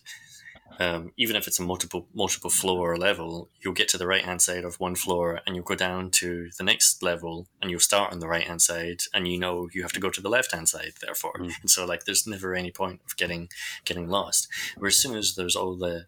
um, 0.80 1.12
even 1.16 1.36
if 1.36 1.46
it's 1.46 1.58
a 1.58 1.62
multiple 1.62 2.08
multiple 2.14 2.50
floor 2.50 2.96
level, 2.96 3.48
you'll 3.60 3.74
get 3.74 3.88
to 3.88 3.98
the 3.98 4.06
right 4.06 4.24
hand 4.24 4.42
side 4.42 4.64
of 4.64 4.80
one 4.80 4.94
floor 4.94 5.40
and 5.46 5.54
you'll 5.54 5.64
go 5.64 5.74
down 5.74 6.10
to 6.12 6.50
the 6.58 6.64
next 6.64 7.02
level 7.02 7.46
and 7.62 7.70
you'll 7.70 7.80
start 7.80 8.12
on 8.12 8.18
the 8.18 8.28
right 8.28 8.46
hand 8.46 8.62
side 8.62 9.02
and 9.12 9.28
you 9.28 9.38
know 9.38 9.68
you 9.72 9.82
have 9.82 9.92
to 9.92 10.00
go 10.00 10.10
to 10.10 10.20
the 10.20 10.28
left 10.28 10.52
hand 10.52 10.68
side 10.68 10.94
therefore. 11.00 11.34
Mm. 11.38 11.52
And 11.60 11.70
so 11.70 11.84
like 11.84 12.04
there's 12.04 12.26
never 12.26 12.54
any 12.54 12.70
point 12.70 13.00
of 13.06 13.16
getting 13.16 13.48
getting 13.84 14.08
lost. 14.08 14.48
Where 14.76 14.88
as 14.88 14.96
soon 14.96 15.16
as 15.16 15.34
there's 15.34 15.56
all 15.56 15.76
the 15.76 16.06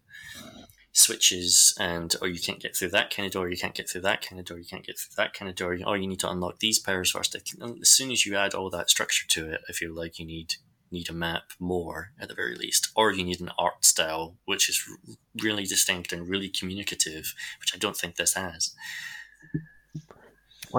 switches 0.97 1.75
and 1.79 2.15
oh 2.21 2.25
you 2.25 2.39
can't 2.39 2.59
get 2.59 2.75
through 2.75 2.89
that 2.89 3.13
kind 3.13 3.25
of 3.25 3.31
door, 3.31 3.49
you 3.49 3.57
can't 3.57 3.75
get 3.75 3.89
through 3.89 4.01
that 4.01 4.27
kind 4.27 4.39
of 4.39 4.45
door, 4.45 4.57
you 4.57 4.65
can't 4.65 4.85
get 4.85 4.97
through 4.97 5.13
that 5.15 5.33
kind 5.33 5.47
of 5.47 5.55
door, 5.55 5.77
oh 5.85 5.93
you 5.93 6.07
need 6.07 6.19
to 6.19 6.29
unlock 6.29 6.59
these 6.59 6.79
powers 6.79 7.11
first. 7.11 7.35
As 7.35 7.89
soon 7.89 8.11
as 8.11 8.25
you 8.25 8.35
add 8.35 8.53
all 8.53 8.69
that 8.71 8.89
structure 8.89 9.27
to 9.27 9.51
it, 9.51 9.61
I 9.69 9.73
feel 9.73 9.93
like 9.93 10.19
you 10.19 10.25
need 10.25 10.55
need 10.89 11.09
a 11.09 11.13
map 11.13 11.51
more 11.59 12.11
at 12.19 12.29
the 12.29 12.33
very 12.33 12.55
least, 12.55 12.89
or 12.95 13.11
you 13.11 13.23
need 13.23 13.41
an 13.41 13.51
art 13.59 13.85
style 13.85 14.37
which 14.45 14.69
is 14.69 14.83
really 15.41 15.65
distinct 15.65 16.11
and 16.11 16.27
really 16.27 16.49
communicative, 16.49 17.35
which 17.59 17.75
I 17.75 17.77
don't 17.77 17.95
think 17.95 18.15
this 18.15 18.33
has. 18.33 18.73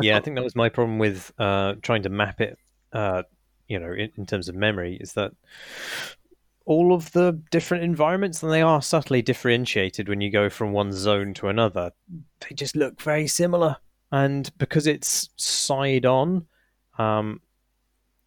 Yeah, 0.02 0.16
I 0.16 0.20
think 0.20 0.36
that 0.36 0.44
was 0.44 0.56
my 0.56 0.68
problem 0.68 0.98
with 0.98 1.32
uh, 1.38 1.74
trying 1.82 2.02
to 2.02 2.08
map 2.08 2.40
it. 2.40 2.58
Uh, 2.92 3.22
you 3.68 3.78
know, 3.78 3.92
in, 3.92 4.10
in, 4.16 4.26
terms 4.26 4.48
of 4.48 4.54
memory, 4.54 4.96
is 4.98 5.12
that 5.12 5.32
all 6.68 6.92
of 6.92 7.10
the 7.12 7.40
different 7.50 7.82
environments, 7.82 8.42
and 8.42 8.52
they 8.52 8.60
are 8.60 8.82
subtly 8.82 9.22
differentiated 9.22 10.06
when 10.06 10.20
you 10.20 10.30
go 10.30 10.50
from 10.50 10.72
one 10.72 10.92
zone 10.92 11.32
to 11.32 11.48
another. 11.48 11.92
They 12.40 12.54
just 12.54 12.76
look 12.76 13.00
very 13.00 13.26
similar, 13.26 13.78
and 14.12 14.50
because 14.58 14.86
it's 14.86 15.30
side 15.36 16.04
on, 16.04 16.46
um, 16.98 17.40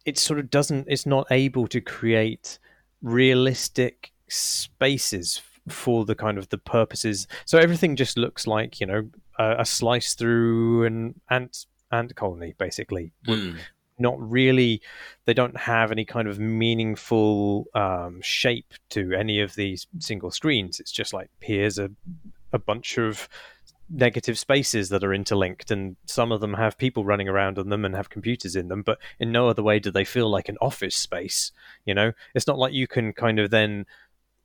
it 0.04 0.18
sort 0.18 0.40
of 0.40 0.50
doesn't 0.50 0.86
it's 0.88 1.06
not 1.06 1.28
able 1.30 1.68
to 1.68 1.80
create 1.80 2.58
realistic 3.00 4.12
spaces 4.28 5.40
for 5.68 6.04
the 6.04 6.16
kind 6.16 6.38
of 6.38 6.48
the 6.48 6.58
purposes 6.58 7.28
so 7.44 7.58
everything 7.58 7.94
just 7.94 8.18
looks 8.18 8.48
like 8.48 8.80
you 8.80 8.86
know 8.86 9.08
a, 9.38 9.60
a 9.60 9.64
slice 9.64 10.14
through 10.14 10.84
an 10.84 11.20
ant 11.30 11.66
ant 11.92 12.14
colony 12.16 12.54
basically 12.58 13.12
mm. 13.28 13.56
Not 14.02 14.20
really 14.20 14.82
they 15.24 15.34
don't 15.34 15.56
have 15.56 15.90
any 15.90 16.04
kind 16.04 16.28
of 16.28 16.38
meaningful 16.38 17.66
um, 17.74 18.20
shape 18.22 18.74
to 18.90 19.12
any 19.12 19.40
of 19.40 19.54
these 19.54 19.86
single 19.98 20.30
screens. 20.30 20.80
It's 20.80 20.92
just 20.92 21.14
like 21.14 21.30
here's 21.40 21.78
a 21.78 21.90
a 22.52 22.58
bunch 22.58 22.98
of 22.98 23.28
negative 23.88 24.38
spaces 24.38 24.88
that 24.88 25.04
are 25.04 25.12
interlinked 25.12 25.70
and 25.70 25.96
some 26.06 26.32
of 26.32 26.40
them 26.40 26.54
have 26.54 26.78
people 26.78 27.04
running 27.04 27.28
around 27.28 27.58
on 27.58 27.68
them 27.68 27.84
and 27.84 27.94
have 27.94 28.08
computers 28.08 28.56
in 28.56 28.68
them 28.68 28.80
but 28.80 28.98
in 29.18 29.30
no 29.30 29.48
other 29.48 29.62
way 29.62 29.78
do 29.78 29.90
they 29.90 30.04
feel 30.04 30.30
like 30.30 30.48
an 30.48 30.56
office 30.62 30.96
space 30.96 31.52
you 31.84 31.94
know? 31.94 32.12
It's 32.34 32.46
not 32.46 32.58
like 32.58 32.72
you 32.72 32.86
can 32.86 33.12
kind 33.12 33.38
of 33.38 33.50
then 33.50 33.86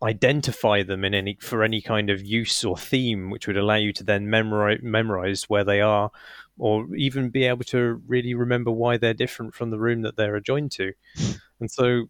identify 0.04 0.84
them 0.84 1.04
in 1.04 1.14
any 1.16 1.38
for 1.40 1.64
any 1.64 1.82
kind 1.82 2.10
of 2.10 2.24
use 2.24 2.64
or 2.64 2.78
theme 2.78 3.32
which 3.32 3.48
would 3.48 3.58
allow 3.58 3.76
you 3.76 3.92
to 3.92 4.04
then 4.04 4.30
memorize 4.30 4.80
memorize 4.84 5.46
where 5.50 5.64
they 5.64 5.82
are 5.82 6.12
or 6.58 6.94
even 6.96 7.30
be 7.30 7.46
able 7.46 7.64
to 7.66 8.02
really 8.08 8.34
remember 8.34 8.72
why 8.72 8.98
they're 8.98 9.14
different 9.14 9.54
from 9.54 9.70
the 9.70 9.80
room 9.80 10.02
that 10.02 10.16
they're 10.16 10.36
adjoined 10.36 10.72
to. 10.74 10.94
And 11.60 11.72
so 11.72 12.04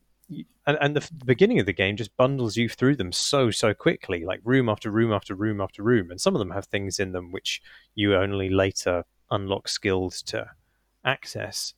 and, 0.65 0.77
and 0.81 0.93
the, 0.93 0.99
the, 0.99 1.23
beginning 1.23 1.61
of 1.61 1.65
the 1.65 1.71
game 1.71 1.95
just 1.95 2.17
bundles 2.17 2.57
you 2.57 2.67
through 2.67 2.97
them 2.97 3.13
so 3.13 3.49
so 3.49 3.73
quickly 3.73 4.25
like 4.25 4.41
room 4.43 4.67
after 4.67 4.91
room 4.91 5.13
after 5.13 5.33
room 5.33 5.61
after 5.61 5.81
room. 5.83 6.11
And 6.11 6.19
some 6.19 6.35
of 6.35 6.39
them 6.39 6.51
have 6.51 6.65
things 6.65 6.99
in 6.99 7.13
them 7.13 7.31
which 7.31 7.61
you 7.95 8.13
only 8.13 8.49
later 8.49 9.05
unlock 9.31 9.69
skills 9.69 10.21
to 10.23 10.49
access. 11.05 11.75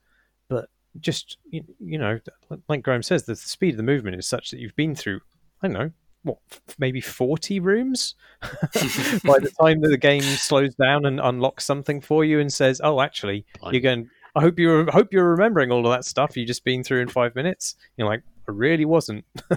But 0.48 0.70
just 1.00 1.38
you, 1.50 1.64
you 1.80 1.98
know 1.98 2.20
like 2.68 2.82
graham 2.82 3.04
says 3.04 3.24
the 3.24 3.36
speed 3.36 3.72
of 3.72 3.78
the 3.78 3.84
movement 3.84 4.18
is 4.18 4.28
such 4.28 4.50
that 4.50 4.60
you've 4.60 4.76
been 4.76 4.96
through 4.96 5.20
i 5.62 5.68
don't 5.68 5.74
know 5.74 5.92
what 6.24 6.38
maybe 6.78 7.00
40 7.00 7.60
rooms 7.60 8.16
by 8.42 9.40
the 9.40 9.52
time 9.62 9.82
that 9.82 9.90
the 9.90 9.98
game 9.98 10.22
slows 10.22 10.76
down 10.76 11.06
and 11.06 11.20
unlocks 11.20 11.66
something 11.66 12.02
for 12.02 12.26
you 12.26 12.40
and 12.40 12.52
says 12.52 12.82
oh 12.84 13.00
actually 13.00 13.46
you're 13.72 13.82
going 13.82 14.10
I 14.36 14.42
hope 14.42 14.60
you 14.60 14.88
I 14.88 14.92
hope 14.92 15.12
you're 15.12 15.30
remembering 15.30 15.72
all 15.72 15.86
of 15.86 15.92
that 15.92 16.06
stuff 16.06 16.38
you 16.38 16.46
just 16.46 16.64
been 16.64 16.84
through 16.84 17.02
in 17.02 17.10
five 17.10 17.36
minutes. 17.36 17.76
You're 17.98 18.08
like, 18.08 18.24
I 18.48 18.52
really 18.52 18.86
wasn't. 18.86 19.26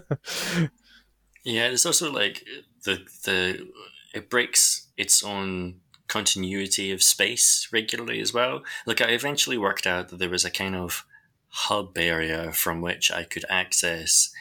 yeah, 1.44 1.68
it's 1.68 1.86
also 1.86 2.10
like 2.10 2.44
the 2.84 3.04
the 3.24 3.68
it 4.14 4.30
breaks 4.30 4.88
its 4.96 5.22
own 5.22 5.80
continuity 6.08 6.92
of 6.92 7.02
space 7.02 7.68
regularly 7.72 8.20
as 8.20 8.34
well. 8.34 8.62
Like 8.86 9.00
I 9.00 9.10
eventually 9.10 9.58
worked 9.58 9.86
out 9.86 10.08
that 10.08 10.18
there 10.18 10.28
was 10.28 10.44
a 10.44 10.50
kind 10.50 10.76
of 10.76 11.04
hub 11.48 11.96
area 11.98 12.52
from 12.52 12.80
which 12.80 13.10
I 13.10 13.24
could 13.24 13.44
access 13.48 14.32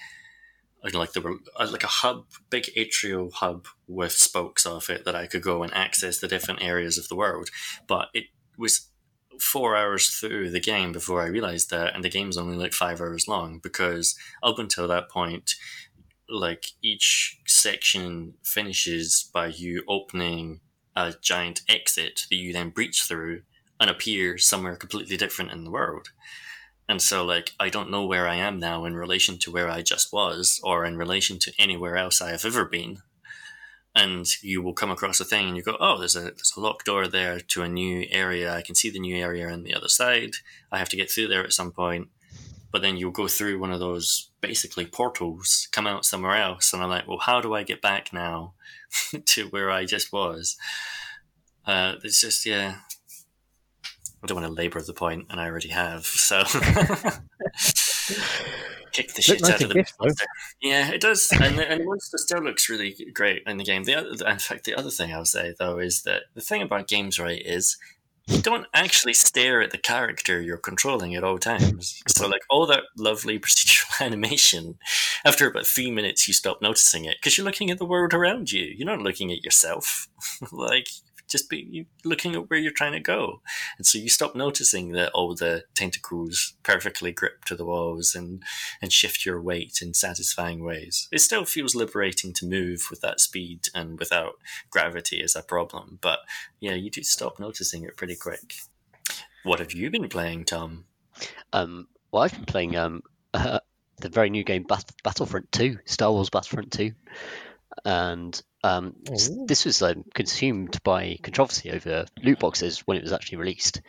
like 0.94 1.14
there 1.14 1.24
were 1.24 1.38
uh, 1.56 1.68
like 1.72 1.84
a 1.84 1.88
hub, 1.88 2.26
big 2.50 2.66
atrial 2.76 3.32
hub 3.32 3.68
with 3.88 4.14
spokes 4.14 4.66
off 4.66 4.90
it 4.90 5.06
that 5.06 5.16
I 5.16 5.28
could 5.28 5.44
go 5.44 5.64
and 5.64 5.74
access 5.74 6.20
the 6.20 6.28
different 6.28 6.64
areas 6.64 6.98
of 6.98 7.08
the 7.08 7.16
world. 7.16 7.50
But 7.88 8.10
it 8.14 8.26
was 8.58 8.88
four 9.40 9.76
hours 9.76 10.10
through 10.10 10.52
the 10.52 10.60
game 10.60 10.92
before 10.92 11.22
I 11.22 11.28
realized 11.28 11.70
that, 11.70 11.94
and 11.94 12.04
the 12.04 12.10
game's 12.10 12.38
only 12.38 12.58
like 12.58 12.74
five 12.74 13.00
hours 13.00 13.28
long 13.28 13.60
because 13.62 14.16
up 14.42 14.60
until 14.60 14.88
that 14.88 15.10
point, 15.10 15.56
like 16.30 16.68
each 16.82 17.40
section 17.46 18.36
finishes 18.44 19.30
by 19.34 19.48
you 19.48 19.84
opening 19.88 20.62
a 20.96 21.14
giant 21.22 21.62
exit 21.70 22.26
that 22.30 22.36
you 22.36 22.54
then 22.54 22.70
breach 22.70 23.04
through 23.04 23.42
and 23.80 23.90
appear 23.90 24.38
somewhere 24.38 24.76
completely 24.76 25.18
different 25.18 25.52
in 25.52 25.64
the 25.64 25.72
world. 25.72 26.10
And 26.90 27.02
so, 27.02 27.24
like, 27.24 27.52
I 27.60 27.70
don't 27.70 27.92
know 27.92 28.06
where 28.06 28.28
I 28.28 28.36
am 28.36 28.60
now 28.60 28.86
in 28.86 28.96
relation 28.96 29.38
to 29.40 29.52
where 29.52 29.70
I 29.70 29.82
just 29.82 30.12
was, 30.12 30.60
or 30.64 30.84
in 30.86 30.98
relation 30.98 31.40
to 31.40 31.54
anywhere 31.58 31.96
else 31.96 32.22
I 32.22 32.32
have 32.32 32.44
ever 32.44 32.66
been 32.66 33.02
and 33.96 34.26
you 34.42 34.62
will 34.62 34.74
come 34.74 34.92
across 34.92 35.20
a 35.20 35.26
thing 35.26 35.48
and 35.48 35.58
you 35.58 35.64
go, 35.64 35.76
oh, 35.80 35.98
there's 35.98 36.16
a 36.16 36.22
there's 36.22 36.54
a 36.56 36.60
locked 36.60 36.86
door 36.86 37.08
there 37.08 37.40
to 37.40 37.62
a 37.62 37.70
new 37.70 38.06
area. 38.10 38.54
I 38.54 38.62
can 38.62 38.76
see 38.76 38.90
the 38.90 39.00
new 39.00 39.18
area 39.18 39.50
on 39.50 39.64
the 39.64 39.74
other 39.74 39.90
side. 39.90 40.32
I 40.72 40.80
have 40.80 40.90
to 40.90 40.98
get 40.98 41.12
through 41.12 41.28
there 41.28 41.44
at 41.44 41.54
some 41.54 41.72
point. 41.72 42.10
But 42.72 42.82
then 42.82 42.96
you'll 42.96 43.12
go 43.12 43.28
through 43.28 43.60
one 43.60 43.74
of 43.74 43.82
those 43.82 44.30
basically 44.40 44.86
portals, 44.86 45.68
come 45.74 45.88
out 45.88 46.06
somewhere 46.06 46.38
else, 46.38 46.72
and 46.72 46.82
I'm 46.82 46.90
like, 46.90 47.06
well, 47.06 47.18
how 47.18 47.42
do 47.42 47.54
I 47.54 47.64
get 47.64 47.82
back 47.82 48.14
now 48.14 48.54
to 49.26 49.48
where 49.48 49.70
I 49.70 49.84
just 49.84 50.14
was? 50.14 50.56
Uh, 51.68 51.96
it's 52.02 52.22
just 52.22 52.46
yeah. 52.46 52.78
I 54.24 54.28
don't 54.28 54.40
want 54.40 54.48
to 54.48 54.54
labour 54.54 54.82
the 54.82 54.94
point, 54.94 55.28
and 55.30 55.40
I 55.40 55.48
already 55.48 55.70
have. 55.70 56.06
So 56.06 56.44
kick 58.92 59.14
the 59.14 59.22
shit 59.22 59.44
out 59.44 59.62
of 59.62 59.70
the 59.70 59.76
gift. 59.76 59.96
Yeah, 60.62 60.92
it 60.92 61.02
does, 61.02 61.30
and 61.32 61.58
the, 61.58 61.70
and 61.70 61.82
the 61.82 61.86
monster 61.86 62.18
still 62.18 62.44
looks 62.44 62.70
really 62.70 62.96
great 63.14 63.44
in 63.48 63.58
the 63.58 63.64
game. 63.64 63.84
The 63.84 63.96
other, 63.96 64.10
in 64.30 64.40
fact, 64.40 64.66
the 64.66 64.76
other 64.76 64.92
thing 64.92 65.14
I'll 65.14 65.26
say 65.26 65.56
though 65.58 65.80
is 65.80 66.04
that 66.04 66.24
the 66.36 66.42
thing 66.42 66.62
about 66.62 66.88
games, 66.88 67.18
right, 67.20 67.42
is 67.44 67.78
you 68.28 68.42
don't 68.42 68.68
actually 68.74 69.14
stare 69.14 69.62
at 69.62 69.72
the 69.72 69.78
character 69.78 70.42
you're 70.42 70.58
controlling 70.58 71.16
at 71.16 71.24
all 71.24 71.38
times. 71.38 72.02
So, 72.08 72.28
like 72.28 72.42
all 72.50 72.66
that 72.68 72.84
lovely 72.98 73.40
procedural 73.40 74.06
animation, 74.06 74.78
after 75.26 75.48
about 75.48 75.68
three 75.68 75.92
minutes, 75.92 76.28
you 76.28 76.34
stop 76.34 76.62
noticing 76.62 77.06
it 77.06 77.18
because 77.20 77.38
you're 77.38 77.46
looking 77.46 77.72
at 77.72 77.78
the 77.78 77.86
world 77.86 78.14
around 78.14 78.52
you. 78.52 78.64
You're 78.64 78.86
not 78.88 79.02
looking 79.02 79.32
at 79.32 79.44
yourself. 79.44 80.08
like 80.52 80.88
just 81.32 81.50
be 81.50 81.88
looking 82.04 82.36
at 82.36 82.50
where 82.50 82.60
you're 82.60 82.72
trying 82.72 82.92
to 82.92 83.00
go. 83.00 83.42
And 83.78 83.86
so 83.86 83.98
you 83.98 84.10
stop 84.10 84.36
noticing 84.36 84.92
that 84.92 85.12
all 85.14 85.34
the 85.34 85.64
tentacles 85.74 86.54
perfectly 86.64 87.12
grip 87.12 87.46
to 87.46 87.56
the 87.56 87.66
walls 87.66 88.14
and, 88.14 88.44
and 88.82 88.92
shift 88.92 89.26
your 89.26 89.42
weight 89.42 89.80
in 89.82 89.94
satisfying 89.94 90.64
ways. 90.64 91.08
It 91.12 91.20
still 91.20 91.46
feels 91.46 91.74
liberating 91.74 92.34
to 92.34 92.46
move 92.46 92.88
with 92.90 93.02
that 93.02 93.20
speed 93.20 93.68
and 93.74 93.98
without 93.98 94.34
gravity 94.70 95.24
as 95.24 95.36
a 95.36 95.42
problem. 95.42 96.00
But 96.02 96.20
yeah, 96.60 96.74
you 96.74 96.90
do 96.90 97.04
stop 97.04 97.40
noticing 97.40 97.84
it 97.84 97.98
pretty 97.98 98.16
quick. 98.16 98.56
What 99.44 99.60
have 99.60 99.72
you 99.74 99.90
been 99.90 100.10
playing, 100.10 100.46
Tom? 100.46 100.86
Um, 101.54 101.88
well, 102.12 102.24
I've 102.24 102.34
been 102.34 102.46
playing 102.46 102.76
um, 102.76 103.02
uh, 103.34 103.60
the 104.00 104.10
very 104.10 104.30
new 104.30 104.44
game 104.44 104.64
Bat- 104.64 104.92
Battlefront 105.04 105.52
2, 105.52 105.80
Star 105.86 106.12
Wars 106.12 106.30
Battlefront 106.30 106.72
2. 106.72 106.92
And 107.86 108.42
Um, 108.64 108.96
this 109.06 109.66
was 109.66 109.82
um, 109.82 110.04
consumed 110.14 110.82
by 110.84 111.18
controversy 111.22 111.72
over 111.72 112.06
loot 112.22 112.40
boxes 112.40 112.80
when 112.80 112.98
it 112.98 113.04
was 113.04 113.14
actually 113.14 113.40
released. 113.40 113.82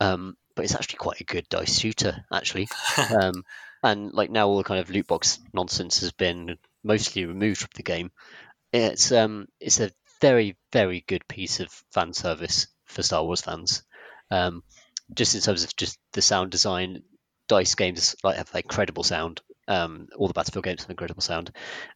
Um, 0.00 0.36
but 0.54 0.64
it's 0.64 0.74
actually 0.74 0.96
quite 0.96 1.20
a 1.20 1.24
good 1.24 1.48
DICE 1.48 1.78
shooter, 1.78 2.24
actually. 2.32 2.68
um, 3.20 3.44
and 3.82 4.12
like 4.12 4.30
now, 4.30 4.48
all 4.48 4.58
the 4.58 4.64
kind 4.64 4.80
of 4.80 4.90
loot 4.90 5.06
box 5.06 5.38
nonsense 5.52 6.00
has 6.00 6.12
been 6.12 6.56
mostly 6.82 7.26
removed 7.26 7.60
from 7.60 7.70
the 7.76 7.82
game. 7.82 8.10
It's 8.72 9.12
um, 9.12 9.48
it's 9.60 9.80
a 9.80 9.90
very, 10.20 10.56
very 10.72 11.04
good 11.06 11.28
piece 11.28 11.60
of 11.60 11.70
fan 11.92 12.12
service 12.12 12.68
for 12.86 13.02
Star 13.02 13.22
Wars 13.22 13.42
fans. 13.42 13.82
Um, 14.30 14.62
just 15.14 15.34
in 15.34 15.40
terms 15.40 15.62
of 15.62 15.76
just 15.76 15.98
the 16.12 16.22
sound 16.22 16.50
design, 16.50 17.02
DICE 17.48 17.74
games 17.74 18.16
like 18.24 18.36
have 18.36 18.50
incredible 18.54 19.04
sound. 19.04 19.40
Um, 19.68 20.08
all 20.16 20.28
the 20.28 20.34
Battlefield 20.34 20.64
games 20.64 20.82
have 20.82 20.90
incredible 20.90 21.22
sound, 21.22 21.50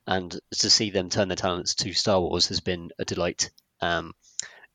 and 0.07 0.39
to 0.59 0.71
see 0.71 0.91
them 0.91 1.09
turn 1.09 1.29
their 1.29 1.37
talents 1.37 1.75
to 1.77 1.93
Star 1.93 2.21
Wars 2.21 2.49
has 2.49 2.61
been 2.61 2.91
a 2.99 3.05
delight. 3.05 3.51
Um, 3.81 4.13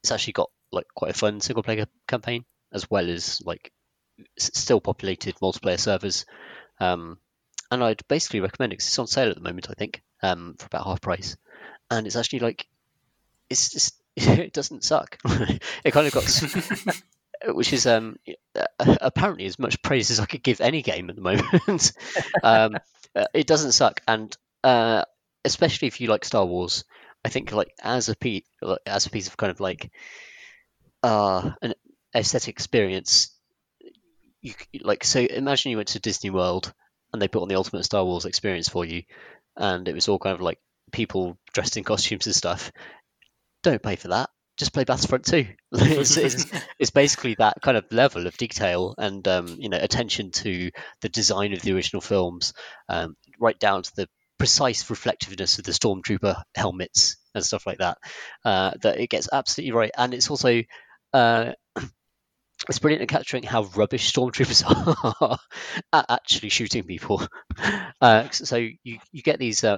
it's 0.02 0.12
actually 0.12 0.34
got 0.34 0.50
like 0.72 0.86
quite 0.96 1.12
a 1.12 1.18
fun 1.18 1.41
single 1.41 1.64
player 1.64 1.88
campaign 2.08 2.46
as 2.72 2.89
well 2.89 3.10
as 3.10 3.41
like 3.43 3.72
still 4.38 4.82
populated 4.82 5.36
multiplayer 5.36 5.80
servers. 5.80 6.26
Um, 6.80 7.18
and 7.72 7.84
I'd 7.84 8.08
basically 8.08 8.41
recommend 8.41 8.74
it 8.74 8.78
because 8.78 8.88
it's 8.88 9.00
on 9.00 9.08
sale 9.08 9.30
at 9.30 9.36
the 9.36 9.41
moment, 9.41 9.70
I 9.70 9.74
think, 9.74 10.04
um, 10.22 10.56
for 10.60 10.68
about 10.68 10.86
half 10.86 11.02
price. 11.02 11.36
And 11.89 12.06
it's 12.06 12.16
actually 12.16 12.39
like, 12.39 12.68
it's 13.50 13.70
just, 13.70 13.96
it 14.16 14.54
doesn't 14.54 14.84
suck. 14.84 15.18
it 15.26 15.91
kind 15.91 16.08
of 16.08 16.14
got, 16.14 16.24
which 17.48 17.74
is 17.74 17.86
um, 17.86 18.18
apparently 18.80 19.46
as 19.46 19.60
much 19.60 19.82
praise 19.82 20.12
as 20.12 20.20
I 20.20 20.26
could 20.26 20.43
give 20.43 20.62
any 20.62 20.82
game 20.82 21.10
at 21.10 21.16
the 21.16 21.22
moment. 21.22 21.91
um, 22.43 22.78
uh, 23.16 23.26
it 23.34 23.48
doesn't 23.48 23.74
suck, 23.74 24.02
and 24.08 24.36
uh, 24.64 25.04
especially 25.43 25.88
if 25.88 26.02
you 26.02 26.08
like 26.08 26.26
Star 26.26 26.46
Wars, 26.46 26.84
I 27.24 27.30
think 27.30 27.52
like 27.52 27.72
as 27.82 28.10
a 28.10 28.16
piece, 28.16 28.43
as 28.86 29.06
a 29.06 29.10
piece 29.10 29.28
of 29.28 29.38
kind 29.38 29.52
of 29.52 29.60
like 29.60 29.91
uh, 31.04 31.52
an 31.62 31.74
aesthetic 32.16 32.50
experience, 32.50 33.36
you 34.41 34.54
like 34.82 35.04
so 35.04 35.22
imagine 35.22 35.72
you 35.72 35.78
went 35.78 35.89
to 35.89 36.00
Disney 36.00 36.30
World 36.30 36.74
and 37.14 37.22
they 37.22 37.28
put 37.28 37.41
on 37.41 37.48
the 37.48 37.56
ultimate 37.56 37.84
Star 37.84 38.04
Wars 38.04 38.26
experience 38.26 38.70
for 38.70 38.86
you, 38.86 39.04
and 39.56 39.88
it 39.88 39.96
was 39.96 40.08
all 40.08 40.20
kind 40.20 40.36
of 40.36 40.41
like 40.41 40.60
people 40.91 41.38
dressed 41.54 41.78
in 41.78 41.84
costumes 41.84 42.26
and 42.26 42.36
stuff. 42.36 42.72
Don't 43.64 43.82
pay 43.82 43.96
for 43.96 44.10
that. 44.10 44.30
Just 44.58 44.74
play 44.74 44.84
Battlefront 44.84 45.26
2. 45.26 45.47
it's, 45.74 46.18
it's, 46.18 46.45
it's, 46.80 46.91
basically 46.91 47.36
that 47.36 47.58
kind 47.62 47.78
of 47.78 47.86
level 47.91 48.28
of 48.28 48.38
detail 48.38 48.95
and 48.97 49.28
um, 49.28 49.47
you 49.60 49.70
know 49.70 49.80
attention 49.80 50.32
to 50.32 50.72
the 51.01 51.10
design 51.10 51.53
of 51.53 51.62
the 51.62 51.74
original 51.74 52.01
films, 52.01 52.53
um, 52.89 53.16
right 53.39 53.60
down 53.60 53.84
to 53.84 53.91
the 53.95 54.08
precise 54.38 54.89
reflectiveness 54.89 55.58
of 55.60 55.66
the 55.66 55.72
stormtrooper 55.72 56.41
helmets 56.56 57.18
and 57.34 57.43
stuff 57.43 57.66
like 57.66 57.80
that. 57.80 57.97
Uh, 58.43 58.72
that 58.82 58.99
it 58.99 59.10
gets 59.10 59.30
absolutely 59.32 59.74
right, 59.74 59.91
and 59.97 60.14
it's 60.14 60.30
also 60.30 60.62
uh, 61.14 61.51
it's 62.70 62.80
brilliant 62.80 63.03
at 63.03 63.10
capturing 63.10 63.43
how 63.43 63.64
rubbish 63.64 64.12
stormtroopers 64.12 64.64
are 65.22 65.38
at 65.93 66.06
actually 66.10 66.49
shooting 66.49 66.84
people. 66.84 67.22
Uh, 68.01 68.30
so 68.30 68.58
you, 68.58 68.99
you 69.12 69.22
get 69.22 69.39
these 69.39 69.64
uh, 69.64 69.78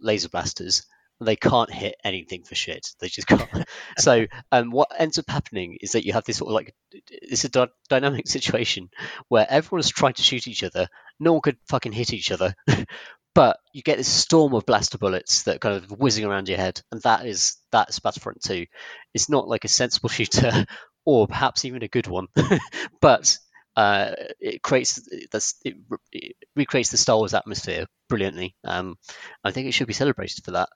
laser 0.00 0.28
blasters. 0.28 0.86
They 1.20 1.36
can't 1.36 1.72
hit 1.72 1.96
anything 2.04 2.42
for 2.42 2.54
shit. 2.54 2.88
They 3.00 3.08
just 3.08 3.26
can't. 3.26 3.48
so 3.98 4.26
um, 4.52 4.70
what 4.70 4.92
ends 4.98 5.18
up 5.18 5.28
happening 5.28 5.78
is 5.80 5.92
that 5.92 6.04
you 6.04 6.12
have 6.12 6.24
this 6.24 6.38
sort 6.38 6.50
of 6.50 6.54
like 6.54 6.74
it's 7.08 7.44
a 7.44 7.48
d- 7.48 7.66
dynamic 7.88 8.26
situation 8.26 8.90
where 9.28 9.46
everyone's 9.48 9.90
trying 9.90 10.14
to 10.14 10.22
shoot 10.22 10.48
each 10.48 10.64
other. 10.64 10.88
No 11.20 11.32
one 11.32 11.42
could 11.42 11.56
fucking 11.68 11.92
hit 11.92 12.12
each 12.12 12.32
other, 12.32 12.54
but 13.34 13.58
you 13.72 13.82
get 13.82 13.98
this 13.98 14.08
storm 14.08 14.54
of 14.54 14.66
blaster 14.66 14.98
bullets 14.98 15.44
that 15.44 15.56
are 15.56 15.60
kind 15.60 15.76
of 15.76 15.90
whizzing 15.90 16.24
around 16.24 16.48
your 16.48 16.58
head, 16.58 16.80
and 16.90 17.00
that 17.02 17.26
is 17.26 17.56
that's 17.70 18.00
Battlefront 18.00 18.42
2. 18.42 18.66
It's 19.14 19.28
not 19.28 19.48
like 19.48 19.64
a 19.64 19.68
sensible 19.68 20.08
shooter 20.10 20.66
or 21.04 21.26
perhaps 21.26 21.64
even 21.64 21.82
a 21.82 21.88
good 21.88 22.06
one. 22.06 22.28
but 23.00 23.38
uh, 23.76 24.12
it 24.40 24.62
creates 24.62 25.08
this, 25.32 25.54
it, 25.64 25.76
it, 26.12 26.36
recreates 26.54 26.90
the 26.90 26.96
Star 26.96 27.16
Wars 27.16 27.34
atmosphere 27.34 27.86
brilliantly. 28.08 28.54
Um, 28.64 28.96
I 29.42 29.50
think 29.50 29.66
it 29.66 29.72
should 29.72 29.88
be 29.88 29.92
celebrated 29.92 30.44
for 30.44 30.52
that. 30.52 30.68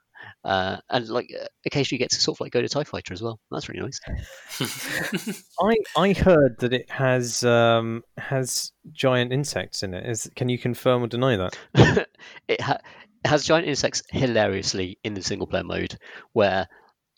Uh, 0.44 0.76
and 0.90 1.08
like 1.08 1.30
occasionally 1.66 1.96
you 1.96 2.04
get 2.04 2.10
to 2.10 2.20
sort 2.20 2.36
of 2.36 2.40
like 2.40 2.52
go 2.52 2.62
to 2.62 2.68
TIE 2.68 2.84
Fighter 2.84 3.12
as 3.12 3.22
well. 3.22 3.40
That's 3.50 3.68
really 3.68 3.82
nice. 3.82 5.44
I 5.60 5.76
I 5.96 6.12
heard 6.12 6.58
that 6.60 6.72
it 6.72 6.90
has 6.90 7.44
um, 7.44 8.02
has 8.16 8.72
giant 8.92 9.32
insects 9.32 9.82
in 9.82 9.94
it. 9.94 10.08
Is 10.08 10.30
can 10.36 10.48
you 10.48 10.58
confirm 10.58 11.02
or 11.02 11.06
deny 11.06 11.36
that? 11.36 11.58
it, 12.48 12.60
ha- 12.60 12.80
it 13.24 13.28
has 13.28 13.44
giant 13.44 13.66
insects 13.66 14.02
hilariously 14.10 14.98
in 15.02 15.14
the 15.14 15.22
single 15.22 15.46
player 15.46 15.64
mode, 15.64 15.98
where 16.32 16.68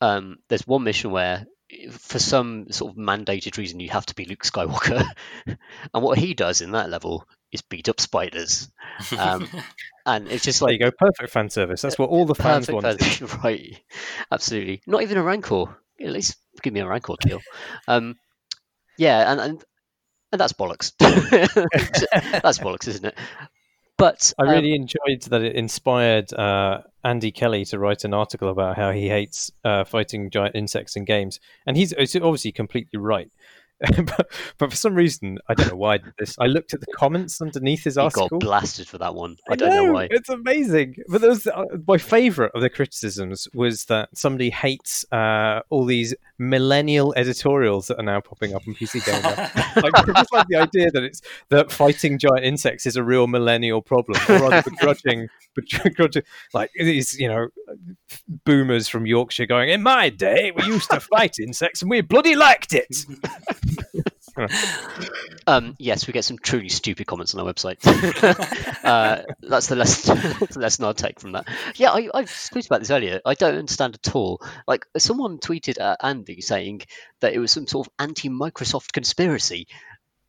um, 0.01 0.38
there's 0.48 0.66
one 0.66 0.84
mission 0.84 1.11
where 1.11 1.46
for 1.90 2.18
some 2.18 2.70
sort 2.72 2.92
of 2.92 2.98
mandated 2.98 3.57
reason, 3.57 3.80
you 3.80 3.90
have 3.90 4.07
to 4.07 4.14
be 4.14 4.24
Luke 4.24 4.42
Skywalker. 4.42 5.05
and 5.46 6.03
what 6.03 6.18
he 6.18 6.34
does 6.34 6.61
in 6.61 6.72
that 6.72 6.90
level 6.90 7.26
is 7.53 7.62
beat 7.62 7.88
up 7.88 8.01
spiders. 8.01 8.68
Um, 9.18 9.48
and 10.05 10.28
it's 10.28 10.44
just 10.44 10.61
like 10.61 10.78
there 10.78 10.88
you 10.88 10.92
go, 10.92 10.96
perfect 10.98 11.30
fan 11.30 11.48
service. 11.48 11.80
That's 11.80 11.98
what 11.98 12.11
all 12.11 12.26
the 12.26 12.34
fans 12.34 12.70
want. 12.70 12.84
right, 13.44 13.80
absolutely. 14.30 14.82
Not 14.86 15.01
even 15.01 15.16
a 15.16 15.22
rancor. 15.22 15.64
At 15.98 16.12
least 16.12 16.36
give 16.61 16.74
me 16.74 16.80
a 16.80 16.86
rancor 16.86 17.14
kill. 17.18 17.40
Um, 17.88 18.16
yeah, 18.98 19.32
and, 19.32 19.40
and 19.40 19.64
and 20.32 20.40
that's 20.40 20.53
bollocks. 20.53 20.92
that's 22.42 22.59
bollocks, 22.59 22.88
isn't 22.88 23.07
it? 23.07 23.18
But 23.96 24.32
I 24.38 24.44
really 24.44 24.74
um, 24.74 24.82
enjoyed 24.82 25.22
that 25.30 25.42
it 25.42 25.57
inspired 25.57 26.32
uh, 26.32 26.80
Andy 27.05 27.30
Kelly 27.30 27.66
to 27.66 27.78
write 27.78 28.05
an 28.05 28.14
article 28.14 28.48
about 28.48 28.76
how 28.76 28.92
he 28.92 29.09
hates 29.09 29.51
uh, 29.64 29.84
fighting 29.84 30.30
giant 30.30 30.57
insects 30.57 30.96
in 30.96 31.05
games, 31.05 31.38
and 31.66 31.76
he's 31.76 31.94
obviously 31.94 32.53
completely 32.53 32.98
right. 32.98 33.30
but, 33.96 34.30
but, 34.58 34.70
for 34.70 34.76
some 34.76 34.94
reason, 34.94 35.38
I 35.48 35.54
don't 35.54 35.68
know 35.68 35.76
why 35.76 35.94
I 35.94 35.98
did 35.98 36.12
this. 36.18 36.36
I 36.38 36.46
looked 36.46 36.74
at 36.74 36.80
the 36.80 36.92
comments 36.94 37.40
underneath 37.40 37.82
his 37.82 37.96
article. 37.96 38.24
He 38.24 38.28
got 38.28 38.40
blasted 38.40 38.86
for 38.86 38.98
that 38.98 39.14
one. 39.14 39.36
I, 39.48 39.52
I 39.52 39.56
don't 39.56 39.70
know, 39.70 39.86
know, 39.86 39.92
why. 39.92 40.08
It's 40.10 40.28
amazing. 40.28 40.96
But 41.08 41.22
was, 41.22 41.46
uh, 41.46 41.64
my 41.86 41.96
favourite 41.96 42.52
of 42.54 42.60
the 42.60 42.68
criticisms 42.68 43.48
was 43.54 43.86
that 43.86 44.10
somebody 44.14 44.50
hates 44.50 45.10
uh, 45.12 45.60
all 45.70 45.86
these 45.86 46.14
millennial 46.40 47.14
editorials 47.16 47.86
that 47.86 47.98
are 47.98 48.02
now 48.02 48.20
popping 48.20 48.54
up 48.54 48.62
on 48.66 48.74
PC 48.74 49.04
Gamer. 49.04 49.82
like, 49.82 50.06
just 50.14 50.32
like 50.32 50.46
the 50.48 50.56
idea 50.56 50.90
that 50.90 51.04
it's 51.04 51.22
that 51.50 51.70
fighting 51.70 52.18
giant 52.18 52.44
insects 52.44 52.86
is 52.86 52.96
a 52.96 53.04
real 53.04 53.26
millennial 53.26 53.82
problem, 53.82 54.20
or 54.28 54.48
rather 54.48 54.62
begrudging, 54.70 55.28
begrudging 55.54 56.22
like 56.52 56.70
these 56.78 57.18
you 57.18 57.28
know 57.28 57.48
boomers 58.44 58.88
from 58.88 59.06
Yorkshire 59.06 59.46
going, 59.46 59.68
"In 59.68 59.82
my 59.82 60.08
day, 60.08 60.50
we 60.50 60.64
used 60.64 60.90
to 60.90 61.00
fight 61.00 61.38
insects 61.38 61.82
and 61.82 61.90
we 61.90 62.00
bloody 62.00 62.34
liked 62.34 62.74
it." 62.74 63.04
um, 65.47 65.74
yes, 65.78 66.07
we 66.07 66.12
get 66.12 66.24
some 66.24 66.38
truly 66.38 66.68
stupid 66.68 67.07
comments 67.07 67.34
on 67.34 67.41
our 67.41 67.53
website. 67.53 67.78
uh, 68.84 69.22
that's 69.43 69.66
the 69.68 69.76
lesson, 69.76 70.16
the 70.16 70.59
lesson 70.61 70.84
I'll 70.84 70.95
take 70.95 71.20
from 71.20 71.32
that. 71.32 71.47
Yeah, 71.76 71.91
I, 71.91 72.09
I 72.12 72.22
tweeted 72.24 72.66
about 72.66 72.80
this 72.80 72.91
earlier. 72.91 73.20
I 73.24 73.34
don't 73.34 73.57
understand 73.59 73.99
at 74.03 74.14
all. 74.14 74.41
Like, 74.66 74.86
someone 74.97 75.38
tweeted 75.38 75.80
at 75.80 75.99
Andy 76.03 76.41
saying 76.41 76.82
that 77.20 77.32
it 77.32 77.38
was 77.38 77.53
some 77.53 77.66
sort 77.66 77.86
of 77.86 77.93
anti-Microsoft 77.99 78.93
conspiracy 78.93 79.66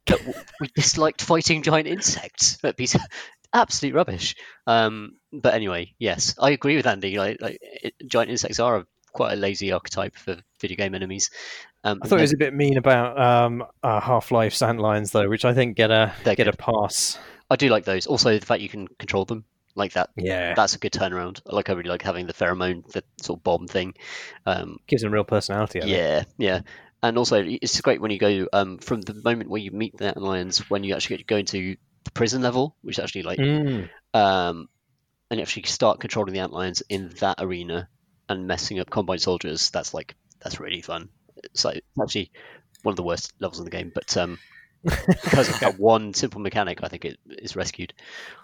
that 0.07 0.19
we 0.59 0.67
disliked 0.75 1.21
fighting 1.21 1.61
giant 1.63 1.87
insects. 1.87 2.57
That'd 2.57 2.75
be 2.75 2.87
absolute 3.53 3.95
rubbish. 3.95 4.35
Um, 4.67 5.17
but 5.31 5.53
anyway, 5.53 5.93
yes, 5.99 6.35
I 6.39 6.51
agree 6.51 6.75
with 6.75 6.87
Andy. 6.87 7.17
Like, 7.17 7.41
like 7.41 7.57
it, 7.61 7.93
giant 8.07 8.31
insects 8.31 8.59
are 8.59 8.77
a, 8.77 8.85
quite 9.13 9.33
a 9.33 9.37
lazy 9.37 9.71
archetype 9.71 10.15
for 10.15 10.37
video 10.59 10.77
game 10.77 10.95
enemies. 10.95 11.29
Um, 11.83 11.99
I 12.01 12.07
thought 12.07 12.19
it 12.19 12.23
was 12.23 12.33
a 12.33 12.37
bit 12.37 12.53
mean 12.53 12.77
about 12.77 13.19
um, 13.19 13.65
uh, 13.81 13.99
Half 13.99 14.31
Life's 14.31 14.59
antlions 14.61 15.11
though, 15.11 15.27
which 15.27 15.45
I 15.45 15.53
think 15.53 15.75
get 15.77 15.89
a 15.89 16.13
get 16.23 16.37
good. 16.37 16.47
a 16.47 16.53
pass. 16.53 17.17
I 17.49 17.55
do 17.55 17.69
like 17.69 17.85
those. 17.85 18.07
Also, 18.07 18.37
the 18.37 18.45
fact 18.45 18.61
you 18.61 18.69
can 18.69 18.87
control 18.87 19.25
them 19.25 19.45
like 19.75 19.93
that. 19.93 20.09
Yeah, 20.15 20.53
that's 20.53 20.75
a 20.75 20.79
good 20.79 20.91
turnaround. 20.91 21.41
I 21.49 21.55
like. 21.55 21.69
I 21.69 21.73
really 21.73 21.89
like 21.89 22.03
having 22.03 22.27
the 22.27 22.33
pheromone, 22.33 22.85
the 22.91 23.03
sort 23.21 23.39
of 23.39 23.43
bomb 23.43 23.67
thing. 23.67 23.95
Um, 24.45 24.77
Gives 24.87 25.01
them 25.01 25.11
real 25.11 25.23
personality. 25.23 25.81
yeah, 25.83 26.23
yeah. 26.37 26.61
And 27.03 27.17
also, 27.17 27.43
it's 27.43 27.81
great 27.81 27.99
when 27.99 28.11
you 28.11 28.19
go 28.19 28.47
um, 28.53 28.77
from 28.77 29.01
the 29.01 29.15
moment 29.15 29.49
where 29.49 29.61
you 29.61 29.71
meet 29.71 29.97
the 29.97 30.13
lions 30.19 30.69
when 30.69 30.83
you 30.83 30.93
actually 30.93 31.17
get 31.17 31.27
to 31.27 31.33
go 31.33 31.37
into 31.37 31.77
the 32.03 32.11
prison 32.11 32.43
level, 32.43 32.75
which 32.83 32.99
is 32.99 33.03
actually 33.03 33.23
like, 33.23 33.39
mm. 33.39 33.89
um, 34.13 34.69
and 35.31 35.39
you 35.39 35.41
actually 35.41 35.63
start 35.63 35.99
controlling 35.99 36.33
the 36.33 36.41
antlions 36.41 36.83
in 36.89 37.09
that 37.21 37.37
arena 37.39 37.89
and 38.29 38.45
messing 38.45 38.79
up 38.79 38.91
combine 38.91 39.17
soldiers. 39.17 39.71
That's 39.71 39.95
like 39.95 40.15
that's 40.43 40.59
really 40.59 40.81
fun 40.81 41.09
so 41.53 41.69
it's 41.69 41.85
actually 42.01 42.31
one 42.83 42.93
of 42.93 42.97
the 42.97 43.03
worst 43.03 43.33
levels 43.39 43.59
in 43.59 43.65
the 43.65 43.71
game, 43.71 43.91
but 43.93 44.15
um, 44.17 44.39
because 44.83 45.49
of 45.49 45.59
that 45.59 45.79
one 45.79 46.13
simple 46.13 46.41
mechanic, 46.41 46.79
I 46.83 46.87
think 46.87 47.05
it 47.05 47.19
is 47.27 47.55
rescued. 47.55 47.93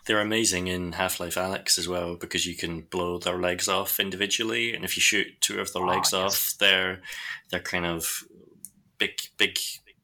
They're 0.05 0.21
amazing 0.21 0.67
in 0.67 0.91
Half 0.91 1.19
Life 1.19 1.35
Alyx 1.35 1.79
as 1.79 1.87
well 1.87 2.15
because 2.15 2.45
you 2.45 2.55
can 2.55 2.81
blow 2.81 3.17
their 3.17 3.39
legs 3.39 3.67
off 3.67 3.99
individually, 3.99 4.75
and 4.75 4.85
if 4.85 4.95
you 4.95 5.01
shoot 5.01 5.27
two 5.41 5.59
of 5.59 5.73
their 5.73 5.83
oh, 5.83 5.87
legs 5.87 6.11
yes. 6.13 6.13
off, 6.13 6.57
their 6.59 7.01
their 7.49 7.59
kind 7.59 7.85
of 7.85 8.23
big 8.97 9.19
big 9.37 9.57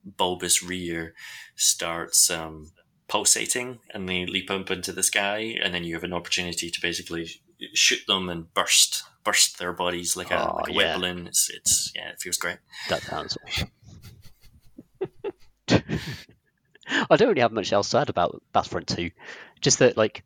bulbous 0.03 0.63
rear 0.63 1.13
starts 1.55 2.31
um, 2.31 2.71
pulsating, 3.07 3.79
and 3.93 4.09
they 4.09 4.25
leap 4.25 4.49
up 4.49 4.71
into 4.71 4.91
the 4.91 5.03
sky, 5.03 5.55
and 5.63 5.73
then 5.73 5.83
you 5.83 5.93
have 5.93 6.03
an 6.03 6.13
opportunity 6.13 6.71
to 6.71 6.81
basically 6.81 7.29
shoot 7.73 8.01
them 8.07 8.27
and 8.27 8.51
burst 8.55 9.03
burst 9.23 9.57
their 9.59 9.73
bodies 9.73 10.15
like 10.17 10.31
a, 10.31 10.49
Oh, 10.51 10.55
like 10.57 10.69
a 10.69 10.73
wet 10.73 10.85
yeah. 10.87 10.95
balloon. 10.97 11.27
It's 11.27 11.49
it's 11.49 11.91
yeah, 11.95 12.09
it 12.09 12.19
feels 12.21 12.37
great. 12.37 12.57
That 12.89 13.01
sounds. 13.03 13.37
I 15.69 17.15
don't 17.15 17.29
really 17.29 17.41
have 17.41 17.51
much 17.51 17.71
else 17.71 17.89
to 17.91 17.99
add 17.99 18.09
about 18.09 18.41
Battlefront 18.51 18.87
2. 18.87 19.11
Just 19.61 19.79
that, 19.79 19.95
like, 19.97 20.23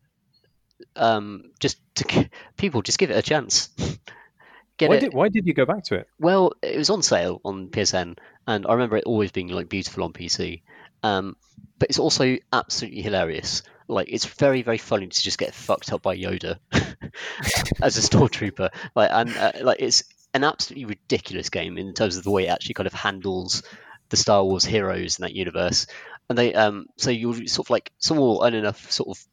um, 0.95 1.51
just 1.59 1.77
to, 1.95 2.03
g- 2.05 2.29
people 2.57 2.81
just 2.81 2.97
give 2.97 3.11
it 3.11 3.17
a 3.17 3.21
chance. 3.21 3.69
Get 4.77 4.89
Why 4.89 4.95
it. 4.97 4.99
did, 4.99 5.13
why 5.13 5.29
did 5.29 5.47
you 5.47 5.53
go 5.55 5.65
back 5.65 5.85
to 5.85 5.95
it? 5.95 6.07
Well, 6.19 6.53
it 6.61 6.77
was 6.77 6.91
on 6.91 7.01
sale 7.01 7.41
on 7.43 7.69
PSN, 7.69 8.17
and 8.45 8.65
I 8.67 8.73
remember 8.73 8.97
it 8.97 9.05
always 9.05 9.31
being 9.31 9.47
like 9.47 9.69
beautiful 9.69 10.03
on 10.03 10.13
PC. 10.13 10.61
Um, 11.03 11.35
but 11.79 11.89
it's 11.89 11.99
also 11.99 12.37
absolutely 12.51 13.01
hilarious. 13.01 13.63
Like 13.87 14.09
it's 14.09 14.25
very, 14.25 14.63
very 14.63 14.77
funny 14.77 15.07
to 15.07 15.23
just 15.23 15.37
get 15.37 15.53
fucked 15.53 15.93
up 15.93 16.01
by 16.01 16.17
Yoda 16.17 16.59
as 17.81 17.97
a 17.97 18.01
stormtrooper. 18.01 18.69
Like 18.95 19.09
and 19.11 19.35
uh, 19.35 19.51
like 19.61 19.77
it's 19.79 20.03
an 20.33 20.43
absolutely 20.43 20.85
ridiculous 20.85 21.49
game 21.49 21.77
in 21.77 21.93
terms 21.93 22.17
of 22.17 22.23
the 22.23 22.31
way 22.31 22.47
it 22.47 22.49
actually 22.49 22.73
kind 22.73 22.87
of 22.87 22.93
handles 22.93 23.63
the 24.09 24.17
Star 24.17 24.43
Wars 24.43 24.65
heroes 24.65 25.19
in 25.19 25.23
that 25.23 25.33
universe. 25.33 25.87
And 26.29 26.37
they 26.37 26.53
um 26.53 26.87
so 26.97 27.11
you'll 27.11 27.47
sort 27.47 27.67
of 27.67 27.69
like 27.69 27.91
someone 27.99 28.27
will 28.27 28.43
earn 28.43 28.53
enough 28.53 28.91
sort 28.91 29.17
of 29.17 29.23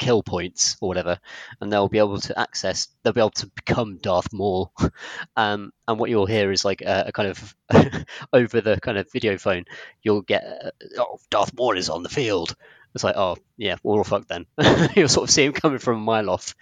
kill 0.00 0.22
points 0.22 0.76
or 0.80 0.88
whatever, 0.88 1.20
and 1.60 1.72
they'll 1.72 1.88
be 1.88 1.98
able 1.98 2.18
to 2.18 2.36
access. 2.38 2.88
They'll 3.02 3.12
be 3.12 3.20
able 3.20 3.30
to 3.30 3.46
become 3.54 3.98
Darth 3.98 4.32
Maul. 4.32 4.72
um, 5.36 5.72
and 5.86 5.98
what 6.00 6.10
you'll 6.10 6.26
hear 6.26 6.50
is 6.50 6.64
like 6.64 6.80
a, 6.80 7.04
a 7.08 7.12
kind 7.12 7.28
of 7.28 7.54
over 8.32 8.60
the 8.60 8.80
kind 8.80 8.98
of 8.98 9.12
video 9.12 9.38
phone, 9.38 9.66
you'll 10.02 10.22
get 10.22 10.42
uh, 10.44 10.70
oh 10.98 11.18
Darth 11.30 11.52
Maul 11.54 11.76
is 11.76 11.90
on 11.90 12.02
the 12.02 12.08
field. 12.08 12.56
It's 12.94 13.04
like 13.04 13.16
oh 13.16 13.36
yeah, 13.56 13.76
we're 13.84 13.98
all 13.98 14.04
fucked 14.04 14.28
then. 14.28 14.46
you'll 14.96 15.08
sort 15.08 15.28
of 15.28 15.32
see 15.32 15.44
him 15.44 15.52
coming 15.52 15.78
from 15.78 15.98
a 15.98 16.04
mile 16.04 16.30
off. 16.30 16.56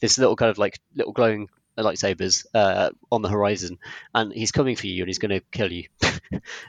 This 0.00 0.16
little 0.16 0.36
kind 0.36 0.50
of 0.50 0.56
like 0.56 0.78
little 0.94 1.12
glowing 1.12 1.48
lightsabers 1.76 2.46
uh, 2.54 2.90
on 3.10 3.22
the 3.22 3.28
horizon, 3.28 3.78
and 4.14 4.32
he's 4.32 4.52
coming 4.52 4.76
for 4.76 4.86
you, 4.86 5.02
and 5.02 5.08
he's 5.08 5.18
going 5.18 5.38
to 5.38 5.44
kill 5.50 5.72
you. 5.72 5.88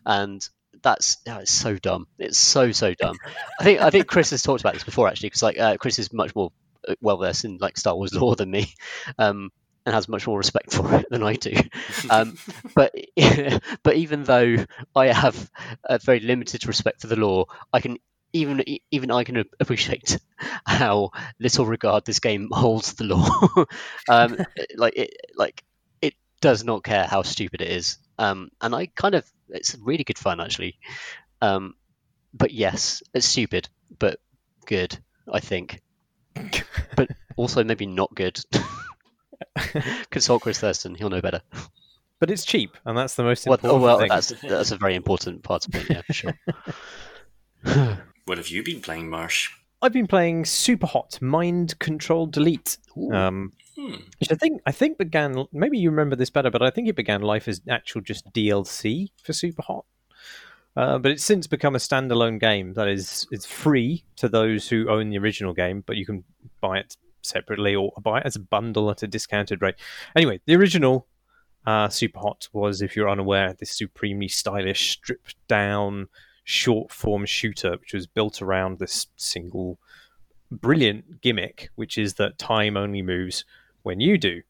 and 0.05 0.47
that's 0.85 1.17
oh, 1.27 1.39
it's 1.39 1.51
so 1.51 1.77
dumb. 1.77 2.07
It's 2.19 2.37
so 2.37 2.71
so 2.71 2.93
dumb. 2.93 3.17
I 3.59 3.63
think 3.63 3.81
I 3.81 3.89
think 3.89 4.05
Chris 4.05 4.29
has 4.29 4.43
talked 4.43 4.61
about 4.61 4.75
this 4.75 4.83
before 4.83 5.07
actually, 5.07 5.29
because 5.29 5.41
like 5.41 5.57
uh, 5.57 5.77
Chris 5.77 5.97
is 5.97 6.13
much 6.13 6.35
more 6.35 6.51
well 7.01 7.17
versed 7.17 7.43
in 7.43 7.57
like 7.57 7.75
Star 7.75 7.95
Wars 7.95 8.13
lore 8.21 8.35
than 8.35 8.51
me, 8.51 8.71
um, 9.17 9.49
and 9.83 9.95
has 9.95 10.07
much 10.07 10.27
more 10.27 10.37
respect 10.37 10.73
for 10.73 10.93
it 10.93 11.07
than 11.09 11.23
I 11.23 11.33
do. 11.33 11.55
Um, 12.09 12.37
but 12.75 12.93
but 13.83 13.95
even 13.95 14.25
though 14.25 14.57
I 14.95 15.07
have 15.07 15.49
a 15.83 15.97
very 15.97 16.19
limited 16.19 16.67
respect 16.67 17.01
for 17.01 17.07
the 17.07 17.15
lore, 17.15 17.47
I 17.73 17.81
can 17.81 17.97
even 18.33 18.63
even 18.91 19.09
I 19.09 19.23
can 19.23 19.43
appreciate 19.59 20.19
how 20.67 21.09
little 21.39 21.65
regard 21.65 22.05
this 22.05 22.19
game 22.19 22.49
holds 22.51 22.93
the 22.93 23.05
lore. 23.05 23.65
um, 24.07 24.37
like 24.75 24.95
it 24.97 25.15
like 25.35 25.63
it 25.99 26.13
does 26.41 26.63
not 26.63 26.83
care 26.83 27.05
how 27.05 27.23
stupid 27.23 27.61
it 27.61 27.69
is. 27.69 27.97
Um, 28.19 28.49
and 28.61 28.75
I 28.75 28.85
kind 28.85 29.15
of 29.15 29.25
it's 29.49 29.75
really 29.81 30.03
good 30.03 30.17
fun 30.17 30.39
actually. 30.39 30.77
Um, 31.41 31.75
but 32.33 32.51
yes, 32.51 33.01
it's 33.13 33.25
stupid, 33.25 33.69
but 33.99 34.19
good, 34.65 34.97
I 35.31 35.39
think. 35.39 35.81
but 36.95 37.09
also 37.37 37.63
maybe 37.63 37.85
not 37.85 38.13
good. 38.13 38.39
Consult 40.09 40.41
Chris 40.43 40.59
Thursten; 40.59 40.95
he'll 40.97 41.09
know 41.09 41.21
better. 41.21 41.41
But 42.19 42.31
it's 42.31 42.45
cheap, 42.45 42.77
and 42.85 42.97
that's 42.97 43.15
the 43.15 43.23
most 43.23 43.45
Well, 43.45 43.59
oh, 43.63 43.77
well, 43.79 43.99
thing. 43.99 44.09
that's 44.09 44.33
that's 44.41 44.71
a 44.71 44.77
very 44.77 44.95
important 44.95 45.43
part 45.43 45.67
of 45.67 45.75
it. 45.75 45.89
Yeah, 45.89 46.01
for 46.01 46.13
sure. 46.13 46.33
What 48.25 48.39
have 48.39 48.47
you 48.47 48.63
been 48.63 48.81
playing, 48.81 49.09
Marsh? 49.09 49.51
I've 49.83 49.93
been 49.93 50.07
playing 50.07 50.45
Superhot 50.45 51.21
Mind 51.21 51.77
Control 51.77 52.25
Delete, 52.25 52.77
um, 53.13 53.53
Hmm. 53.75 53.95
which 54.19 54.31
I 54.31 54.35
think 54.35 54.61
I 54.65 54.71
think 54.71 54.97
began. 54.97 55.45
Maybe 55.51 55.77
you 55.77 55.89
remember 55.89 56.15
this 56.15 56.29
better, 56.29 56.49
but 56.49 56.61
I 56.61 56.69
think 56.69 56.87
it 56.87 56.95
began 56.95 57.21
life 57.21 57.47
as 57.47 57.61
actual 57.69 58.01
just 58.01 58.31
DLC 58.31 59.09
for 59.21 59.33
Superhot. 59.33 59.83
Uh, 60.77 60.97
but 60.97 61.11
it's 61.11 61.23
since 61.23 61.47
become 61.47 61.75
a 61.75 61.79
standalone 61.79 62.39
game 62.39 62.73
that 62.73 62.87
is 62.87 63.27
is 63.31 63.45
free 63.45 64.05
to 64.17 64.29
those 64.29 64.69
who 64.69 64.89
own 64.89 65.09
the 65.09 65.17
original 65.17 65.53
game, 65.53 65.83
but 65.85 65.97
you 65.97 66.05
can 66.05 66.23
buy 66.61 66.79
it 66.79 66.95
separately 67.21 67.75
or 67.75 67.91
buy 68.01 68.19
it 68.19 68.25
as 68.25 68.35
a 68.35 68.39
bundle 68.39 68.89
at 68.89 69.03
a 69.03 69.07
discounted 69.07 69.61
rate. 69.61 69.75
Anyway, 70.15 70.39
the 70.45 70.55
original 70.55 71.07
uh, 71.65 71.87
Superhot 71.87 72.47
was, 72.53 72.81
if 72.81 72.95
you're 72.95 73.09
unaware, 73.09 73.53
this 73.53 73.71
supremely 73.71 74.27
stylish, 74.27 74.91
stripped 74.91 75.35
down 75.47 76.07
short 76.43 76.91
form 76.91 77.25
shooter, 77.25 77.71
which 77.71 77.93
was 77.93 78.07
built 78.07 78.41
around 78.41 78.79
this 78.79 79.07
single 79.15 79.79
brilliant 80.51 81.21
gimmick, 81.21 81.69
which 81.75 81.97
is 81.97 82.15
that 82.15 82.37
time 82.37 82.77
only 82.77 83.01
moves 83.01 83.43
when 83.85 83.99
you 83.99 84.17
do. 84.17 84.41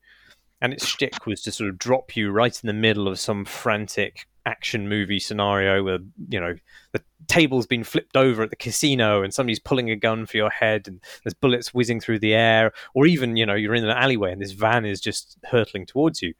And 0.62 0.74
its 0.74 0.86
shtick 0.86 1.26
was 1.26 1.42
to 1.44 1.52
sort 1.52 1.70
of 1.70 1.78
drop 1.78 2.16
you 2.16 2.32
right 2.32 2.58
in 2.64 2.68
the 2.68 2.74
middle 2.74 3.08
of 3.08 3.20
some 3.20 3.46
frantic 3.46 4.26
action 4.46 4.88
movie 4.88 5.20
scenario 5.20 5.84
where, 5.84 6.00
you 6.30 6.40
know, 6.40 6.56
the 6.92 7.04
table's 7.28 7.68
been 7.68 7.84
flipped 7.84 8.16
over 8.16 8.44
at 8.44 8.52
the 8.52 8.56
casino 8.56 9.22
and 9.22 9.34
somebody's 9.34 9.60
pulling 9.60 9.90
a 9.90 9.96
gun 9.96 10.26
for 10.26 10.38
your 10.38 10.50
head 10.50 10.88
and 10.88 11.02
there's 11.24 11.34
bullets 11.34 11.74
whizzing 11.74 12.00
through 12.00 12.20
the 12.20 12.34
air, 12.34 12.72
or 12.94 13.06
even, 13.06 13.36
you 13.36 13.46
know, 13.46 13.56
you're 13.56 13.76
in 13.76 13.84
an 13.84 13.90
alleyway 13.90 14.32
and 14.32 14.42
this 14.42 14.52
van 14.52 14.86
is 14.86 15.02
just 15.02 15.38
hurtling 15.46 15.86
towards 15.86 16.22
you. 16.22 16.34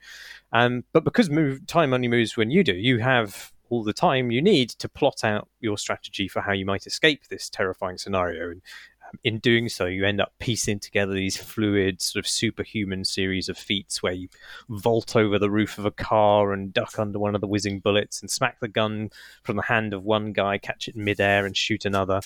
Um, 0.54 0.84
but 0.94 1.04
because 1.04 1.30
move, 1.30 1.66
time 1.68 1.94
only 1.94 2.08
moves 2.08 2.38
when 2.38 2.52
you 2.52 2.64
do, 2.64 2.74
you 2.74 3.00
have 3.00 3.52
all 3.70 3.84
the 3.84 3.94
time 3.94 4.32
you 4.32 4.42
need 4.42 4.70
to 4.70 4.88
plot 4.88 5.24
out 5.24 5.50
your 5.60 5.78
strategy 5.78 6.28
for 6.28 6.42
how 6.42 6.52
you 6.52 6.66
might 6.66 6.86
escape 6.86 7.28
this 7.28 7.50
terrifying 7.50 7.98
scenario. 7.98 8.52
And 8.52 8.62
in 9.24 9.40
doing 9.40 9.70
so, 9.70 9.86
you 9.86 10.06
end 10.06 10.22
up 10.22 10.34
piecing 10.40 10.80
together 10.80 11.14
these 11.14 11.38
fluid, 11.38 12.02
sort 12.02 12.24
of 12.24 12.30
superhuman 12.30 13.06
series 13.06 13.50
of 13.50 13.58
feats 13.58 14.02
where 14.04 14.14
you 14.14 14.28
vault 14.70 15.16
over 15.16 15.40
the 15.40 15.50
roof 15.50 15.78
of 15.78 15.86
a 15.86 15.92
car 15.92 16.54
and 16.54 16.74
duck 16.74 17.00
under 17.00 17.20
one 17.20 17.36
of 17.36 17.42
the 17.42 17.48
whizzing 17.48 17.80
bullets 17.80 18.22
and 18.22 18.30
smack 18.30 18.60
the 18.60 18.68
gun 18.68 19.10
from 19.44 19.56
the 19.56 19.64
hand 19.64 19.94
of 19.94 20.04
one 20.04 20.34
guy, 20.34 20.58
catch 20.58 20.88
it 20.88 20.96
midair, 20.96 21.46
and 21.46 21.56
shoot 21.56 21.86
another. 21.86 22.22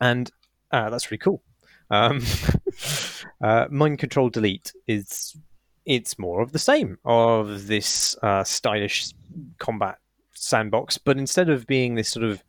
And 0.00 0.30
uh, 0.70 0.90
that's 0.90 1.10
really 1.10 1.18
cool. 1.18 1.42
Um, 1.90 2.22
uh, 3.40 3.66
Mind 3.70 3.98
Control 3.98 4.28
Delete 4.28 4.72
is 4.86 5.36
it's 5.86 6.18
more 6.18 6.42
of 6.42 6.52
the 6.52 6.58
same 6.58 6.98
of 7.04 7.66
this 7.66 8.14
uh, 8.22 8.44
stylish 8.44 9.12
combat 9.58 9.98
sandbox, 10.34 10.98
but 10.98 11.16
instead 11.16 11.48
of 11.48 11.66
being 11.66 11.94
this 11.94 12.10
sort 12.10 12.24
of 12.24 12.44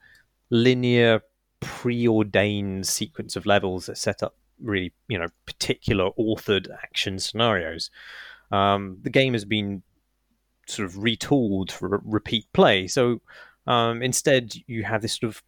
linear, 0.50 1.22
preordained 1.60 2.88
sequence 2.88 3.36
of 3.36 3.46
levels 3.46 3.86
that 3.86 3.98
set 3.98 4.24
up 4.24 4.36
really, 4.62 4.94
you 5.08 5.18
know, 5.18 5.28
particular 5.46 6.10
authored 6.18 6.68
action 6.84 7.20
scenarios, 7.20 7.90
um, 8.52 8.98
the 9.02 9.10
game 9.10 9.34
has 9.34 9.46
been 9.46 9.84
sort 10.68 10.88
of 10.88 10.96
retooled 10.96 11.72
for 11.72 12.02
repeat 12.04 12.46
play. 12.54 12.88
So 12.88 13.22
um, 13.68 14.02
instead, 14.02 14.54
you 14.68 14.84
have 14.84 15.02
this 15.02 15.20
sort 15.20 15.30
of 15.30 15.44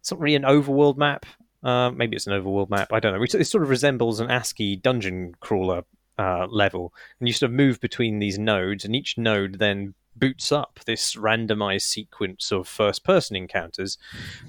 it's 0.00 0.10
not 0.12 0.20
really 0.20 0.36
an 0.36 0.42
overworld 0.42 0.96
map. 0.96 1.26
Uh, 1.64 1.90
maybe 1.90 2.14
it's 2.14 2.28
an 2.28 2.32
overworld 2.32 2.70
map. 2.70 2.92
I 2.92 3.00
don't 3.00 3.12
know. 3.12 3.22
It 3.22 3.46
sort 3.46 3.64
of 3.64 3.70
resembles 3.70 4.20
an 4.20 4.30
ASCII 4.30 4.76
dungeon 4.76 5.34
crawler 5.40 5.82
uh, 6.16 6.46
level, 6.48 6.94
and 7.18 7.26
you 7.26 7.32
sort 7.32 7.50
of 7.50 7.56
move 7.56 7.80
between 7.80 8.20
these 8.20 8.38
nodes, 8.38 8.84
and 8.84 8.94
each 8.94 9.18
node 9.18 9.58
then 9.58 9.94
boots 10.14 10.52
up 10.52 10.78
this 10.86 11.16
randomized 11.16 11.82
sequence 11.82 12.52
of 12.52 12.68
first-person 12.68 13.36
encounters. 13.36 13.98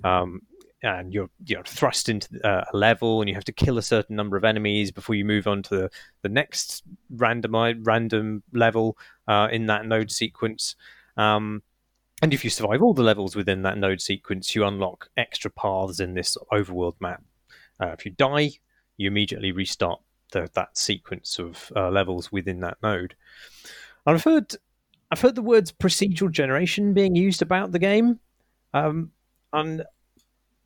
Um, 0.04 0.44
and 0.84 1.13
you're 1.13 1.30
you 1.45 1.55
know 1.55 1.63
thrust 1.65 2.09
into 2.09 2.28
uh, 2.45 2.63
a 2.71 2.78
level, 2.78 3.21
and 3.21 3.30
you 3.30 3.36
have 3.36 3.45
to 3.45 3.51
kill 3.51 3.78
a 3.78 3.82
certain 3.84 4.15
number 4.15 4.38
of 4.38 4.43
enemies 4.43 4.91
before 4.91 5.15
you 5.15 5.25
move 5.25 5.47
on 5.47 5.63
to 5.63 5.75
the, 5.75 5.91
the 6.21 6.30
next 6.30 6.84
randomized 7.15 7.86
random 7.86 8.43
level 8.53 8.97
uh, 9.28 9.47
in 9.51 9.65
that 9.67 9.86
node 9.86 10.11
sequence. 10.11 10.75
Um, 11.17 11.63
and 12.21 12.34
if 12.34 12.43
you 12.43 12.49
survive 12.49 12.82
all 12.82 12.93
the 12.93 13.03
levels 13.03 13.36
within 13.36 13.61
that 13.63 13.78
node 13.78 14.01
sequence, 14.01 14.55
you 14.55 14.65
unlock 14.65 15.09
extra 15.17 15.51
paths 15.51 15.99
in 15.99 16.13
this 16.13 16.36
overworld 16.51 16.95
map. 16.99 17.23
Uh, 17.80 17.89
if 17.89 18.05
you 18.05 18.11
die, 18.11 18.51
you 18.97 19.07
immediately 19.07 19.51
restart 19.51 19.99
the, 20.32 20.49
that 20.53 20.78
sequence 20.78 21.38
of 21.38 21.71
uh, 21.75 21.89
levels 21.89 22.32
within 22.32 22.59
that 22.61 22.78
node. 22.82 23.15
I've 24.05 24.23
heard, 24.23 24.55
I've 25.11 25.21
heard 25.21 25.36
the 25.36 25.43
words 25.43 25.71
procedural 25.71 26.32
generation 26.32 26.93
being 26.93 27.15
used 27.15 27.41
about 27.41 27.71
the 27.71 27.80
game, 27.80 28.19
um, 28.73 29.11
and 29.53 29.84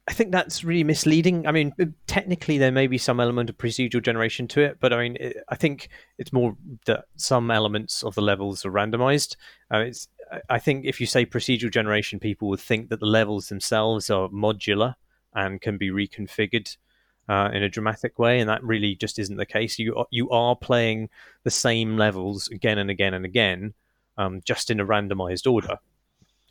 I 0.08 0.14
think 0.14 0.32
that's 0.32 0.64
really 0.64 0.84
misleading. 0.84 1.45
I 1.45 1.52
mean, 1.52 1.74
technically 2.08 2.58
there 2.58 2.72
may 2.72 2.88
be 2.88 2.97
some 2.97 3.20
element 3.20 3.49
of 3.49 3.58
procedural 3.58 4.02
generation 4.02 4.47
to 4.49 4.62
it, 4.62 4.78
but 4.80 4.91
I 4.91 4.97
mean, 4.97 5.18
it, 5.20 5.38
I 5.47 5.56
think 5.56 5.89
it's 6.18 6.34
more 6.34 6.58
that 6.86 7.06
some 7.18 7.52
elements 7.52 8.04
of 8.04 8.16
the 8.16 8.22
levels 8.22 8.66
are 8.66 8.72
randomized. 8.72 9.36
Uh, 9.72 9.80
it's 9.80 10.08
I 10.49 10.60
think 10.60 10.86
if 10.86 10.99
you 11.02 11.08
say 11.08 11.26
procedural 11.26 11.72
generation, 11.72 12.20
people 12.20 12.47
would 12.49 12.60
think 12.60 12.89
that 12.89 12.99
the 12.99 13.06
levels 13.06 13.49
themselves 13.49 14.10
are 14.10 14.30
modular 14.30 14.95
and 15.34 15.62
can 15.62 15.78
be 15.78 15.89
reconfigured 15.89 16.78
uh, 17.30 17.49
in 17.54 17.64
a 17.64 17.70
dramatic 17.70 18.18
way, 18.18 18.39
and 18.39 18.49
that 18.49 18.64
really 18.64 18.95
just 18.95 19.20
isn't 19.20 19.38
the 19.38 19.45
case. 19.45 19.78
You 19.78 19.95
are, 19.95 20.08
you 20.10 20.30
are 20.30 20.56
playing 20.56 21.10
the 21.43 21.52
same 21.52 21.97
levels 21.97 22.47
again 22.49 22.78
and 22.78 22.89
again 22.89 23.14
and 23.14 23.26
again, 23.26 23.74
um, 24.18 24.41
just 24.45 24.72
in 24.72 24.80
a 24.80 24.86
randomized 24.86 25.52
order 25.52 25.78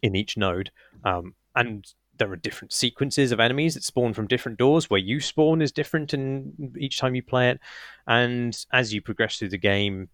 in 0.03 0.14
each 0.14 0.36
node, 0.36 0.70
um, 1.05 1.34
and 1.55 1.92
there 2.21 2.31
are 2.31 2.37
different 2.37 2.73
sequences 2.73 3.33
of 3.33 3.41
enemies 3.41 3.75
that 3.75 3.83
spawn 3.83 4.12
from 4.12 4.29
different 4.29 4.59
doors. 4.59 4.89
Where 4.89 5.01
you 5.01 5.18
spawn 5.21 5.62
is 5.62 5.73
different 5.73 6.14
in 6.14 6.75
each 6.79 6.99
time 6.99 7.16
you 7.16 7.23
play 7.23 7.51
it, 7.51 7.61
and 8.07 8.57
as 8.73 8.95
you 8.95 9.01
progress 9.01 9.39
through 9.39 9.49
the 9.49 9.59
game, 9.59 10.09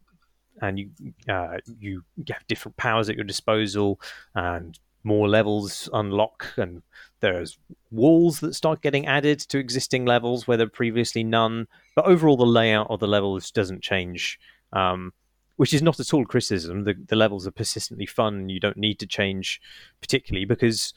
and 0.62 0.78
you 0.78 0.90
uh, 1.28 1.58
you 1.78 2.02
have 2.28 2.46
different 2.46 2.78
powers 2.78 3.10
at 3.10 3.16
your 3.16 3.24
disposal, 3.24 4.00
and 4.34 4.78
more 5.02 5.28
levels 5.28 5.90
unlock, 5.92 6.46
and 6.56 6.82
there's 7.20 7.58
walls 7.90 8.40
that 8.40 8.54
start 8.54 8.80
getting 8.80 9.06
added 9.06 9.40
to 9.40 9.58
existing 9.58 10.06
levels 10.06 10.46
where 10.46 10.56
there 10.56 10.68
previously 10.68 11.24
none. 11.24 11.66
But 11.96 12.06
overall, 12.06 12.36
the 12.36 12.46
layout 12.46 12.86
of 12.88 13.00
the 13.00 13.08
levels 13.08 13.50
doesn't 13.50 13.82
change. 13.82 14.38
Um, 14.72 15.12
which 15.56 15.72
is 15.72 15.80
not 15.80 15.98
at 15.98 16.12
all 16.12 16.26
criticism. 16.26 16.84
The, 16.84 16.94
the 17.08 17.16
levels 17.16 17.46
are 17.46 17.50
persistently 17.50 18.04
fun, 18.04 18.50
you 18.50 18.60
don't 18.60 18.76
need 18.76 18.98
to 18.98 19.06
change 19.06 19.58
particularly 20.02 20.44
because 20.44 20.92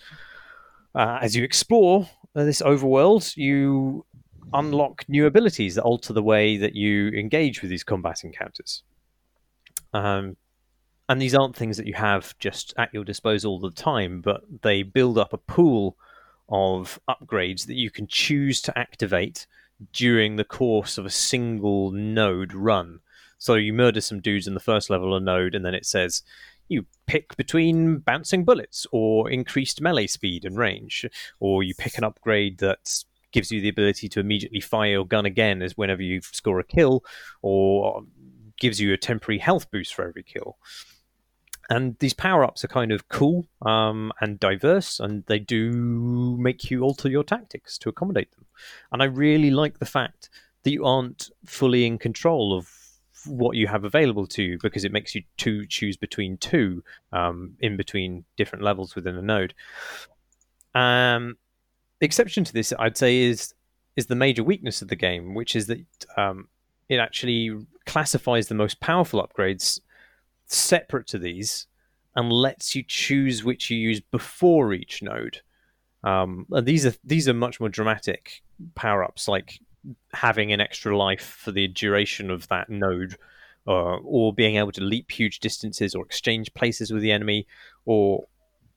uh, 0.95 1.19
as 1.21 1.35
you 1.35 1.43
explore 1.43 2.09
uh, 2.35 2.43
this 2.43 2.61
overworld, 2.61 3.35
you 3.37 4.05
unlock 4.53 5.05
new 5.07 5.25
abilities 5.25 5.75
that 5.75 5.83
alter 5.83 6.13
the 6.13 6.23
way 6.23 6.57
that 6.57 6.75
you 6.75 7.09
engage 7.09 7.61
with 7.61 7.69
these 7.69 7.83
combat 7.83 8.23
encounters. 8.23 8.83
Um, 9.93 10.37
and 11.07 11.21
these 11.21 11.35
aren't 11.35 11.55
things 11.55 11.77
that 11.77 11.87
you 11.87 11.95
have 11.95 12.37
just 12.39 12.73
at 12.77 12.93
your 12.93 13.03
disposal 13.03 13.53
all 13.53 13.59
the 13.59 13.71
time, 13.71 14.21
but 14.21 14.41
they 14.61 14.83
build 14.83 15.17
up 15.17 15.33
a 15.33 15.37
pool 15.37 15.97
of 16.49 16.99
upgrades 17.09 17.65
that 17.67 17.75
you 17.75 17.89
can 17.89 18.07
choose 18.07 18.61
to 18.61 18.77
activate 18.77 19.47
during 19.93 20.35
the 20.35 20.43
course 20.43 20.97
of 20.97 21.05
a 21.05 21.11
single 21.11 21.91
node 21.91 22.53
run. 22.53 22.99
So 23.37 23.55
you 23.55 23.73
murder 23.73 24.01
some 24.01 24.19
dudes 24.19 24.47
in 24.47 24.53
the 24.53 24.59
first 24.59 24.89
level 24.89 25.15
of 25.15 25.23
node, 25.23 25.55
and 25.55 25.65
then 25.65 25.73
it 25.73 25.85
says 25.85 26.23
you 26.69 26.85
pick 27.07 27.35
between 27.35 27.97
bouncing 27.97 28.45
bullets 28.45 28.87
or 28.91 29.29
increased 29.29 29.81
melee 29.81 30.07
speed 30.07 30.45
and 30.45 30.57
range, 30.57 31.05
or 31.39 31.63
you 31.63 31.73
pick 31.75 31.97
an 31.97 32.03
upgrade 32.03 32.59
that 32.59 33.03
gives 33.31 33.51
you 33.51 33.61
the 33.61 33.69
ability 33.69 34.09
to 34.09 34.19
immediately 34.19 34.61
fire 34.61 34.91
your 34.91 35.05
gun 35.05 35.25
again 35.25 35.61
as 35.61 35.77
whenever 35.77 36.01
you 36.01 36.21
score 36.21 36.59
a 36.59 36.63
kill, 36.63 37.03
or 37.41 38.03
gives 38.57 38.79
you 38.79 38.93
a 38.93 38.97
temporary 38.97 39.39
health 39.39 39.69
boost 39.71 39.93
for 39.93 40.07
every 40.07 40.23
kill. 40.23 40.57
And 41.71 41.95
these 41.99 42.15
power 42.15 42.43
ups 42.43 42.63
are 42.63 42.67
kind 42.69 42.91
of 42.91 43.07
cool 43.09 43.45
um, 43.61 44.11
and 44.21 44.39
diverse, 44.39 44.99
and 44.99 45.23
they 45.27 45.37
do 45.37 46.35
make 46.37 46.71
you 46.71 46.81
alter 46.81 47.09
your 47.09 47.23
tactics 47.23 47.77
to 47.79 47.89
accommodate 47.89 48.31
them. 48.31 48.45
And 48.91 49.03
I 49.03 49.05
really 49.05 49.51
like 49.51 49.77
the 49.77 49.85
fact 49.85 50.29
that 50.63 50.71
you 50.71 50.83
aren't 50.83 51.29
fully 51.45 51.85
in 51.85 51.99
control 51.99 52.57
of 52.57 52.69
what 53.25 53.55
you 53.55 53.67
have 53.67 53.83
available 53.83 54.27
to 54.27 54.43
you 54.43 54.57
because 54.61 54.85
it 54.85 54.91
makes 54.91 55.15
you 55.15 55.23
to 55.37 55.65
choose 55.65 55.97
between 55.97 56.37
two 56.37 56.83
um, 57.11 57.55
in 57.59 57.77
between 57.77 58.25
different 58.37 58.63
levels 58.63 58.95
within 58.95 59.15
a 59.15 59.21
node. 59.21 59.53
Um, 60.75 61.37
the 61.99 62.05
exception 62.05 62.43
to 62.45 62.53
this, 62.53 62.73
I'd 62.77 62.97
say, 62.97 63.17
is 63.17 63.53
is 63.95 64.05
the 64.05 64.15
major 64.15 64.43
weakness 64.43 64.81
of 64.81 64.87
the 64.87 64.95
game, 64.95 65.33
which 65.33 65.55
is 65.55 65.67
that 65.67 65.85
um, 66.15 66.47
it 66.87 66.97
actually 66.97 67.51
classifies 67.85 68.47
the 68.47 68.55
most 68.55 68.79
powerful 68.79 69.25
upgrades 69.25 69.79
separate 70.45 71.07
to 71.07 71.17
these 71.17 71.67
and 72.15 72.31
lets 72.31 72.75
you 72.75 72.83
choose 72.83 73.43
which 73.43 73.69
you 73.69 73.77
use 73.77 73.99
before 73.99 74.73
each 74.73 75.01
node. 75.01 75.41
Um, 76.03 76.45
and 76.51 76.65
these 76.65 76.85
are 76.85 76.93
these 77.03 77.27
are 77.27 77.33
much 77.33 77.59
more 77.59 77.69
dramatic 77.69 78.41
power 78.75 79.03
ups, 79.03 79.27
like 79.27 79.59
having 80.13 80.51
an 80.51 80.61
extra 80.61 80.97
life 80.97 81.23
for 81.23 81.51
the 81.51 81.67
duration 81.67 82.29
of 82.29 82.47
that 82.49 82.69
node, 82.69 83.17
uh, 83.67 83.97
or 83.97 84.33
being 84.33 84.55
able 84.55 84.71
to 84.71 84.81
leap 84.81 85.11
huge 85.11 85.39
distances, 85.39 85.95
or 85.95 86.05
exchange 86.05 86.53
places 86.53 86.91
with 86.91 87.01
the 87.01 87.11
enemy, 87.11 87.47
or 87.85 88.25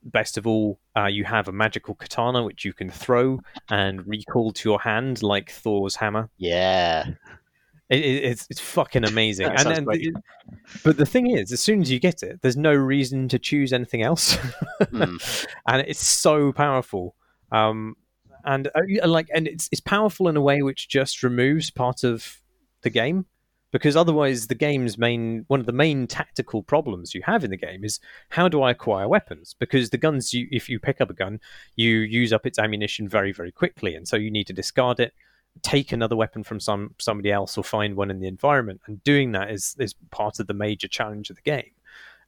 best 0.03 0.37
of 0.37 0.45
all, 0.45 0.79
uh, 0.97 1.05
you 1.05 1.23
have 1.23 1.47
a 1.47 1.51
magical 1.51 1.95
katana 1.95 2.43
which 2.43 2.65
you 2.65 2.73
can 2.73 2.89
throw 2.89 3.39
and 3.69 4.05
recall 4.07 4.51
to 4.51 4.69
your 4.69 4.79
hand 4.81 5.23
like 5.23 5.49
Thor's 5.49 5.95
hammer. 5.95 6.29
Yeah. 6.37 7.05
It, 7.89 7.99
it, 7.99 8.23
it's 8.23 8.47
it's 8.49 8.59
fucking 8.59 9.05
amazing. 9.05 9.47
and 9.47 9.87
it, 9.91 10.15
but 10.83 10.97
the 10.97 11.05
thing 11.05 11.29
is, 11.29 11.51
as 11.51 11.59
soon 11.59 11.81
as 11.81 11.91
you 11.91 11.99
get 11.99 12.23
it, 12.23 12.41
there's 12.41 12.57
no 12.57 12.73
reason 12.73 13.27
to 13.27 13.37
choose 13.37 13.73
anything 13.73 14.01
else, 14.01 14.37
mm. 14.81 15.45
and 15.67 15.85
it's 15.87 16.05
so 16.05 16.51
powerful. 16.53 17.13
Um, 17.51 17.95
and 18.43 18.67
uh, 18.75 19.07
like, 19.07 19.27
and 19.33 19.47
it's 19.47 19.69
it's 19.71 19.81
powerful 19.81 20.27
in 20.27 20.37
a 20.37 20.41
way 20.41 20.61
which 20.61 20.89
just 20.89 21.23
removes 21.23 21.69
part 21.69 22.03
of 22.03 22.41
the 22.81 22.89
game 22.89 23.25
because 23.71 23.95
otherwise 23.95 24.47
the 24.47 24.55
game's 24.55 24.97
main 24.97 25.45
one 25.47 25.59
of 25.59 25.65
the 25.65 25.71
main 25.71 26.07
tactical 26.07 26.63
problems 26.63 27.13
you 27.13 27.21
have 27.23 27.43
in 27.43 27.51
the 27.51 27.57
game 27.57 27.83
is 27.83 27.99
how 28.29 28.47
do 28.47 28.61
I 28.61 28.71
acquire 28.71 29.07
weapons? 29.07 29.55
Because 29.59 29.89
the 29.89 29.97
guns 29.97 30.33
you 30.33 30.47
if 30.51 30.69
you 30.69 30.79
pick 30.79 31.01
up 31.01 31.09
a 31.09 31.13
gun 31.13 31.39
you 31.75 31.97
use 31.97 32.31
up 32.31 32.45
its 32.45 32.59
ammunition 32.59 33.09
very 33.09 33.33
very 33.33 33.51
quickly 33.51 33.95
and 33.95 34.07
so 34.07 34.15
you 34.15 34.31
need 34.31 34.47
to 34.47 34.53
discard 34.53 34.99
it 34.99 35.13
take 35.61 35.91
another 35.91 36.15
weapon 36.15 36.43
from 36.43 36.59
some 36.59 36.95
somebody 36.99 37.31
else 37.31 37.57
or 37.57 37.63
find 37.63 37.95
one 37.95 38.09
in 38.09 38.19
the 38.19 38.27
environment 38.27 38.81
and 38.87 39.03
doing 39.03 39.31
that 39.33 39.51
is 39.51 39.75
is 39.79 39.93
part 40.11 40.39
of 40.39 40.47
the 40.47 40.53
major 40.53 40.87
challenge 40.87 41.29
of 41.29 41.35
the 41.35 41.41
game. 41.41 41.71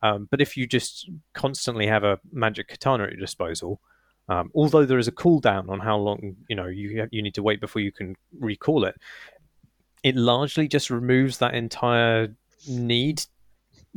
Um, 0.02 0.28
but 0.30 0.42
if 0.42 0.58
you 0.58 0.68
just 0.68 1.10
constantly 1.34 1.88
have 1.88 2.04
a 2.04 2.20
magic 2.32 2.68
katana 2.68 3.06
at 3.06 3.12
your 3.12 3.20
disposal 3.20 3.82
um, 4.30 4.52
although 4.56 4.86
there 4.86 4.98
is 4.98 5.08
a 5.08 5.12
cooldown 5.12 5.70
on 5.70 5.80
how 5.80 5.98
long 5.98 6.36
you 6.48 6.56
know 6.56 6.68
you 6.68 7.08
you 7.12 7.22
need 7.22 7.36
to 7.36 7.44
wait 7.44 7.62
before 7.62 7.82
you 7.82 7.92
can 7.92 8.16
recall 8.40 8.86
it 8.86 8.96
it 10.06 10.16
largely 10.16 10.68
just 10.68 10.92
removes 10.92 11.40
that 11.40 11.56
entire 11.56 12.36
need 12.68 13.24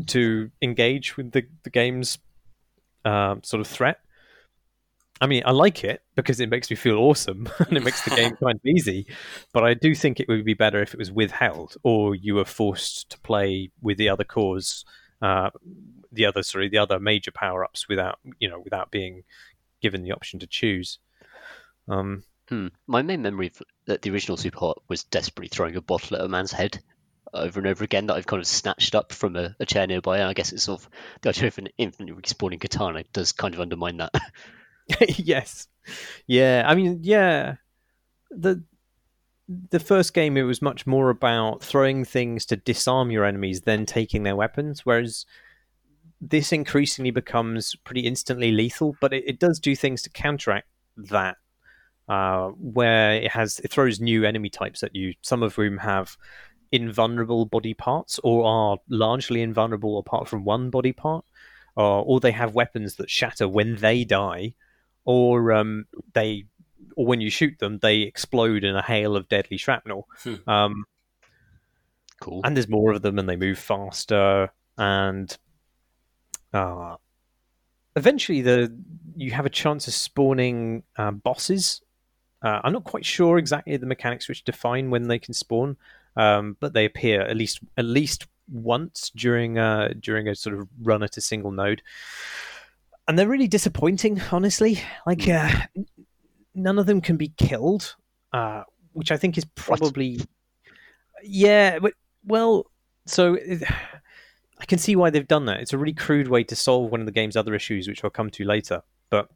to 0.06 0.50
engage 0.62 1.18
with 1.18 1.32
the, 1.32 1.46
the 1.64 1.70
game's 1.70 2.18
um, 3.04 3.42
sort 3.42 3.60
of 3.60 3.66
threat. 3.66 4.00
I 5.20 5.26
mean, 5.26 5.42
I 5.44 5.50
like 5.50 5.82
it 5.82 6.02
because 6.14 6.40
it 6.40 6.48
makes 6.48 6.70
me 6.70 6.76
feel 6.76 6.96
awesome 6.96 7.48
and 7.58 7.76
it 7.76 7.84
makes 7.84 8.02
the 8.04 8.16
game 8.16 8.36
kind 8.42 8.56
of 8.56 8.64
easy. 8.64 9.06
But 9.52 9.64
I 9.64 9.74
do 9.74 9.94
think 9.94 10.18
it 10.18 10.28
would 10.28 10.46
be 10.46 10.54
better 10.54 10.80
if 10.80 10.94
it 10.94 10.98
was 10.98 11.12
withheld 11.12 11.76
or 11.82 12.14
you 12.14 12.36
were 12.36 12.44
forced 12.44 13.10
to 13.10 13.18
play 13.20 13.70
with 13.82 13.98
the 13.98 14.08
other 14.08 14.24
cores, 14.24 14.84
uh, 15.20 15.50
the 16.12 16.24
other 16.24 16.42
sorry, 16.42 16.68
the 16.68 16.78
other 16.78 16.98
major 16.98 17.32
power 17.32 17.64
ups 17.64 17.88
without 17.88 18.18
you 18.38 18.48
know 18.48 18.60
without 18.60 18.90
being 18.90 19.24
given 19.80 20.02
the 20.02 20.12
option 20.12 20.40
to 20.40 20.46
choose. 20.46 20.98
Um, 21.88 22.24
Hmm. 22.48 22.68
My 22.86 23.02
main 23.02 23.22
memory 23.22 23.52
that 23.86 24.02
the 24.02 24.10
original 24.10 24.38
Superhot 24.38 24.76
was 24.88 25.04
desperately 25.04 25.48
throwing 25.48 25.76
a 25.76 25.82
bottle 25.82 26.16
at 26.16 26.24
a 26.24 26.28
man's 26.28 26.52
head 26.52 26.78
over 27.34 27.60
and 27.60 27.66
over 27.68 27.84
again 27.84 28.06
that 28.06 28.14
I've 28.14 28.26
kind 28.26 28.40
of 28.40 28.46
snatched 28.46 28.94
up 28.94 29.12
from 29.12 29.36
a, 29.36 29.54
a 29.60 29.66
chair 29.66 29.86
nearby. 29.86 30.18
And 30.18 30.28
I 30.28 30.32
guess 30.32 30.52
it's 30.52 30.62
sort 30.62 30.80
of 30.80 30.88
the 31.20 31.28
idea 31.28 31.48
of 31.48 31.58
an 31.58 31.68
infinitely 31.76 32.20
respawning 32.20 32.60
katana 32.60 33.04
does 33.12 33.32
kind 33.32 33.54
of 33.54 33.60
undermine 33.60 33.98
that. 33.98 34.14
yes. 35.08 35.68
Yeah. 36.26 36.64
I 36.66 36.74
mean, 36.74 37.00
yeah. 37.02 37.56
The 38.30 38.62
the 39.70 39.80
first 39.80 40.12
game 40.12 40.36
it 40.36 40.42
was 40.42 40.60
much 40.60 40.86
more 40.86 41.08
about 41.10 41.62
throwing 41.62 42.04
things 42.04 42.46
to 42.46 42.56
disarm 42.56 43.10
your 43.10 43.24
enemies 43.24 43.62
than 43.62 43.86
taking 43.86 44.22
their 44.22 44.36
weapons, 44.36 44.84
whereas 44.84 45.24
this 46.20 46.52
increasingly 46.52 47.10
becomes 47.10 47.74
pretty 47.84 48.00
instantly 48.00 48.50
lethal, 48.50 48.96
but 49.00 49.12
it, 49.12 49.24
it 49.26 49.38
does 49.38 49.58
do 49.60 49.76
things 49.76 50.02
to 50.02 50.10
counteract 50.10 50.68
that 50.96 51.36
uh, 52.08 52.48
where 52.48 53.14
it 53.14 53.30
has 53.30 53.60
it 53.60 53.70
throws 53.70 54.00
new 54.00 54.24
enemy 54.24 54.48
types 54.48 54.82
at 54.82 54.94
you, 54.94 55.14
some 55.22 55.42
of 55.42 55.54
whom 55.54 55.78
have 55.78 56.16
invulnerable 56.72 57.46
body 57.46 57.74
parts 57.74 58.20
or 58.22 58.44
are 58.44 58.78
largely 58.88 59.40
invulnerable 59.42 59.98
apart 59.98 60.28
from 60.28 60.44
one 60.44 60.70
body 60.70 60.92
part, 60.92 61.24
or, 61.76 62.02
or 62.04 62.20
they 62.20 62.32
have 62.32 62.54
weapons 62.54 62.96
that 62.96 63.10
shatter 63.10 63.48
when 63.48 63.76
they 63.76 64.04
die, 64.04 64.54
or 65.04 65.52
um, 65.52 65.86
they 66.14 66.44
or 66.96 67.06
when 67.06 67.20
you 67.20 67.30
shoot 67.30 67.58
them, 67.58 67.78
they 67.78 68.00
explode 68.00 68.64
in 68.64 68.74
a 68.74 68.82
hail 68.82 69.16
of 69.16 69.28
deadly 69.28 69.56
shrapnel. 69.56 70.08
Hmm. 70.24 70.50
Um, 70.50 70.84
cool. 72.20 72.40
And 72.44 72.56
there's 72.56 72.68
more 72.68 72.92
of 72.92 73.02
them, 73.02 73.18
and 73.18 73.28
they 73.28 73.36
move 73.36 73.58
faster. 73.58 74.50
And 74.76 75.36
uh, 76.52 76.96
eventually, 77.96 78.40
the 78.42 78.74
you 79.16 79.32
have 79.32 79.46
a 79.46 79.50
chance 79.50 79.88
of 79.88 79.94
spawning 79.94 80.82
uh, 80.96 81.10
bosses 81.10 81.80
uh, 82.42 82.60
I'm 82.62 82.72
not 82.72 82.84
quite 82.84 83.04
sure 83.04 83.38
exactly 83.38 83.76
the 83.76 83.86
mechanics 83.86 84.28
which 84.28 84.44
define 84.44 84.90
when 84.90 85.08
they 85.08 85.18
can 85.18 85.34
spawn, 85.34 85.76
um, 86.16 86.56
but 86.60 86.72
they 86.72 86.84
appear 86.84 87.22
at 87.22 87.36
least 87.36 87.60
at 87.76 87.84
least 87.84 88.26
once 88.48 89.10
during 89.14 89.58
uh, 89.58 89.92
during 89.98 90.28
a 90.28 90.34
sort 90.34 90.58
of 90.58 90.68
run 90.80 91.02
at 91.02 91.16
a 91.16 91.20
single 91.20 91.50
node, 91.50 91.82
and 93.08 93.18
they're 93.18 93.28
really 93.28 93.48
disappointing. 93.48 94.20
Honestly, 94.30 94.80
like 95.04 95.24
hmm. 95.24 95.32
uh, 95.32 95.50
none 96.54 96.78
of 96.78 96.86
them 96.86 97.00
can 97.00 97.16
be 97.16 97.28
killed, 97.36 97.96
uh, 98.32 98.62
which 98.92 99.10
I 99.10 99.16
think 99.16 99.36
is 99.36 99.44
probably 99.56 100.18
what? 100.18 100.26
yeah. 101.24 101.78
But 101.80 101.94
well, 102.24 102.66
so. 103.06 103.36
I 104.60 104.64
can 104.64 104.78
see 104.78 104.96
why 104.96 105.10
they've 105.10 105.26
done 105.26 105.46
that. 105.46 105.60
It's 105.60 105.72
a 105.72 105.78
really 105.78 105.94
crude 105.94 106.28
way 106.28 106.44
to 106.44 106.56
solve 106.56 106.90
one 106.90 107.00
of 107.00 107.06
the 107.06 107.12
game's 107.12 107.36
other 107.36 107.54
issues, 107.54 107.88
which 107.88 108.02
I'll 108.02 108.10
come 108.10 108.30
to 108.30 108.44
later. 108.44 108.82
But 109.10 109.28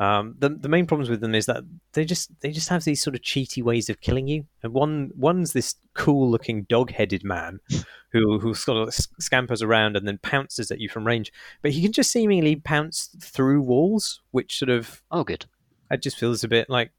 um, 0.00 0.36
the 0.38 0.50
the 0.50 0.68
main 0.68 0.86
problems 0.86 1.10
with 1.10 1.20
them 1.20 1.34
is 1.34 1.46
that 1.46 1.64
they 1.92 2.04
just 2.04 2.30
they 2.40 2.50
just 2.50 2.68
have 2.68 2.84
these 2.84 3.02
sort 3.02 3.16
of 3.16 3.22
cheaty 3.22 3.62
ways 3.62 3.90
of 3.90 4.00
killing 4.00 4.28
you. 4.28 4.46
And 4.62 4.72
one 4.72 5.10
one's 5.16 5.52
this 5.52 5.74
cool 5.94 6.30
looking 6.30 6.62
dog 6.64 6.92
headed 6.92 7.24
man 7.24 7.60
who 8.12 8.38
who 8.38 8.54
sort 8.54 8.88
of 8.88 8.94
scampers 8.94 9.62
around 9.62 9.96
and 9.96 10.06
then 10.06 10.18
pounces 10.22 10.70
at 10.70 10.80
you 10.80 10.88
from 10.88 11.06
range. 11.06 11.32
But 11.62 11.72
he 11.72 11.82
can 11.82 11.92
just 11.92 12.12
seemingly 12.12 12.56
pounce 12.56 13.10
through 13.20 13.62
walls, 13.62 14.20
which 14.30 14.58
sort 14.58 14.70
of 14.70 15.02
oh 15.10 15.24
good. 15.24 15.46
It 15.90 16.02
just 16.02 16.18
feels 16.18 16.44
a 16.44 16.48
bit 16.48 16.68
like 16.70 16.92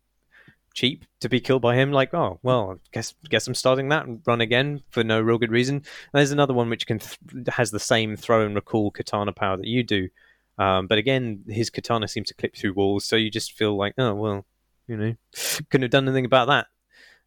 cheap 0.80 1.04
to 1.20 1.28
be 1.28 1.42
killed 1.42 1.62
by 1.62 1.76
him. 1.76 1.92
Like, 1.92 2.14
oh 2.14 2.40
well, 2.42 2.80
guess 2.94 3.14
guess 3.30 3.48
I'm 3.48 3.56
starting 3.56 3.90
that 3.90 4.06
and 4.06 4.22
run 4.26 4.40
again 4.40 4.82
for 4.90 5.04
no 5.04 5.20
real 5.20 5.38
good 5.38 5.52
reason. 5.52 5.76
And 5.76 5.86
there's 6.14 6.32
another 6.32 6.54
one 6.54 6.70
which 6.70 6.88
can 6.88 7.00
th- 7.00 7.48
has 7.50 7.72
the 7.72 7.80
same 7.80 8.16
throw 8.16 8.46
and 8.46 8.56
recall 8.56 8.90
katana 8.92 9.34
power 9.34 9.58
that 9.58 9.68
you 9.68 9.84
do, 9.84 10.08
um, 10.58 10.88
but 10.88 10.98
again, 10.98 11.44
his 11.48 11.70
katana 11.70 12.08
seems 12.08 12.30
to 12.30 12.34
clip 12.34 12.56
through 12.56 12.74
walls, 12.74 13.06
so 13.06 13.18
you 13.18 13.30
just 13.30 13.54
feel 13.54 13.78
like, 13.78 13.94
oh 13.98 14.14
well, 14.14 14.46
you 14.88 14.96
know, 14.96 15.16
couldn't 15.70 15.84
have 15.84 15.92
done 15.92 16.08
anything 16.08 16.26
about 16.26 16.48
that. 16.48 16.68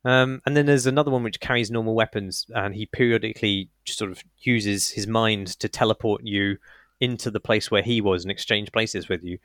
Um, 0.05 0.41
and 0.47 0.57
then 0.57 0.67
there's 0.67 0.87
another 0.87 1.13
one 1.13 1.23
which 1.23 1.41
carries 1.41 1.71
normal 1.71 1.95
weapons, 1.95 2.47
and 2.55 2.75
he 2.75 2.87
periodically 2.87 3.69
sort 3.87 4.11
of 4.11 4.23
uses 4.39 4.91
his 4.91 5.07
mind 5.07 5.59
to 5.61 5.69
teleport 5.69 6.23
you 6.25 6.57
into 7.01 7.31
the 7.31 7.41
place 7.41 7.71
where 7.71 7.83
he 7.83 8.01
was 8.01 8.23
and 8.23 8.31
exchange 8.31 8.71
places 8.73 9.09
with 9.09 9.25
you. 9.25 9.39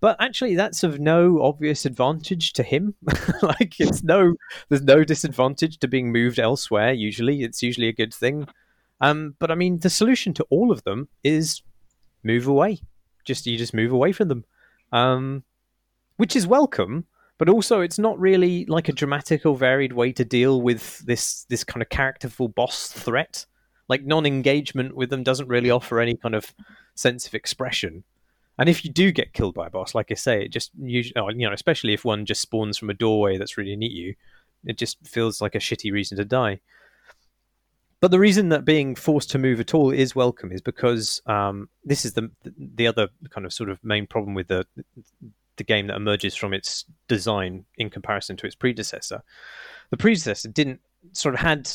But 0.00 0.16
actually, 0.18 0.56
that's 0.56 0.82
of 0.82 0.98
no 0.98 1.42
obvious 1.42 1.84
advantage 1.84 2.54
to 2.54 2.62
him. 2.62 2.94
like 3.42 3.78
it's 3.78 4.02
no, 4.02 4.34
there's 4.68 4.82
no 4.82 5.04
disadvantage 5.04 5.78
to 5.78 5.88
being 5.88 6.10
moved 6.10 6.38
elsewhere. 6.38 6.92
Usually, 6.92 7.42
it's 7.42 7.62
usually 7.62 7.88
a 7.88 7.92
good 7.92 8.14
thing. 8.14 8.48
Um, 9.02 9.34
but 9.38 9.50
I 9.50 9.54
mean, 9.54 9.78
the 9.78 9.90
solution 9.90 10.32
to 10.34 10.46
all 10.50 10.70
of 10.70 10.84
them 10.84 11.08
is 11.22 11.62
move 12.22 12.46
away. 12.46 12.80
Just 13.24 13.46
you 13.46 13.58
just 13.58 13.74
move 13.74 13.92
away 13.92 14.12
from 14.12 14.28
them, 14.28 14.44
um, 14.92 15.44
which 16.16 16.34
is 16.34 16.46
welcome. 16.46 17.06
But 17.36 17.48
also, 17.48 17.80
it's 17.80 17.98
not 17.98 18.18
really 18.18 18.66
like 18.66 18.88
a 18.88 18.92
dramatic 18.92 19.46
or 19.46 19.56
varied 19.56 19.92
way 19.92 20.12
to 20.12 20.24
deal 20.24 20.62
with 20.62 20.98
this 21.00 21.44
this 21.44 21.64
kind 21.64 21.82
of 21.82 21.90
characterful 21.90 22.48
boss 22.48 22.88
threat. 22.88 23.44
Like 23.88 24.04
non-engagement 24.04 24.94
with 24.94 25.10
them 25.10 25.24
doesn't 25.24 25.48
really 25.48 25.70
offer 25.70 26.00
any 26.00 26.16
kind 26.16 26.34
of 26.34 26.54
sense 26.94 27.26
of 27.26 27.34
expression. 27.34 28.04
And 28.60 28.68
if 28.68 28.84
you 28.84 28.92
do 28.92 29.10
get 29.10 29.32
killed 29.32 29.54
by 29.54 29.68
a 29.68 29.70
boss, 29.70 29.94
like 29.94 30.10
I 30.10 30.14
say, 30.14 30.44
it 30.44 30.52
just 30.52 30.70
usually, 30.78 31.14
you 31.34 31.48
know, 31.48 31.54
especially 31.54 31.94
if 31.94 32.04
one 32.04 32.26
just 32.26 32.42
spawns 32.42 32.76
from 32.76 32.90
a 32.90 32.94
doorway 32.94 33.38
that's 33.38 33.56
really 33.56 33.74
neat 33.74 33.92
you, 33.92 34.14
it 34.66 34.76
just 34.76 34.98
feels 35.02 35.40
like 35.40 35.54
a 35.54 35.58
shitty 35.58 35.90
reason 35.90 36.18
to 36.18 36.26
die. 36.26 36.60
But 38.00 38.10
the 38.10 38.18
reason 38.18 38.50
that 38.50 38.66
being 38.66 38.94
forced 38.94 39.30
to 39.30 39.38
move 39.38 39.60
at 39.60 39.72
all 39.72 39.90
is 39.90 40.14
welcome 40.14 40.52
is 40.52 40.60
because 40.60 41.22
um, 41.24 41.70
this 41.86 42.04
is 42.04 42.12
the 42.12 42.30
the 42.58 42.86
other 42.86 43.08
kind 43.30 43.46
of 43.46 43.52
sort 43.54 43.70
of 43.70 43.82
main 43.82 44.06
problem 44.06 44.34
with 44.34 44.48
the 44.48 44.66
the 45.56 45.64
game 45.64 45.86
that 45.86 45.96
emerges 45.96 46.36
from 46.36 46.52
its 46.52 46.84
design 47.08 47.64
in 47.78 47.88
comparison 47.88 48.36
to 48.36 48.46
its 48.46 48.54
predecessor. 48.54 49.22
The 49.88 49.96
predecessor 49.96 50.50
didn't 50.50 50.80
sort 51.12 51.34
of 51.34 51.40
had 51.40 51.70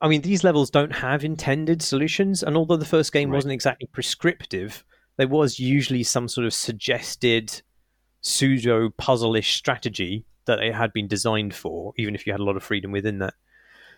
I 0.00 0.08
mean, 0.08 0.22
these 0.22 0.42
levels 0.42 0.70
don't 0.70 0.94
have 0.94 1.22
intended 1.22 1.82
solutions, 1.82 2.42
and 2.42 2.56
although 2.56 2.76
the 2.76 2.86
first 2.86 3.12
game 3.12 3.28
right. 3.28 3.36
wasn't 3.36 3.52
exactly 3.52 3.88
prescriptive, 3.92 4.84
there 5.18 5.28
was 5.28 5.60
usually 5.60 6.02
some 6.02 6.28
sort 6.28 6.46
of 6.46 6.54
suggested 6.54 7.60
pseudo 8.22 8.88
puzzle-ish 8.90 9.54
strategy 9.54 10.24
that 10.46 10.60
it 10.60 10.74
had 10.74 10.92
been 10.92 11.06
designed 11.06 11.54
for, 11.54 11.92
even 11.98 12.14
if 12.14 12.26
you 12.26 12.32
had 12.32 12.40
a 12.40 12.44
lot 12.44 12.56
of 12.56 12.62
freedom 12.62 12.90
within 12.90 13.18
that. 13.18 13.34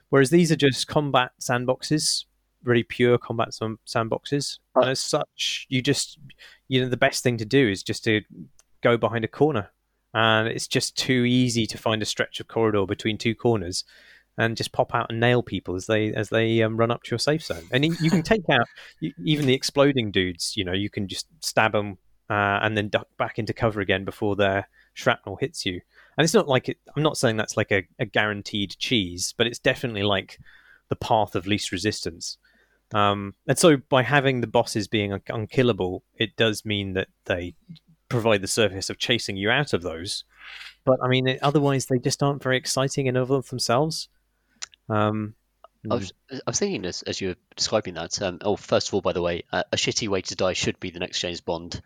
Whereas 0.09 0.31
these 0.31 0.51
are 0.51 0.57
just 0.57 0.89
combat 0.89 1.31
sandboxes, 1.41 2.25
really 2.65 2.83
pure 2.83 3.19
combat 3.19 3.51
sandboxes, 3.87 4.59
and 4.75 4.91
as 4.91 4.99
such, 4.99 5.67
you 5.69 5.81
just 5.81 6.19
you 6.67 6.81
know 6.81 6.89
the 6.89 6.97
best 6.97 7.23
thing 7.23 7.37
to 7.37 7.45
do 7.45 7.69
is 7.69 7.85
just 7.85 8.03
to 8.05 8.23
go 8.83 8.97
behind 8.97 9.25
a 9.25 9.29
corner, 9.29 9.71
and 10.13 10.49
it's 10.49 10.67
just 10.67 10.97
too 10.97 11.25
easy 11.25 11.67
to 11.67 11.79
find 11.79 12.03
a 12.03 12.07
stretch 12.07 12.41
of 12.41 12.49
corridor 12.49 12.87
between 12.87 13.19
two 13.19 13.35
corners 13.37 13.85
and 14.39 14.57
just 14.57 14.73
pop 14.73 14.95
out 14.95 15.07
and 15.11 15.21
nail 15.21 15.43
people 15.43 15.75
as 15.75 15.87
they 15.87 16.15
as 16.15 16.31
they 16.31 16.63
um, 16.63 16.77
run 16.77 16.91
up 16.91 17.03
to 17.03 17.11
your 17.11 17.19
safe 17.19 17.43
zone. 17.43 17.65
And 17.73 17.85
you 17.85 18.11
can 18.11 18.23
take 18.23 18.49
out 18.51 18.67
even 19.25 19.47
the 19.47 19.55
exploding 19.55 20.11
dudes. 20.11 20.55
You 20.57 20.65
know, 20.65 20.73
you 20.73 20.91
can 20.91 21.09
just 21.09 21.27
stab 21.41 21.73
them 21.73 21.99
uh, 22.31 22.61
and 22.63 22.77
then 22.77 22.89
duck 22.89 23.09
back 23.19 23.39
into 23.39 23.53
cover 23.53 23.81
again 23.81 24.05
before 24.05 24.37
their 24.37 24.69
shrapnel 24.95 25.37
hits 25.37 25.67
you. 25.67 25.81
And 26.17 26.25
it's 26.25 26.35
not 26.35 26.49
like 26.49 26.69
it, 26.69 26.79
I'm 26.97 27.03
not 27.03 27.17
saying 27.17 27.37
that's 27.37 27.57
like 27.57 27.73
a, 27.73 27.83
a 27.99 28.07
guaranteed 28.07 28.77
cheese, 28.79 29.35
but 29.37 29.47
it's 29.47 29.59
definitely 29.59 30.03
like 30.05 30.39
the 30.89 30.97
path 30.97 31.35
of 31.35 31.47
least 31.47 31.73
resistance. 31.73 32.39
Um, 32.93 33.35
and 33.47 33.59
so 33.59 33.77
by 33.77 34.03
having 34.03 34.41
the 34.41 34.47
bosses 34.47 34.89
being 34.89 35.13
un- 35.13 35.23
unkillable, 35.29 36.03
it 36.17 36.37
does 36.37 36.65
mean 36.65 36.95
that 36.95 37.09
they 37.27 37.55
provide 38.09 38.43
the 38.43 38.49
service 38.49 38.91
of 38.91 38.99
chasing 38.99 39.37
you 39.37 39.51
out 39.51 39.73
of 39.73 39.83
those. 39.83 40.25
But 40.85 40.99
I 41.03 41.09
mean, 41.09 41.27
it, 41.27 41.39
otherwise 41.43 41.87
they 41.87 41.99
just 41.99 42.23
aren't 42.23 42.43
very 42.43 42.57
exciting 42.57 43.07
in 43.07 43.17
of 43.17 43.49
themselves. 43.49 44.09
Um, 44.91 45.35
I 45.91 45.95
was, 45.95 46.13
I 46.31 46.41
was 46.47 46.59
thinking 46.59 46.85
as, 46.85 47.03
as 47.03 47.21
you 47.21 47.29
were 47.29 47.37
describing 47.57 47.95
that. 47.95 48.21
Um, 48.21 48.39
oh, 48.43 48.57
first 48.57 48.89
of 48.89 48.95
all, 48.95 49.01
by 49.01 49.15
the 49.15 49.23
way, 49.23 49.45
uh, 49.51 49.63
a 49.73 49.77
shitty 49.77 50.09
way 50.09 50.21
to 50.21 50.35
die 50.35 50.53
should 50.53 50.79
be 50.79 50.91
the 50.91 50.99
next 50.99 51.21
James 51.21 51.41
Bond 51.41 51.81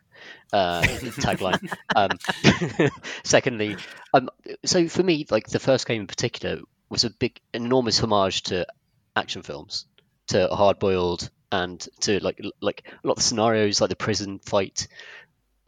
uh, 0.52 0.82
tagline. 0.82 1.72
Um, 1.94 2.90
secondly, 3.24 3.76
um, 4.12 4.30
so 4.64 4.88
for 4.88 5.02
me, 5.02 5.26
like 5.30 5.46
the 5.46 5.60
first 5.60 5.86
game 5.86 6.02
in 6.02 6.06
particular 6.08 6.58
was 6.88 7.04
a 7.04 7.10
big, 7.10 7.40
enormous 7.52 8.00
homage 8.00 8.42
to 8.44 8.66
action 9.14 9.42
films, 9.42 9.86
to 10.28 10.48
hard 10.48 10.80
boiled, 10.80 11.30
and 11.52 11.86
to 12.00 12.18
like 12.18 12.40
like 12.60 12.82
a 13.04 13.06
lot 13.06 13.18
of 13.18 13.22
scenarios, 13.22 13.80
like 13.80 13.90
the 13.90 13.96
prison 13.96 14.40
fight, 14.40 14.88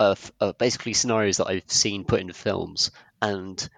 uh, 0.01 0.16
uh, 0.41 0.53
basically 0.53 0.95
scenarios 0.95 1.37
that 1.37 1.47
I've 1.47 1.70
seen 1.70 2.05
put 2.05 2.20
in 2.20 2.32
films, 2.32 2.91
and 3.22 3.68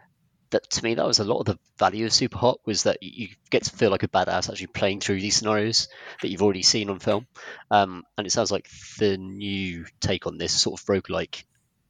that 0.50 0.70
to 0.70 0.84
me 0.84 0.94
that 0.94 1.06
was 1.06 1.18
a 1.18 1.24
lot 1.24 1.40
of 1.40 1.46
the 1.46 1.58
value 1.78 2.06
of 2.06 2.12
Superhot 2.12 2.56
was 2.64 2.84
that 2.84 3.02
you 3.02 3.28
get 3.50 3.64
to 3.64 3.70
feel 3.70 3.90
like 3.90 4.02
a 4.02 4.08
badass 4.08 4.48
actually 4.50 4.68
playing 4.68 5.00
through 5.00 5.20
these 5.20 5.36
scenarios 5.36 5.88
that 6.22 6.28
you've 6.28 6.42
already 6.42 6.62
seen 6.62 6.90
on 6.90 6.98
film. 6.98 7.26
Um, 7.70 8.04
and 8.16 8.26
it 8.26 8.30
sounds 8.30 8.50
like 8.50 8.68
the 8.98 9.16
new 9.18 9.86
take 10.00 10.26
on 10.26 10.38
this 10.38 10.52
sort 10.52 10.80
of 10.80 10.86
roguelike 10.86 11.44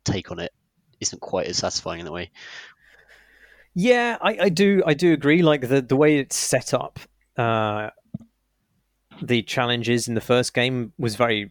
take 0.04 0.30
on 0.30 0.40
it 0.40 0.52
isn't 1.00 1.20
quite 1.20 1.46
as 1.46 1.59
satisfying 1.59 2.00
in 2.00 2.06
that 2.06 2.12
way. 2.12 2.30
Yeah, 3.74 4.18
I, 4.20 4.38
I 4.42 4.48
do 4.48 4.82
I 4.84 4.94
do 4.94 5.12
agree. 5.12 5.42
Like 5.42 5.68
the 5.68 5.80
the 5.80 5.96
way 5.96 6.18
it's 6.18 6.36
set 6.36 6.74
up, 6.74 6.98
uh, 7.36 7.90
the 9.22 9.42
challenges 9.42 10.09
in 10.09 10.14
the 10.14 10.20
first 10.20 10.52
game 10.54 10.92
was 10.98 11.14
very 11.14 11.50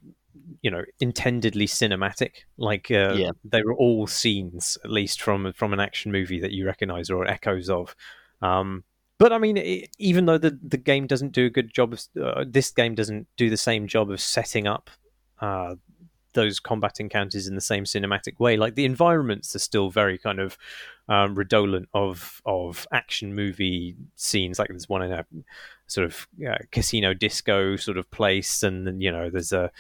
you 0.62 0.72
know 0.72 0.84
intendedly 1.00 1.68
cinematic 1.68 2.44
like 2.58 2.90
uh, 2.92 3.14
yeah. 3.14 3.32
they 3.44 3.62
were 3.64 3.76
all 3.76 4.08
scenes 4.08 4.78
at 4.84 4.92
least 4.92 5.22
from 5.22 5.52
from 5.54 5.74
an 5.74 5.80
action 5.80 6.12
movie 6.12 6.40
that 6.40 6.52
you 6.52 6.66
recognize 6.66 7.10
or 7.10 7.28
echoes 7.28 7.70
of 7.70 7.96
um, 8.42 8.84
but 9.20 9.34
I 9.34 9.40
mean, 9.40 9.58
it, 9.58 9.90
even 9.98 10.26
though 10.26 10.38
the 10.38 10.58
the 10.62 10.78
game 10.78 11.08
doesn't 11.08 11.32
do 11.32 11.46
a 11.46 11.50
good 11.50 11.74
job 11.74 11.94
of 11.94 12.02
uh, 12.22 12.46
this 12.48 12.72
game 12.72 12.96
doesn't 12.96 13.28
do 13.36 13.50
the 13.50 13.58
same 13.58 13.88
job 13.88 14.12
of 14.12 14.22
setting 14.22 14.68
up 14.68 14.90
uh, 15.42 15.76
those 16.34 16.60
combat 16.60 17.00
encounters 17.00 17.48
in 17.48 17.56
the 17.56 17.62
same 17.62 17.84
cinematic 17.84 18.40
way. 18.40 18.58
Like 18.58 18.76
the 18.76 18.86
environments 18.86 19.56
are 19.56 19.60
still 19.60 19.90
very 19.90 20.20
kind 20.20 20.40
of 20.40 20.58
um, 21.10 21.34
redolent 21.34 21.90
of 21.96 22.42
of 22.46 22.88
action 22.92 23.34
movie 23.34 23.96
scenes. 24.16 24.60
Like 24.60 24.70
there's 24.70 24.88
one 24.88 25.02
in 25.02 25.12
a 25.12 25.26
sort 25.88 26.06
of 26.06 26.28
uh, 26.48 26.58
casino 26.72 27.16
disco 27.16 27.76
sort 27.76 27.98
of 27.98 28.12
place, 28.12 28.62
and 28.62 28.86
then 28.86 29.02
you 29.02 29.12
know 29.12 29.32
there's 29.32 29.52
a 29.52 29.72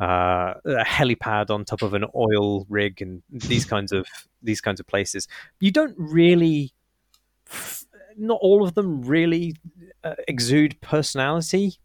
uh, 0.00 0.54
a 0.64 0.84
helipad 0.84 1.50
on 1.50 1.64
top 1.64 1.82
of 1.82 1.94
an 1.94 2.04
oil 2.14 2.66
rig 2.68 3.00
and 3.00 3.22
these 3.30 3.64
kinds 3.64 3.92
of 3.92 4.06
these 4.42 4.60
kinds 4.60 4.80
of 4.80 4.86
places. 4.86 5.28
You 5.60 5.70
don't 5.70 5.94
really, 5.96 6.72
not 8.16 8.38
all 8.40 8.64
of 8.64 8.74
them 8.74 9.02
really 9.02 9.54
uh, 10.02 10.14
exude 10.26 10.80
personality, 10.80 11.78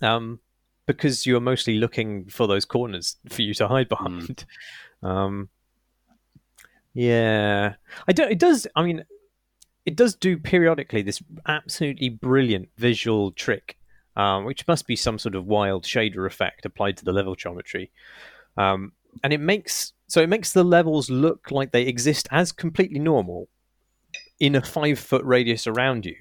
um, 0.00 0.40
because 0.86 1.26
you're 1.26 1.40
mostly 1.40 1.76
looking 1.76 2.26
for 2.26 2.46
those 2.46 2.64
corners 2.64 3.16
for 3.28 3.42
you 3.42 3.54
to 3.54 3.68
hide 3.68 3.88
behind. 3.88 4.28
Mm. 4.28 4.44
Um, 5.02 5.50
yeah, 6.94 7.74
I 8.08 8.12
don't. 8.12 8.32
It 8.32 8.38
does. 8.38 8.66
I 8.74 8.82
mean, 8.82 9.04
it 9.84 9.96
does 9.96 10.14
do 10.14 10.38
periodically 10.38 11.02
this 11.02 11.22
absolutely 11.46 12.08
brilliant 12.08 12.70
visual 12.78 13.32
trick 13.32 13.76
um, 14.16 14.44
which 14.44 14.66
must 14.66 14.86
be 14.86 14.96
some 14.96 15.18
sort 15.18 15.34
of 15.34 15.46
wild 15.46 15.84
shader 15.84 16.26
effect 16.26 16.64
applied 16.64 16.96
to 16.96 17.04
the 17.04 17.12
level 17.12 17.34
geometry. 17.34 17.90
Um, 18.56 18.92
and 19.22 19.32
it 19.32 19.40
makes 19.40 19.92
so 20.06 20.22
it 20.22 20.28
makes 20.28 20.52
the 20.52 20.64
levels 20.64 21.10
look 21.10 21.50
like 21.50 21.72
they 21.72 21.82
exist 21.82 22.28
as 22.30 22.52
completely 22.52 22.98
normal 22.98 23.48
in 24.40 24.54
a 24.54 24.62
five 24.62 24.98
foot 24.98 25.24
radius 25.24 25.66
around 25.66 26.06
you. 26.06 26.16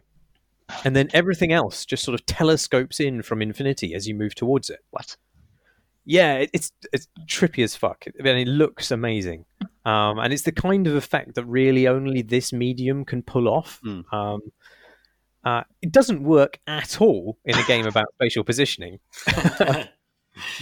And 0.86 0.96
then 0.96 1.10
everything 1.14 1.52
else 1.52 1.86
just 1.86 2.04
sort 2.04 2.16
of 2.16 2.26
telescopes 2.26 3.00
in 3.00 3.22
from 3.22 3.42
infinity 3.42 3.94
as 3.94 4.08
you 4.08 4.16
move 4.16 4.34
towards 4.34 4.70
it. 4.70 4.80
What? 4.92 5.18
Yeah, 6.06 6.46
it's 6.54 6.72
it's 6.92 7.08
trippy 7.28 7.64
as 7.64 7.76
fuck. 7.76 8.06
I 8.20 8.24
mean, 8.24 8.38
it 8.38 8.48
looks 8.48 8.92
amazing, 8.92 9.46
um, 9.86 10.20
and 10.20 10.34
it's 10.34 10.44
the 10.44 10.52
kind 10.52 10.86
of 10.86 10.96
effect 10.96 11.36
that 11.36 11.46
really 11.46 11.88
only 11.88 12.22
this 12.22 12.52
medium 12.52 13.06
can 13.06 13.24
pull 13.24 13.48
off. 13.48 13.80
Mm. 13.86 14.12
Um, 14.14 14.42
uh, 15.44 15.64
it 15.82 15.92
doesn't 15.92 16.24
work 16.24 16.60
at 16.68 17.02
all 17.02 17.38
in 17.46 17.58
a 17.58 17.64
game 17.66 17.86
about 17.86 18.06
spatial 18.16 18.44
positioning. 18.44 19.00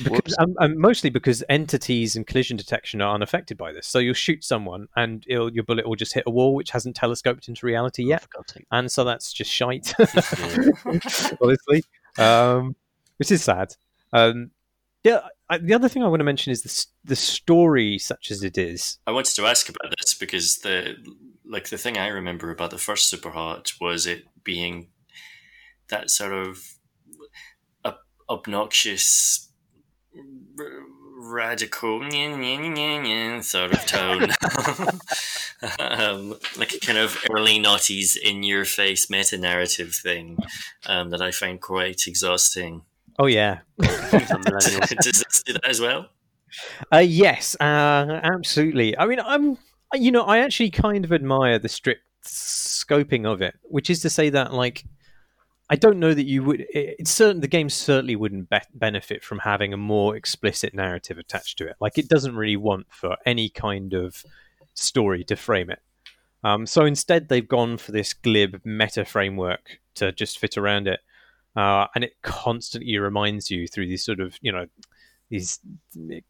because, 0.03 0.35
um, 0.39 0.55
um, 0.59 0.77
mostly 0.77 1.09
because 1.09 1.43
entities 1.49 2.15
and 2.15 2.27
collision 2.27 2.57
detection 2.57 3.01
are 3.01 3.13
unaffected 3.13 3.57
by 3.57 3.71
this. 3.71 3.87
So 3.87 3.99
you'll 3.99 4.13
shoot 4.13 4.43
someone 4.43 4.87
and 4.95 5.25
your 5.27 5.63
bullet 5.63 5.87
will 5.87 5.95
just 5.95 6.13
hit 6.13 6.23
a 6.27 6.31
wall 6.31 6.55
which 6.55 6.71
hasn't 6.71 6.95
telescoped 6.95 7.47
into 7.47 7.65
reality 7.65 8.03
yet. 8.03 8.25
And 8.71 8.91
so 8.91 9.03
that's 9.03 9.31
just 9.31 9.51
shite, 9.51 9.93
honestly, 11.41 11.83
um, 12.17 12.75
which 13.17 13.31
is 13.31 13.43
sad. 13.43 13.75
Um, 14.13 14.51
yeah, 15.03 15.21
I, 15.49 15.57
the 15.57 15.73
other 15.73 15.89
thing 15.89 16.03
I 16.03 16.07
want 16.07 16.19
to 16.19 16.25
mention 16.25 16.51
is 16.51 16.61
the, 16.61 17.09
the 17.09 17.15
story, 17.15 17.97
such 17.97 18.29
as 18.29 18.43
it 18.43 18.57
is. 18.57 18.99
I 19.07 19.11
wanted 19.11 19.35
to 19.35 19.45
ask 19.45 19.67
about 19.67 19.93
this 19.99 20.13
because 20.13 20.59
the 20.59 20.95
like 21.51 21.69
the 21.69 21.77
thing 21.77 21.97
I 21.97 22.07
remember 22.07 22.49
about 22.49 22.71
the 22.71 22.77
first 22.77 23.13
Superhot 23.13 23.79
was 23.79 24.07
it 24.07 24.23
being 24.43 24.87
that 25.89 26.09
sort 26.09 26.33
of 26.33 26.77
obnoxious 28.31 29.49
radical 31.23 31.99
sort 33.43 33.73
of 33.73 33.85
tone, 33.85 34.23
um, 35.79 36.35
like 36.57 36.73
a 36.73 36.79
kind 36.79 36.97
of 36.97 37.21
early 37.29 37.59
noughties 37.59 38.17
in 38.17 38.41
your 38.41 38.65
face 38.65 39.09
meta 39.09 39.37
narrative 39.37 39.93
thing 39.93 40.37
um, 40.87 41.09
that 41.11 41.21
I 41.21 41.31
find 41.31 41.61
quite 41.61 42.07
exhausting. 42.07 42.83
Oh 43.19 43.27
yeah, 43.27 43.59
does 43.77 45.23
this 45.27 45.43
do 45.45 45.53
that 45.53 45.67
as 45.67 45.81
well? 45.81 46.07
Uh, 46.91 46.99
yes, 46.99 47.55
uh, 47.59 48.19
absolutely. 48.23 48.97
I 48.97 49.05
mean, 49.05 49.19
I'm 49.19 49.57
you 49.93 50.11
know 50.11 50.23
I 50.23 50.39
actually 50.39 50.71
kind 50.71 51.05
of 51.05 51.13
admire 51.13 51.59
the 51.59 51.69
strict 51.69 52.03
scoping 52.23 53.25
of 53.25 53.41
it, 53.41 53.55
which 53.63 53.89
is 53.89 54.01
to 54.01 54.09
say 54.09 54.29
that 54.29 54.53
like 54.53 54.85
I 55.71 55.75
don't 55.75 55.99
know 55.99 56.13
that 56.13 56.25
you 56.25 56.43
would. 56.43 56.65
It's 56.69 57.11
certain 57.11 57.39
the 57.39 57.47
game 57.47 57.69
certainly 57.69 58.17
wouldn't 58.17 58.49
be- 58.49 58.59
benefit 58.73 59.23
from 59.23 59.39
having 59.39 59.71
a 59.71 59.77
more 59.77 60.17
explicit 60.17 60.73
narrative 60.73 61.17
attached 61.17 61.57
to 61.59 61.67
it. 61.67 61.77
Like 61.79 61.97
it 61.97 62.09
doesn't 62.09 62.35
really 62.35 62.57
want 62.57 62.87
for 62.89 63.15
any 63.25 63.47
kind 63.47 63.93
of 63.93 64.25
story 64.73 65.23
to 65.23 65.37
frame 65.37 65.69
it. 65.69 65.79
Um, 66.43 66.65
so 66.65 66.83
instead, 66.83 67.29
they've 67.29 67.47
gone 67.47 67.77
for 67.77 67.93
this 67.93 68.13
glib 68.13 68.59
meta 68.65 69.05
framework 69.05 69.79
to 69.95 70.11
just 70.11 70.39
fit 70.39 70.57
around 70.57 70.89
it, 70.89 70.99
uh, 71.55 71.87
and 71.95 72.03
it 72.03 72.15
constantly 72.21 72.97
reminds 72.97 73.49
you 73.49 73.65
through 73.65 73.87
these 73.87 74.03
sort 74.03 74.19
of 74.19 74.37
you 74.41 74.51
know 74.51 74.65
these 75.31 75.59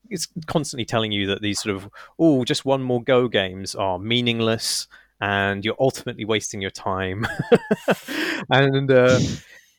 it's 0.10 0.28
constantly 0.46 0.86
telling 0.86 1.12
you 1.12 1.28
that 1.28 1.42
these 1.42 1.62
sort 1.62 1.76
of 1.76 1.90
oh 2.20 2.46
just 2.46 2.64
one 2.64 2.82
more 2.82 3.04
go 3.04 3.28
games 3.28 3.76
are 3.76 4.00
meaningless 4.00 4.88
and 5.22 5.64
you're 5.64 5.76
ultimately 5.80 6.26
wasting 6.26 6.62
your 6.62 6.72
time. 6.72 7.26
and 8.50 8.92
uh, 8.92 9.20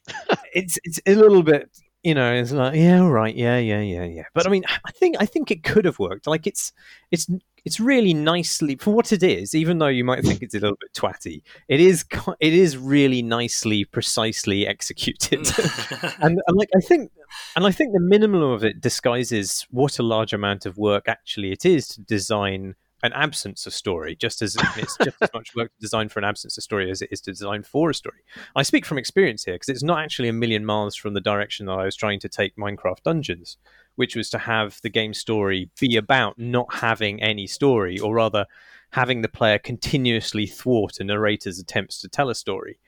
it's 0.55 0.79
it's 0.85 1.01
a 1.07 1.15
little 1.15 1.43
bit, 1.43 1.69
you 2.03 2.15
know, 2.15 2.33
it's 2.33 2.53
like 2.53 2.77
yeah, 2.77 3.01
all 3.01 3.11
right, 3.11 3.35
yeah, 3.35 3.59
yeah, 3.59 3.81
yeah, 3.81 4.05
yeah. 4.05 4.25
But 4.35 4.47
I 4.47 4.51
mean, 4.51 4.65
I 4.85 4.93
think 4.93 5.17
I 5.19 5.27
think 5.27 5.51
it 5.51 5.65
could 5.65 5.85
have 5.85 5.99
worked. 5.99 6.27
Like 6.27 6.47
it's 6.47 6.73
it's 7.11 7.29
it's 7.65 7.79
really 7.79 8.15
nicely 8.15 8.77
for 8.77 8.93
what 8.93 9.13
it 9.13 9.23
is. 9.23 9.55
Even 9.55 9.79
though 9.79 9.87
you 9.89 10.05
might 10.05 10.25
think 10.25 10.43
it's 10.43 10.55
a 10.55 10.61
little 10.61 10.77
bit 10.81 10.93
twatty, 10.95 11.43
it 11.69 11.81
is 11.81 12.05
it 12.41 12.53
is 12.53 12.77
really 12.77 13.23
nicely, 13.23 13.85
precisely 13.85 14.67
executed. 14.67 15.41
Mm. 15.41 16.15
and, 16.23 16.41
and 16.47 16.57
like 16.57 16.71
I 16.77 16.81
think 16.81 17.11
and 17.57 17.67
I 17.67 17.71
think 17.71 17.93
the 17.93 18.01
minimum 18.01 18.43
of 18.43 18.65
it 18.65 18.81
disguises 18.81 19.67
what 19.71 19.99
a 19.99 20.03
large 20.03 20.33
amount 20.33 20.67
of 20.67 20.77
work 20.77 21.09
actually 21.09 21.53
it 21.53 21.65
is 21.65 21.89
to 21.89 22.01
design 22.01 22.75
an 23.03 23.13
absence 23.15 23.67
of 23.67 23.75
story, 23.75 24.15
just 24.15 24.43
as 24.43 24.57
it's 24.77 24.97
just 24.97 25.17
as 25.21 25.31
much 25.35 25.55
work 25.55 25.73
to 25.73 25.81
design 25.81 26.09
for 26.09 26.21
an 26.21 26.25
absence 26.25 26.57
of 26.57 26.63
story 26.63 26.91
as 26.91 27.03
it 27.03 27.09
is 27.11 27.21
to 27.23 27.33
design 27.33 27.63
for 27.63 27.91
a 27.91 27.95
story. 27.95 28.21
I 28.55 28.63
speak 28.63 28.87
from 28.87 28.99
experience 28.99 29.45
here 29.45 29.55
because 29.55 29.69
it's 29.69 29.83
not 29.83 30.03
actually 30.03 30.29
a 30.29 30.33
million 30.33 30.65
miles 30.65 30.95
from 30.95 31.15
the 31.15 31.21
direction 31.21 31.67
that 31.67 31.73
I 31.73 31.85
was 31.85 31.97
trying 31.97 32.21
to 32.21 32.29
take 32.29 32.57
Minecraft 32.57 33.03
Dungeons, 33.03 33.57
which 33.97 34.15
was 34.15 34.31
to 34.31 34.39
have 34.39 34.79
the 34.83 34.91
game 34.91 35.15
story 35.15 35.71
be 35.81 35.97
about 35.97 36.39
not 36.39 36.75
having 36.75 37.23
any 37.23 37.47
story, 37.47 37.99
or 37.99 38.15
rather, 38.15 38.47
having 38.93 39.23
the 39.23 39.29
player 39.29 39.59
continuously 39.59 40.47
thwart 40.47 41.01
a 41.01 41.05
narrator's 41.05 41.59
attempts 41.59 42.01
to 42.01 42.09
tell 42.09 42.29
a 42.29 42.35
story. 42.35 42.79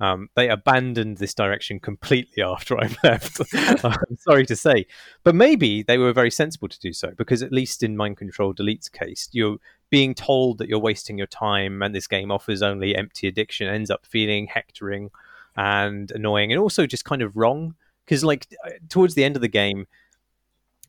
Um, 0.00 0.28
they 0.34 0.48
abandoned 0.48 1.18
this 1.18 1.34
direction 1.34 1.78
completely 1.78 2.42
after 2.42 2.76
I 2.78 2.94
left. 3.04 3.40
I'm 3.84 4.16
sorry 4.18 4.44
to 4.46 4.56
say, 4.56 4.86
but 5.22 5.34
maybe 5.34 5.82
they 5.82 5.98
were 5.98 6.12
very 6.12 6.30
sensible 6.30 6.68
to 6.68 6.80
do 6.80 6.92
so 6.92 7.12
because 7.16 7.42
at 7.42 7.52
least 7.52 7.82
in 7.82 7.96
Mind 7.96 8.16
Control 8.16 8.52
Delete's 8.52 8.88
case, 8.88 9.28
you're 9.32 9.58
being 9.90 10.14
told 10.14 10.58
that 10.58 10.68
you're 10.68 10.80
wasting 10.80 11.16
your 11.16 11.28
time 11.28 11.80
and 11.80 11.94
this 11.94 12.08
game 12.08 12.32
offers 12.32 12.62
only 12.62 12.96
empty 12.96 13.28
addiction 13.28 13.68
ends 13.68 13.90
up 13.90 14.04
feeling 14.04 14.48
hectoring 14.48 15.10
and 15.56 16.10
annoying 16.10 16.50
and 16.50 16.60
also 16.60 16.84
just 16.84 17.04
kind 17.04 17.22
of 17.22 17.36
wrong 17.36 17.76
because 18.04 18.24
like 18.24 18.48
towards 18.88 19.14
the 19.14 19.22
end 19.22 19.36
of 19.36 19.42
the 19.42 19.46
game 19.46 19.86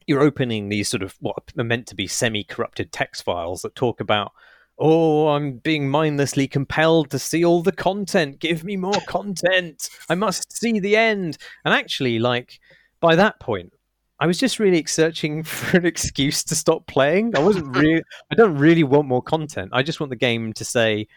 you're 0.08 0.22
opening 0.22 0.70
these 0.70 0.90
sort 0.90 1.04
of 1.04 1.16
what 1.20 1.54
are 1.58 1.64
meant 1.64 1.86
to 1.88 1.96
be 1.96 2.08
semi-corrupted 2.08 2.92
text 2.92 3.24
files 3.24 3.62
that 3.62 3.76
talk 3.76 4.00
about 4.00 4.32
Oh, 4.78 5.30
I'm 5.30 5.58
being 5.58 5.90
mindlessly 5.90 6.48
compelled 6.48 7.10
to 7.12 7.20
see 7.20 7.46
all 7.46 7.62
the 7.64 7.72
content. 7.72 8.40
Give 8.40 8.64
me 8.64 8.76
more 8.76 9.00
content. 9.08 9.90
I 10.10 10.16
must 10.16 10.52
see 10.52 10.80
the 10.80 10.98
end. 10.98 11.38
And 11.64 11.74
actually, 11.74 12.20
like, 12.20 12.60
by 13.00 13.16
that 13.16 13.40
point, 13.40 13.72
I 14.20 14.28
was 14.28 14.38
just 14.38 14.60
really 14.60 14.84
searching 14.86 15.44
for 15.44 15.78
an 15.78 15.86
excuse 15.86 16.44
to 16.46 16.56
stop 16.56 16.88
playing. 16.88 17.36
I 17.36 17.40
wasn't 17.40 17.76
really, 17.78 18.04
I 18.32 18.36
don't 18.36 18.58
really 18.58 18.84
want 18.84 19.08
more 19.08 19.22
content. 19.24 19.70
I 19.74 19.84
just 19.84 20.00
want 20.00 20.10
the 20.10 20.18
game 20.18 20.52
to 20.54 20.66
say, 20.66 21.08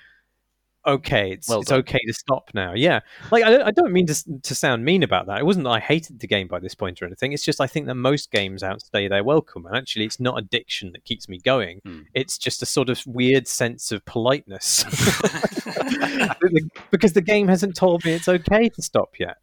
okay, 0.87 1.33
it's 1.33 1.49
well 1.49 1.61
it's 1.61 1.73
okay 1.73 1.99
to 2.07 2.13
stop 2.13 2.51
now. 2.55 2.73
Yeah, 2.75 3.01
like 3.31 3.45
I, 3.45 3.67
I 3.67 3.71
don't 3.71 3.93
mean 3.93 4.07
to 4.07 4.41
to 4.43 4.55
sound 4.55 4.85
mean 4.85 5.03
about 5.03 5.27
that. 5.27 5.39
It 5.39 5.47
wasn't 5.47 5.65
that 5.65 5.71
I 5.71 5.81
hated 5.81 6.21
the 6.21 6.27
game 6.27 6.49
by 6.49 6.59
this 6.59 6.75
point 6.75 7.01
or 7.03 7.07
anything. 7.07 7.33
It's 7.33 7.45
just 7.45 7.61
I 7.61 7.67
think 7.67 7.87
that 7.87 7.95
most 7.95 8.31
games 8.31 8.63
outstay 8.63 9.09
their 9.09 9.25
welcome, 9.25 9.67
and 9.67 9.77
actually, 9.77 10.05
it's 10.05 10.21
not 10.21 10.39
addiction 10.39 10.93
that 10.93 11.05
keeps 11.05 11.29
me 11.29 11.39
going. 11.39 11.81
Hmm. 11.85 12.01
It's 12.15 12.39
just 12.39 12.63
a 12.63 12.67
sort 12.67 12.89
of 12.89 13.01
weird 13.07 13.49
sense 13.49 13.93
of 13.93 14.05
politeness 14.05 14.85
because 16.91 17.13
the 17.13 17.25
game 17.25 17.49
hasn't 17.49 17.77
told 17.77 18.05
me 18.05 18.13
it's 18.13 18.29
okay 18.29 18.69
to 18.69 18.83
stop 18.83 19.19
yet. 19.19 19.37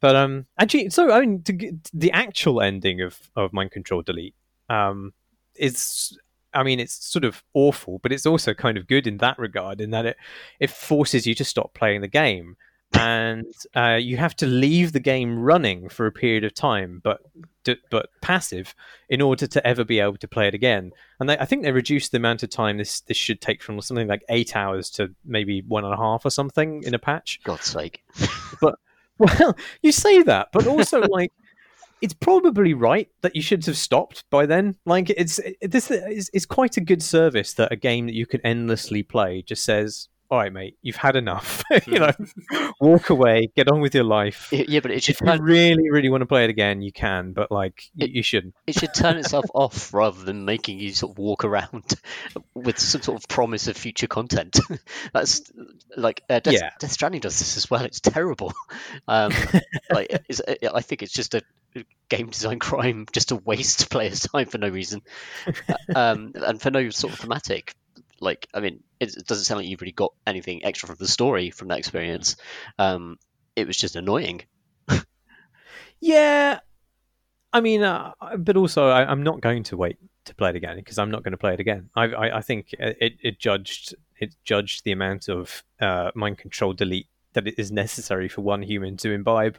But 0.00 0.16
um, 0.16 0.46
actually, 0.58 0.90
so 0.90 1.12
I 1.12 1.20
mean, 1.20 1.42
to 1.44 1.52
get 1.52 1.90
the 1.92 2.12
actual 2.12 2.60
ending 2.60 3.00
of 3.00 3.18
of 3.36 3.52
Mind 3.52 3.70
Control 3.70 4.02
Delete 4.02 4.34
um 4.70 5.12
is 5.56 6.18
I 6.54 6.62
mean, 6.62 6.80
it's 6.80 7.04
sort 7.04 7.24
of 7.24 7.42
awful, 7.54 7.98
but 8.02 8.12
it's 8.12 8.26
also 8.26 8.54
kind 8.54 8.76
of 8.78 8.86
good 8.86 9.06
in 9.06 9.18
that 9.18 9.38
regard, 9.38 9.80
in 9.80 9.90
that 9.90 10.06
it 10.06 10.16
it 10.60 10.70
forces 10.70 11.26
you 11.26 11.34
to 11.34 11.44
stop 11.44 11.74
playing 11.74 12.00
the 12.00 12.08
game, 12.08 12.56
and 12.92 13.52
uh, 13.74 13.98
you 14.00 14.16
have 14.16 14.36
to 14.36 14.46
leave 14.46 14.92
the 14.92 15.00
game 15.00 15.38
running 15.38 15.88
for 15.88 16.06
a 16.06 16.12
period 16.12 16.44
of 16.44 16.54
time, 16.54 17.00
but 17.02 17.20
but 17.90 18.10
passive, 18.20 18.74
in 19.08 19.22
order 19.22 19.46
to 19.46 19.66
ever 19.66 19.84
be 19.84 19.98
able 19.98 20.18
to 20.18 20.28
play 20.28 20.46
it 20.46 20.54
again. 20.54 20.92
And 21.18 21.28
they, 21.28 21.38
I 21.38 21.46
think 21.46 21.62
they 21.62 21.72
reduced 21.72 22.12
the 22.12 22.18
amount 22.18 22.42
of 22.42 22.50
time 22.50 22.78
this 22.78 23.00
this 23.00 23.16
should 23.16 23.40
take 23.40 23.62
from 23.62 23.80
something 23.80 24.08
like 24.08 24.24
eight 24.28 24.54
hours 24.54 24.90
to 24.90 25.14
maybe 25.24 25.62
one 25.62 25.84
and 25.84 25.94
a 25.94 25.96
half 25.96 26.24
or 26.24 26.30
something 26.30 26.82
in 26.82 26.94
a 26.94 26.98
patch. 26.98 27.40
God's 27.44 27.66
sake! 27.66 28.04
but 28.60 28.78
well, 29.18 29.56
you 29.82 29.92
say 29.92 30.22
that, 30.22 30.48
but 30.52 30.66
also 30.66 31.00
like 31.10 31.32
it's 32.00 32.14
probably 32.14 32.74
right 32.74 33.08
that 33.22 33.34
you 33.34 33.42
should 33.42 33.64
have 33.66 33.76
stopped 33.76 34.24
by 34.30 34.46
then. 34.46 34.76
Like 34.84 35.10
it's 35.10 35.38
it, 35.38 35.70
this 35.70 35.90
is 35.90 36.30
it's 36.32 36.46
quite 36.46 36.76
a 36.76 36.80
good 36.80 37.02
service 37.02 37.54
that 37.54 37.72
a 37.72 37.76
game 37.76 38.06
that 38.06 38.14
you 38.14 38.26
can 38.26 38.40
endlessly 38.44 39.02
play 39.02 39.42
just 39.42 39.64
says, 39.64 40.08
"All 40.30 40.38
right, 40.38 40.52
mate, 40.52 40.76
you've 40.82 40.96
had 40.96 41.16
enough. 41.16 41.62
you 41.86 42.00
know, 42.00 42.10
walk 42.80 43.10
away, 43.10 43.50
get 43.56 43.68
on 43.68 43.80
with 43.80 43.94
your 43.94 44.04
life." 44.04 44.48
Yeah, 44.52 44.80
but 44.80 44.90
it 44.90 45.02
should. 45.02 45.16
If 45.16 45.20
you 45.22 45.42
really, 45.42 45.90
really 45.90 46.08
want 46.10 46.22
to 46.22 46.26
play 46.26 46.44
it 46.44 46.50
again, 46.50 46.82
you 46.82 46.92
can, 46.92 47.32
but 47.32 47.50
like 47.50 47.90
it, 47.96 48.10
you 48.10 48.22
shouldn't. 48.22 48.54
It 48.66 48.74
should 48.74 48.92
turn 48.92 49.16
itself 49.16 49.46
off 49.54 49.94
rather 49.94 50.22
than 50.24 50.44
making 50.44 50.78
you 50.78 50.92
sort 50.92 51.12
of 51.12 51.18
walk 51.18 51.44
around 51.44 51.94
with 52.54 52.78
some 52.78 53.02
sort 53.02 53.18
of 53.18 53.28
promise 53.28 53.66
of 53.66 53.76
future 53.76 54.08
content. 54.08 54.58
That's 55.12 55.50
like 55.96 56.22
uh, 56.28 56.40
Death, 56.40 56.54
yeah. 56.54 56.70
Death 56.78 56.92
Stranding 56.92 57.20
does 57.20 57.38
this 57.38 57.56
as 57.56 57.70
well. 57.70 57.84
It's 57.84 58.00
terrible. 58.00 58.52
Um, 59.08 59.32
like, 59.90 60.24
it's, 60.28 60.40
I 60.72 60.80
think 60.80 61.02
it's 61.02 61.12
just 61.12 61.34
a 61.34 61.42
game 62.08 62.30
design 62.30 62.58
crime 62.58 63.06
just 63.12 63.28
to 63.28 63.36
waste 63.36 63.82
of 63.82 63.90
players' 63.90 64.20
time 64.20 64.46
for 64.46 64.58
no 64.58 64.68
reason, 64.68 65.02
um, 65.94 66.32
and 66.34 66.60
for 66.60 66.70
no 66.70 66.90
sort 66.90 67.12
of 67.12 67.18
thematic. 67.18 67.74
Like, 68.20 68.48
I 68.54 68.60
mean, 68.60 68.82
it, 69.00 69.14
doesn't 69.26 69.44
sound 69.44 69.58
like 69.58 69.68
you've 69.68 69.80
really 69.80 69.92
got 69.92 70.12
anything 70.26 70.64
extra 70.64 70.86
from 70.86 70.96
the 70.98 71.08
story 71.08 71.50
from 71.50 71.68
that 71.68 71.78
experience. 71.78 72.36
Um, 72.78 73.18
it 73.56 73.66
was 73.66 73.76
just 73.76 73.96
annoying. 73.96 74.42
yeah, 76.00 76.60
I 77.52 77.60
mean, 77.60 77.82
uh, 77.82 78.12
but 78.38 78.56
also 78.56 78.88
I, 78.88 79.10
am 79.10 79.22
not 79.22 79.40
going 79.40 79.62
to 79.64 79.76
wait 79.76 79.98
to 80.24 80.34
play 80.34 80.50
it 80.50 80.56
again 80.56 80.76
because 80.76 80.98
I'm 80.98 81.10
not 81.10 81.22
going 81.22 81.32
to 81.32 81.38
play 81.38 81.54
it 81.54 81.60
again. 81.60 81.90
I, 81.94 82.04
I, 82.04 82.38
I 82.38 82.40
think 82.40 82.72
it, 82.78 83.16
it, 83.20 83.38
judged 83.38 83.94
it 84.18 84.34
judged 84.44 84.84
the 84.84 84.92
amount 84.92 85.28
of 85.28 85.62
uh, 85.80 86.10
mind 86.14 86.38
control 86.38 86.72
delete 86.72 87.08
that 87.34 87.46
it 87.46 87.54
is 87.58 87.70
necessary 87.70 88.28
for 88.28 88.40
one 88.40 88.62
human 88.62 88.96
to 88.98 89.12
imbibe 89.12 89.58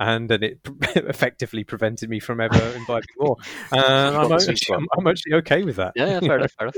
and 0.00 0.28
then 0.30 0.42
it 0.42 0.58
effectively 0.96 1.62
prevented 1.62 2.08
me 2.08 2.18
from 2.18 2.40
ever 2.40 2.56
imbibing 2.76 3.06
more. 3.18 3.36
Uh, 3.70 3.76
I'm, 4.24 4.32
actually, 4.32 4.56
I'm, 4.74 4.86
I'm, 4.98 5.06
actually, 5.06 5.34
okay 5.34 5.62
with 5.62 5.76
that. 5.76 5.92
Yeah, 5.94 6.06
yeah 6.06 6.20
fair 6.20 6.38
enough, 6.38 6.52
fair 6.52 6.68
enough. 6.68 6.76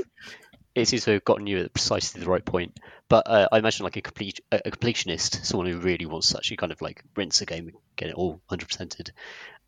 It 0.75 0.87
seems 0.87 1.05
to 1.05 1.11
have 1.11 1.23
gotten 1.23 1.47
you 1.47 1.59
at 1.59 1.73
precisely 1.73 2.21
the 2.21 2.29
right 2.29 2.43
point. 2.43 2.79
But 3.07 3.27
uh, 3.27 3.47
I 3.51 3.59
imagine 3.59 3.85
like 3.85 3.95
a 3.95 4.01
complete 4.01 4.41
a 4.51 4.71
completionist, 4.71 5.45
someone 5.45 5.67
who 5.67 5.79
really 5.79 6.05
wants 6.05 6.29
to 6.29 6.37
actually 6.37 6.57
kind 6.57 6.71
of 6.71 6.81
like 6.81 7.03
rinse 7.15 7.41
a 7.41 7.45
game 7.45 7.67
and 7.67 7.77
get 7.95 8.09
it 8.09 8.15
all 8.15 8.41
100%ed, 8.51 9.11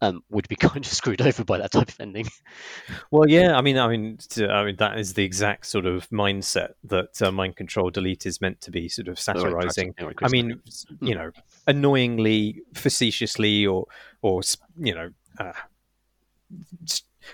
um, 0.02 0.24
would 0.30 0.48
be 0.48 0.56
kind 0.60 0.86
of 0.86 0.92
screwed 0.92 1.22
over 1.22 1.44
by 1.44 1.58
that 1.58 1.72
type 1.72 1.90
of 1.90 2.00
ending. 2.00 2.28
Well, 3.12 3.28
yeah, 3.30 3.56
I 3.56 3.62
mean, 3.62 3.78
I 3.78 3.88
mean, 3.88 4.20
I 4.50 4.64
mean, 4.66 4.76
that 4.78 5.00
is 5.00 5.14
the 5.14 5.24
exact 5.24 5.66
sort 5.66 5.86
of 5.86 6.10
mindset 6.10 6.74
that 6.86 7.22
uh, 7.22 7.32
Mind 7.32 7.56
Control 7.56 7.90
Delete 7.90 8.26
is 8.26 8.42
meant 8.42 8.62
to 8.62 8.72
be 8.72 8.90
sort 8.90 9.08
of 9.08 9.20
satirizing. 9.20 9.96
I 10.22 10.28
mean, 10.28 10.62
you 11.02 11.16
know, 11.16 11.32
annoyingly, 11.68 12.62
facetiously, 12.74 13.66
or 13.66 13.86
or 14.22 14.42
you 14.78 14.94
know. 14.94 15.10
Uh, 15.40 15.54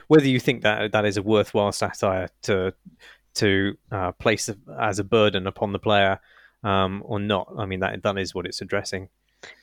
whether 0.07 0.27
you 0.27 0.39
think 0.39 0.63
that 0.63 0.93
that 0.93 1.05
is 1.05 1.17
a 1.17 1.21
worthwhile 1.21 1.71
satire 1.71 2.29
to 2.43 2.73
to 3.33 3.77
uh, 3.91 4.11
place 4.13 4.49
as 4.79 4.99
a 4.99 5.03
burden 5.03 5.47
upon 5.47 5.71
the 5.71 5.79
player 5.79 6.19
um, 6.63 7.01
or 7.05 7.19
not. 7.19 7.51
I 7.57 7.65
mean, 7.65 7.79
that 7.79 8.03
that 8.03 8.17
is 8.17 8.35
what 8.35 8.45
it's 8.45 8.61
addressing. 8.61 9.09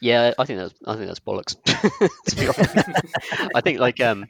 Yeah, 0.00 0.32
I 0.38 0.44
think 0.44 0.58
that's 0.58 0.74
I 0.86 0.94
think 0.94 1.06
that's 1.06 1.20
bollocks. 1.20 1.56
I 3.54 3.60
think 3.60 3.78
like 3.80 4.00
um, 4.00 4.26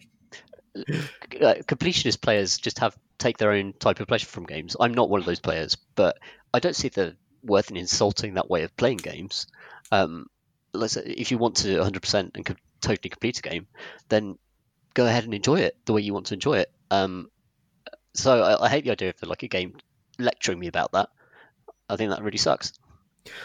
completionist 0.76 2.20
players 2.20 2.58
just 2.58 2.78
have 2.80 2.96
take 3.18 3.38
their 3.38 3.52
own 3.52 3.72
type 3.72 4.00
of 4.00 4.06
pleasure 4.06 4.26
from 4.26 4.44
games. 4.44 4.76
I'm 4.78 4.94
not 4.94 5.10
one 5.10 5.20
of 5.20 5.26
those 5.26 5.40
players, 5.40 5.76
but 5.94 6.18
I 6.52 6.60
don't 6.60 6.76
see 6.76 6.88
the 6.88 7.16
worth 7.42 7.70
in 7.70 7.76
insulting 7.76 8.34
that 8.34 8.48
way 8.48 8.62
of 8.62 8.76
playing 8.76 8.98
games. 8.98 9.46
Um, 9.90 10.26
let's 10.72 10.94
say 10.94 11.02
if 11.04 11.30
you 11.30 11.38
want 11.38 11.56
to 11.56 11.68
100% 11.78 12.30
and 12.34 12.46
co- 12.46 12.54
totally 12.80 13.08
complete 13.10 13.38
a 13.38 13.42
game, 13.42 13.66
then 14.08 14.38
go 14.94 15.06
ahead 15.06 15.24
and 15.24 15.34
enjoy 15.34 15.60
it 15.60 15.76
the 15.84 15.92
way 15.92 16.02
you 16.02 16.14
want 16.14 16.26
to 16.26 16.34
enjoy 16.34 16.58
it. 16.58 16.70
Um, 16.90 17.30
so 18.14 18.42
I, 18.42 18.66
I 18.66 18.68
hate 18.68 18.84
the 18.84 18.90
idea 18.90 19.10
of 19.10 19.28
like 19.28 19.42
a 19.42 19.48
game 19.48 19.76
lecturing 20.18 20.58
me 20.58 20.66
about 20.66 20.92
that. 20.92 21.08
I 21.88 21.96
think 21.96 22.10
that 22.10 22.22
really 22.22 22.38
sucks. 22.38 22.72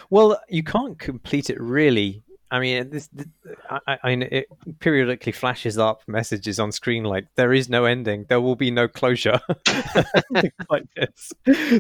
Well, 0.10 0.40
you 0.50 0.64
can't 0.64 0.98
complete 1.00 1.50
it 1.50 1.60
really. 1.60 2.24
I 2.52 2.60
mean, 2.60 2.92
this, 2.92 3.08
this 3.08 3.26
I, 3.68 3.98
I, 4.04 4.12
it 4.12 4.46
periodically 4.80 5.32
flashes 5.32 5.80
up 5.80 6.04
messages 6.06 6.60
on 6.60 6.72
screen 6.72 7.04
like 7.04 7.26
there 7.34 7.52
is 7.52 7.68
no 7.68 7.86
ending, 7.86 8.28
there 8.30 8.42
will 8.42 8.56
be 8.56 8.70
no 8.70 8.88
closure, 8.88 9.40
like 10.70 10.86
this. 10.96 11.34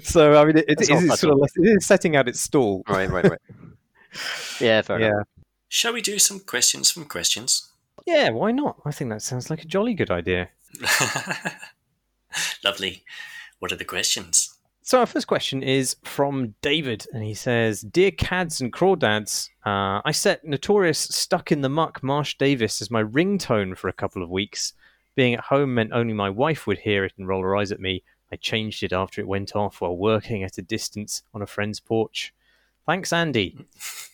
So 0.04 0.34
I 0.34 0.46
mean, 0.46 0.58
it, 0.58 0.66
it 0.68 0.82
is 0.82 1.20
sort 1.20 1.34
of 1.34 1.48
it 1.58 1.78
is 1.78 1.86
setting 1.86 2.16
out 2.16 2.28
its 2.28 2.42
stall. 2.42 2.82
Right, 2.90 3.08
right, 3.08 3.30
right. 3.30 3.40
yeah, 4.60 4.82
fair 4.82 5.00
yeah. 5.00 5.08
enough. 5.08 5.28
Shall 5.70 5.94
we 5.94 6.02
do 6.02 6.18
some 6.18 6.40
questions 6.40 6.90
from 6.90 7.06
questions? 7.06 7.72
Yeah, 8.08 8.32
why 8.32 8.52
not? 8.52 8.78
I 8.84 8.92
think 8.92 9.12
that 9.12 9.22
sounds 9.22 9.52
like 9.52 9.62
a 9.64 9.68
jolly 9.68 9.94
good 9.94 10.12
idea. 10.12 10.50
Lovely. 12.64 13.04
What 13.60 13.72
are 13.72 13.76
the 13.76 13.86
questions? 13.86 14.53
So 14.86 15.00
our 15.00 15.06
first 15.06 15.28
question 15.28 15.64
is 15.64 15.96
from 16.04 16.56
David, 16.62 17.08
and 17.14 17.24
he 17.24 17.34
says, 17.34 17.80
"Dear 17.82 18.12
Cads 18.12 18.60
and 18.60 18.72
Crawdads, 18.74 19.50
uh, 19.66 20.02
I 20.04 20.12
set 20.12 20.44
Notorious 20.44 21.00
Stuck 21.00 21.54
in 21.54 21.62
the 21.62 21.70
Muck 21.70 22.04
Marsh 22.04 22.36
Davies 22.38 22.82
as 22.82 22.92
my 22.92 23.02
ringtone 23.02 23.78
for 23.78 23.88
a 23.88 23.94
couple 23.94 24.22
of 24.22 24.30
weeks. 24.30 24.74
Being 25.16 25.36
at 25.36 25.46
home 25.46 25.74
meant 25.74 25.94
only 25.94 26.14
my 26.14 26.30
wife 26.30 26.68
would 26.68 26.80
hear 26.80 27.06
it 27.06 27.14
and 27.18 27.30
roll 27.30 27.44
her 27.44 27.56
eyes 27.56 27.72
at 27.72 27.80
me. 27.80 28.04
I 28.30 28.36
changed 28.36 28.84
it 28.84 28.92
after 28.92 29.22
it 29.22 29.28
went 29.28 29.56
off 29.56 29.80
while 29.80 29.96
working 29.96 30.44
at 30.44 30.58
a 30.58 30.62
distance 30.62 31.24
on 31.34 31.42
a 31.42 31.48
friend's 31.48 31.80
porch. 31.80 32.34
Thanks, 32.86 33.14
Andy. 33.14 33.58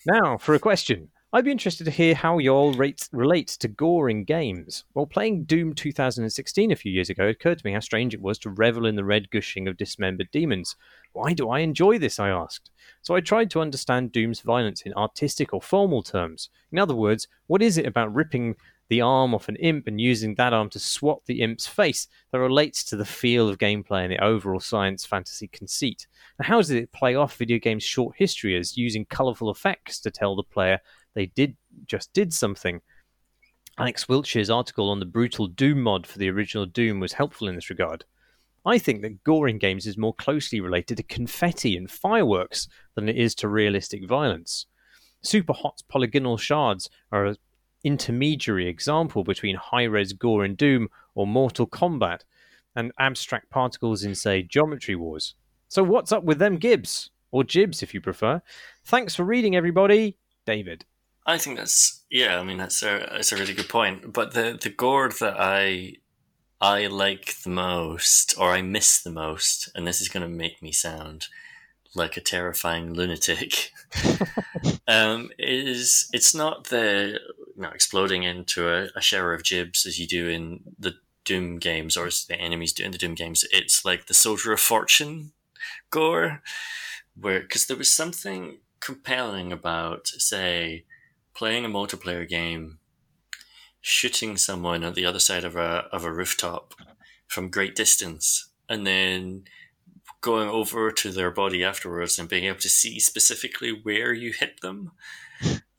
now 0.06 0.38
for 0.38 0.54
a 0.54 0.60
question. 0.60 1.10
I'd 1.32 1.44
be 1.44 1.52
interested 1.52 1.84
to 1.84 1.92
hear 1.92 2.16
how 2.16 2.38
y'all 2.38 2.72
rate, 2.72 3.08
relate 3.12 3.46
to 3.60 3.68
gore 3.68 4.10
in 4.10 4.24
games. 4.24 4.82
While 4.94 5.06
playing 5.06 5.44
Doom 5.44 5.74
2016 5.74 6.72
a 6.72 6.74
few 6.74 6.90
years 6.90 7.08
ago, 7.08 7.28
it 7.28 7.36
occurred 7.36 7.58
to 7.58 7.64
me 7.64 7.72
how 7.72 7.78
strange 7.78 8.14
it 8.14 8.20
was 8.20 8.36
to 8.40 8.50
revel 8.50 8.84
in 8.84 8.96
the 8.96 9.04
red 9.04 9.30
gushing 9.30 9.68
of 9.68 9.76
dismembered 9.76 10.28
demons. 10.32 10.74
Why 11.12 11.32
do 11.32 11.48
I 11.48 11.60
enjoy 11.60 12.00
this? 12.00 12.18
I 12.18 12.30
asked. 12.30 12.72
So 13.02 13.14
I 13.14 13.20
tried 13.20 13.48
to 13.52 13.60
understand 13.60 14.10
Doom's 14.10 14.40
violence 14.40 14.82
in 14.82 14.92
artistic 14.94 15.54
or 15.54 15.62
formal 15.62 16.02
terms. 16.02 16.50
In 16.72 16.80
other 16.80 16.96
words, 16.96 17.28
what 17.46 17.62
is 17.62 17.78
it 17.78 17.86
about 17.86 18.12
ripping 18.12 18.56
the 18.88 19.00
arm 19.00 19.32
off 19.32 19.48
an 19.48 19.54
imp 19.56 19.86
and 19.86 20.00
using 20.00 20.34
that 20.34 20.52
arm 20.52 20.68
to 20.70 20.80
swat 20.80 21.24
the 21.26 21.42
imp's 21.42 21.68
face 21.68 22.08
that 22.32 22.40
relates 22.40 22.82
to 22.82 22.96
the 22.96 23.04
feel 23.04 23.48
of 23.48 23.56
gameplay 23.56 24.02
and 24.02 24.12
the 24.12 24.22
overall 24.22 24.58
science 24.58 25.06
fantasy 25.06 25.46
conceit? 25.46 26.08
And 26.38 26.46
how 26.46 26.56
does 26.56 26.70
it 26.70 26.90
play 26.90 27.14
off 27.14 27.36
video 27.36 27.60
games' 27.60 27.84
short 27.84 28.16
history 28.18 28.56
as 28.56 28.76
using 28.76 29.04
colourful 29.04 29.48
effects 29.48 30.00
to 30.00 30.10
tell 30.10 30.34
the 30.34 30.42
player 30.42 30.80
they 31.14 31.26
did 31.26 31.56
just 31.86 32.12
did 32.12 32.32
something. 32.32 32.80
Alex 33.78 34.06
Wiltshire's 34.06 34.50
article 34.50 34.90
on 34.90 35.00
the 35.00 35.06
brutal 35.06 35.46
Doom 35.46 35.82
mod 35.82 36.06
for 36.06 36.18
the 36.18 36.28
original 36.28 36.66
Doom 36.66 37.00
was 37.00 37.14
helpful 37.14 37.48
in 37.48 37.54
this 37.54 37.70
regard. 37.70 38.04
I 38.66 38.78
think 38.78 39.00
that 39.02 39.24
gore 39.24 39.48
in 39.48 39.58
games 39.58 39.86
is 39.86 39.96
more 39.96 40.14
closely 40.14 40.60
related 40.60 40.98
to 40.98 41.02
confetti 41.02 41.76
and 41.76 41.90
fireworks 41.90 42.68
than 42.94 43.08
it 43.08 43.16
is 43.16 43.34
to 43.36 43.48
realistic 43.48 44.06
violence. 44.06 44.66
Superhot 45.24 45.82
polygonal 45.88 46.36
shards 46.36 46.90
are 47.10 47.26
an 47.26 47.36
intermediary 47.84 48.68
example 48.68 49.24
between 49.24 49.56
high 49.56 49.84
res 49.84 50.12
gore 50.12 50.44
in 50.44 50.56
Doom 50.56 50.88
or 51.14 51.26
Mortal 51.26 51.66
Kombat 51.66 52.20
and 52.76 52.92
abstract 52.98 53.50
particles 53.50 54.04
in, 54.04 54.14
say, 54.14 54.42
Geometry 54.42 54.94
Wars. 54.94 55.34
So, 55.68 55.82
what's 55.82 56.12
up 56.12 56.24
with 56.24 56.38
them 56.38 56.56
gibs? 56.56 57.10
Or 57.32 57.44
Jibs, 57.44 57.82
if 57.82 57.94
you 57.94 58.00
prefer. 58.00 58.42
Thanks 58.84 59.14
for 59.14 59.24
reading, 59.24 59.56
everybody. 59.56 60.16
David. 60.44 60.84
I 61.30 61.38
think 61.38 61.56
that's 61.56 62.02
yeah. 62.10 62.38
I 62.38 62.42
mean, 62.42 62.58
that's 62.58 62.82
a 62.82 63.08
that's 63.12 63.32
a 63.32 63.36
really 63.36 63.54
good 63.54 63.68
point. 63.68 64.12
But 64.12 64.34
the 64.34 64.58
the 64.60 64.70
gore 64.70 65.10
that 65.20 65.36
I 65.38 65.96
I 66.60 66.86
like 66.86 67.36
the 67.42 67.50
most, 67.50 68.34
or 68.38 68.50
I 68.50 68.62
miss 68.62 69.00
the 69.02 69.10
most, 69.10 69.70
and 69.74 69.86
this 69.86 70.00
is 70.00 70.08
going 70.08 70.22
to 70.22 70.28
make 70.28 70.60
me 70.62 70.72
sound 70.72 71.28
like 71.94 72.16
a 72.16 72.20
terrifying 72.20 72.94
lunatic, 72.94 73.72
um, 74.88 75.30
is 75.38 76.08
it's 76.12 76.34
not 76.34 76.64
the 76.64 77.18
know, 77.60 77.70
exploding 77.70 78.22
into 78.22 78.68
a, 78.68 78.88
a 78.96 79.00
shower 79.00 79.34
of 79.34 79.42
jibs 79.42 79.86
as 79.86 79.98
you 79.98 80.06
do 80.06 80.28
in 80.28 80.60
the 80.78 80.94
Doom 81.24 81.58
games, 81.58 81.96
or 81.96 82.06
as 82.06 82.24
the 82.24 82.40
enemies 82.40 82.72
do 82.72 82.82
in 82.82 82.92
the 82.92 82.98
Doom 82.98 83.14
games. 83.14 83.44
It's 83.52 83.84
like 83.84 84.06
the 84.06 84.14
Soldier 84.14 84.52
of 84.52 84.60
Fortune 84.60 85.32
gore, 85.90 86.42
where 87.14 87.40
because 87.40 87.66
there 87.66 87.76
was 87.76 87.90
something 87.90 88.58
compelling 88.80 89.52
about, 89.52 90.08
say, 90.08 90.84
playing 91.34 91.64
a 91.64 91.68
multiplayer 91.68 92.28
game, 92.28 92.78
shooting 93.80 94.36
someone 94.36 94.84
at 94.84 94.94
the 94.94 95.06
other 95.06 95.18
side 95.18 95.44
of 95.44 95.56
a 95.56 95.88
of 95.92 96.04
a 96.04 96.12
rooftop 96.12 96.74
from 97.26 97.50
great 97.50 97.74
distance, 97.74 98.48
and 98.68 98.86
then 98.86 99.44
going 100.20 100.48
over 100.48 100.90
to 100.90 101.10
their 101.10 101.30
body 101.30 101.64
afterwards 101.64 102.18
and 102.18 102.28
being 102.28 102.44
able 102.44 102.58
to 102.58 102.68
see 102.68 103.00
specifically 103.00 103.70
where 103.70 104.12
you 104.12 104.32
hit 104.32 104.60
them. 104.60 104.92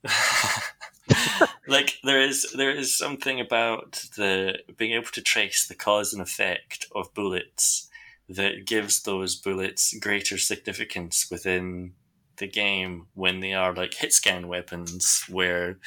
like 1.67 1.99
there 2.03 2.21
is 2.21 2.51
there 2.55 2.71
is 2.71 2.97
something 2.97 3.39
about 3.39 4.05
the 4.15 4.57
being 4.77 4.93
able 4.93 5.11
to 5.11 5.21
trace 5.21 5.67
the 5.67 5.75
cause 5.75 6.13
and 6.13 6.21
effect 6.21 6.87
of 6.95 7.13
bullets 7.13 7.89
that 8.27 8.65
gives 8.65 9.03
those 9.03 9.35
bullets 9.35 9.93
greater 9.99 10.37
significance 10.37 11.27
within 11.29 11.93
the 12.41 12.47
game 12.47 13.07
when 13.13 13.39
they 13.39 13.53
are 13.53 13.73
like 13.73 13.93
hit 13.93 14.11
scan 14.11 14.49
weapons 14.49 15.23
where 15.29 15.77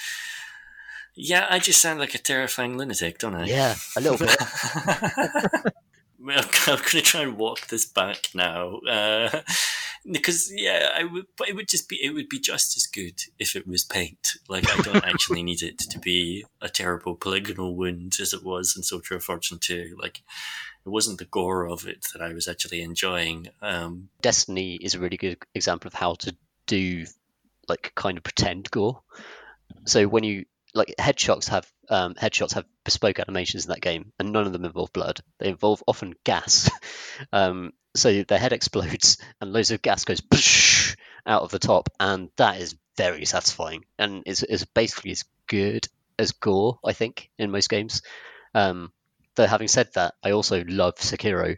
yeah, 1.16 1.46
I 1.48 1.58
just 1.58 1.80
sound 1.80 2.00
like 2.00 2.14
a 2.14 2.18
terrifying 2.18 2.76
lunatic, 2.76 3.18
don't 3.18 3.34
I? 3.34 3.44
Yeah, 3.44 3.74
a 3.96 4.00
little 4.00 4.18
bit. 4.18 4.36
I'm, 6.26 6.30
I'm 6.30 6.76
going 6.76 6.78
to 6.78 7.02
try 7.02 7.22
and 7.22 7.36
walk 7.36 7.68
this 7.68 7.86
back 7.86 8.30
now, 8.34 8.78
uh, 8.78 9.42
because 10.10 10.50
yeah, 10.52 10.88
I 10.96 11.04
would. 11.04 11.26
But 11.36 11.48
it 11.48 11.56
would 11.56 11.68
just 11.68 11.88
be. 11.88 12.02
It 12.02 12.14
would 12.14 12.28
be 12.28 12.40
just 12.40 12.76
as 12.76 12.86
good 12.86 13.22
if 13.38 13.54
it 13.54 13.66
was 13.66 13.84
paint. 13.84 14.32
Like 14.48 14.68
I 14.68 14.82
don't 14.82 15.04
actually 15.04 15.42
need 15.42 15.62
it 15.62 15.78
to 15.78 15.98
be 15.98 16.44
a 16.60 16.68
terrible 16.68 17.14
polygonal 17.14 17.76
wound 17.76 18.14
as 18.20 18.32
it 18.32 18.42
was 18.42 18.74
in 18.76 18.82
Soldier 18.82 19.16
of 19.16 19.24
Fortune 19.24 19.58
Two. 19.60 19.96
Like 20.00 20.22
it 20.84 20.88
wasn't 20.88 21.18
the 21.18 21.26
gore 21.26 21.66
of 21.66 21.86
it 21.86 22.06
that 22.12 22.22
I 22.22 22.32
was 22.34 22.48
actually 22.48 22.82
enjoying. 22.82 23.48
Um, 23.62 24.08
Destiny 24.20 24.76
is 24.76 24.94
a 24.94 24.98
really 24.98 25.16
good 25.16 25.38
example 25.54 25.88
of 25.88 25.94
how 25.94 26.14
to 26.14 26.34
do 26.66 27.04
like 27.68 27.92
kind 27.94 28.18
of 28.18 28.24
pretend 28.24 28.70
gore. 28.70 29.02
So 29.86 30.06
when 30.06 30.24
you 30.24 30.44
like 30.74 30.94
headshots 30.98 31.48
have 31.48 31.70
um, 31.88 32.14
headshots 32.14 32.54
have 32.54 32.64
bespoke 32.84 33.20
animations 33.20 33.66
in 33.66 33.70
that 33.70 33.80
game, 33.80 34.12
and 34.18 34.32
none 34.32 34.46
of 34.46 34.52
them 34.52 34.64
involve 34.64 34.92
blood. 34.92 35.20
They 35.38 35.48
involve 35.48 35.82
often 35.86 36.14
gas. 36.24 36.70
um, 37.32 37.72
so 37.94 38.22
their 38.22 38.38
head 38.38 38.52
explodes, 38.52 39.18
and 39.40 39.52
loads 39.52 39.70
of 39.70 39.82
gas 39.82 40.04
goes 40.04 40.20
out 41.26 41.42
of 41.42 41.50
the 41.50 41.58
top, 41.58 41.88
and 42.00 42.30
that 42.36 42.60
is 42.60 42.76
very 42.96 43.24
satisfying, 43.24 43.84
and 43.98 44.22
is 44.26 44.42
is 44.42 44.64
basically 44.64 45.12
as 45.12 45.24
good 45.46 45.86
as 46.18 46.32
gore, 46.32 46.78
I 46.84 46.92
think, 46.92 47.30
in 47.38 47.50
most 47.50 47.68
games. 47.68 48.02
Um, 48.54 48.92
though 49.36 49.46
having 49.46 49.68
said 49.68 49.88
that, 49.94 50.14
I 50.22 50.32
also 50.32 50.64
love 50.66 50.96
Sekiro, 50.96 51.56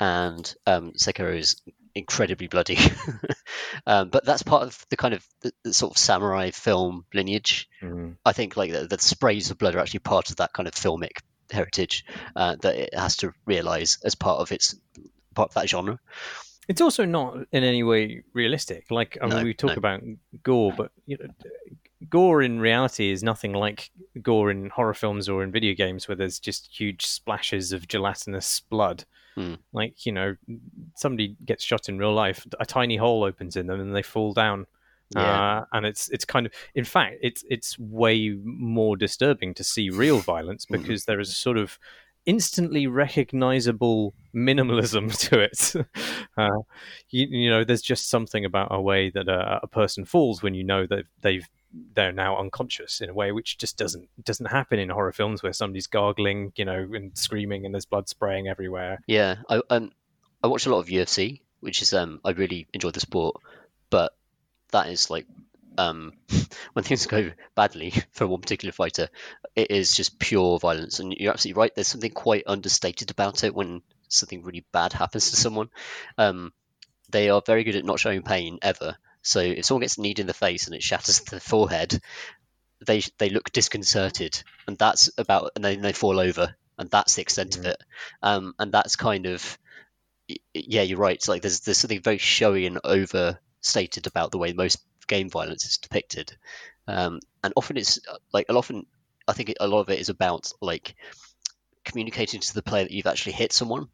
and 0.00 0.54
um, 0.66 0.92
Sekiro 0.92 1.36
is 1.36 1.60
incredibly 1.96 2.46
bloody. 2.46 2.78
um, 3.86 4.10
but 4.10 4.24
that's 4.24 4.42
part 4.42 4.62
of 4.62 4.86
the 4.90 4.96
kind 4.96 5.14
of 5.14 5.26
the, 5.40 5.52
the 5.64 5.72
sort 5.72 5.92
of 5.92 5.98
samurai 5.98 6.50
film 6.50 7.04
lineage. 7.14 7.68
Mm-hmm. 7.82 8.12
I 8.24 8.32
think 8.32 8.56
like 8.56 8.70
the, 8.70 8.86
the, 8.86 8.98
sprays 8.98 9.50
of 9.50 9.58
blood 9.58 9.74
are 9.74 9.80
actually 9.80 10.00
part 10.00 10.30
of 10.30 10.36
that 10.36 10.52
kind 10.52 10.68
of 10.68 10.74
filmic 10.74 11.18
heritage 11.50 12.04
uh, 12.34 12.56
that 12.60 12.76
it 12.76 12.94
has 12.94 13.16
to 13.18 13.32
realize 13.46 13.98
as 14.04 14.14
part 14.14 14.40
of 14.40 14.52
its 14.52 14.76
part 15.34 15.50
of 15.50 15.54
that 15.54 15.68
genre. 15.68 15.98
It's 16.68 16.80
also 16.80 17.04
not 17.04 17.38
in 17.52 17.64
any 17.64 17.82
way 17.82 18.24
realistic. 18.32 18.90
Like 18.90 19.16
I 19.22 19.26
mean, 19.26 19.36
no, 19.38 19.44
we 19.44 19.54
talk 19.54 19.70
no. 19.70 19.76
about 19.76 20.02
gore, 20.42 20.74
but 20.76 20.90
you 21.06 21.16
know, 21.18 21.28
gore 22.10 22.42
in 22.42 22.60
reality 22.60 23.10
is 23.10 23.22
nothing 23.22 23.52
like 23.52 23.90
gore 24.22 24.50
in 24.50 24.70
horror 24.70 24.94
films 24.94 25.28
or 25.28 25.42
in 25.42 25.52
video 25.52 25.74
games, 25.74 26.08
where 26.08 26.16
there's 26.16 26.38
just 26.38 26.68
huge 26.78 27.06
splashes 27.06 27.72
of 27.72 27.88
gelatinous 27.88 28.60
blood. 28.60 29.04
Mm. 29.36 29.58
Like 29.72 30.06
you 30.06 30.12
know, 30.12 30.36
somebody 30.94 31.36
gets 31.44 31.64
shot 31.64 31.88
in 31.88 31.98
real 31.98 32.14
life, 32.14 32.46
a 32.58 32.66
tiny 32.66 32.96
hole 32.96 33.24
opens 33.24 33.56
in 33.56 33.66
them, 33.66 33.80
and 33.80 33.94
they 33.94 34.02
fall 34.02 34.32
down. 34.32 34.66
Yeah. 35.14 35.58
Uh, 35.60 35.64
and 35.72 35.86
it's 35.86 36.08
it's 36.08 36.24
kind 36.24 36.46
of 36.46 36.52
in 36.74 36.84
fact 36.84 37.18
it's 37.22 37.44
it's 37.48 37.78
way 37.78 38.36
more 38.42 38.96
disturbing 38.96 39.54
to 39.54 39.62
see 39.62 39.88
real 39.88 40.18
violence 40.18 40.64
hmm. 40.64 40.76
because 40.76 41.04
there 41.04 41.20
is 41.20 41.28
a 41.28 41.34
sort 41.34 41.58
of 41.58 41.78
instantly 42.26 42.86
recognizable 42.86 44.14
minimalism 44.34 45.16
to 45.28 45.40
it. 45.40 45.86
Uh, 46.36 46.62
you, 47.10 47.26
you, 47.30 47.50
know, 47.50 47.64
there's 47.64 47.82
just 47.82 48.10
something 48.10 48.44
about 48.44 48.68
a 48.70 48.80
way 48.80 49.10
that 49.10 49.28
a, 49.28 49.60
a, 49.62 49.66
person 49.66 50.04
falls 50.04 50.42
when 50.42 50.54
you 50.54 50.64
know 50.64 50.86
that 50.86 51.04
they've 51.22 51.48
they're 51.94 52.12
now 52.12 52.38
unconscious 52.38 53.00
in 53.00 53.10
a 53.10 53.14
way 53.14 53.32
which 53.32 53.58
just 53.58 53.76
doesn't 53.76 54.08
doesn't 54.24 54.46
happen 54.46 54.78
in 54.78 54.88
horror 54.88 55.12
films 55.12 55.42
where 55.42 55.52
somebody's 55.52 55.86
gargling, 55.86 56.52
you 56.56 56.64
know, 56.64 56.88
and 56.92 57.16
screaming 57.16 57.64
and 57.64 57.74
there's 57.74 57.86
blood 57.86 58.08
spraying 58.08 58.48
everywhere. 58.48 59.00
Yeah, 59.06 59.36
I 59.48 59.60
um, 59.70 59.92
I 60.42 60.48
watch 60.48 60.66
a 60.66 60.70
lot 60.70 60.80
of 60.80 60.86
UFC, 60.86 61.40
which 61.60 61.82
is 61.82 61.92
um 61.92 62.20
I 62.24 62.30
really 62.30 62.66
enjoy 62.72 62.90
the 62.90 63.00
sport, 63.00 63.36
but 63.90 64.14
that 64.72 64.88
is 64.88 65.10
like 65.10 65.26
um, 65.78 66.12
when 66.72 66.84
things 66.84 67.06
go 67.06 67.30
badly 67.54 67.92
for 68.12 68.26
one 68.26 68.40
particular 68.40 68.72
fighter, 68.72 69.08
it 69.54 69.70
is 69.70 69.94
just 69.94 70.18
pure 70.18 70.58
violence. 70.58 71.00
And 71.00 71.12
you're 71.12 71.32
absolutely 71.32 71.60
right. 71.60 71.74
There's 71.74 71.88
something 71.88 72.10
quite 72.10 72.44
understated 72.46 73.10
about 73.10 73.44
it 73.44 73.54
when 73.54 73.82
something 74.08 74.42
really 74.42 74.64
bad 74.72 74.92
happens 74.92 75.30
to 75.30 75.36
someone. 75.36 75.70
Um, 76.18 76.52
they 77.10 77.30
are 77.30 77.42
very 77.44 77.64
good 77.64 77.76
at 77.76 77.84
not 77.84 78.00
showing 78.00 78.22
pain 78.22 78.58
ever. 78.62 78.96
So 79.22 79.40
if 79.40 79.64
someone 79.64 79.82
gets 79.82 79.98
kneed 79.98 80.18
in 80.18 80.26
the 80.26 80.34
face 80.34 80.66
and 80.66 80.74
it 80.76 80.82
shatters 80.82 81.20
the 81.20 81.40
forehead, 81.40 82.00
they 82.86 83.02
they 83.18 83.30
look 83.30 83.50
disconcerted, 83.52 84.42
and 84.66 84.76
that's 84.78 85.10
about, 85.18 85.52
and 85.56 85.64
then 85.64 85.80
they 85.80 85.92
fall 85.92 86.20
over, 86.20 86.54
and 86.78 86.90
that's 86.90 87.14
the 87.14 87.22
extent 87.22 87.52
mm-hmm. 87.52 87.60
of 87.60 87.66
it. 87.66 87.82
Um, 88.22 88.54
and 88.58 88.70
that's 88.70 88.96
kind 88.96 89.26
of, 89.26 89.58
yeah, 90.54 90.82
you're 90.82 90.98
right. 90.98 91.16
It's 91.16 91.28
like 91.28 91.42
there's 91.42 91.60
there's 91.60 91.78
something 91.78 92.02
very 92.02 92.18
showy 92.18 92.66
and 92.66 92.78
overstated 92.84 94.06
about 94.06 94.30
the 94.30 94.38
way 94.38 94.52
most 94.52 94.78
game 95.06 95.30
violence 95.30 95.64
is 95.64 95.78
depicted, 95.78 96.36
um, 96.86 97.20
and 97.42 97.52
often 97.56 97.76
it's 97.76 98.00
like 98.32 98.46
often 98.48 98.86
I 99.28 99.32
think 99.32 99.54
a 99.60 99.68
lot 99.68 99.80
of 99.80 99.90
it 99.90 100.00
is 100.00 100.08
about 100.08 100.52
like 100.60 100.94
communicating 101.84 102.40
to 102.40 102.54
the 102.54 102.62
player 102.62 102.84
that 102.84 102.92
you've 102.92 103.06
actually 103.06 103.32
hit 103.32 103.52
someone. 103.52 103.88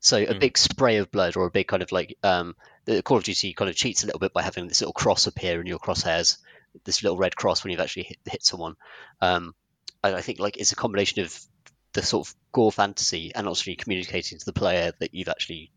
So 0.00 0.16
a 0.16 0.26
mm. 0.26 0.40
big 0.40 0.58
spray 0.58 0.96
of 0.96 1.12
blood 1.12 1.36
or 1.36 1.46
a 1.46 1.50
big 1.50 1.68
kind 1.68 1.82
of 1.82 1.92
like 1.92 2.16
um, 2.22 2.56
the 2.84 3.02
Call 3.02 3.18
of 3.18 3.24
Duty 3.24 3.52
kind 3.52 3.68
of 3.68 3.76
cheats 3.76 4.02
a 4.02 4.06
little 4.06 4.18
bit 4.18 4.32
by 4.32 4.42
having 4.42 4.66
this 4.66 4.80
little 4.80 4.92
cross 4.92 5.26
appear 5.26 5.60
in 5.60 5.66
your 5.66 5.78
crosshairs, 5.78 6.38
this 6.84 7.02
little 7.02 7.18
red 7.18 7.36
cross 7.36 7.62
when 7.62 7.70
you've 7.70 7.80
actually 7.80 8.04
hit, 8.04 8.18
hit 8.24 8.44
someone. 8.44 8.74
Um, 9.20 9.54
I 10.02 10.20
think 10.20 10.40
like 10.40 10.56
it's 10.56 10.72
a 10.72 10.76
combination 10.76 11.22
of 11.22 11.38
the 11.92 12.02
sort 12.02 12.26
of 12.26 12.34
gore 12.50 12.72
fantasy 12.72 13.32
and 13.34 13.46
also 13.46 13.70
communicating 13.78 14.38
to 14.38 14.44
the 14.44 14.52
player 14.52 14.92
that 14.98 15.14
you've 15.14 15.28
actually 15.28 15.70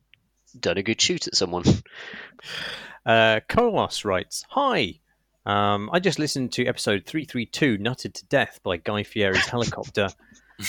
done 0.60 0.78
a 0.78 0.84
good 0.84 1.00
shoot 1.00 1.28
at 1.28 1.36
someone. 1.36 1.64
Uh, 3.06 3.40
Carlos 3.48 4.04
writes, 4.04 4.44
Hi, 4.50 5.00
um, 5.46 5.90
I 5.94 6.00
just 6.00 6.18
listened 6.18 6.52
to 6.54 6.66
episode 6.66 7.06
332, 7.06 7.78
Nutted 7.78 8.14
to 8.14 8.26
Death 8.26 8.60
by 8.64 8.78
Guy 8.78 9.04
Fieri's 9.04 9.46
Helicopter, 9.46 10.10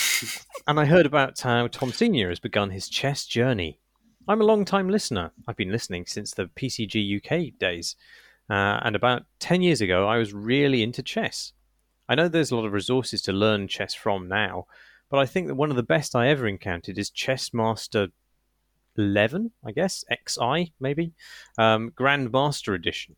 and 0.66 0.78
I 0.78 0.84
heard 0.84 1.06
about 1.06 1.40
how 1.40 1.66
Tom 1.68 1.92
Senior 1.92 2.28
has 2.28 2.40
begun 2.40 2.70
his 2.70 2.88
chess 2.88 3.24
journey. 3.24 3.80
I'm 4.28 4.42
a 4.42 4.44
long 4.44 4.64
time 4.64 4.90
listener. 4.90 5.30
I've 5.48 5.56
been 5.56 5.72
listening 5.72 6.04
since 6.06 6.32
the 6.32 6.46
PCG 6.46 7.16
UK 7.16 7.58
days. 7.58 7.96
Uh, 8.50 8.80
and 8.82 8.94
about 8.94 9.22
10 9.40 9.62
years 9.62 9.80
ago, 9.80 10.06
I 10.06 10.18
was 10.18 10.34
really 10.34 10.82
into 10.82 11.02
chess. 11.02 11.52
I 12.08 12.14
know 12.14 12.28
there's 12.28 12.50
a 12.50 12.56
lot 12.56 12.66
of 12.66 12.72
resources 12.72 13.22
to 13.22 13.32
learn 13.32 13.66
chess 13.66 13.94
from 13.94 14.28
now, 14.28 14.66
but 15.10 15.18
I 15.18 15.26
think 15.26 15.46
that 15.46 15.54
one 15.54 15.70
of 15.70 15.76
the 15.76 15.82
best 15.82 16.14
I 16.14 16.28
ever 16.28 16.46
encountered 16.46 16.98
is 16.98 17.10
Chessmaster 17.10 18.10
11, 18.98 19.51
I 19.64 19.73
guess, 19.73 20.05
XI 20.10 20.73
maybe, 20.81 21.12
um, 21.59 21.90
Grandmaster 21.90 22.74
Edition. 22.74 23.16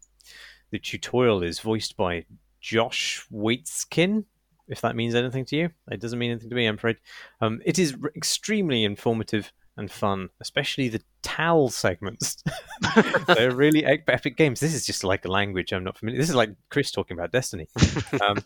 The 0.70 0.78
tutorial 0.78 1.42
is 1.42 1.60
voiced 1.60 1.96
by 1.96 2.26
Josh 2.60 3.24
Waitzkin, 3.32 4.24
if 4.68 4.80
that 4.82 4.96
means 4.96 5.14
anything 5.14 5.44
to 5.46 5.56
you. 5.56 5.70
It 5.90 6.00
doesn't 6.00 6.18
mean 6.18 6.30
anything 6.32 6.50
to 6.50 6.56
me, 6.56 6.66
I'm 6.66 6.74
afraid. 6.74 6.98
Um, 7.40 7.60
it 7.64 7.78
is 7.78 7.96
r- 8.02 8.12
extremely 8.14 8.84
informative 8.84 9.52
and 9.76 9.90
fun, 9.90 10.28
especially 10.40 10.88
the 10.88 11.00
TAL 11.22 11.68
segments. 11.70 12.42
They're 13.26 13.54
really 13.54 13.84
epic 13.84 14.36
games. 14.36 14.60
This 14.60 14.74
is 14.74 14.84
just 14.84 15.04
like 15.04 15.24
a 15.24 15.30
language 15.30 15.72
I'm 15.72 15.84
not 15.84 15.96
familiar. 15.96 16.20
This 16.20 16.28
is 16.28 16.34
like 16.34 16.50
Chris 16.68 16.90
talking 16.90 17.16
about 17.16 17.32
Destiny. 17.32 17.68
Um, 18.20 18.44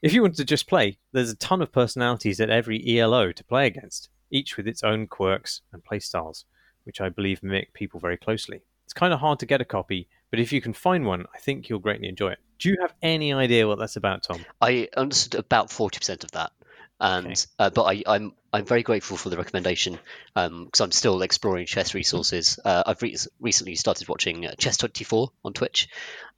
if 0.00 0.12
you 0.12 0.22
want 0.22 0.36
to 0.36 0.44
just 0.44 0.68
play, 0.68 0.98
there's 1.12 1.30
a 1.30 1.36
ton 1.36 1.60
of 1.60 1.72
personalities 1.72 2.40
at 2.40 2.50
every 2.50 2.98
ELO 2.98 3.32
to 3.32 3.44
play 3.44 3.66
against, 3.66 4.10
each 4.30 4.56
with 4.56 4.68
its 4.68 4.84
own 4.84 5.08
quirks 5.08 5.62
and 5.72 5.82
playstyles 5.82 6.44
which 6.88 7.02
I 7.02 7.10
believe 7.10 7.42
mimic 7.42 7.74
people 7.74 8.00
very 8.00 8.16
closely. 8.16 8.62
It's 8.86 8.94
kind 8.94 9.12
of 9.12 9.20
hard 9.20 9.40
to 9.40 9.46
get 9.46 9.60
a 9.60 9.66
copy, 9.66 10.08
but 10.30 10.40
if 10.40 10.52
you 10.54 10.62
can 10.62 10.72
find 10.72 11.04
one, 11.04 11.26
I 11.34 11.38
think 11.38 11.68
you'll 11.68 11.80
greatly 11.80 12.08
enjoy 12.08 12.30
it. 12.30 12.38
Do 12.58 12.70
you 12.70 12.78
have 12.80 12.94
any 13.02 13.34
idea 13.34 13.68
what 13.68 13.78
that's 13.78 13.96
about, 13.96 14.22
Tom? 14.22 14.42
I 14.58 14.88
understood 14.96 15.38
about 15.38 15.70
forty 15.70 15.98
percent 15.98 16.24
of 16.24 16.30
that, 16.30 16.50
and 16.98 17.26
okay. 17.26 17.36
uh, 17.58 17.68
but 17.68 17.82
I, 17.82 17.92
am 17.92 18.02
I'm, 18.06 18.32
I'm 18.54 18.64
very 18.64 18.82
grateful 18.82 19.18
for 19.18 19.28
the 19.28 19.36
recommendation 19.36 19.98
because 20.34 20.80
um, 20.80 20.84
I'm 20.84 20.90
still 20.90 21.20
exploring 21.20 21.66
chess 21.66 21.92
resources. 21.92 22.58
Uh, 22.64 22.84
I've 22.86 23.02
re- 23.02 23.18
recently 23.38 23.74
started 23.74 24.08
watching 24.08 24.46
uh, 24.46 24.54
Chess 24.56 24.78
Twenty 24.78 25.04
Four 25.04 25.32
on 25.44 25.52
Twitch, 25.52 25.88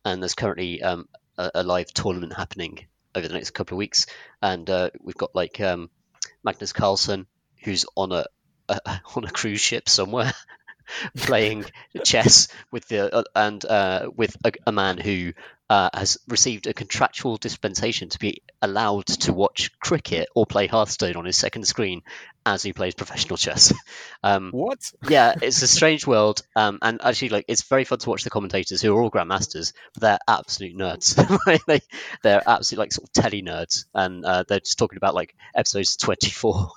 and 0.04 0.20
there's 0.20 0.34
currently 0.34 0.82
um, 0.82 1.08
a, 1.38 1.52
a, 1.54 1.62
live 1.62 1.94
tournament 1.94 2.32
happening 2.32 2.86
over 3.14 3.28
the 3.28 3.34
next 3.34 3.50
couple 3.52 3.76
of 3.76 3.78
weeks, 3.78 4.06
and 4.42 4.68
uh, 4.68 4.90
we've 5.00 5.16
got 5.16 5.36
like 5.36 5.60
um, 5.60 5.88
Magnus 6.42 6.72
Carlsen 6.72 7.28
who's 7.62 7.84
on 7.96 8.12
a 8.12 8.24
on 9.16 9.24
a 9.24 9.30
cruise 9.30 9.60
ship 9.60 9.88
somewhere 9.88 10.32
playing 11.16 11.64
chess 12.04 12.48
with 12.70 12.86
the 12.88 13.14
uh, 13.14 13.22
and 13.34 13.64
uh, 13.64 14.10
with 14.14 14.36
a, 14.44 14.52
a, 14.66 14.72
man 14.72 14.98
who 14.98 15.32
uh, 15.68 15.88
has 15.94 16.18
received 16.28 16.66
a 16.66 16.74
contractual 16.74 17.36
dispensation 17.36 18.08
to 18.08 18.18
be 18.18 18.42
allowed 18.60 19.06
to 19.06 19.32
watch 19.32 19.70
cricket 19.78 20.28
or 20.34 20.46
play 20.46 20.66
Hearthstone 20.66 21.16
on 21.16 21.24
his 21.24 21.36
second 21.36 21.66
screen 21.66 22.02
as 22.50 22.62
he 22.62 22.72
plays 22.72 22.94
professional 22.94 23.36
chess. 23.36 23.72
Um, 24.22 24.50
what? 24.50 24.78
yeah, 25.08 25.34
it's 25.42 25.62
a 25.62 25.66
strange 25.66 26.06
world, 26.06 26.42
um, 26.54 26.78
and 26.82 27.00
actually, 27.02 27.30
like, 27.30 27.46
it's 27.48 27.62
very 27.62 27.84
fun 27.84 28.00
to 28.00 28.10
watch 28.10 28.22
the 28.22 28.28
commentators 28.28 28.82
who 28.82 28.94
are 28.94 29.02
all 29.02 29.10
grandmasters, 29.10 29.72
but 29.94 30.02
they're 30.02 30.18
absolute 30.28 30.76
nerds. 30.76 31.16
they, 31.66 31.80
they're 32.22 32.42
absolute 32.46 32.80
like 32.80 32.92
sort 32.92 33.08
of 33.08 33.12
telly 33.14 33.42
nerds, 33.42 33.86
and 33.94 34.22
uh, 34.26 34.44
they're 34.46 34.60
just 34.60 34.78
talking 34.78 34.98
about 34.98 35.14
like 35.14 35.34
episodes 35.54 35.96
twenty 35.96 36.28
four, 36.28 36.68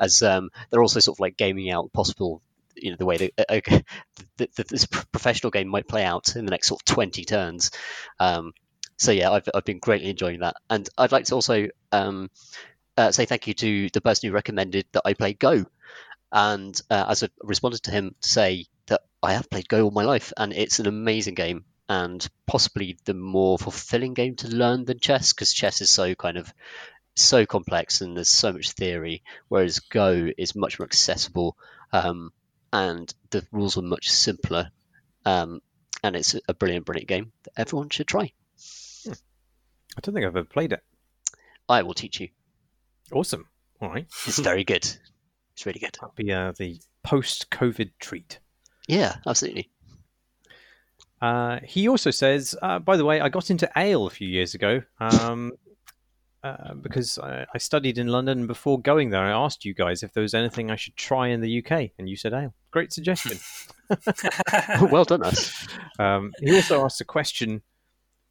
as 0.00 0.22
um, 0.22 0.50
they're 0.70 0.82
also 0.82 0.98
sort 0.98 1.16
of 1.16 1.20
like 1.20 1.36
gaming 1.36 1.70
out 1.70 1.92
possible 1.92 2.42
you 2.74 2.90
know 2.90 2.96
the 2.96 3.06
way 3.06 3.16
that, 3.16 3.32
uh, 3.48 3.78
this 4.68 4.86
professional 4.86 5.52
game 5.52 5.68
might 5.68 5.86
play 5.86 6.04
out 6.04 6.34
in 6.34 6.44
the 6.44 6.50
next 6.50 6.68
sort 6.68 6.80
of 6.80 6.84
20 6.84 7.24
turns 7.24 7.70
um, 8.20 8.52
so 8.96 9.12
yeah 9.12 9.30
I've, 9.30 9.48
I've 9.54 9.64
been 9.64 9.78
greatly 9.78 10.10
enjoying 10.10 10.40
that 10.40 10.56
and 10.70 10.88
i'd 10.98 11.12
like 11.12 11.24
to 11.26 11.34
also 11.34 11.68
um, 11.92 12.30
uh, 12.98 13.12
say 13.12 13.24
thank 13.24 13.46
you 13.46 13.54
to 13.54 13.88
the 13.90 14.00
person 14.00 14.28
who 14.28 14.34
recommended 14.34 14.84
that 14.92 15.02
i 15.04 15.14
play 15.14 15.32
go 15.32 15.64
and 16.32 16.80
uh, 16.90 17.06
as 17.08 17.22
i 17.22 17.28
responded 17.42 17.82
to 17.82 17.90
him 17.90 18.14
to 18.20 18.28
say 18.28 18.66
that 18.86 19.00
i 19.22 19.32
have 19.32 19.48
played 19.48 19.68
go 19.68 19.84
all 19.84 19.90
my 19.90 20.04
life 20.04 20.32
and 20.36 20.52
it's 20.52 20.78
an 20.78 20.86
amazing 20.86 21.34
game 21.34 21.64
and 21.88 22.28
possibly 22.46 22.98
the 23.06 23.14
more 23.14 23.58
fulfilling 23.58 24.12
game 24.12 24.36
to 24.36 24.48
learn 24.48 24.84
than 24.84 24.98
chess 24.98 25.32
because 25.32 25.52
chess 25.52 25.80
is 25.80 25.90
so 25.90 26.14
kind 26.14 26.36
of 26.36 26.52
so 27.14 27.46
complex 27.46 28.02
and 28.02 28.16
there's 28.16 28.28
so 28.28 28.52
much 28.52 28.72
theory 28.72 29.22
whereas 29.48 29.80
go 29.80 30.28
is 30.36 30.54
much 30.54 30.78
more 30.78 30.84
accessible 30.84 31.56
um, 31.92 32.30
and 32.72 33.12
the 33.30 33.46
rules 33.50 33.76
are 33.78 33.82
much 33.82 34.10
simpler. 34.10 34.70
Um, 35.24 35.62
and 36.02 36.16
it's 36.16 36.36
a 36.48 36.54
brilliant, 36.54 36.86
brilliant 36.86 37.08
game 37.08 37.32
that 37.42 37.52
everyone 37.56 37.88
should 37.90 38.06
try. 38.06 38.32
Hmm. 39.04 39.12
I 39.96 40.00
don't 40.00 40.14
think 40.14 40.26
I've 40.26 40.36
ever 40.36 40.44
played 40.44 40.72
it. 40.72 40.82
I 41.68 41.82
will 41.82 41.94
teach 41.94 42.20
you. 42.20 42.28
Awesome. 43.12 43.46
All 43.80 43.88
right. 43.88 44.06
It's 44.26 44.38
very 44.38 44.64
good. 44.64 44.86
It's 45.54 45.66
really 45.66 45.80
good. 45.80 45.94
That'll 45.94 46.14
be 46.16 46.32
uh, 46.32 46.52
the 46.58 46.80
post-COVID 47.02 47.92
treat. 47.98 48.38
Yeah, 48.86 49.16
absolutely. 49.26 49.70
Uh, 51.20 51.58
he 51.64 51.88
also 51.88 52.10
says, 52.10 52.54
uh, 52.62 52.78
by 52.78 52.96
the 52.96 53.04
way, 53.04 53.20
I 53.20 53.28
got 53.28 53.50
into 53.50 53.70
ale 53.76 54.06
a 54.06 54.10
few 54.10 54.28
years 54.28 54.54
ago. 54.54 54.82
Um, 55.00 55.52
uh, 56.44 56.74
because 56.74 57.18
I, 57.18 57.46
I, 57.52 57.58
studied 57.58 57.98
in 57.98 58.08
London. 58.08 58.38
And 58.38 58.48
before 58.48 58.80
going 58.80 59.10
there, 59.10 59.22
I 59.22 59.30
asked 59.30 59.64
you 59.64 59.74
guys 59.74 60.02
if 60.02 60.12
there 60.12 60.22
was 60.22 60.34
anything 60.34 60.70
I 60.70 60.76
should 60.76 60.96
try 60.96 61.28
in 61.28 61.40
the 61.40 61.58
UK, 61.58 61.90
and 61.98 62.08
you 62.08 62.16
said 62.16 62.32
ale. 62.32 62.54
Great 62.70 62.92
suggestion. 62.92 63.38
well 64.90 65.04
done, 65.04 65.22
us. 65.22 65.66
Um, 65.98 66.32
he 66.40 66.54
also 66.54 66.84
asked 66.84 67.00
a 67.00 67.04
question: 67.04 67.62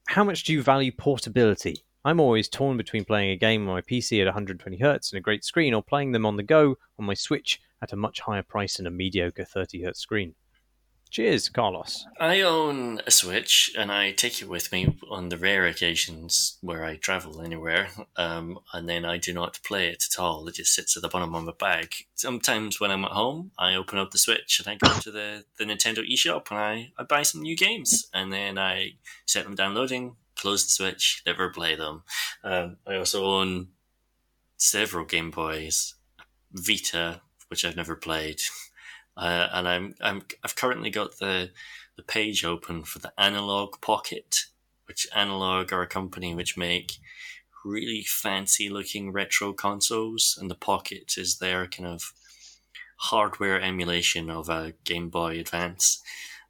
How 0.07 0.23
much 0.23 0.43
do 0.43 0.53
you 0.53 0.61
value 0.61 0.91
portability? 0.91 1.83
I'm 2.07 2.21
always 2.21 2.47
torn 2.47 2.77
between 2.77 3.03
playing 3.03 3.31
a 3.31 3.35
game 3.35 3.67
on 3.67 3.75
my 3.75 3.81
PC 3.81 4.21
at 4.21 4.27
120 4.27 4.77
hertz 4.77 5.11
and 5.11 5.17
a 5.17 5.21
great 5.21 5.43
screen, 5.43 5.73
or 5.73 5.83
playing 5.83 6.13
them 6.13 6.25
on 6.25 6.37
the 6.37 6.43
go 6.43 6.77
on 6.97 7.03
my 7.03 7.13
Switch 7.13 7.59
at 7.81 7.91
a 7.91 7.97
much 7.97 8.21
higher 8.21 8.43
price 8.43 8.79
and 8.79 8.87
a 8.87 8.91
mediocre 8.91 9.43
30 9.43 9.83
hertz 9.83 9.99
screen. 9.99 10.33
Cheers, 11.09 11.49
Carlos. 11.49 12.05
I 12.17 12.39
own 12.39 13.01
a 13.05 13.11
Switch 13.11 13.73
and 13.77 13.91
I 13.91 14.13
take 14.13 14.41
it 14.41 14.47
with 14.47 14.71
me 14.71 14.97
on 15.09 15.27
the 15.27 15.37
rare 15.37 15.67
occasions 15.67 16.57
where 16.61 16.85
I 16.85 16.95
travel 16.95 17.41
anywhere. 17.41 17.89
Um, 18.15 18.59
and 18.73 18.87
then 18.87 19.03
I 19.03 19.17
do 19.17 19.33
not 19.33 19.59
play 19.65 19.89
it 19.89 20.05
at 20.09 20.17
all. 20.17 20.47
It 20.47 20.55
just 20.55 20.73
sits 20.73 20.95
at 20.95 21.03
the 21.03 21.09
bottom 21.09 21.35
of 21.35 21.43
my 21.43 21.51
bag. 21.59 21.93
Sometimes 22.15 22.79
when 22.79 22.89
I'm 22.89 23.03
at 23.03 23.11
home, 23.11 23.51
I 23.59 23.75
open 23.75 23.99
up 23.99 24.11
the 24.11 24.17
Switch 24.17 24.61
and 24.61 24.67
I 24.69 24.75
go 24.75 24.97
to 25.01 25.11
the, 25.11 25.43
the 25.57 25.65
Nintendo 25.65 26.09
eShop 26.09 26.51
and 26.51 26.59
I, 26.59 26.91
I 26.97 27.03
buy 27.03 27.23
some 27.23 27.41
new 27.41 27.57
games. 27.57 28.07
And 28.13 28.31
then 28.31 28.57
I 28.57 28.93
set 29.25 29.43
them 29.43 29.55
downloading, 29.55 30.15
close 30.37 30.65
the 30.65 30.71
Switch, 30.71 31.23
never 31.25 31.49
play 31.49 31.75
them. 31.75 32.03
Um, 32.43 32.77
I 32.87 32.95
also 32.95 33.25
own 33.25 33.69
several 34.57 35.05
Game 35.05 35.31
Boys 35.31 35.95
Vita, 36.51 37.21
which 37.47 37.63
I've 37.65 37.75
never 37.75 37.95
played, 37.95 38.41
uh, 39.17 39.47
and 39.53 39.67
I'm 39.67 39.95
I'm 40.01 40.23
I've 40.43 40.55
currently 40.55 40.89
got 40.89 41.19
the 41.19 41.51
the 41.95 42.03
page 42.03 42.45
open 42.45 42.83
for 42.83 42.99
the 42.99 43.11
Analog 43.17 43.81
Pocket, 43.81 44.45
which 44.85 45.07
Analog 45.15 45.73
are 45.73 45.81
a 45.81 45.87
company 45.87 46.35
which 46.35 46.57
make 46.57 46.93
really 47.65 48.03
fancy 48.03 48.69
looking 48.69 49.11
retro 49.11 49.53
consoles, 49.53 50.37
and 50.39 50.49
the 50.49 50.55
Pocket 50.55 51.15
is 51.17 51.37
their 51.37 51.67
kind 51.67 51.87
of 51.87 52.13
hardware 52.97 53.61
emulation 53.61 54.29
of 54.29 54.49
a 54.49 54.73
Game 54.83 55.09
Boy 55.09 55.39
Advance, 55.39 56.01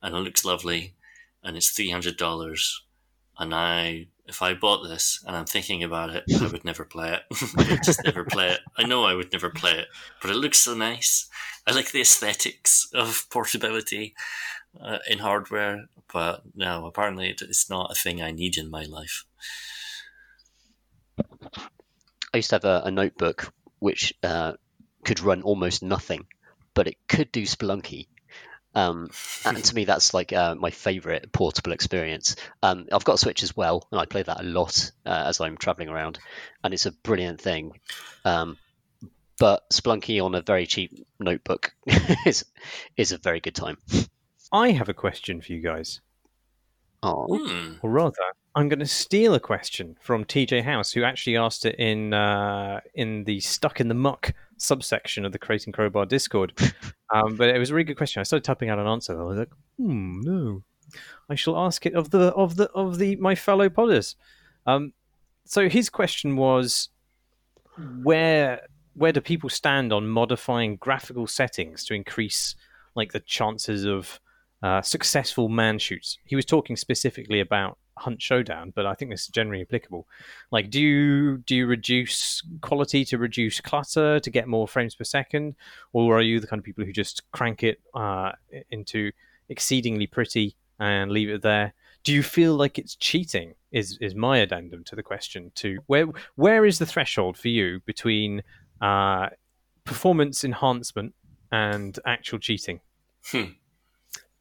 and 0.01 0.15
it 0.15 0.19
looks 0.19 0.45
lovely, 0.45 0.95
and 1.43 1.57
it's 1.57 1.69
three 1.69 1.89
hundred 1.89 2.17
dollars, 2.17 2.83
and 3.39 3.53
I 3.53 4.07
if 4.27 4.41
I 4.41 4.53
bought 4.53 4.87
this 4.87 5.23
and 5.25 5.35
I'm 5.35 5.45
thinking 5.45 5.83
about 5.83 6.09
it, 6.09 6.23
I 6.41 6.47
would 6.47 6.65
never 6.65 6.83
play 6.83 7.13
it. 7.13 7.23
I 7.57 7.77
just 7.83 8.03
never 8.03 8.25
play 8.25 8.49
it. 8.49 8.59
I 8.77 8.83
know 8.83 9.05
I 9.05 9.13
would 9.13 9.31
never 9.31 9.49
play 9.49 9.71
it, 9.71 9.87
but 10.21 10.29
it 10.29 10.35
looks 10.35 10.59
so 10.59 10.73
nice. 10.73 11.29
I 11.65 11.71
like 11.71 11.91
the 11.91 12.01
aesthetics 12.01 12.89
of 12.93 13.25
portability 13.31 14.15
uh, 14.81 14.99
in 15.09 15.19
hardware, 15.19 15.85
but 16.11 16.41
no, 16.55 16.85
apparently 16.85 17.33
it's 17.39 17.69
not 17.69 17.91
a 17.91 17.95
thing 17.95 18.21
I 18.21 18.31
need 18.31 18.57
in 18.57 18.69
my 18.69 18.83
life. 18.83 19.25
I 22.33 22.37
used 22.37 22.49
to 22.49 22.55
have 22.55 22.65
a, 22.65 22.81
a 22.85 22.91
notebook 22.91 23.53
which 23.79 24.13
uh, 24.23 24.53
could 25.05 25.21
run 25.21 25.41
almost 25.41 25.81
nothing, 25.81 26.27
but 26.73 26.87
it 26.87 26.97
could 27.07 27.31
do 27.31 27.43
Spelunky. 27.43 28.07
Um, 28.77 29.09
and 29.43 29.63
to 29.63 29.75
me, 29.75 29.85
that's 29.91 30.13
like 30.13 30.31
uh, 30.31 30.53
my 30.53 30.69
favorite 30.69 31.31
portable 31.31 31.71
experience. 31.71 32.35
Um, 32.61 32.85
I've 32.91 33.03
got 33.03 33.15
a 33.15 33.17
Switch 33.17 33.41
as 33.41 33.57
well, 33.57 33.87
and 33.91 33.99
I 33.99 34.05
play 34.05 34.21
that 34.21 34.39
a 34.39 34.43
lot 34.43 34.91
uh, 35.03 35.23
as 35.25 35.41
I'm 35.41 35.57
traveling 35.57 35.89
around, 35.89 36.19
and 36.63 36.73
it's 36.75 36.85
a 36.85 36.91
brilliant 36.91 37.41
thing. 37.41 37.79
Um, 38.23 38.57
but 39.39 39.67
Spelunky 39.71 40.23
on 40.23 40.35
a 40.35 40.41
very 40.41 40.67
cheap 40.67 41.07
notebook 41.19 41.73
is 42.25 42.45
is 42.95 43.11
a 43.11 43.17
very 43.17 43.39
good 43.39 43.55
time. 43.55 43.77
I 44.51 44.71
have 44.71 44.89
a 44.89 44.93
question 44.93 45.41
for 45.41 45.51
you 45.53 45.59
guys. 45.59 45.99
Oh, 47.03 47.27
Hmm. 47.37 47.73
Or 47.81 47.89
rather, 47.91 48.15
I'm 48.55 48.69
going 48.69 48.79
to 48.79 48.87
steal 48.87 49.35
a 49.35 49.39
question 49.39 49.95
from 50.01 50.25
TJ 50.25 50.63
House, 50.63 50.91
who 50.91 51.03
actually 51.03 51.37
asked 51.37 51.65
it 51.65 51.75
in 51.75 52.13
uh, 52.13 52.81
in 52.95 53.23
the 53.25 53.39
Stuck 53.39 53.79
in 53.79 53.87
the 53.87 53.93
Muck 53.93 54.33
subsection 54.57 55.25
of 55.25 55.31
the 55.31 55.37
Crate 55.37 55.65
and 55.65 55.73
Crowbar 55.73 56.07
Discord. 56.07 56.53
um, 57.13 57.35
but 57.35 57.49
it 57.49 57.59
was 57.59 57.69
a 57.69 57.75
really 57.75 57.83
good 57.83 57.97
question. 57.97 58.19
I 58.19 58.23
started 58.23 58.43
typing 58.43 58.69
out 58.69 58.79
an 58.79 58.87
answer. 58.87 59.19
I 59.19 59.23
was 59.23 59.37
like, 59.37 59.51
hmm, 59.77 60.21
no. 60.21 60.63
I 61.29 61.35
shall 61.35 61.57
ask 61.57 61.85
it 61.85 61.93
of 61.93 62.09
the 62.09 62.33
of 62.33 62.55
the 62.55 62.69
of 62.71 62.97
the 62.97 63.15
my 63.17 63.35
fellow 63.35 63.69
podders. 63.69 64.15
Um, 64.65 64.93
so 65.45 65.69
his 65.69 65.89
question 65.89 66.35
was, 66.35 66.89
where 68.03 68.61
where 68.95 69.11
do 69.11 69.21
people 69.21 69.49
stand 69.49 69.93
on 69.93 70.07
modifying 70.07 70.77
graphical 70.77 71.27
settings 71.27 71.85
to 71.85 71.93
increase 71.93 72.55
like 72.95 73.11
the 73.11 73.19
chances 73.19 73.85
of 73.85 74.19
uh, 74.63 74.81
successful 74.81 75.49
man 75.49 75.79
shoots. 75.79 76.17
He 76.25 76.35
was 76.35 76.45
talking 76.45 76.75
specifically 76.75 77.39
about 77.39 77.77
Hunt 77.97 78.21
Showdown, 78.21 78.71
but 78.75 78.85
I 78.85 78.93
think 78.93 79.11
this 79.11 79.23
is 79.23 79.27
generally 79.27 79.61
applicable. 79.61 80.07
Like, 80.51 80.69
do 80.69 80.81
you 80.81 81.37
do 81.39 81.55
you 81.55 81.67
reduce 81.67 82.41
quality 82.61 83.05
to 83.05 83.17
reduce 83.17 83.59
clutter 83.61 84.19
to 84.19 84.29
get 84.29 84.47
more 84.47 84.67
frames 84.67 84.95
per 84.95 85.03
second, 85.03 85.55
or 85.93 86.17
are 86.17 86.21
you 86.21 86.39
the 86.39 86.47
kind 86.47 86.59
of 86.59 86.63
people 86.63 86.85
who 86.85 86.91
just 86.91 87.23
crank 87.31 87.63
it 87.63 87.81
uh, 87.93 88.31
into 88.69 89.11
exceedingly 89.49 90.07
pretty 90.07 90.55
and 90.79 91.11
leave 91.11 91.29
it 91.29 91.41
there? 91.41 91.73
Do 92.03 92.13
you 92.13 92.23
feel 92.23 92.55
like 92.55 92.77
it's 92.79 92.95
cheating? 92.95 93.55
Is 93.71 93.97
is 93.99 94.15
my 94.15 94.37
addendum 94.37 94.83
to 94.85 94.95
the 94.95 95.03
question? 95.03 95.51
To 95.55 95.79
where 95.87 96.07
where 96.35 96.65
is 96.65 96.79
the 96.79 96.85
threshold 96.85 97.37
for 97.37 97.49
you 97.49 97.81
between 97.85 98.43
uh, 98.81 99.29
performance 99.83 100.43
enhancement 100.43 101.13
and 101.51 101.99
actual 102.05 102.39
cheating? 102.39 102.79
Hmm. 103.25 103.43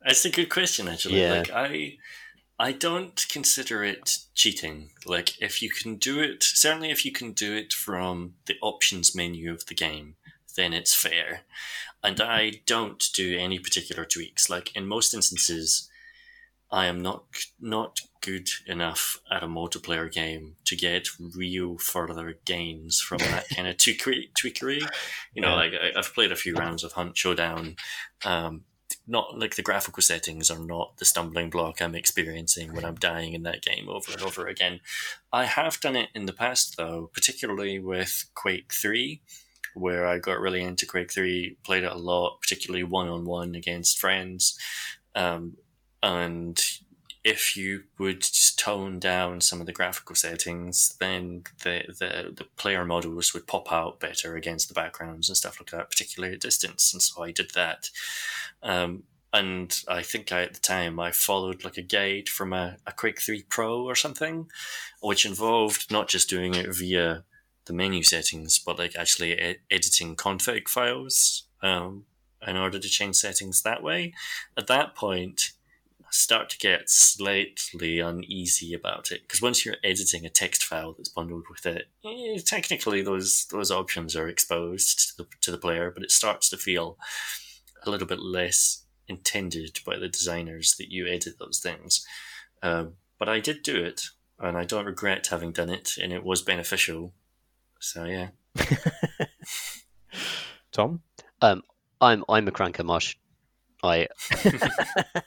That's 0.06 0.24
a 0.24 0.30
good 0.30 0.48
question, 0.50 0.88
actually. 0.88 1.20
Yeah. 1.20 1.32
Like 1.34 1.50
I, 1.52 1.96
I 2.58 2.72
don't 2.72 3.26
consider 3.28 3.82
it 3.84 4.18
cheating. 4.34 4.90
Like 5.04 5.40
if 5.42 5.60
you 5.60 5.68
can 5.68 5.96
do 5.96 6.20
it, 6.20 6.42
certainly 6.42 6.90
if 6.90 7.04
you 7.04 7.12
can 7.12 7.32
do 7.32 7.54
it 7.54 7.72
from 7.72 8.34
the 8.46 8.54
options 8.62 9.14
menu 9.14 9.52
of 9.52 9.66
the 9.66 9.74
game, 9.74 10.14
then 10.56 10.72
it's 10.72 10.94
fair. 10.94 11.40
And 12.04 12.20
I 12.20 12.60
don't 12.66 13.02
do 13.14 13.36
any 13.36 13.58
particular 13.58 14.04
tweaks. 14.04 14.48
Like 14.48 14.74
in 14.76 14.86
most 14.86 15.12
instances, 15.12 15.90
I 16.70 16.86
am 16.86 17.02
not 17.02 17.24
not 17.60 17.98
good 18.22 18.48
enough 18.66 19.20
at 19.30 19.42
a 19.42 19.46
multiplayer 19.48 20.10
game 20.10 20.56
to 20.66 20.74
get 20.76 21.08
real 21.36 21.78
further 21.78 22.38
gains 22.44 23.00
from 23.00 23.18
that 23.18 23.48
kind 23.54 23.68
of 23.68 23.76
tweakery. 23.76 24.30
tweakery. 24.40 24.80
You 25.34 25.42
know, 25.42 25.48
Yeah. 25.50 25.54
like 25.54 25.72
I, 25.74 25.98
I've 25.98 26.14
played 26.14 26.32
a 26.32 26.36
few 26.36 26.54
rounds 26.54 26.84
of 26.84 26.92
Hunt 26.92 27.16
Showdown. 27.16 27.76
Um, 28.24 28.62
not 29.06 29.38
like 29.38 29.56
the 29.56 29.62
graphical 29.62 30.02
settings 30.02 30.50
are 30.50 30.58
not 30.58 30.96
the 30.96 31.04
stumbling 31.04 31.50
block 31.50 31.80
I'm 31.80 31.94
experiencing 31.94 32.72
when 32.72 32.84
I'm 32.84 32.96
dying 32.96 33.32
in 33.32 33.42
that 33.44 33.62
game 33.62 33.88
over 33.88 34.12
and 34.12 34.22
over 34.22 34.46
again. 34.46 34.80
I 35.32 35.44
have 35.44 35.80
done 35.80 35.96
it 35.96 36.08
in 36.14 36.26
the 36.26 36.32
past 36.32 36.76
though, 36.76 37.10
particularly 37.12 37.78
with 37.78 38.26
Quake 38.34 38.72
3, 38.72 39.20
where 39.74 40.06
I 40.06 40.18
got 40.18 40.40
really 40.40 40.62
into 40.62 40.86
Quake 40.86 41.12
3, 41.12 41.56
played 41.64 41.84
it 41.84 41.92
a 41.92 41.96
lot, 41.96 42.40
particularly 42.40 42.84
one 42.84 43.08
on 43.08 43.24
one 43.24 43.54
against 43.54 43.98
friends. 43.98 44.58
Um, 45.14 45.56
and 46.02 46.62
if 47.26 47.56
you 47.56 47.82
would 47.98 48.20
just 48.20 48.56
tone 48.56 49.00
down 49.00 49.40
some 49.40 49.58
of 49.60 49.66
the 49.66 49.72
graphical 49.72 50.14
settings, 50.14 50.94
then 51.00 51.42
the, 51.64 51.82
the, 51.88 52.32
the 52.32 52.44
player 52.56 52.84
models 52.84 53.34
would 53.34 53.48
pop 53.48 53.72
out 53.72 53.98
better 53.98 54.36
against 54.36 54.68
the 54.68 54.74
backgrounds 54.74 55.28
and 55.28 55.36
stuff 55.36 55.58
like 55.58 55.70
that, 55.70 55.90
particularly 55.90 56.36
at 56.36 56.40
distance. 56.40 56.92
And 56.92 57.02
so 57.02 57.24
I 57.24 57.32
did 57.32 57.50
that. 57.56 57.90
Um, 58.62 59.02
and 59.32 59.76
I 59.88 60.02
think 60.02 60.30
I, 60.30 60.42
at 60.42 60.54
the 60.54 60.60
time 60.60 61.00
I 61.00 61.10
followed 61.10 61.64
like 61.64 61.76
a 61.76 61.82
guide 61.82 62.28
from 62.28 62.52
a, 62.52 62.76
a 62.86 62.92
Quake 62.92 63.20
3 63.20 63.42
Pro 63.48 63.82
or 63.82 63.96
something, 63.96 64.48
which 65.02 65.26
involved 65.26 65.90
not 65.90 66.06
just 66.06 66.30
doing 66.30 66.54
it 66.54 66.72
via 66.72 67.24
the 67.64 67.72
menu 67.72 68.04
settings, 68.04 68.60
but 68.60 68.78
like 68.78 68.94
actually 68.94 69.32
e- 69.32 69.56
editing 69.68 70.14
config 70.14 70.68
files 70.68 71.48
um, 71.60 72.04
in 72.46 72.56
order 72.56 72.78
to 72.78 72.88
change 72.88 73.16
settings 73.16 73.62
that 73.62 73.82
way. 73.82 74.14
At 74.56 74.68
that 74.68 74.94
point, 74.94 75.50
start 76.16 76.50
to 76.50 76.58
get 76.58 76.88
slightly 76.88 78.00
uneasy 78.00 78.72
about 78.74 79.10
it 79.10 79.22
because 79.22 79.42
once 79.42 79.64
you're 79.64 79.76
editing 79.84 80.24
a 80.24 80.30
text 80.30 80.64
file 80.64 80.94
that's 80.96 81.08
bundled 81.08 81.44
with 81.50 81.66
it, 81.66 81.88
eh, 82.04 82.38
technically 82.44 83.02
those 83.02 83.46
those 83.50 83.70
options 83.70 84.16
are 84.16 84.28
exposed 84.28 85.16
to 85.16 85.22
the, 85.22 85.28
to 85.42 85.50
the 85.50 85.58
player, 85.58 85.90
but 85.90 86.02
it 86.02 86.10
starts 86.10 86.48
to 86.50 86.56
feel 86.56 86.98
a 87.84 87.90
little 87.90 88.06
bit 88.06 88.20
less 88.20 88.84
intended 89.08 89.78
by 89.86 89.96
the 89.96 90.08
designers 90.08 90.76
that 90.76 90.90
you 90.90 91.06
edit 91.06 91.38
those 91.38 91.60
things. 91.60 92.04
Um, 92.62 92.94
but 93.18 93.28
I 93.28 93.40
did 93.40 93.62
do 93.62 93.76
it, 93.84 94.02
and 94.38 94.56
I 94.56 94.64
don't 94.64 94.86
regret 94.86 95.28
having 95.28 95.52
done 95.52 95.70
it, 95.70 95.96
and 96.02 96.12
it 96.12 96.24
was 96.24 96.42
beneficial. 96.42 97.12
So 97.80 98.04
yeah, 98.04 98.28
Tom? 100.72 101.02
I'm 101.42 101.62
I'm 102.00 102.48
a 102.48 102.52
cranker, 102.52 102.84
Marsh. 102.84 103.16
I, 103.86 104.08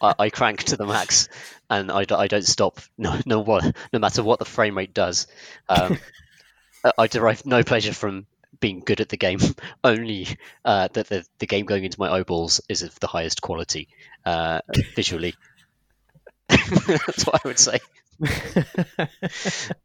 I 0.01 0.13
I 0.19 0.29
crank 0.29 0.63
to 0.65 0.77
the 0.77 0.85
max, 0.85 1.29
and 1.69 1.91
I, 1.91 2.05
I 2.09 2.27
don't 2.27 2.45
stop. 2.45 2.79
No 2.97 3.19
no 3.25 3.39
what 3.39 3.75
no 3.93 3.99
matter 3.99 4.23
what 4.23 4.39
the 4.39 4.45
frame 4.45 4.77
rate 4.77 4.93
does. 4.93 5.27
Um, 5.67 5.97
I- 6.97 7.07
derive 7.07 7.45
no 7.45 7.63
pleasure 7.63 7.93
from 7.93 8.25
being 8.59 8.81
good 8.81 9.01
at 9.01 9.09
the 9.09 9.17
game. 9.17 9.39
Only 9.83 10.27
uh, 10.65 10.89
that 10.93 11.07
the 11.09 11.25
the 11.39 11.47
game 11.47 11.65
going 11.65 11.83
into 11.83 11.99
my 11.99 12.09
eyeballs 12.11 12.61
is 12.69 12.83
of 12.83 12.99
the 12.99 13.07
highest 13.07 13.41
quality 13.41 13.87
uh, 14.25 14.61
visually. 14.95 15.35
That's 16.47 17.25
what 17.25 17.41
I 17.43 17.47
would 17.47 17.59
say. 17.59 17.79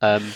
Um, 0.01 0.33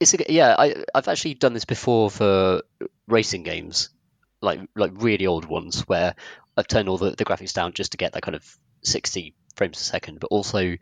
it's 0.00 0.14
a, 0.14 0.18
yeah. 0.32 0.54
I 0.58 0.84
I've 0.94 1.08
actually 1.08 1.34
done 1.34 1.54
this 1.54 1.64
before 1.64 2.10
for 2.10 2.62
racing 3.08 3.42
games, 3.42 3.90
like 4.42 4.60
like 4.74 4.92
really 4.94 5.26
old 5.26 5.46
ones, 5.46 5.80
where 5.82 6.14
I've 6.56 6.68
turned 6.68 6.88
all 6.88 6.98
the, 6.98 7.10
the 7.10 7.24
graphics 7.24 7.52
down 7.52 7.72
just 7.72 7.92
to 7.92 7.98
get 7.98 8.12
that 8.12 8.22
kind 8.22 8.34
of 8.34 8.44
sixty 8.82 9.34
frames 9.56 9.78
per 9.78 9.82
second, 9.82 10.20
but 10.20 10.28
also 10.28 10.76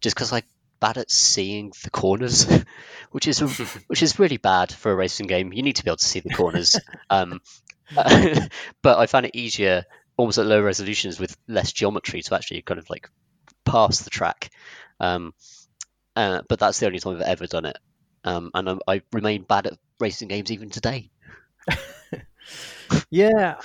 just 0.00 0.16
because 0.16 0.32
I'm 0.32 0.42
bad 0.80 0.98
at 0.98 1.10
seeing 1.10 1.72
the 1.82 1.90
corners, 1.90 2.46
which 3.10 3.26
is 3.26 3.40
which 3.86 4.02
is 4.02 4.18
really 4.18 4.36
bad 4.36 4.72
for 4.72 4.92
a 4.92 4.96
racing 4.96 5.26
game. 5.26 5.52
You 5.52 5.62
need 5.62 5.76
to 5.76 5.84
be 5.84 5.90
able 5.90 5.98
to 5.98 6.04
see 6.04 6.20
the 6.20 6.30
corners. 6.30 6.78
um, 7.10 7.40
but 7.94 8.98
I 8.98 9.06
found 9.06 9.26
it 9.26 9.36
easier, 9.36 9.84
almost 10.16 10.38
at 10.38 10.46
low 10.46 10.62
resolutions 10.62 11.18
with 11.18 11.36
less 11.46 11.72
geometry, 11.72 12.22
to 12.22 12.34
actually 12.34 12.62
kind 12.62 12.78
of 12.78 12.88
like 12.90 13.08
pass 13.64 14.00
the 14.00 14.10
track. 14.10 14.50
Um, 15.00 15.32
uh, 16.16 16.42
but 16.48 16.58
that's 16.58 16.80
the 16.80 16.86
only 16.86 16.98
time 16.98 17.16
I've 17.16 17.22
ever 17.22 17.46
done 17.46 17.64
it, 17.64 17.78
um, 18.24 18.50
and 18.54 18.68
I, 18.68 18.78
I 18.88 19.02
remain 19.12 19.42
bad 19.42 19.66
at 19.68 19.78
racing 20.00 20.28
games 20.28 20.50
even 20.50 20.70
today. 20.70 21.10
yeah, 23.10 23.60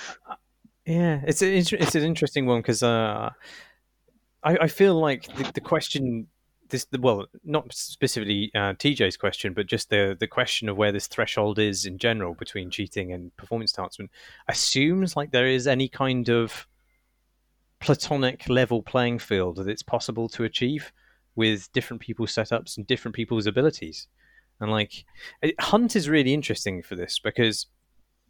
yeah. 0.86 1.20
It's 1.26 1.42
a, 1.42 1.56
it's 1.56 1.72
it's 1.72 1.94
an 1.94 2.02
interesting 2.02 2.46
one 2.46 2.60
because 2.60 2.82
uh, 2.82 3.30
I 4.42 4.56
I 4.56 4.68
feel 4.68 4.94
like 4.94 5.26
the, 5.36 5.50
the 5.54 5.60
question 5.60 6.26
this 6.70 6.86
well, 6.98 7.26
not 7.44 7.72
specifically 7.72 8.50
uh, 8.54 8.74
TJ's 8.74 9.16
question, 9.16 9.52
but 9.52 9.66
just 9.66 9.90
the 9.90 10.16
the 10.18 10.26
question 10.26 10.68
of 10.68 10.76
where 10.76 10.92
this 10.92 11.06
threshold 11.06 11.58
is 11.58 11.84
in 11.84 11.98
general 11.98 12.34
between 12.34 12.70
cheating 12.70 13.12
and 13.12 13.34
performance 13.36 13.76
enhancement 13.76 14.10
assumes 14.48 15.16
like 15.16 15.30
there 15.30 15.46
is 15.46 15.66
any 15.66 15.88
kind 15.88 16.28
of 16.28 16.66
platonic 17.80 18.48
level 18.48 18.82
playing 18.82 19.18
field 19.18 19.56
that 19.56 19.68
it's 19.68 19.82
possible 19.82 20.28
to 20.30 20.44
achieve 20.44 20.92
with 21.36 21.70
different 21.72 22.00
people's 22.00 22.32
setups 22.32 22.76
and 22.76 22.86
different 22.86 23.14
people's 23.14 23.46
abilities. 23.46 24.06
And 24.60 24.70
like, 24.70 25.04
Hunt 25.58 25.96
is 25.96 26.08
really 26.08 26.32
interesting 26.32 26.82
for 26.82 26.94
this 26.94 27.18
because 27.18 27.66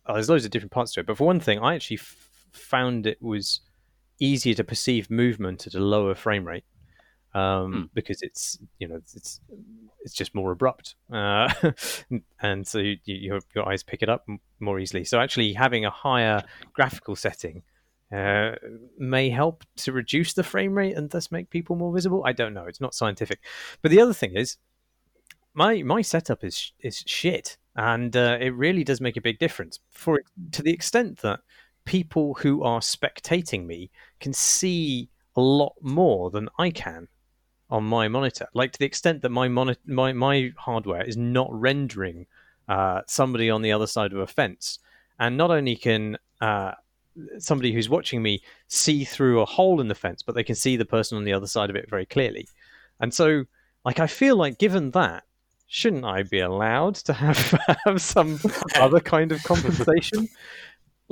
oh, 0.06 0.14
there's 0.14 0.30
loads 0.30 0.44
of 0.44 0.50
different 0.50 0.72
parts 0.72 0.92
to 0.94 1.00
it. 1.00 1.06
But 1.06 1.18
for 1.18 1.26
one 1.26 1.40
thing, 1.40 1.58
I 1.58 1.74
actually 1.74 2.00
found 2.56 3.06
it 3.06 3.20
was 3.20 3.60
easier 4.20 4.54
to 4.54 4.64
perceive 4.64 5.10
movement 5.10 5.66
at 5.66 5.74
a 5.74 5.80
lower 5.80 6.14
frame 6.14 6.46
rate 6.46 6.64
um, 7.34 7.40
mm. 7.72 7.88
because 7.94 8.22
it's 8.22 8.58
you 8.78 8.88
know 8.88 8.96
it's 8.96 9.40
it's 10.00 10.14
just 10.14 10.34
more 10.34 10.52
abrupt, 10.52 10.94
uh, 11.12 11.52
and 12.40 12.66
so 12.66 12.78
you, 12.78 12.96
your 13.04 13.40
your 13.54 13.68
eyes 13.68 13.82
pick 13.82 14.02
it 14.02 14.08
up 14.08 14.26
more 14.60 14.78
easily. 14.78 15.04
So 15.04 15.20
actually, 15.20 15.52
having 15.52 15.84
a 15.84 15.90
higher 15.90 16.42
graphical 16.72 17.16
setting 17.16 17.62
uh, 18.12 18.52
may 18.98 19.30
help 19.30 19.64
to 19.76 19.92
reduce 19.92 20.34
the 20.34 20.44
frame 20.44 20.74
rate 20.74 20.96
and 20.96 21.10
thus 21.10 21.32
make 21.32 21.50
people 21.50 21.74
more 21.74 21.92
visible. 21.92 22.22
I 22.24 22.32
don't 22.32 22.54
know; 22.54 22.66
it's 22.66 22.80
not 22.80 22.94
scientific. 22.94 23.40
But 23.82 23.90
the 23.90 24.00
other 24.00 24.14
thing 24.14 24.36
is, 24.36 24.56
my 25.54 25.82
my 25.82 26.02
setup 26.02 26.44
is 26.44 26.72
is 26.78 27.02
shit, 27.06 27.56
and 27.74 28.16
uh, 28.16 28.38
it 28.40 28.54
really 28.54 28.84
does 28.84 29.00
make 29.00 29.16
a 29.16 29.22
big 29.22 29.40
difference 29.40 29.80
for 29.90 30.22
to 30.52 30.62
the 30.62 30.72
extent 30.72 31.18
that 31.22 31.40
people 31.84 32.34
who 32.34 32.62
are 32.62 32.80
spectating 32.80 33.66
me 33.66 33.90
can 34.20 34.32
see 34.32 35.08
a 35.36 35.40
lot 35.40 35.74
more 35.80 36.30
than 36.30 36.48
I 36.58 36.70
can 36.70 37.08
on 37.70 37.84
my 37.84 38.08
monitor. 38.08 38.46
Like 38.54 38.72
to 38.72 38.78
the 38.78 38.84
extent 38.84 39.22
that 39.22 39.30
my 39.30 39.48
monitor, 39.48 39.80
my 39.86 40.12
my 40.12 40.52
hardware 40.56 41.02
is 41.02 41.16
not 41.16 41.48
rendering 41.50 42.26
uh, 42.68 43.02
somebody 43.06 43.50
on 43.50 43.62
the 43.62 43.72
other 43.72 43.86
side 43.86 44.12
of 44.12 44.18
a 44.18 44.26
fence, 44.26 44.78
and 45.18 45.36
not 45.36 45.50
only 45.50 45.76
can 45.76 46.18
uh, 46.40 46.72
somebody 47.38 47.72
who's 47.72 47.88
watching 47.88 48.22
me 48.22 48.42
see 48.68 49.04
through 49.04 49.40
a 49.40 49.46
hole 49.46 49.80
in 49.80 49.88
the 49.88 49.94
fence, 49.94 50.22
but 50.22 50.34
they 50.34 50.44
can 50.44 50.54
see 50.54 50.76
the 50.76 50.84
person 50.84 51.18
on 51.18 51.24
the 51.24 51.32
other 51.32 51.46
side 51.46 51.70
of 51.70 51.76
it 51.76 51.88
very 51.88 52.06
clearly. 52.06 52.48
And 53.00 53.12
so, 53.12 53.44
like, 53.84 54.00
I 54.00 54.06
feel 54.06 54.36
like 54.36 54.58
given 54.58 54.90
that, 54.92 55.24
shouldn't 55.66 56.04
I 56.04 56.22
be 56.22 56.40
allowed 56.40 56.96
to 56.96 57.12
have 57.12 57.38
have 57.84 58.00
some 58.00 58.38
other 58.76 59.00
kind 59.00 59.32
of 59.32 59.42
compensation? 59.42 60.28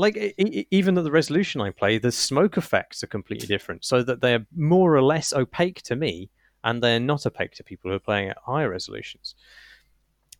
Like 0.02 0.34
even 0.72 0.98
at 0.98 1.04
the 1.04 1.12
resolution 1.12 1.60
I 1.60 1.70
play, 1.70 1.96
the 1.96 2.10
smoke 2.10 2.56
effects 2.56 3.04
are 3.04 3.06
completely 3.06 3.46
different, 3.46 3.84
so 3.84 4.02
that 4.02 4.20
they're 4.20 4.44
more 4.56 4.96
or 4.96 5.02
less 5.02 5.32
opaque 5.32 5.80
to 5.82 5.94
me, 5.94 6.28
and 6.64 6.82
they're 6.82 6.98
not 6.98 7.24
opaque 7.24 7.52
to 7.52 7.62
people 7.62 7.88
who 7.88 7.94
are 7.94 8.00
playing 8.00 8.28
at 8.28 8.36
higher 8.44 8.68
resolutions. 8.68 9.36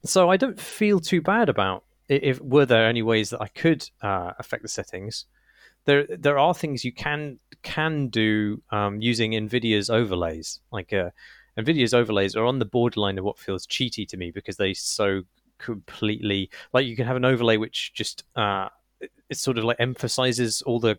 So 0.04 0.28
I 0.28 0.36
don't 0.36 0.60
feel 0.60 0.98
too 0.98 1.22
bad 1.22 1.48
about 1.48 1.84
if 2.08 2.40
were 2.40 2.66
there 2.66 2.88
any 2.88 3.02
ways 3.02 3.30
that 3.30 3.40
I 3.40 3.46
could 3.46 3.88
uh, 4.02 4.32
affect 4.40 4.62
the 4.62 4.68
settings. 4.68 5.26
There, 5.84 6.08
there 6.08 6.40
are 6.40 6.54
things 6.54 6.84
you 6.84 6.92
can 6.92 7.38
can 7.62 8.08
do 8.08 8.62
um, 8.72 9.00
using 9.00 9.30
Nvidia's 9.30 9.88
overlays. 9.90 10.58
Like 10.72 10.92
uh, 10.92 11.10
Nvidia's 11.56 11.94
overlays 11.94 12.34
are 12.34 12.46
on 12.46 12.58
the 12.58 12.64
borderline 12.64 13.16
of 13.16 13.24
what 13.24 13.38
feels 13.38 13.68
cheaty 13.68 14.08
to 14.08 14.16
me 14.16 14.32
because 14.32 14.56
they 14.56 14.74
so 14.74 15.22
completely 15.58 16.50
like 16.72 16.84
you 16.84 16.96
can 16.96 17.06
have 17.06 17.14
an 17.16 17.24
overlay 17.24 17.56
which 17.56 17.92
just 17.94 18.24
uh, 18.34 18.68
it 19.32 19.38
sort 19.38 19.58
of 19.58 19.64
like 19.64 19.78
emphasizes 19.80 20.62
all 20.62 20.78
the 20.78 20.98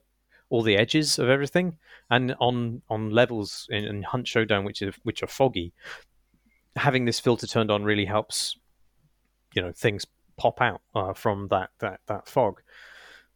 all 0.49 0.61
the 0.61 0.77
edges 0.77 1.17
of 1.17 1.29
everything, 1.29 1.77
and 2.09 2.35
on 2.39 2.81
on 2.89 3.09
levels 3.09 3.67
in, 3.69 3.85
in 3.85 4.03
Hunt 4.03 4.27
Showdown, 4.27 4.65
which 4.65 4.81
are 4.81 4.93
which 5.03 5.23
are 5.23 5.27
foggy, 5.27 5.73
having 6.75 7.05
this 7.05 7.19
filter 7.19 7.47
turned 7.47 7.71
on 7.71 7.83
really 7.83 8.05
helps. 8.05 8.57
You 9.55 9.61
know, 9.61 9.71
things 9.71 10.05
pop 10.35 10.61
out 10.61 10.81
uh, 10.93 11.13
from 11.13 11.47
that 11.49 11.69
that 11.79 12.01
that 12.07 12.27
fog, 12.27 12.61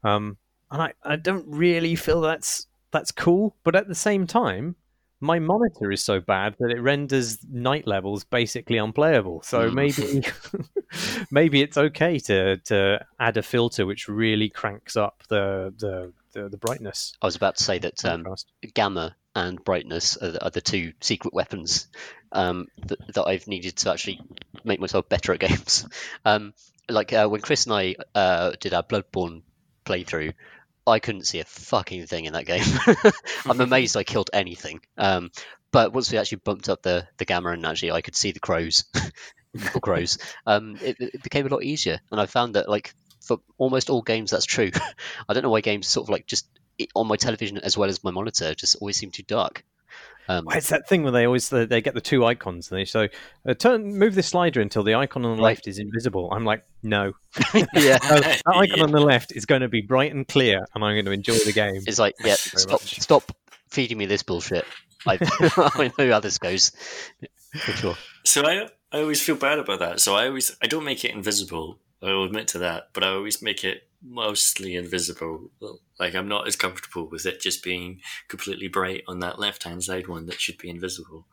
um, 0.04 0.38
and 0.72 0.82
I 0.82 0.94
I 1.04 1.16
don't 1.16 1.46
really 1.48 1.96
feel 1.96 2.22
that's 2.22 2.68
that's 2.92 3.12
cool, 3.12 3.56
but 3.64 3.76
at 3.76 3.88
the 3.88 3.96
same 3.96 4.28
time, 4.28 4.76
my 5.20 5.40
monitor 5.40 5.92
is 5.92 6.04
so 6.04 6.20
bad 6.20 6.56
that 6.60 6.70
it 6.70 6.80
renders 6.80 7.40
night 7.50 7.88
levels 7.88 8.24
basically 8.24 8.78
unplayable. 8.78 9.42
So 9.44 9.70
hmm. 9.70 9.76
maybe 9.76 10.24
maybe 11.32 11.62
it's 11.62 11.78
okay 11.78 12.20
to 12.20 12.58
to 12.58 13.06
add 13.20 13.38
a 13.38 13.44
filter 13.44 13.86
which 13.86 14.08
really 14.08 14.50
cranks 14.50 14.96
up 14.96 15.24
the 15.30 15.74
the, 15.78 16.14
the, 16.34 16.50
the 16.50 16.58
brightness. 16.58 17.14
I 17.22 17.26
was 17.26 17.36
about 17.36 17.58
to 17.58 17.64
say 17.64 17.80
that 17.80 18.04
um, 18.06 18.26
gamma 18.74 19.16
and 19.36 19.64
brightness 19.64 20.18
are 20.18 20.32
the, 20.32 20.46
are 20.46 20.50
the 20.50 20.62
two 20.62 20.94
secret 21.00 21.34
weapons 21.34 21.88
um, 22.32 22.68
that, 22.88 23.14
that, 23.14 23.28
I've 23.28 23.48
needed 23.48 23.76
to 23.78 23.92
actually 23.92 24.20
make 24.64 24.80
myself 24.80 25.08
better 25.10 25.34
at 25.34 25.40
games. 25.48 25.88
Um, 26.26 26.54
like 26.90 27.14
uh, 27.14 27.28
when 27.28 27.42
Chris 27.42 27.66
and 27.66 27.74
I 27.74 27.96
uh, 28.16 28.54
did 28.60 28.74
our 28.74 28.84
Bloodborne 28.84 29.44
playthrough, 29.86 30.34
I 30.88 31.00
couldn't 31.00 31.28
see 31.28 31.40
a 31.40 31.46
fucking 31.46 32.08
thing 32.08 32.26
in 32.26 32.34
that 32.34 32.46
game. 32.46 32.64
I'm 33.46 33.60
amazed 33.62 33.98
I 33.98 34.04
killed 34.04 34.30
anything. 34.34 34.80
Um, 34.98 35.32
but 35.72 35.94
once 35.94 36.12
we 36.12 36.18
actually 36.18 36.40
bumped 36.40 36.70
up 36.70 36.82
the, 36.82 37.08
the 37.18 37.26
gamma 37.26 37.50
and 37.50 37.66
actually 37.66 37.92
I 37.92 38.02
could 38.02 38.16
see 38.16 38.32
the 38.32 38.40
crows, 38.40 38.86
little 39.54 39.82
crows, 39.82 40.18
um, 40.46 40.78
it, 40.82 40.96
it, 41.00 41.24
became 41.24 41.46
a 41.46 41.50
lot 41.50 41.64
easier. 41.64 42.00
And 42.12 42.22
I 42.22 42.26
found 42.26 42.56
that 42.56 42.70
like 42.70 42.94
for 43.22 43.40
almost 43.58 43.90
all 43.90 44.02
games 44.02 44.32
that's 44.32 44.46
true. 44.46 44.72
I 45.28 45.34
don't 45.34 45.44
know 45.44 45.50
why 45.50 45.62
games 45.62 45.88
sort 45.88 46.06
of 46.06 46.10
like 46.10 46.26
just 46.26 46.48
on 46.96 47.08
my 47.08 47.18
television 47.18 47.58
as 47.58 47.78
well 47.78 47.90
as 47.90 48.04
my 48.04 48.12
monitor 48.12 48.56
just 48.56 48.78
always 48.78 48.98
seem 48.98 49.12
too 49.12 49.24
dark. 49.24 49.66
Um, 50.30 50.46
well, 50.46 50.58
it's 50.58 50.70
that 50.70 50.88
thing 50.88 51.04
where 51.04 51.12
they 51.12 51.26
always 51.26 51.50
they 51.50 51.82
get 51.82 51.94
the 51.94 52.02
two 52.02 52.26
icons 52.26 52.70
and 52.70 52.80
they 52.80 52.86
so 52.86 53.08
uh, 53.48 53.54
turn 53.54 53.98
move 53.98 54.14
this 54.14 54.28
slider 54.28 54.60
until 54.60 54.84
the 54.84 54.96
icon 54.96 55.24
on 55.26 55.38
the 55.38 55.44
right. 55.44 55.52
left 55.52 55.68
is 55.68 55.80
invisible. 55.80 56.30
I'm 56.32 56.44
like, 56.44 56.66
no, 56.84 57.14
yeah, 57.54 57.98
that 57.98 58.42
icon 58.48 58.78
yeah. 58.78 58.84
on 58.84 58.92
the 58.92 59.00
left 59.00 59.32
is 59.36 59.46
going 59.46 59.62
to 59.62 59.70
be 59.70 59.82
bright 59.82 60.14
and 60.14 60.28
clear, 60.28 60.66
and 60.76 60.84
I'm 60.84 60.94
going 60.96 61.06
to 61.06 61.12
enjoy 61.12 61.38
the 61.38 61.54
game. 61.54 61.82
It's 61.88 62.00
like, 62.00 62.16
yeah, 62.24 62.36
stop, 62.38 62.82
stop 62.82 63.32
feeding 63.70 63.98
me 63.98 64.06
this 64.06 64.24
bullshit. 64.24 64.66
I, 65.06 65.18
I 65.22 65.92
know 65.98 66.12
how 66.12 66.20
this 66.20 66.38
goes 66.38 66.72
for 67.60 67.72
sure. 67.72 67.96
So 68.26 68.46
I 68.46 68.68
I 68.92 69.00
always 69.00 69.22
feel 69.22 69.36
bad 69.36 69.60
about 69.60 69.80
that. 69.80 70.00
So 70.02 70.16
I 70.16 70.28
always 70.28 70.56
I 70.62 70.68
don't 70.68 70.84
make 70.84 71.06
it 71.06 71.12
invisible. 71.12 71.80
I 72.02 72.08
will 72.08 72.26
admit 72.26 72.48
to 72.50 72.60
that, 72.60 72.90
but 72.94 73.04
I 73.04 73.10
always 73.10 73.42
make 73.42 73.64
it 73.64 73.87
mostly 74.04 74.76
invisible. 74.76 75.52
Like 76.00 76.16
I'm 76.16 76.28
not 76.28 76.48
as 76.48 76.56
comfortable 76.56 77.08
with 77.10 77.26
it 77.26 77.42
just 77.42 77.64
being 77.64 78.02
completely 78.28 78.68
bright 78.68 79.04
on 79.08 79.20
that 79.20 79.40
left 79.40 79.64
hand 79.64 79.84
side 79.84 80.08
one 80.08 80.26
that 80.28 80.40
should 80.40 80.58
be 80.58 80.70
invisible. 80.70 81.28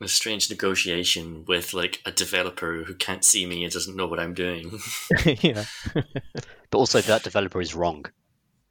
A 0.00 0.08
strange 0.08 0.50
negotiation 0.50 1.44
with 1.46 1.72
like 1.72 2.02
a 2.04 2.12
developer 2.12 2.84
who 2.84 2.94
can't 2.94 3.24
see 3.24 3.46
me 3.46 3.64
and 3.64 3.72
doesn't 3.72 3.96
know 3.96 4.06
what 4.06 4.20
I'm 4.20 4.34
doing. 4.34 4.78
yeah. 5.40 5.64
but 5.94 6.78
also 6.78 7.00
that 7.00 7.22
developer 7.22 7.60
is 7.60 7.74
wrong. 7.74 8.04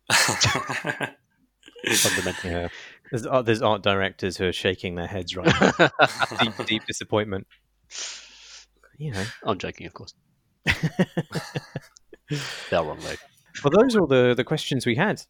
Fundamentally, 1.95 2.53
yeah. 2.53 2.67
There's, 3.11 3.25
uh, 3.25 3.41
there's 3.41 3.61
art 3.61 3.81
directors 3.81 4.37
who 4.37 4.45
are 4.45 4.53
shaking 4.53 4.95
their 4.95 5.07
heads 5.07 5.35
right 5.35 5.47
now. 5.79 5.89
deep, 6.39 6.53
deep 6.65 6.85
disappointment. 6.85 7.47
You 8.97 9.11
know, 9.11 9.23
I'm 9.43 9.57
joking, 9.57 9.87
of 9.87 9.93
course. 9.93 10.13
They're 12.29 12.83
wrong 12.83 12.99
though. 13.01 13.15
Well, 13.63 13.81
those 13.81 13.95
are 13.95 14.01
all 14.01 14.07
the, 14.07 14.33
the 14.35 14.43
questions 14.43 14.85
we 14.85 14.95
had. 14.95 15.21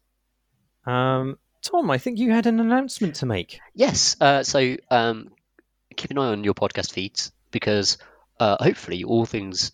Um, 0.86 1.38
Tom, 1.62 1.90
I 1.90 1.98
think 1.98 2.18
you 2.18 2.30
had 2.30 2.46
an 2.46 2.60
announcement 2.60 3.16
to 3.16 3.26
make. 3.26 3.60
Yes. 3.74 4.16
Uh, 4.20 4.42
so 4.42 4.76
um, 4.90 5.30
keep 5.96 6.10
an 6.10 6.18
eye 6.18 6.28
on 6.28 6.44
your 6.44 6.54
podcast 6.54 6.92
feeds 6.92 7.32
because 7.50 7.98
uh, 8.38 8.62
hopefully 8.62 9.04
all 9.04 9.26
things 9.26 9.72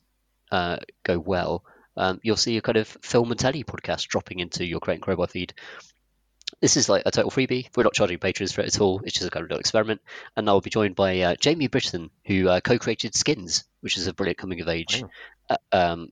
uh, 0.50 0.78
go 1.02 1.18
well. 1.18 1.64
Um, 1.96 2.20
you'll 2.22 2.36
see 2.36 2.56
a 2.56 2.62
kind 2.62 2.78
of 2.78 2.88
film 3.02 3.30
and 3.30 3.38
telly 3.38 3.64
podcast 3.64 4.06
dropping 4.08 4.38
into 4.38 4.64
your 4.64 4.80
Crate 4.80 4.96
and 4.96 5.02
Crowbar 5.02 5.26
feed. 5.26 5.52
This 6.60 6.76
is 6.76 6.88
like 6.88 7.02
a 7.04 7.10
total 7.10 7.30
freebie. 7.30 7.68
We're 7.76 7.82
not 7.82 7.94
charging 7.94 8.18
patrons 8.18 8.52
for 8.52 8.60
it 8.60 8.74
at 8.74 8.80
all. 8.80 9.00
It's 9.04 9.14
just 9.14 9.26
a 9.26 9.30
kind 9.30 9.44
of 9.44 9.50
little 9.50 9.60
experiment. 9.60 10.00
And 10.36 10.48
I'll 10.48 10.60
be 10.60 10.70
joined 10.70 10.94
by 10.94 11.20
uh, 11.20 11.34
Jamie 11.40 11.68
Brittain, 11.68 12.10
who 12.24 12.48
uh, 12.48 12.60
co-created 12.60 13.14
Skins, 13.14 13.64
which 13.80 13.98
is 13.98 14.06
a 14.06 14.14
brilliant 14.14 14.38
coming 14.38 14.60
of 14.60 14.68
age 14.68 15.02
wow. 15.02 15.10
Uh, 15.50 15.76
um, 15.76 16.08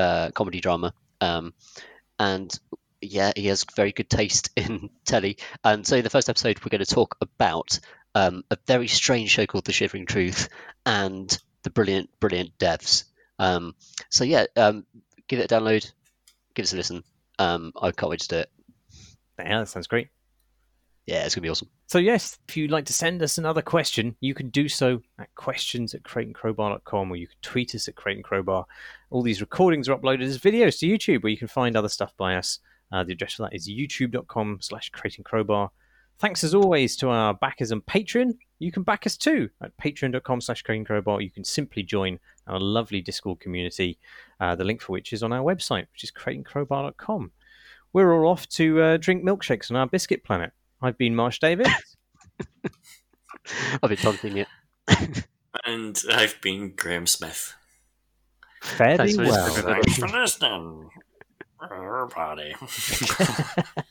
uh, 0.00 0.30
comedy 0.30 0.60
drama. 0.60 0.92
Um, 1.20 1.52
and 2.18 2.52
yeah, 3.00 3.32
he 3.36 3.46
has 3.46 3.64
very 3.76 3.92
good 3.92 4.10
taste 4.10 4.50
in 4.56 4.90
telly. 5.04 5.38
And 5.64 5.86
so, 5.86 5.96
in 5.96 6.04
the 6.04 6.10
first 6.10 6.28
episode, 6.28 6.58
we're 6.64 6.70
going 6.70 6.84
to 6.84 6.94
talk 6.94 7.16
about 7.20 7.78
um, 8.14 8.44
a 8.50 8.58
very 8.66 8.88
strange 8.88 9.30
show 9.30 9.46
called 9.46 9.64
The 9.64 9.72
Shivering 9.72 10.06
Truth 10.06 10.48
and 10.84 11.36
the 11.62 11.70
brilliant, 11.70 12.10
brilliant 12.18 12.58
devs. 12.58 13.04
Um, 13.38 13.74
so, 14.08 14.24
yeah, 14.24 14.46
um, 14.56 14.86
give 15.28 15.38
it 15.38 15.50
a 15.50 15.54
download, 15.54 15.90
give 16.54 16.64
us 16.64 16.72
a 16.72 16.76
listen. 16.76 17.04
Um, 17.38 17.72
I 17.80 17.90
can't 17.92 18.10
wait 18.10 18.20
to 18.20 18.28
do 18.28 18.36
it. 18.38 18.50
Yeah, 19.38 19.60
that 19.60 19.68
sounds 19.68 19.86
great. 19.86 20.08
Yeah, 21.10 21.24
it's 21.24 21.34
going 21.34 21.42
to 21.42 21.46
be 21.46 21.50
awesome. 21.50 21.68
So, 21.88 21.98
yes, 21.98 22.38
if 22.46 22.56
you'd 22.56 22.70
like 22.70 22.84
to 22.84 22.92
send 22.92 23.20
us 23.20 23.36
another 23.36 23.62
question, 23.62 24.14
you 24.20 24.32
can 24.32 24.48
do 24.48 24.68
so 24.68 25.02
at 25.18 25.34
questions 25.34 25.92
at 25.92 26.04
crateandcrowbar.com 26.04 27.10
or 27.10 27.16
you 27.16 27.26
can 27.26 27.36
tweet 27.42 27.74
us 27.74 27.88
at 27.88 27.96
crateandcrowbar. 27.96 28.64
All 29.10 29.20
these 29.20 29.40
recordings 29.40 29.88
are 29.88 29.98
uploaded 29.98 30.22
as 30.22 30.38
videos 30.38 30.78
to 30.78 30.86
YouTube 30.86 31.24
where 31.24 31.32
you 31.32 31.36
can 31.36 31.48
find 31.48 31.76
other 31.76 31.88
stuff 31.88 32.16
by 32.16 32.36
us. 32.36 32.60
Uh, 32.92 33.02
the 33.02 33.14
address 33.14 33.34
for 33.34 33.42
that 33.42 33.54
is 33.56 33.68
youtube.com 33.68 34.58
slash 34.60 34.92
crateandcrowbar. 34.92 35.70
Thanks 36.20 36.44
as 36.44 36.54
always 36.54 36.94
to 36.98 37.08
our 37.08 37.34
backers 37.34 37.72
and 37.72 37.84
Patreon. 37.86 38.34
you 38.60 38.70
can 38.70 38.84
back 38.84 39.04
us 39.04 39.16
too 39.16 39.50
at 39.64 39.76
patreon.com 39.78 40.40
slash 40.40 40.62
crowbar. 40.62 41.22
You 41.22 41.30
can 41.30 41.42
simply 41.42 41.82
join 41.82 42.20
our 42.46 42.60
lovely 42.60 43.00
Discord 43.00 43.40
community, 43.40 43.98
uh, 44.38 44.54
the 44.54 44.62
link 44.62 44.80
for 44.80 44.92
which 44.92 45.12
is 45.12 45.24
on 45.24 45.32
our 45.32 45.42
website, 45.42 45.86
which 45.92 46.04
is 46.04 46.12
crateandcrowbar.com. 46.12 47.32
We're 47.92 48.14
all 48.14 48.30
off 48.30 48.48
to 48.50 48.80
uh, 48.80 48.96
drink 48.98 49.24
milkshakes 49.24 49.72
on 49.72 49.76
our 49.76 49.88
biscuit 49.88 50.22
planet. 50.22 50.52
I've 50.82 50.98
been 50.98 51.14
Marsh 51.14 51.38
Davies. 51.38 51.66
I've 53.82 53.88
been 53.88 53.96
taunting 53.96 54.36
it. 54.38 54.48
And 55.64 56.00
I've 56.10 56.40
been 56.40 56.74
Graham 56.76 57.06
Smith. 57.06 57.54
Fairly 58.62 59.12
Thanks 59.12 59.16
for 59.16 59.22
well. 59.24 59.44
listening, 59.46 59.74
Thanks 59.74 59.98
for 59.98 60.08
listening, 60.08 60.90
everybody. 61.62 62.54